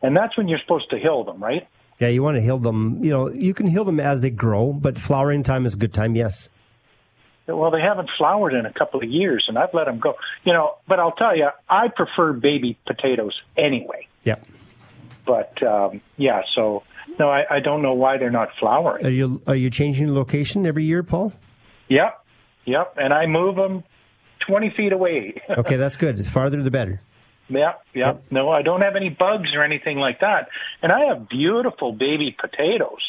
and 0.00 0.16
that's 0.16 0.36
when 0.36 0.46
you're 0.46 0.60
supposed 0.60 0.90
to 0.90 0.98
hill 0.98 1.24
them, 1.24 1.42
right? 1.42 1.66
Yeah, 1.98 2.08
you 2.08 2.22
want 2.22 2.36
to 2.36 2.40
hill 2.40 2.58
them. 2.58 3.02
You 3.02 3.10
know, 3.10 3.28
you 3.28 3.54
can 3.54 3.66
heal 3.66 3.84
them 3.84 3.98
as 3.98 4.22
they 4.22 4.30
grow, 4.30 4.72
but 4.72 4.98
flowering 4.98 5.42
time 5.42 5.66
is 5.66 5.74
a 5.74 5.78
good 5.78 5.92
time. 5.92 6.14
Yes. 6.14 6.48
Well, 7.46 7.72
they 7.72 7.80
haven't 7.80 8.10
flowered 8.16 8.54
in 8.54 8.66
a 8.66 8.72
couple 8.72 9.02
of 9.02 9.08
years, 9.08 9.46
and 9.48 9.58
I've 9.58 9.74
let 9.74 9.86
them 9.86 9.98
go. 9.98 10.14
You 10.44 10.52
know, 10.52 10.76
but 10.86 11.00
I'll 11.00 11.12
tell 11.12 11.36
you, 11.36 11.48
I 11.68 11.88
prefer 11.88 12.32
baby 12.32 12.78
potatoes 12.86 13.40
anyway. 13.56 14.06
Yeah. 14.22 14.36
But 15.26 15.60
um, 15.62 16.00
yeah, 16.16 16.42
so 16.54 16.84
no, 17.18 17.28
I, 17.30 17.56
I 17.56 17.60
don't 17.60 17.82
know 17.82 17.94
why 17.94 18.18
they're 18.18 18.30
not 18.30 18.50
flowering. 18.58 19.04
Are 19.06 19.10
you 19.10 19.42
are 19.46 19.56
you 19.56 19.70
changing 19.70 20.06
the 20.06 20.12
location 20.12 20.66
every 20.66 20.84
year, 20.84 21.02
Paul? 21.02 21.32
Yep, 21.88 22.24
yep, 22.64 22.94
and 22.96 23.12
I 23.12 23.26
move 23.26 23.56
them 23.56 23.84
twenty 24.46 24.72
feet 24.76 24.92
away. 24.92 25.40
Okay, 25.50 25.76
that's 25.76 25.96
good. 25.96 26.16
The 26.16 26.24
farther 26.24 26.62
the 26.62 26.70
better. 26.70 27.00
Yep, 27.48 27.82
yep. 27.94 28.22
No, 28.30 28.50
I 28.50 28.62
don't 28.62 28.82
have 28.82 28.94
any 28.94 29.08
bugs 29.08 29.48
or 29.54 29.64
anything 29.64 29.98
like 29.98 30.20
that. 30.20 30.48
And 30.82 30.92
I 30.92 31.06
have 31.06 31.28
beautiful 31.28 31.92
baby 31.92 32.34
potatoes. 32.38 33.02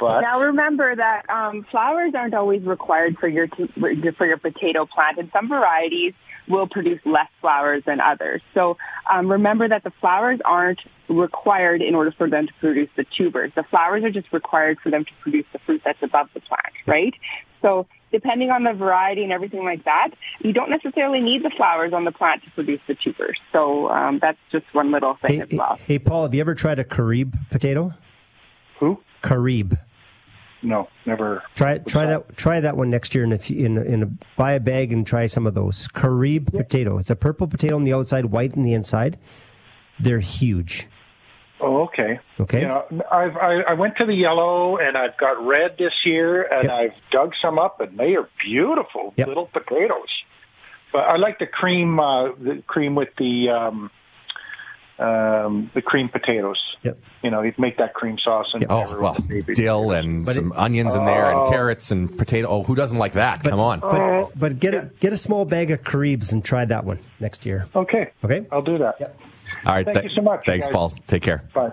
But 0.00 0.20
now 0.20 0.40
remember 0.40 0.94
that 0.94 1.28
um, 1.28 1.66
flowers 1.70 2.12
aren't 2.14 2.32
always 2.34 2.62
required 2.62 3.18
for 3.18 3.28
your 3.28 3.46
t- 3.48 3.66
for 3.76 4.26
your 4.26 4.38
potato 4.38 4.86
plant, 4.86 5.18
In 5.18 5.30
some 5.32 5.48
varieties 5.48 6.14
will 6.48 6.66
produce 6.68 7.00
less 7.04 7.28
flowers 7.40 7.82
than 7.86 8.00
others. 8.00 8.42
So 8.54 8.76
um, 9.12 9.30
remember 9.30 9.68
that 9.68 9.84
the 9.84 9.92
flowers 10.00 10.40
aren't 10.44 10.80
required 11.08 11.80
in 11.82 11.94
order 11.94 12.12
for 12.16 12.28
them 12.28 12.46
to 12.46 12.52
produce 12.60 12.88
the 12.96 13.04
tubers. 13.16 13.52
The 13.54 13.64
flowers 13.64 14.04
are 14.04 14.10
just 14.10 14.32
required 14.32 14.78
for 14.82 14.90
them 14.90 15.04
to 15.04 15.10
produce 15.22 15.46
the 15.52 15.58
fruit 15.60 15.82
that's 15.84 16.02
above 16.02 16.28
the 16.34 16.40
plant, 16.40 16.74
right? 16.86 17.14
So 17.62 17.86
depending 18.12 18.50
on 18.50 18.64
the 18.64 18.72
variety 18.72 19.22
and 19.22 19.32
everything 19.32 19.64
like 19.64 19.84
that, 19.84 20.10
you 20.40 20.52
don't 20.52 20.70
necessarily 20.70 21.20
need 21.20 21.42
the 21.42 21.50
flowers 21.56 21.92
on 21.92 22.04
the 22.04 22.12
plant 22.12 22.42
to 22.44 22.50
produce 22.52 22.80
the 22.86 22.94
tubers. 22.94 23.38
So 23.52 23.88
um, 23.90 24.18
that's 24.20 24.38
just 24.52 24.66
one 24.72 24.92
little 24.92 25.14
thing 25.20 25.36
Hey, 25.36 25.40
as 25.40 25.48
well. 25.52 25.78
hey, 25.86 25.98
Paul, 25.98 26.22
have 26.22 26.34
you 26.34 26.40
ever 26.40 26.54
tried 26.54 26.78
a 26.78 26.84
Carib 26.84 27.34
potato? 27.50 27.92
Who? 28.80 29.00
Carib. 29.22 29.76
No, 30.62 30.88
never. 31.06 31.42
Try 31.54 31.78
try 31.78 32.06
that 32.06 32.36
try 32.36 32.60
that 32.60 32.76
one 32.76 32.90
next 32.90 33.14
year, 33.14 33.24
and 33.24 33.32
if 33.32 33.50
in 33.50 33.78
a- 33.78 33.82
in 33.82 34.02
a, 34.02 34.06
buy 34.36 34.52
a 34.52 34.60
bag 34.60 34.92
and 34.92 35.06
try 35.06 35.26
some 35.26 35.46
of 35.46 35.54
those 35.54 35.88
Carib 35.88 36.52
potato. 36.52 36.98
It's 36.98 37.10
a 37.10 37.16
purple 37.16 37.46
potato 37.46 37.76
on 37.76 37.84
the 37.84 37.94
outside, 37.94 38.26
white 38.26 38.56
on 38.56 38.62
the 38.62 38.74
inside. 38.74 39.18
They're 40.00 40.20
huge. 40.20 40.86
Oh, 41.60 41.82
okay. 41.86 42.20
Okay. 42.38 42.60
You 42.60 42.68
know, 42.68 42.84
I've 43.10 43.36
I, 43.36 43.60
I 43.70 43.72
went 43.74 43.96
to 43.96 44.06
the 44.06 44.14
yellow 44.14 44.76
and 44.76 44.96
I've 44.96 45.16
got 45.18 45.44
red 45.44 45.76
this 45.78 45.92
year, 46.04 46.42
and 46.42 46.70
I've 46.70 46.92
dug 47.10 47.32
some 47.42 47.58
up, 47.58 47.80
and 47.80 47.98
they 47.98 48.14
are 48.14 48.28
beautiful 48.44 49.12
Yep. 49.16 49.26
little 49.26 49.46
potatoes. 49.46 50.08
But 50.92 51.00
I 51.00 51.16
like 51.16 51.38
the 51.38 51.46
cream, 51.46 51.98
uh, 52.00 52.28
the 52.38 52.62
cream 52.66 52.94
with 52.94 53.08
the 53.18 53.50
um, 53.50 53.90
um, 54.98 55.70
the 55.74 55.82
cream 55.82 56.08
potatoes. 56.08 56.58
Yep. 56.82 56.98
You 57.22 57.30
know, 57.30 57.42
you'd 57.42 57.58
make 57.58 57.76
that 57.78 57.94
cream 57.94 58.18
sauce 58.22 58.46
and 58.54 58.64
Oh, 58.68 59.00
well, 59.00 59.16
dill 59.54 59.90
and 59.90 60.28
some 60.28 60.52
onions 60.52 60.94
in 60.94 61.04
there 61.04 61.30
and 61.30 61.40
Oh. 61.40 61.50
carrots 61.50 61.90
and 61.90 62.16
potato. 62.16 62.48
Oh, 62.48 62.62
who 62.62 62.74
doesn't 62.76 62.98
like 62.98 63.12
that? 63.12 63.42
Come 63.42 63.58
on. 63.60 63.80
But, 63.80 64.38
but 64.38 64.58
get 64.60 64.74
a 64.74 64.90
get 65.00 65.12
a 65.12 65.16
small 65.16 65.44
bag 65.44 65.70
of 65.70 65.82
Caribs 65.84 66.32
and 66.32 66.44
try 66.44 66.64
that 66.64 66.84
one 66.84 66.98
next 67.20 67.44
year. 67.46 67.66
Okay. 67.74 68.10
Okay. 68.24 68.46
I'll 68.52 68.62
do 68.62 68.78
that. 68.78 69.00
All 69.64 69.72
right. 69.74 69.84
Thank 69.84 70.04
you 70.04 70.10
so 70.10 70.22
much, 70.22 70.44
Thanks, 70.46 70.66
guys. 70.66 70.72
Paul. 70.74 70.90
Take 71.06 71.22
care. 71.22 71.42
Bye. 71.54 71.70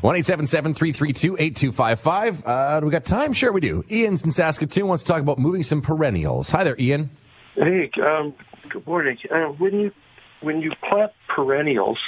One 0.00 0.16
eight 0.16 0.26
seven 0.26 0.46
seven 0.46 0.74
three 0.74 0.92
three 0.92 1.12
two 1.12 1.36
eight 1.38 1.56
two 1.56 1.72
five 1.72 2.00
five. 2.00 2.44
Uh, 2.46 2.80
do 2.80 2.86
we 2.86 2.92
got 2.92 3.04
time? 3.04 3.32
Sure, 3.32 3.52
we 3.52 3.60
do. 3.60 3.84
Ian's 3.90 4.24
in 4.24 4.32
Saskatoon 4.32 4.86
wants 4.88 5.04
to 5.04 5.12
talk 5.12 5.20
about 5.20 5.38
moving 5.38 5.62
some 5.62 5.80
perennials. 5.82 6.50
Hi 6.50 6.64
there, 6.64 6.76
Ian. 6.78 7.10
Hey, 7.54 7.90
um, 8.02 8.34
good 8.68 8.86
morning. 8.86 9.16
Uh, 9.30 9.46
when 9.58 9.78
you 9.78 9.92
when 10.40 10.60
you 10.60 10.72
plant 10.88 11.12
perennials, 11.28 11.98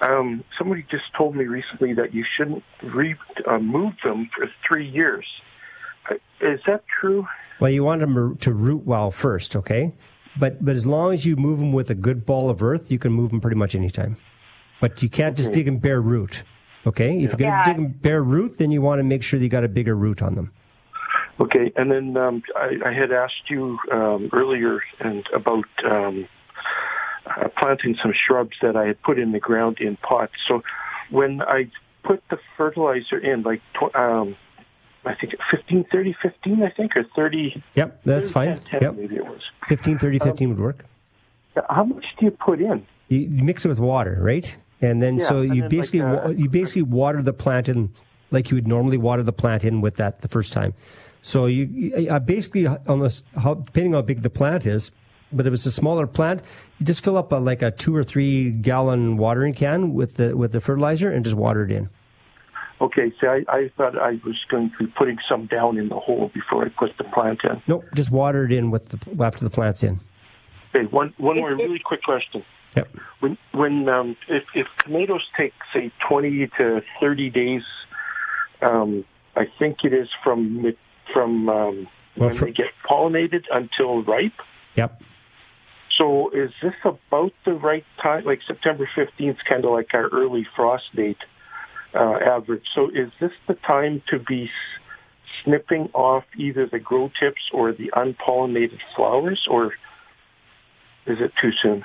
um, 0.00 0.44
somebody 0.58 0.84
just 0.90 1.04
told 1.16 1.36
me 1.36 1.44
recently 1.44 1.94
that 1.94 2.14
you 2.14 2.24
shouldn't 2.36 2.62
re- 2.82 3.16
uh, 3.46 3.58
move 3.58 3.94
them 4.04 4.28
for 4.36 4.46
three 4.66 4.88
years. 4.88 5.26
Uh, 6.10 6.14
Is 6.40 6.60
that 6.66 6.84
true? 7.00 7.26
Well, 7.60 7.70
you 7.70 7.84
want 7.84 8.00
them 8.00 8.36
to 8.38 8.52
root 8.52 8.84
well 8.84 9.10
first, 9.10 9.56
okay? 9.56 9.92
But 10.38 10.64
but 10.64 10.74
as 10.74 10.86
long 10.86 11.12
as 11.12 11.24
you 11.24 11.36
move 11.36 11.58
them 11.60 11.72
with 11.72 11.90
a 11.90 11.94
good 11.94 12.26
ball 12.26 12.50
of 12.50 12.62
earth, 12.62 12.90
you 12.90 12.98
can 12.98 13.12
move 13.12 13.30
them 13.30 13.40
pretty 13.40 13.56
much 13.56 13.74
anytime. 13.74 14.16
But 14.80 15.02
you 15.02 15.08
can't 15.08 15.36
just 15.36 15.52
dig 15.52 15.66
them 15.66 15.78
bare 15.78 16.00
root, 16.02 16.42
okay? 16.86 17.16
If 17.16 17.30
you're 17.30 17.38
going 17.38 17.38
to 17.38 17.44
Yeah. 17.46 17.64
dig 17.64 17.76
them 17.76 17.88
bare 17.92 18.22
root, 18.22 18.58
then 18.58 18.70
you 18.72 18.82
want 18.82 18.98
to 18.98 19.04
make 19.04 19.22
sure 19.22 19.38
you 19.38 19.48
got 19.48 19.62
a 19.64 19.68
bigger 19.68 19.94
root 19.94 20.20
on 20.20 20.34
them. 20.34 20.52
Okay, 21.40 21.72
and 21.76 21.90
then 21.90 22.16
um, 22.16 22.42
I, 22.56 22.76
I 22.86 22.92
had 22.92 23.10
asked 23.12 23.48
you 23.48 23.78
um, 23.92 24.28
earlier 24.32 24.80
and 25.00 25.24
about 25.34 25.64
um, 25.84 26.28
uh, 27.26 27.48
planting 27.58 27.96
some 28.02 28.12
shrubs 28.26 28.56
that 28.62 28.76
I 28.76 28.86
had 28.86 29.02
put 29.02 29.18
in 29.18 29.32
the 29.32 29.40
ground 29.40 29.78
in 29.80 29.96
pots. 29.96 30.32
So 30.48 30.62
when 31.10 31.42
I 31.42 31.70
put 32.02 32.22
the 32.30 32.38
fertilizer 32.56 33.18
in, 33.18 33.42
like 33.42 33.62
tw- 33.74 33.94
um, 33.94 34.36
I 35.04 35.14
think 35.14 35.34
15, 35.50 35.84
30, 35.92 36.16
15, 36.22 36.62
I 36.62 36.70
think, 36.70 36.96
or 36.96 37.04
30. 37.14 37.62
Yep, 37.74 38.00
that's 38.04 38.30
fine. 38.30 38.60
10, 38.70 38.82
Yep. 38.82 38.94
maybe 38.96 39.16
it 39.16 39.24
was. 39.24 39.40
15, 39.68 39.98
30, 39.98 40.18
15 40.18 40.48
would 40.50 40.60
work. 40.60 40.84
How 41.68 41.84
much 41.84 42.04
do 42.18 42.26
you 42.26 42.30
put 42.30 42.60
in? 42.60 42.86
You, 43.08 43.18
you 43.20 43.44
mix 43.44 43.64
it 43.64 43.68
with 43.68 43.80
water, 43.80 44.18
right? 44.20 44.56
And 44.80 45.00
then 45.00 45.18
Yeah, 45.18 45.28
so 45.28 45.40
you 45.40 45.62
then 45.62 45.70
basically 45.70 46.02
like, 46.02 46.24
uh, 46.24 46.28
you 46.30 46.48
basically 46.48 46.82
water 46.82 47.22
the 47.22 47.32
plant 47.32 47.68
in 47.68 47.90
like 48.30 48.50
you 48.50 48.56
would 48.56 48.66
normally 48.66 48.96
water 48.96 49.22
the 49.22 49.32
plant 49.32 49.64
in 49.64 49.80
with 49.80 49.96
that 49.96 50.20
the 50.22 50.28
first 50.28 50.52
time. 50.52 50.74
So 51.22 51.46
you, 51.46 51.64
you 51.64 52.10
uh, 52.10 52.18
basically 52.18 52.66
on 52.66 53.00
this, 53.00 53.22
how, 53.36 53.54
depending 53.54 53.94
on 53.94 53.98
how 54.02 54.06
big 54.06 54.22
the 54.22 54.30
plant 54.30 54.66
is, 54.66 54.90
but 55.36 55.46
if 55.46 55.52
it's 55.52 55.66
a 55.66 55.72
smaller 55.72 56.06
plant, 56.06 56.42
you 56.78 56.86
just 56.86 57.04
fill 57.04 57.16
up 57.16 57.32
a, 57.32 57.36
like 57.36 57.62
a 57.62 57.70
two 57.70 57.94
or 57.94 58.04
three 58.04 58.50
gallon 58.50 59.16
watering 59.16 59.54
can 59.54 59.94
with 59.94 60.16
the 60.16 60.36
with 60.36 60.52
the 60.52 60.60
fertilizer 60.60 61.10
and 61.10 61.24
just 61.24 61.36
water 61.36 61.64
it 61.64 61.70
in. 61.70 61.88
Okay, 62.80 63.12
see, 63.20 63.26
I, 63.26 63.44
I 63.48 63.70
thought 63.76 63.96
I 63.96 64.18
was 64.24 64.36
going 64.50 64.70
to 64.70 64.84
be 64.84 64.92
putting 64.98 65.16
some 65.28 65.46
down 65.46 65.78
in 65.78 65.88
the 65.88 65.98
hole 65.98 66.30
before 66.34 66.64
I 66.64 66.68
put 66.68 66.96
the 66.98 67.04
plant 67.04 67.40
in. 67.44 67.62
Nope, 67.66 67.84
just 67.94 68.10
water 68.10 68.44
it 68.44 68.52
in 68.52 68.70
with 68.70 68.88
the 68.88 69.24
after 69.24 69.44
the 69.44 69.50
plant's 69.50 69.82
in. 69.82 70.00
Okay, 70.74 70.86
one 70.90 71.14
one 71.18 71.36
more 71.36 71.54
really 71.54 71.78
quick 71.78 72.02
question. 72.02 72.44
Yep. 72.76 72.88
When 73.20 73.38
when 73.52 73.88
um, 73.88 74.16
if 74.28 74.42
if 74.54 74.66
tomatoes 74.78 75.22
take 75.36 75.52
say 75.72 75.92
twenty 76.08 76.48
to 76.58 76.82
thirty 77.00 77.30
days, 77.30 77.62
um, 78.60 79.04
I 79.36 79.44
think 79.58 79.78
it 79.84 79.92
is 79.92 80.08
from 80.24 80.74
from 81.12 81.48
um, 81.48 81.88
Well, 82.16 82.28
when 82.30 82.36
for- 82.36 82.46
they 82.46 82.52
get 82.52 82.66
pollinated 82.88 83.44
until 83.52 84.02
ripe. 84.02 84.32
Yep. 84.74 85.00
So 85.98 86.30
is 86.30 86.50
this 86.62 86.74
about 86.84 87.32
the 87.44 87.52
right 87.52 87.84
time? 88.02 88.24
Like 88.24 88.40
September 88.46 88.88
fifteenth, 88.94 89.38
kind 89.48 89.64
of 89.64 89.70
like 89.70 89.88
our 89.94 90.08
early 90.08 90.46
frost 90.56 90.84
date 90.94 91.18
uh, 91.94 92.18
average. 92.26 92.64
So 92.74 92.88
is 92.88 93.10
this 93.20 93.30
the 93.46 93.54
time 93.54 94.02
to 94.10 94.18
be 94.18 94.50
snipping 95.44 95.90
off 95.94 96.24
either 96.36 96.66
the 96.66 96.78
grow 96.78 97.10
tips 97.20 97.42
or 97.52 97.72
the 97.72 97.92
unpollinated 97.94 98.80
flowers, 98.96 99.46
or 99.48 99.66
is 101.06 101.18
it 101.20 101.32
too 101.40 101.50
soon? 101.62 101.84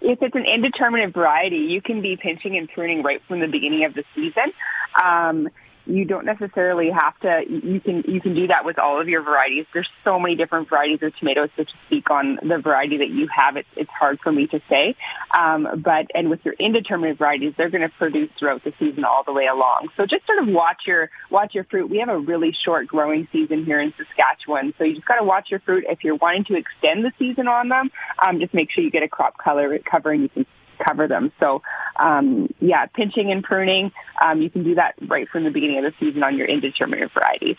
if 0.00 0.18
it's 0.20 0.34
an 0.34 0.44
indeterminate 0.44 1.14
variety, 1.14 1.56
you 1.56 1.80
can 1.80 2.02
be 2.02 2.16
pinching 2.20 2.56
and 2.56 2.68
pruning 2.68 3.02
right 3.02 3.20
from 3.28 3.40
the 3.40 3.46
beginning 3.46 3.84
of 3.84 3.94
the 3.94 4.04
season. 4.14 4.52
Um, 5.02 5.48
you 5.86 6.04
don't 6.04 6.26
necessarily 6.26 6.90
have 6.90 7.18
to. 7.20 7.42
You 7.48 7.80
can 7.80 8.02
you 8.06 8.20
can 8.20 8.34
do 8.34 8.48
that 8.48 8.64
with 8.64 8.78
all 8.78 9.00
of 9.00 9.08
your 9.08 9.22
varieties. 9.22 9.66
There's 9.72 9.88
so 10.04 10.18
many 10.18 10.34
different 10.34 10.68
varieties 10.68 10.98
of 11.02 11.16
tomatoes. 11.18 11.50
So 11.56 11.64
to 11.64 11.70
speak 11.86 12.10
on 12.10 12.38
the 12.42 12.58
variety 12.62 12.98
that 12.98 13.08
you 13.08 13.28
have, 13.34 13.56
it's 13.56 13.68
it's 13.76 13.90
hard 13.90 14.18
for 14.22 14.32
me 14.32 14.46
to 14.48 14.60
say. 14.68 14.96
Um, 15.36 15.82
but 15.82 16.06
and 16.14 16.28
with 16.28 16.40
your 16.44 16.54
indeterminate 16.58 17.18
varieties, 17.18 17.54
they're 17.56 17.70
going 17.70 17.88
to 17.88 17.94
produce 17.96 18.30
throughout 18.38 18.64
the 18.64 18.72
season 18.78 19.04
all 19.04 19.22
the 19.24 19.32
way 19.32 19.46
along. 19.46 19.88
So 19.96 20.04
just 20.04 20.26
sort 20.26 20.42
of 20.42 20.48
watch 20.52 20.82
your 20.86 21.08
watch 21.30 21.54
your 21.54 21.64
fruit. 21.64 21.88
We 21.88 21.98
have 21.98 22.08
a 22.08 22.18
really 22.18 22.50
short 22.64 22.88
growing 22.88 23.28
season 23.32 23.64
here 23.64 23.80
in 23.80 23.94
Saskatchewan, 23.96 24.74
so 24.78 24.84
you 24.84 24.94
just 24.94 25.06
got 25.06 25.16
to 25.16 25.24
watch 25.24 25.48
your 25.50 25.60
fruit. 25.60 25.84
If 25.88 26.02
you're 26.02 26.16
wanting 26.16 26.44
to 26.46 26.56
extend 26.56 27.04
the 27.04 27.12
season 27.18 27.46
on 27.46 27.68
them, 27.68 27.90
um, 28.22 28.40
just 28.40 28.54
make 28.54 28.70
sure 28.72 28.82
you 28.82 28.90
get 28.90 29.02
a 29.02 29.08
crop 29.08 29.34
cover 29.38 30.12
and 30.12 30.22
you 30.22 30.28
can 30.28 30.46
cover 30.84 31.08
them. 31.08 31.32
So, 31.40 31.62
um, 31.98 32.48
yeah, 32.60 32.86
pinching 32.86 33.30
and 33.32 33.42
pruning, 33.42 33.92
um, 34.22 34.42
you 34.42 34.50
can 34.50 34.64
do 34.64 34.74
that 34.76 34.94
right 35.08 35.28
from 35.28 35.44
the 35.44 35.50
beginning 35.50 35.78
of 35.78 35.84
the 35.84 35.92
season 35.98 36.22
on 36.22 36.36
your 36.36 36.46
indeterminate 36.46 37.12
varieties. 37.12 37.56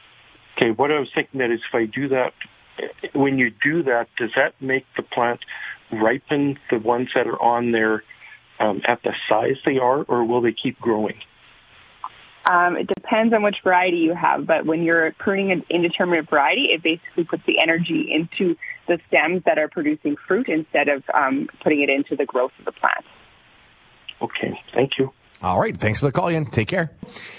Okay, 0.57 0.72
what 0.72 0.91
I 0.91 0.99
was 0.99 1.09
thinking 1.13 1.39
that 1.39 1.51
is 1.51 1.59
if 1.68 1.76
I 1.76 1.86
do 1.86 2.09
that, 2.09 2.34
when 3.13 3.38
you 3.38 3.51
do 3.63 3.84
that, 3.84 4.07
does 4.18 4.32
that 4.36 4.53
make 4.61 4.86
the 4.95 5.03
plant 5.03 5.39
ripen 5.91 6.57
the 6.70 6.80
ones 6.80 7.09
that 7.15 7.28
are 7.28 7.41
on 7.41 7.72
there 7.72 8.03
um, 8.59 8.82
at 8.88 9.01
the 9.03 9.13
size 9.30 9.57
they 9.65 9.78
are, 9.78 10.03
or 10.03 10.26
will 10.26 10.41
they 10.41 10.53
keep 10.53 10.80
growing? 10.80 11.15
Um, 12.49 12.77
it 12.77 12.87
depends 12.87 13.33
on 13.33 13.43
which 13.43 13.57
variety 13.63 13.97
you 13.97 14.13
have, 14.13 14.45
but 14.47 14.65
when 14.65 14.83
you're 14.83 15.11
pruning 15.19 15.51
an 15.51 15.65
indeterminate 15.69 16.29
variety, 16.29 16.69
it 16.73 16.81
basically 16.81 17.25
puts 17.25 17.43
the 17.45 17.59
energy 17.59 18.09
into 18.09 18.55
the 18.87 18.99
stems 19.07 19.43
that 19.45 19.57
are 19.57 19.67
producing 19.67 20.15
fruit 20.27 20.47
instead 20.47 20.87
of 20.87 21.03
um, 21.13 21.49
putting 21.61 21.81
it 21.81 21.89
into 21.89 22.15
the 22.15 22.25
growth 22.25 22.51
of 22.59 22.65
the 22.65 22.71
plant. 22.71 23.03
Okay, 24.21 24.59
thank 24.73 24.97
you. 24.97 25.11
All 25.41 25.59
right. 25.59 25.75
Thanks 25.77 25.99
for 25.99 26.07
the 26.07 26.11
call, 26.11 26.31
Ian. 26.31 26.45
Take 26.45 26.67
care. 26.67 26.91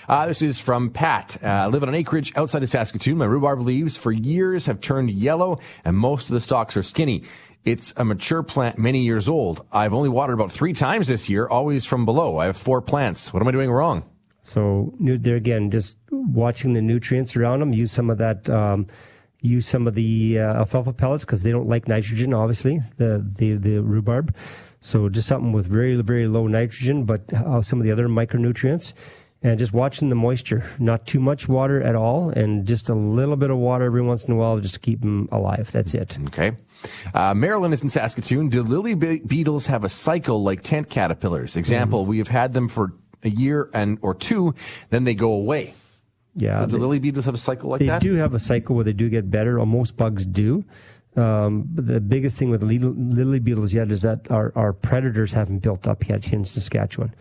Uh, 0.09 0.27
this 0.27 0.41
is 0.41 0.61
from 0.61 0.91
Pat. 0.91 1.37
Uh, 1.43 1.47
I 1.47 1.67
live 1.67 1.83
on 1.83 1.89
an 1.89 1.97
acreage 1.97 2.33
outside 2.37 2.63
of 2.63 2.69
Saskatoon. 2.69 3.19
My 3.19 3.25
rhubarb 3.25 3.61
leaves 3.61 3.97
for 3.97 4.13
years 4.13 4.67
have 4.67 4.81
turned 4.81 5.11
yellow 5.11 5.59
and 5.85 5.97
most 5.97 6.31
of 6.31 6.35
the 6.35 6.41
stalks 6.41 6.77
are 6.77 6.83
skinny. 6.85 7.25
It's 7.65 7.93
a 7.97 8.05
mature 8.05 8.45
plant, 8.45 8.79
many 8.79 9.03
years 9.03 9.29
old. 9.29 9.67
I've 9.73 9.95
only 9.95 10.09
watered 10.09 10.35
about 10.35 10.53
three 10.53 10.75
times 10.75 11.09
this 11.09 11.29
year, 11.29 11.49
always 11.49 11.87
from 11.87 12.05
below. 12.05 12.39
I 12.39 12.47
have 12.47 12.57
four 12.57 12.81
plants. 12.81 13.35
What 13.35 13.43
am 13.43 13.49
I 13.49 13.51
doing 13.51 13.71
wrong? 13.71 14.05
So 14.49 14.95
there 14.99 15.37
again, 15.37 15.71
just 15.71 15.99
watching 16.11 16.73
the 16.73 16.81
nutrients 16.81 17.37
around 17.37 17.61
them. 17.61 17.75
Use 17.75 17.93
some 17.93 18.09
of 18.09 18.17
that. 18.19 18.49
Um, 18.49 18.87
use 19.43 19.67
some 19.69 19.87
of 19.87 19.95
the 19.95 20.39
uh, 20.41 20.61
alfalfa 20.61 20.93
pellets 20.95 21.25
because 21.25 21.43
they 21.43 21.53
don't 21.53 21.69
like 21.69 21.87
nitrogen. 21.87 22.33
Obviously, 22.33 22.81
the 22.97 23.25
the 23.37 23.57
the 23.57 23.79
rhubarb. 23.79 24.35
So 24.81 25.11
just 25.11 25.29
something 25.29 25.53
with 25.53 25.67
very 25.67 26.01
very 26.01 26.27
low 26.27 26.47
nitrogen, 26.47 27.05
but 27.05 27.31
uh, 27.35 27.61
some 27.61 27.79
of 27.79 27.85
the 27.85 27.93
other 27.93 28.09
micronutrients. 28.09 28.95
And 29.41 29.57
just 29.57 29.73
watching 29.73 30.09
the 30.09 30.17
moisture, 30.17 30.65
not 30.81 31.07
too 31.07 31.21
much 31.21 31.47
water 31.47 31.81
at 31.81 31.95
all, 31.95 32.31
and 32.31 32.67
just 32.67 32.89
a 32.89 32.95
little 32.95 33.37
bit 33.37 33.51
of 33.51 33.59
water 33.59 33.85
every 33.85 34.03
once 34.03 34.25
in 34.25 34.33
a 34.33 34.37
while 34.37 34.59
just 34.59 34.75
to 34.75 34.81
keep 34.81 35.01
them 35.01 35.29
alive. 35.31 35.71
That's 35.71 35.95
it. 35.95 36.19
Okay. 36.27 36.57
Uh, 37.15 37.35
Marilyn 37.35 37.73
is 37.73 37.81
in 37.81 37.89
Saskatoon. 37.89 38.49
Do 38.49 38.63
lily 38.63 38.97
be- 38.97 39.21
beetles 39.21 39.67
have 39.67 39.85
a 39.85 39.89
cycle 39.89 40.43
like 40.43 40.63
tent 40.63 40.89
caterpillars? 40.91 41.57
Example, 41.57 42.05
we 42.05 42.19
have 42.19 42.27
had 42.27 42.53
them 42.53 42.67
for 42.67 42.95
a 43.23 43.31
year 43.31 43.71
and 43.75 43.99
or 44.03 44.15
two, 44.15 44.55
then 44.91 45.05
they 45.05 45.15
go 45.15 45.33
away. 45.33 45.75
Yeah. 46.35 46.61
So 46.61 46.67
do 46.67 46.79
lily 46.79 46.99
beetles 47.01 47.25
have 47.25 47.35
a 47.35 47.39
cycle 47.39 47.71
like 47.71 47.81
they 47.81 47.87
that? 47.87 48.01
They 48.01 48.09
do 48.09 48.15
have 48.15 48.35
a 48.35 48.39
cycle 48.39 48.77
where 48.77 48.85
they 48.85 48.93
do 48.93 49.09
get 49.09 49.31
better, 49.31 49.59
or 49.59 49.67
most 49.67 49.97
bugs 49.97 50.25
do. 50.25 50.65
Um, 51.17 51.65
but 51.67 51.87
the 51.87 52.01
biggest 52.01 52.39
thing 52.39 52.51
with 52.51 52.63
lily 52.63 53.41
beetles 53.41 53.75
yet 53.75 53.91
is 53.91 54.03
that 54.03 54.31
our, 54.31 54.53
our 54.55 54.73
predators 54.73 55.33
haven't 55.33 55.59
built 55.61 55.89
up 55.89 56.09
yet 56.09 56.25
here 56.25 56.39
in 56.39 56.45
Saskatchewan. 56.45 57.13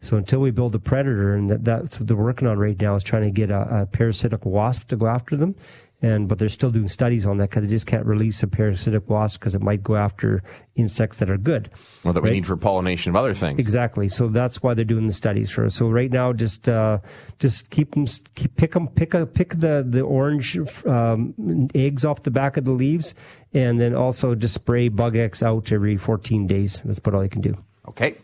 So 0.00 0.16
until 0.16 0.40
we 0.40 0.50
build 0.50 0.74
a 0.74 0.78
predator, 0.78 1.34
and 1.34 1.50
that, 1.50 1.64
that's 1.64 1.98
what 1.98 2.08
they're 2.08 2.16
working 2.16 2.48
on 2.48 2.58
right 2.58 2.78
now, 2.80 2.94
is 2.94 3.04
trying 3.04 3.24
to 3.24 3.30
get 3.30 3.50
a, 3.50 3.82
a 3.82 3.86
parasitic 3.86 4.46
wasp 4.46 4.88
to 4.88 4.96
go 4.96 5.06
after 5.06 5.36
them. 5.36 5.54
And 6.02 6.28
but 6.28 6.38
they're 6.38 6.50
still 6.50 6.70
doing 6.70 6.88
studies 6.88 7.26
on 7.26 7.38
that 7.38 7.50
because 7.50 7.62
they 7.62 7.70
just 7.70 7.86
can't 7.86 8.04
release 8.04 8.42
a 8.42 8.46
parasitic 8.46 9.08
wasp 9.08 9.40
because 9.40 9.54
it 9.54 9.62
might 9.62 9.82
go 9.82 9.96
after 9.96 10.42
insects 10.76 11.16
that 11.18 11.30
are 11.30 11.38
good. 11.38 11.70
Well, 12.04 12.12
that 12.12 12.22
we 12.22 12.30
need 12.30 12.46
for 12.46 12.56
pollination 12.56 13.10
of 13.10 13.16
other 13.16 13.32
things. 13.32 13.58
Exactly. 13.58 14.08
So 14.08 14.28
that's 14.28 14.62
why 14.62 14.74
they're 14.74 14.84
doing 14.84 15.06
the 15.06 15.14
studies 15.14 15.50
for 15.50 15.64
us. 15.64 15.74
So 15.74 15.88
right 15.88 16.10
now, 16.10 16.34
just 16.34 16.68
uh, 16.68 16.98
just 17.38 17.70
keep 17.70 17.92
them, 17.92 18.06
keep, 18.34 18.54
pick 18.56 18.72
them, 18.72 18.88
pick 18.88 19.14
a, 19.14 19.24
pick 19.24 19.50
the 19.50 19.84
the 19.88 20.02
orange 20.02 20.58
um, 20.84 21.68
eggs 21.74 22.04
off 22.04 22.22
the 22.22 22.30
back 22.30 22.58
of 22.58 22.64
the 22.64 22.72
leaves, 22.72 23.14
and 23.54 23.80
then 23.80 23.94
also 23.94 24.34
just 24.34 24.54
spray 24.54 24.88
bug 24.88 25.16
X 25.16 25.42
out 25.42 25.72
every 25.72 25.96
14 25.96 26.46
days. 26.46 26.82
That's 26.84 26.98
about 26.98 27.14
all 27.14 27.22
you 27.22 27.30
can 27.30 27.40
do. 27.40 27.56
Okay. 27.88 28.14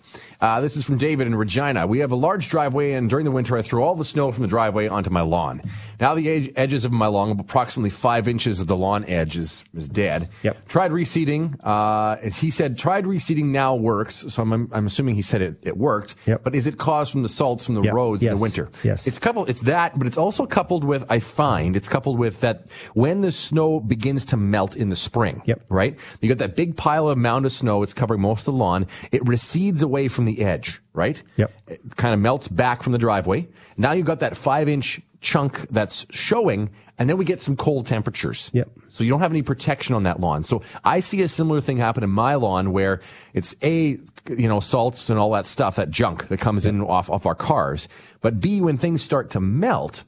Uh, 0.40 0.60
this 0.60 0.76
is 0.76 0.84
from 0.84 0.96
David 0.96 1.26
in 1.26 1.34
Regina. 1.34 1.86
We 1.86 1.98
have 1.98 2.12
a 2.12 2.16
large 2.16 2.48
driveway, 2.48 2.92
and 2.92 3.10
during 3.10 3.24
the 3.24 3.30
winter, 3.30 3.56
I 3.56 3.62
throw 3.62 3.82
all 3.84 3.94
the 3.94 4.04
snow 4.04 4.32
from 4.32 4.42
the 4.42 4.48
driveway 4.48 4.88
onto 4.88 5.10
my 5.10 5.20
lawn. 5.20 5.60
Now, 6.00 6.14
the 6.14 6.28
ed- 6.30 6.52
edges 6.56 6.86
of 6.86 6.92
my 6.92 7.08
lawn, 7.08 7.38
approximately 7.38 7.90
five 7.90 8.26
inches 8.26 8.60
of 8.60 8.66
the 8.66 8.76
lawn 8.76 9.04
edge, 9.04 9.36
is, 9.36 9.64
is 9.74 9.86
dead. 9.88 10.30
Yep. 10.42 10.66
Tried 10.68 10.92
reseeding. 10.92 11.56
Uh, 11.62 12.16
he 12.30 12.50
said, 12.50 12.78
tried 12.78 13.04
reseeding 13.04 13.46
now 13.46 13.74
works. 13.74 14.14
So 14.32 14.42
I'm, 14.42 14.70
I'm 14.72 14.86
assuming 14.86 15.14
he 15.14 15.22
said 15.22 15.42
it, 15.42 15.58
it 15.60 15.76
worked. 15.76 16.14
Yep. 16.26 16.42
But 16.42 16.54
is 16.54 16.66
it 16.66 16.78
caused 16.78 17.12
from 17.12 17.22
the 17.22 17.28
salts 17.28 17.66
from 17.66 17.74
the 17.74 17.82
Yeah. 17.82 17.90
roads 17.92 18.22
in 18.22 18.34
the 18.34 18.40
winter? 18.40 18.70
Yes. 18.82 19.06
It's 19.06 19.18
coupled. 19.18 19.50
It's 19.50 19.60
that, 19.62 19.98
but 19.98 20.06
it's 20.06 20.16
also 20.16 20.46
coupled 20.46 20.84
with. 20.84 21.04
I 21.10 21.18
find 21.20 21.76
it's 21.76 21.88
coupled 21.88 22.18
with 22.18 22.40
that 22.40 22.70
when 22.94 23.20
the 23.20 23.32
snow 23.32 23.78
begins 23.80 24.24
to 24.26 24.36
melt 24.38 24.76
in 24.76 24.88
the 24.88 24.96
spring. 24.96 25.42
Yep. 25.44 25.66
Right. 25.68 25.98
You 26.22 26.30
got 26.30 26.38
that 26.38 26.56
big 26.56 26.76
pile 26.78 27.10
of 27.10 27.18
mound 27.18 27.44
of 27.44 27.52
snow. 27.52 27.82
It's 27.82 27.92
covering 27.92 28.22
most 28.22 28.40
of 28.48 28.54
the 28.54 28.58
lawn. 28.58 28.86
It 29.12 29.26
recedes 29.28 29.82
away 29.82 30.08
from 30.08 30.24
the 30.24 30.29
edge. 30.38 30.80
Right. 30.92 31.22
Yep. 31.36 31.52
It 31.66 31.96
kind 31.96 32.14
of 32.14 32.20
melts 32.20 32.48
back 32.48 32.82
from 32.82 32.92
the 32.92 32.98
driveway. 32.98 33.48
Now 33.76 33.92
you've 33.92 34.06
got 34.06 34.20
that 34.20 34.36
five 34.36 34.68
inch 34.68 35.00
chunk 35.20 35.68
that's 35.68 36.06
showing, 36.10 36.70
and 36.98 37.08
then 37.08 37.16
we 37.16 37.24
get 37.24 37.40
some 37.40 37.56
cold 37.56 37.86
temperatures. 37.86 38.50
Yep. 38.52 38.70
So 38.88 39.04
you 39.04 39.10
don't 39.10 39.20
have 39.20 39.32
any 39.32 39.42
protection 39.42 39.94
on 39.94 40.04
that 40.04 40.20
lawn. 40.20 40.44
So 40.44 40.62
I 40.84 41.00
see 41.00 41.22
a 41.22 41.28
similar 41.28 41.60
thing 41.60 41.76
happen 41.76 42.02
in 42.02 42.10
my 42.10 42.34
lawn 42.34 42.72
where 42.72 43.00
it's 43.34 43.54
A, 43.62 43.98
you 44.28 44.48
know, 44.48 44.60
salts 44.60 45.10
and 45.10 45.18
all 45.18 45.30
that 45.32 45.46
stuff, 45.46 45.76
that 45.76 45.90
junk 45.90 46.28
that 46.28 46.38
comes 46.38 46.66
in 46.66 46.80
off, 46.80 47.10
off 47.10 47.26
our 47.26 47.34
cars. 47.34 47.88
But 48.20 48.40
B, 48.40 48.60
when 48.60 48.76
things 48.76 49.02
start 49.02 49.30
to 49.30 49.40
melt, 49.40 50.04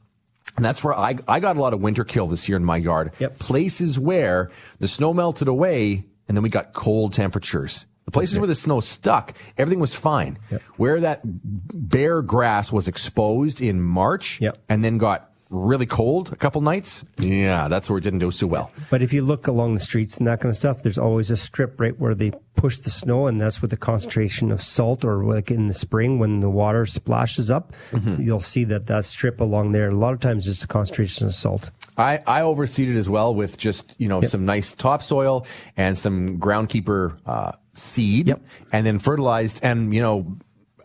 and 0.55 0.65
that's 0.65 0.83
where 0.83 0.93
I, 0.93 1.15
I 1.27 1.39
got 1.39 1.57
a 1.57 1.61
lot 1.61 1.73
of 1.73 1.81
winter 1.81 2.03
kill 2.03 2.27
this 2.27 2.47
year 2.47 2.57
in 2.57 2.65
my 2.65 2.77
yard. 2.77 3.11
Yep. 3.19 3.39
Places 3.39 3.99
where 3.99 4.51
the 4.79 4.87
snow 4.87 5.13
melted 5.13 5.47
away 5.47 6.05
and 6.27 6.37
then 6.37 6.43
we 6.43 6.49
got 6.49 6.73
cold 6.73 7.13
temperatures. 7.13 7.85
The 8.05 8.11
places 8.11 8.37
where 8.37 8.47
the 8.47 8.55
snow 8.55 8.79
stuck, 8.79 9.33
everything 9.57 9.79
was 9.79 9.95
fine. 9.95 10.37
Where 10.77 10.99
that 11.01 11.21
bare 11.23 12.21
grass 12.21 12.71
was 12.71 12.87
exposed 12.87 13.61
in 13.61 13.81
March 13.81 14.39
Yep. 14.41 14.57
and 14.69 14.83
then 14.83 14.97
got 14.97 15.31
really 15.53 15.85
cold 15.85 16.33
a 16.33 16.35
couple 16.35 16.61
nights, 16.61 17.05
yeah, 17.19 17.67
that's 17.67 17.89
where 17.89 17.97
it 17.99 18.01
didn't 18.03 18.19
do 18.19 18.31
so 18.31 18.47
well. 18.47 18.71
But 18.89 19.01
if 19.01 19.13
you 19.13 19.21
look 19.21 19.47
along 19.47 19.75
the 19.75 19.79
streets 19.79 20.17
and 20.17 20.27
that 20.27 20.41
kind 20.41 20.49
of 20.49 20.55
stuff, 20.55 20.81
there's 20.81 20.97
always 20.97 21.29
a 21.31 21.37
strip 21.37 21.79
right 21.79 21.97
where 21.99 22.15
they 22.15 22.31
push 22.55 22.77
the 22.79 22.89
snow, 22.89 23.27
and 23.27 23.39
that's 23.39 23.61
where 23.61 23.69
the 23.69 23.77
concentration 23.77 24.51
of 24.51 24.61
salt, 24.61 25.05
or 25.05 25.23
like 25.23 25.51
in 25.51 25.67
the 25.67 25.73
spring 25.73 26.17
when 26.19 26.39
the 26.39 26.49
water 26.49 26.85
splashes 26.85 27.51
up, 27.51 27.73
you'll 28.17 28.39
see 28.39 28.63
that 28.65 28.87
that 28.87 29.05
strip 29.05 29.39
along 29.39 29.71
there. 29.73 29.89
A 29.89 29.95
lot 29.95 30.13
of 30.13 30.19
times 30.19 30.47
it's 30.47 30.63
a 30.63 30.67
concentration 30.67 31.27
of 31.27 31.33
salt. 31.33 31.71
I, 31.97 32.19
I 32.25 32.41
overseeded 32.41 32.95
as 32.95 33.07
well 33.07 33.35
with 33.35 33.57
just, 33.59 33.95
you 33.99 34.07
know, 34.07 34.21
some 34.21 34.45
nice 34.45 34.73
topsoil 34.73 35.45
and 35.77 35.95
some 35.95 36.39
groundkeeper 36.39 37.15
uh, 37.27 37.51
seed 37.73 38.27
Yep. 38.29 38.41
and 38.71 38.85
then 38.85 38.97
fertilized. 38.97 39.63
And, 39.63 39.93
you 39.93 40.01
know, 40.01 40.35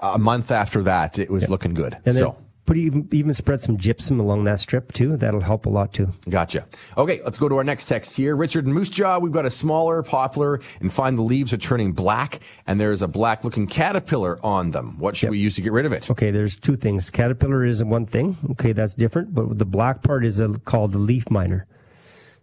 a 0.01 0.19
month 0.19 0.51
after 0.51 0.83
that, 0.83 1.19
it 1.19 1.31
was 1.31 1.49
looking 1.49 1.73
good. 1.73 1.95
And 1.95 2.15
then 2.15 2.25
so. 2.25 2.37
Put 2.69 2.77
even 2.77 3.09
even 3.13 3.33
spread 3.33 3.63
some 3.63 3.79
gypsum 3.79 4.21
along 4.21 4.45
that 4.45 4.61
strip 4.61 4.93
too. 4.93 5.17
That'll 5.17 5.41
help 5.41 5.65
a 5.65 5.71
lot 5.71 5.95
too. 5.95 6.11
Gotcha. 6.29 6.67
Okay, 6.99 7.23
let's 7.25 7.39
go 7.39 7.49
to 7.49 7.57
our 7.57 7.65
next 7.65 7.87
text 7.87 8.15
here. 8.15 8.37
Richard 8.37 8.67
and 8.67 8.75
Moose 8.75 8.91
Jaw, 8.91 9.19
we've 9.19 9.33
got 9.33 9.47
a 9.47 9.51
smaller 9.51 10.03
poplar 10.03 10.61
and 10.83 10.93
find 10.93 11.17
the 11.17 11.23
leaves 11.23 11.55
are 11.55 11.57
turning 11.57 11.93
black 11.93 12.41
and 12.67 12.79
there's 12.79 13.01
a 13.01 13.09
black 13.09 13.43
looking 13.43 13.67
caterpillar 13.67 14.39
on 14.45 14.73
them. 14.73 14.99
What 14.99 15.17
should 15.17 15.31
we 15.31 15.39
use 15.39 15.55
to 15.55 15.63
get 15.63 15.73
rid 15.73 15.87
of 15.87 15.95
it? 15.95 16.11
Okay, 16.11 16.31
there's 16.31 16.57
two 16.57 16.77
things. 16.77 17.09
Caterpillar 17.09 17.65
is 17.65 17.83
one 17.83 18.05
thing. 18.05 18.37
Okay, 18.51 18.73
that's 18.73 18.93
different. 18.93 19.35
But 19.35 19.59
the 19.59 19.65
black 19.65 20.03
part 20.03 20.27
is 20.27 20.39
a, 20.39 20.59
called 20.59 20.93
the 20.93 20.99
leaf 20.99 21.31
miner. 21.31 21.67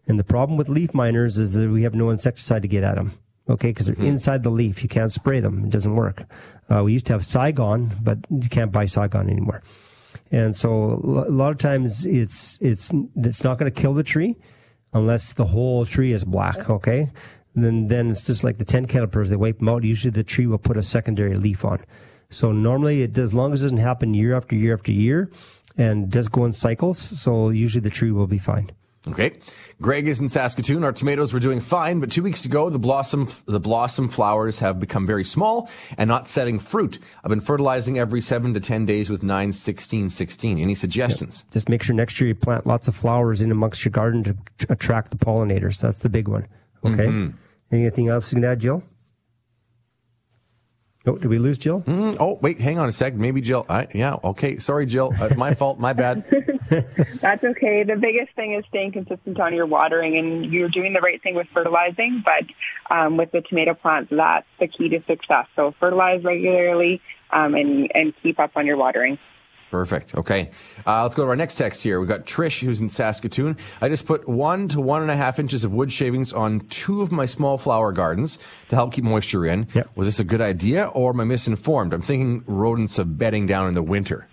And 0.07 0.17
the 0.17 0.23
problem 0.23 0.57
with 0.57 0.69
leaf 0.69 0.95
miners 0.95 1.37
is 1.37 1.53
that 1.53 1.69
we 1.69 1.83
have 1.83 1.93
no 1.93 2.09
insecticide 2.09 2.63
to 2.63 2.67
get 2.67 2.83
at 2.83 2.95
them. 2.95 3.11
Okay, 3.47 3.69
because 3.69 3.85
they're 3.85 4.03
inside 4.03 4.41
the 4.41 4.49
leaf. 4.49 4.81
You 4.81 4.89
can't 4.89 5.11
spray 5.11 5.39
them. 5.39 5.65
It 5.65 5.69
doesn't 5.69 5.95
work. 5.95 6.23
Uh, 6.67 6.83
we 6.83 6.93
used 6.93 7.05
to 7.05 7.13
have 7.13 7.21
Cygon, 7.21 7.91
but 8.03 8.17
you 8.31 8.49
can't 8.49 8.71
buy 8.71 8.85
Cygon 8.85 9.29
anymore. 9.29 9.61
And 10.31 10.55
so 10.55 10.71
a 10.71 11.31
lot 11.31 11.51
of 11.51 11.57
times 11.57 12.05
it's 12.05 12.57
it's 12.61 12.91
it's 13.15 13.43
not 13.43 13.57
going 13.57 13.71
to 13.71 13.81
kill 13.81 13.93
the 13.93 14.03
tree 14.03 14.35
unless 14.93 15.33
the 15.33 15.45
whole 15.45 15.85
tree 15.85 16.11
is 16.11 16.23
black. 16.23 16.69
Okay, 16.69 17.11
and 17.53 17.63
then 17.63 17.87
then 17.87 18.09
it's 18.09 18.25
just 18.25 18.43
like 18.43 18.57
the 18.57 18.65
tent 18.65 18.89
caterpillars. 18.89 19.29
They 19.29 19.35
wipe 19.35 19.59
them 19.59 19.69
out. 19.69 19.83
Usually 19.83 20.11
the 20.11 20.23
tree 20.23 20.47
will 20.47 20.57
put 20.57 20.77
a 20.77 20.83
secondary 20.83 21.35
leaf 21.37 21.63
on. 21.63 21.79
So 22.29 22.51
normally 22.51 23.03
it 23.03 23.13
does, 23.13 23.29
as 23.29 23.33
long 23.33 23.53
as 23.53 23.61
it 23.61 23.65
doesn't 23.65 23.77
happen 23.77 24.13
year 24.13 24.35
after 24.35 24.55
year 24.55 24.73
after 24.73 24.91
year, 24.91 25.29
and 25.77 26.09
does 26.09 26.27
go 26.27 26.45
in 26.45 26.53
cycles. 26.53 26.97
So 26.97 27.49
usually 27.49 27.81
the 27.81 27.89
tree 27.89 28.11
will 28.11 28.27
be 28.27 28.39
fine. 28.39 28.71
Okay. 29.07 29.33
Greg 29.81 30.07
is 30.07 30.19
in 30.19 30.29
Saskatoon. 30.29 30.83
Our 30.83 30.91
tomatoes 30.91 31.31
were 31.33 31.39
doing 31.39 31.59
fine, 31.61 31.99
but 31.99 32.09
two 32.11 32.23
weeks 32.23 32.45
ago, 32.45 32.69
the 32.69 32.79
blossom, 32.79 33.29
the 33.45 33.59
blossom 33.59 34.09
flowers 34.09 34.57
have 34.59 34.79
become 34.79 35.05
very 35.05 35.23
small 35.23 35.69
and 35.97 36.07
not 36.07 36.27
setting 36.27 36.57
fruit. 36.57 36.97
I've 37.23 37.29
been 37.29 37.39
fertilizing 37.41 37.99
every 37.99 38.21
seven 38.21 38.53
to 38.55 38.59
10 38.59 38.85
days 38.85 39.09
with 39.09 39.21
9, 39.21 39.53
16, 39.53 40.09
16. 40.09 40.59
Any 40.59 40.73
suggestions? 40.73 41.45
Just 41.51 41.69
make 41.69 41.83
sure 41.83 41.95
next 41.95 42.19
year 42.19 42.29
you 42.29 42.35
plant 42.35 42.65
lots 42.65 42.87
of 42.87 42.95
flowers 42.95 43.41
in 43.41 43.51
amongst 43.51 43.85
your 43.85 43.91
garden 43.91 44.23
to 44.23 44.35
attract 44.69 45.11
the 45.11 45.17
pollinators. 45.17 45.79
That's 45.81 45.97
the 45.97 46.09
big 46.09 46.27
one. 46.27 46.47
Okay. 46.83 47.05
Mhm. 47.07 47.33
Anything 47.71 48.07
else 48.07 48.31
you 48.31 48.37
can 48.37 48.45
add, 48.45 48.59
Jill? 48.59 48.83
Oh, 51.07 51.15
did 51.17 51.27
we 51.29 51.37
lose 51.37 51.59
Jill? 51.59 51.81
Mm, 51.81 52.17
oh, 52.19 52.39
wait, 52.41 52.59
hang 52.59 52.79
on 52.79 52.89
a 52.89 52.91
sec. 52.91 53.13
Maybe 53.13 53.39
Jill. 53.39 53.65
I, 53.69 53.87
yeah, 53.93 54.15
okay. 54.23 54.57
Sorry, 54.57 54.87
Jill. 54.87 55.11
Uh, 55.19 55.29
my 55.37 55.53
fault. 55.53 55.79
My 55.79 55.93
bad. 55.93 56.23
That's 57.21 57.43
okay. 57.43 57.83
The 57.83 57.95
biggest 57.95 58.35
thing 58.35 58.53
is 58.53 58.65
staying 58.69 58.93
consistent 58.93 59.39
on 59.39 59.53
your 59.53 59.65
watering, 59.65 60.17
and 60.17 60.45
you're 60.45 60.69
doing 60.69 60.93
the 60.93 61.01
right 61.01 61.21
thing 61.21 61.35
with 61.35 61.47
fertilizing. 61.53 62.23
But 62.25 62.95
um, 62.95 63.17
with 63.17 63.31
the 63.31 63.41
tomato 63.41 63.73
plants, 63.73 64.11
that's 64.11 64.47
the 64.59 64.67
key 64.67 64.89
to 64.89 65.03
success. 65.05 65.45
So 65.55 65.75
fertilize 65.79 66.23
regularly 66.23 67.01
um, 67.31 67.53
and 67.53 67.89
and 67.93 68.13
keep 68.23 68.39
up 68.39 68.51
on 68.55 68.65
your 68.65 68.77
watering. 68.77 69.19
Perfect. 69.71 70.15
Okay. 70.15 70.51
Uh, 70.87 71.03
let's 71.03 71.15
go 71.15 71.23
to 71.23 71.29
our 71.29 71.35
next 71.35 71.55
text 71.55 71.83
here. 71.83 71.99
We've 71.99 72.07
got 72.07 72.21
Trish, 72.25 72.63
who's 72.63 72.79
in 72.79 72.89
Saskatoon. 72.89 73.57
I 73.81 73.89
just 73.89 74.05
put 74.05 74.27
one 74.27 74.67
to 74.69 74.79
one 74.79 75.01
and 75.01 75.11
a 75.11 75.15
half 75.15 75.37
inches 75.37 75.65
of 75.65 75.73
wood 75.73 75.91
shavings 75.91 76.31
on 76.31 76.61
two 76.61 77.01
of 77.01 77.11
my 77.11 77.25
small 77.25 77.57
flower 77.57 77.91
gardens 77.91 78.39
to 78.69 78.75
help 78.75 78.93
keep 78.93 79.03
moisture 79.03 79.45
in. 79.45 79.67
Was 79.95 80.07
this 80.07 80.19
a 80.19 80.23
good 80.23 80.39
idea 80.39 80.85
or 80.87 81.11
am 81.11 81.19
I 81.19 81.25
misinformed? 81.25 81.93
I'm 81.93 82.01
thinking 82.01 82.43
rodents 82.47 82.99
of 82.99 83.17
bedding 83.17 83.47
down 83.47 83.67
in 83.67 83.73
the 83.73 83.83
winter. 83.83 84.29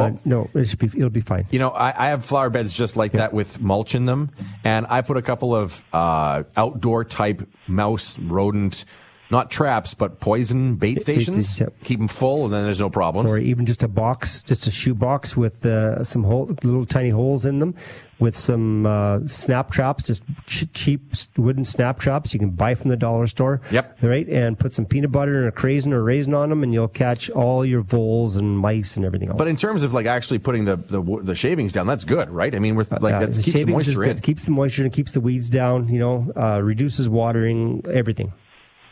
Uh, 0.00 0.12
no, 0.24 0.50
it 0.54 0.64
should 0.66 0.78
be. 0.78 0.86
It'll 0.86 1.10
be 1.10 1.20
fine. 1.20 1.46
You 1.50 1.58
know, 1.58 1.70
I, 1.70 2.06
I 2.06 2.08
have 2.08 2.24
flower 2.24 2.50
beds 2.50 2.72
just 2.72 2.96
like 2.96 3.12
that 3.12 3.32
with 3.32 3.60
mulch 3.60 3.94
in 3.94 4.06
them, 4.06 4.30
and 4.64 4.86
I 4.88 5.02
put 5.02 5.16
a 5.16 5.22
couple 5.22 5.54
of 5.54 5.84
uh, 5.92 6.44
outdoor 6.56 7.04
type 7.04 7.46
mouse 7.66 8.18
rodent, 8.18 8.84
not 9.30 9.50
traps, 9.50 9.94
but 9.94 10.20
poison 10.20 10.76
bait 10.76 11.00
stations. 11.00 11.58
yep. 11.60 11.74
Keep 11.84 11.98
them 11.98 12.08
full, 12.08 12.44
and 12.44 12.54
then 12.54 12.64
there's 12.64 12.80
no 12.80 12.90
problem. 12.90 13.26
or 13.26 13.38
even 13.38 13.66
just 13.66 13.82
a 13.82 13.88
box, 13.88 14.42
just 14.42 14.66
a 14.66 14.70
shoe 14.70 14.94
box 14.94 15.36
with 15.36 15.64
uh, 15.66 16.04
some 16.04 16.22
hole, 16.22 16.46
little 16.62 16.86
tiny 16.86 17.08
holes 17.10 17.44
in 17.44 17.58
them, 17.58 17.74
with 18.18 18.36
some 18.36 18.86
uh, 18.86 19.20
snap 19.26 19.70
traps, 19.70 20.04
just 20.04 20.22
ch- 20.46 20.72
cheap 20.72 21.12
wooden 21.36 21.64
snap 21.64 21.98
traps 21.98 22.32
you 22.32 22.38
can 22.40 22.50
buy 22.50 22.74
from 22.74 22.88
the 22.88 22.96
dollar 22.96 23.26
store. 23.26 23.60
Yep. 23.70 23.98
Right, 24.02 24.28
and 24.28 24.58
put 24.58 24.72
some 24.72 24.86
peanut 24.86 25.10
butter 25.12 25.38
and 25.38 25.48
a 25.48 25.52
craisin 25.52 25.92
or 25.92 26.02
raisin 26.04 26.32
on 26.34 26.48
them, 26.48 26.62
and 26.62 26.72
you'll 26.72 26.86
catch 26.88 27.28
all 27.30 27.64
your 27.64 27.82
voles 27.82 28.36
and 28.36 28.56
mice 28.58 28.96
and 28.96 29.04
everything 29.04 29.28
else. 29.28 29.38
But 29.38 29.48
in 29.48 29.56
terms 29.56 29.82
of 29.82 29.92
like 29.92 30.06
actually 30.06 30.38
putting 30.38 30.64
the 30.66 30.76
the, 30.76 31.02
the 31.22 31.34
shavings 31.34 31.72
down, 31.72 31.86
that's 31.86 32.04
good, 32.04 32.30
right? 32.30 32.54
I 32.54 32.58
mean, 32.58 32.76
we're 32.76 32.84
like 33.00 33.14
Uh, 33.14 33.26
that 33.26 33.42
keeps 33.42 33.64
the 33.64 33.72
moisture 33.72 34.04
in. 34.04 34.18
Keeps 34.20 34.44
the 34.44 34.52
moisture 34.52 34.82
and 34.84 34.92
keeps 34.92 35.12
the 35.12 35.20
weeds 35.20 35.50
down. 35.50 35.88
You 35.88 35.98
know, 35.98 36.32
uh, 36.36 36.60
reduces 36.62 37.08
watering, 37.08 37.82
everything. 37.92 38.32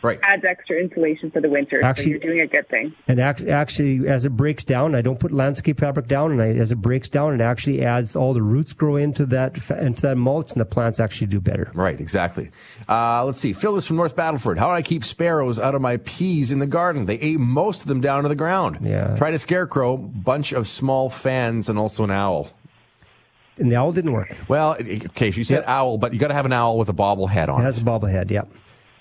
Right. 0.01 0.19
Adds 0.23 0.45
extra 0.45 0.77
insulation 0.79 1.31
for 1.31 1.41
the 1.41 1.49
winter. 1.49 1.83
Actually- 1.83 2.03
so 2.03 2.09
you're 2.11 2.19
doing 2.19 2.41
a 2.41 2.47
good 2.47 2.67
thing. 2.69 2.93
And 3.07 3.19
act- 3.19 3.41
actually, 3.47 4.07
as 4.07 4.25
it 4.25 4.29
breaks 4.31 4.63
down, 4.63 4.93
I 4.93 5.01
don't 5.01 5.19
put 5.19 5.31
landscape 5.31 5.79
fabric 5.79 6.07
down, 6.07 6.31
and 6.31 6.41
I, 6.41 6.49
as 6.49 6.71
it 6.71 6.75
breaks 6.75 7.09
down, 7.09 7.33
it 7.33 7.41
actually 7.41 7.83
adds 7.83 8.15
all 8.15 8.33
the 8.33 8.41
roots 8.43 8.73
grow 8.73 8.97
into 8.97 9.25
that 9.27 9.57
into 9.71 10.01
that 10.03 10.15
mulch, 10.17 10.51
and 10.51 10.61
the 10.61 10.65
plants 10.65 10.99
actually 10.99 11.27
do 11.27 11.39
better. 11.39 11.71
Right, 11.73 11.99
exactly. 11.99 12.49
Uh, 12.87 13.25
let's 13.25 13.39
see. 13.39 13.53
Phyllis 13.53 13.87
from 13.87 13.97
North 13.97 14.15
Battleford. 14.15 14.57
How 14.59 14.67
do 14.67 14.73
I 14.73 14.81
keep 14.81 15.03
sparrows 15.03 15.57
out 15.57 15.73
of 15.75 15.81
my 15.81 15.97
peas 15.97 16.51
in 16.51 16.59
the 16.59 16.67
garden? 16.67 17.05
They 17.05 17.15
ate 17.19 17.39
most 17.39 17.81
of 17.81 17.87
them 17.87 18.01
down 18.01 18.23
to 18.23 18.29
the 18.29 18.35
ground. 18.35 18.79
Yeah. 18.81 19.15
Tried 19.15 19.33
a 19.33 19.39
scarecrow, 19.39 19.97
bunch 19.97 20.53
of 20.53 20.67
small 20.67 21.09
fans, 21.09 21.67
and 21.69 21.79
also 21.79 22.03
an 22.03 22.11
owl. 22.11 22.49
And 23.57 23.71
the 23.71 23.77
owl 23.77 23.93
didn't 23.93 24.11
work. 24.11 24.35
Well, 24.49 24.75
okay, 24.79 25.31
she 25.31 25.43
said 25.43 25.63
owl, 25.65 25.97
but 25.97 26.13
you 26.13 26.19
got 26.19 26.27
to 26.27 26.33
have 26.33 26.45
an 26.45 26.51
owl 26.53 26.77
with 26.77 26.89
a 26.89 26.93
bobblehead 26.93 27.47
on 27.47 27.61
It 27.61 27.63
has 27.63 27.81
a 27.81 27.85
bobblehead, 27.85 28.29
yeah. 28.29 28.43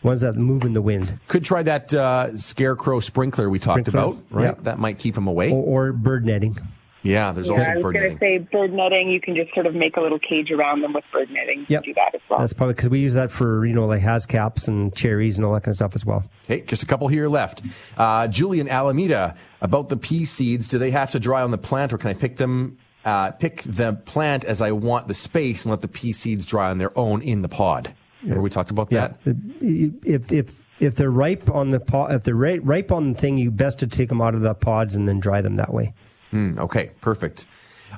Ones 0.05 0.21
that 0.21 0.37
move 0.37 0.63
in 0.65 0.73
the 0.75 0.83
wind. 0.83 1.19
Could 1.29 1.45
try 1.45 1.63
that 1.65 1.93
uh, 1.93 2.37
scarecrow 2.37 3.01
sprinkler 3.01 3.49
we 3.51 3.59
talked 3.59 3.87
Sprinkler, 3.89 4.13
about, 4.15 4.23
right? 4.31 4.45
yeah. 4.45 4.55
That 4.63 4.79
might 4.79 4.99
keep 5.01 5.15
them 5.17 5.27
away. 5.27 5.51
Or, 5.51 5.89
or 5.89 5.93
bird 5.93 6.25
netting. 6.27 6.57
yeah, 7.03 7.33
there's 7.33 7.49
yeah, 7.49 7.55
I 7.55 7.59
also 7.59 7.73
was 7.75 7.83
bird 7.83 7.95
going 7.95 8.05
to 8.11 8.15
netting. 8.15 8.19
say 8.19 8.49
bird 8.53 8.73
netting. 8.73 9.11
You 9.11 9.21
can 9.21 9.35
just 9.35 9.53
sort 9.55 9.65
of 9.67 9.75
make 9.75 9.97
a 9.97 10.01
little 10.03 10.19
cage 10.19 10.51
around 10.51 10.83
them 10.83 10.93
with 10.93 11.05
bird 11.13 11.31
netting. 11.31 11.61
You 11.61 11.67
Yep. 11.71 11.85
do 11.85 11.95
that 11.95 12.15
as 12.15 12.21
well. 12.29 12.39
That's 12.39 12.53
probably 12.53 12.75
because 12.75 12.91
we 12.91 12.99
use 13.01 13.15
that 13.15 13.31
for, 13.31 13.65
you 13.67 13.73
know, 13.75 13.87
like 13.87 14.03
haskaps 14.03 14.69
and 14.69 14.95
cherries 14.95 15.39
and 15.39 15.45
all 15.47 15.55
that 15.55 15.63
kind 15.63 15.73
of 15.73 15.77
stuff 15.77 15.95
as 15.95 16.05
well. 16.05 16.23
Okay, 16.45 16.61
just 16.63 16.83
a 16.83 16.87
couple 16.87 17.09
here 17.09 17.27
left. 17.29 17.63
Uh, 17.97 18.29
Julian 18.29 18.69
Alameda 18.69 19.35
about 19.63 19.89
the 19.89 19.97
pea 19.97 20.25
seeds. 20.27 20.69
Do 20.69 20.79
they 20.79 20.91
have 20.91 21.11
to 21.13 21.19
dry 21.19 21.43
on 21.43 21.51
the 21.51 21.59
plant, 21.59 21.93
or 21.95 21.99
can 21.99 22.11
I 22.11 22.15
pick 22.15 22.37
them? 22.37 22.77
Uh, 23.07 23.31
pick 23.33 23.63
the 23.63 23.93
plant 24.07 24.45
as 24.45 24.63
I 24.63 24.73
want 24.73 25.09
the 25.09 25.15
space 25.15 25.65
and 25.65 25.71
let 25.71 25.83
the 25.83 25.89
pea 25.89 26.13
seeds 26.15 26.47
dry 26.47 26.71
on 26.71 26.79
their 26.79 26.97
own 26.99 27.21
in 27.23 27.43
the 27.43 27.49
pod. 27.49 27.95
Remember 28.25 28.43
we 28.43 28.51
talked 28.51 28.71
about 28.71 28.91
that? 28.91 29.19
If, 29.25 30.33
if, 30.33 30.63
if 30.81 30.97
they're 30.97 31.11
ripe 31.11 31.51
on 31.51 31.71
the 31.71 31.81
pod, 31.81 32.13
if 32.13 32.25
they're 32.25 32.35
ripe, 32.35 32.61
ripe 32.65 32.91
on 32.91 33.13
the 33.13 33.19
thing, 33.19 33.37
you 33.37 33.51
best 33.51 33.79
to 33.81 33.87
take 33.87 34.09
them 34.09 34.21
out 34.21 34.35
of 34.35 34.41
the 34.41 34.55
pods 34.55 34.97
and 34.97 35.09
then 35.09 35.21
dry 35.21 35.41
them 35.41 35.57
that 35.57 35.73
way. 35.73 35.93
Mm, 36.33 36.59
okay, 36.59 36.91
perfect. 37.01 37.47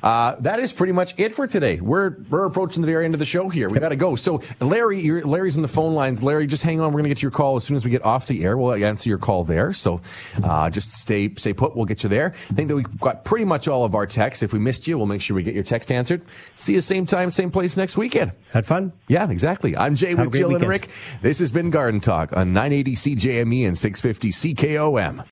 Uh, 0.02 0.36
that 0.40 0.60
is 0.60 0.72
pretty 0.72 0.92
much 0.92 1.14
it 1.18 1.32
for 1.32 1.46
today. 1.46 1.80
We're 1.80 2.16
we're 2.30 2.44
approaching 2.44 2.82
the 2.82 2.86
very 2.86 3.04
end 3.04 3.14
of 3.14 3.18
the 3.20 3.26
show 3.26 3.48
here. 3.48 3.68
We 3.68 3.78
got 3.78 3.90
to 3.90 3.96
go. 3.96 4.16
So 4.16 4.40
Larry, 4.60 5.00
you're, 5.00 5.24
Larry's 5.24 5.56
on 5.56 5.62
the 5.62 5.68
phone 5.68 5.94
lines. 5.94 6.22
Larry, 6.22 6.46
just 6.46 6.62
hang 6.62 6.80
on. 6.80 6.92
We're 6.92 7.00
gonna 7.00 7.08
get 7.08 7.18
to 7.18 7.22
your 7.22 7.30
call 7.30 7.56
as 7.56 7.64
soon 7.64 7.76
as 7.76 7.84
we 7.84 7.90
get 7.90 8.04
off 8.04 8.26
the 8.26 8.44
air. 8.44 8.56
We'll 8.56 8.74
answer 8.74 9.08
your 9.08 9.18
call 9.18 9.44
there. 9.44 9.72
So 9.72 10.00
uh, 10.42 10.70
just 10.70 10.92
stay 10.92 11.32
stay 11.34 11.52
put. 11.52 11.76
We'll 11.76 11.86
get 11.86 12.02
you 12.02 12.08
there. 12.08 12.34
I 12.50 12.54
think 12.54 12.68
that 12.68 12.76
we've 12.76 13.00
got 13.00 13.24
pretty 13.24 13.44
much 13.44 13.68
all 13.68 13.84
of 13.84 13.94
our 13.94 14.06
texts. 14.06 14.42
If 14.42 14.52
we 14.52 14.58
missed 14.58 14.86
you, 14.86 14.98
we'll 14.98 15.06
make 15.06 15.20
sure 15.20 15.34
we 15.34 15.42
get 15.42 15.54
your 15.54 15.64
text 15.64 15.90
answered. 15.92 16.22
See 16.54 16.74
you 16.74 16.80
same 16.80 17.06
time, 17.06 17.30
same 17.30 17.50
place 17.50 17.76
next 17.76 17.96
weekend. 17.96 18.32
Had 18.52 18.66
fun. 18.66 18.92
Yeah, 19.08 19.30
exactly. 19.30 19.76
I'm 19.76 19.96
Jay 19.96 20.14
Have 20.14 20.26
with 20.26 20.34
Jill 20.34 20.54
and. 20.54 20.66
Rick. 20.66 20.88
This 21.22 21.38
has 21.38 21.52
been 21.52 21.70
Garden 21.70 22.00
Talk 22.00 22.36
on 22.36 22.52
980 22.52 22.94
CJME 22.94 23.66
and 23.66 23.78
650 23.78 24.30
CKOM. 24.54 25.24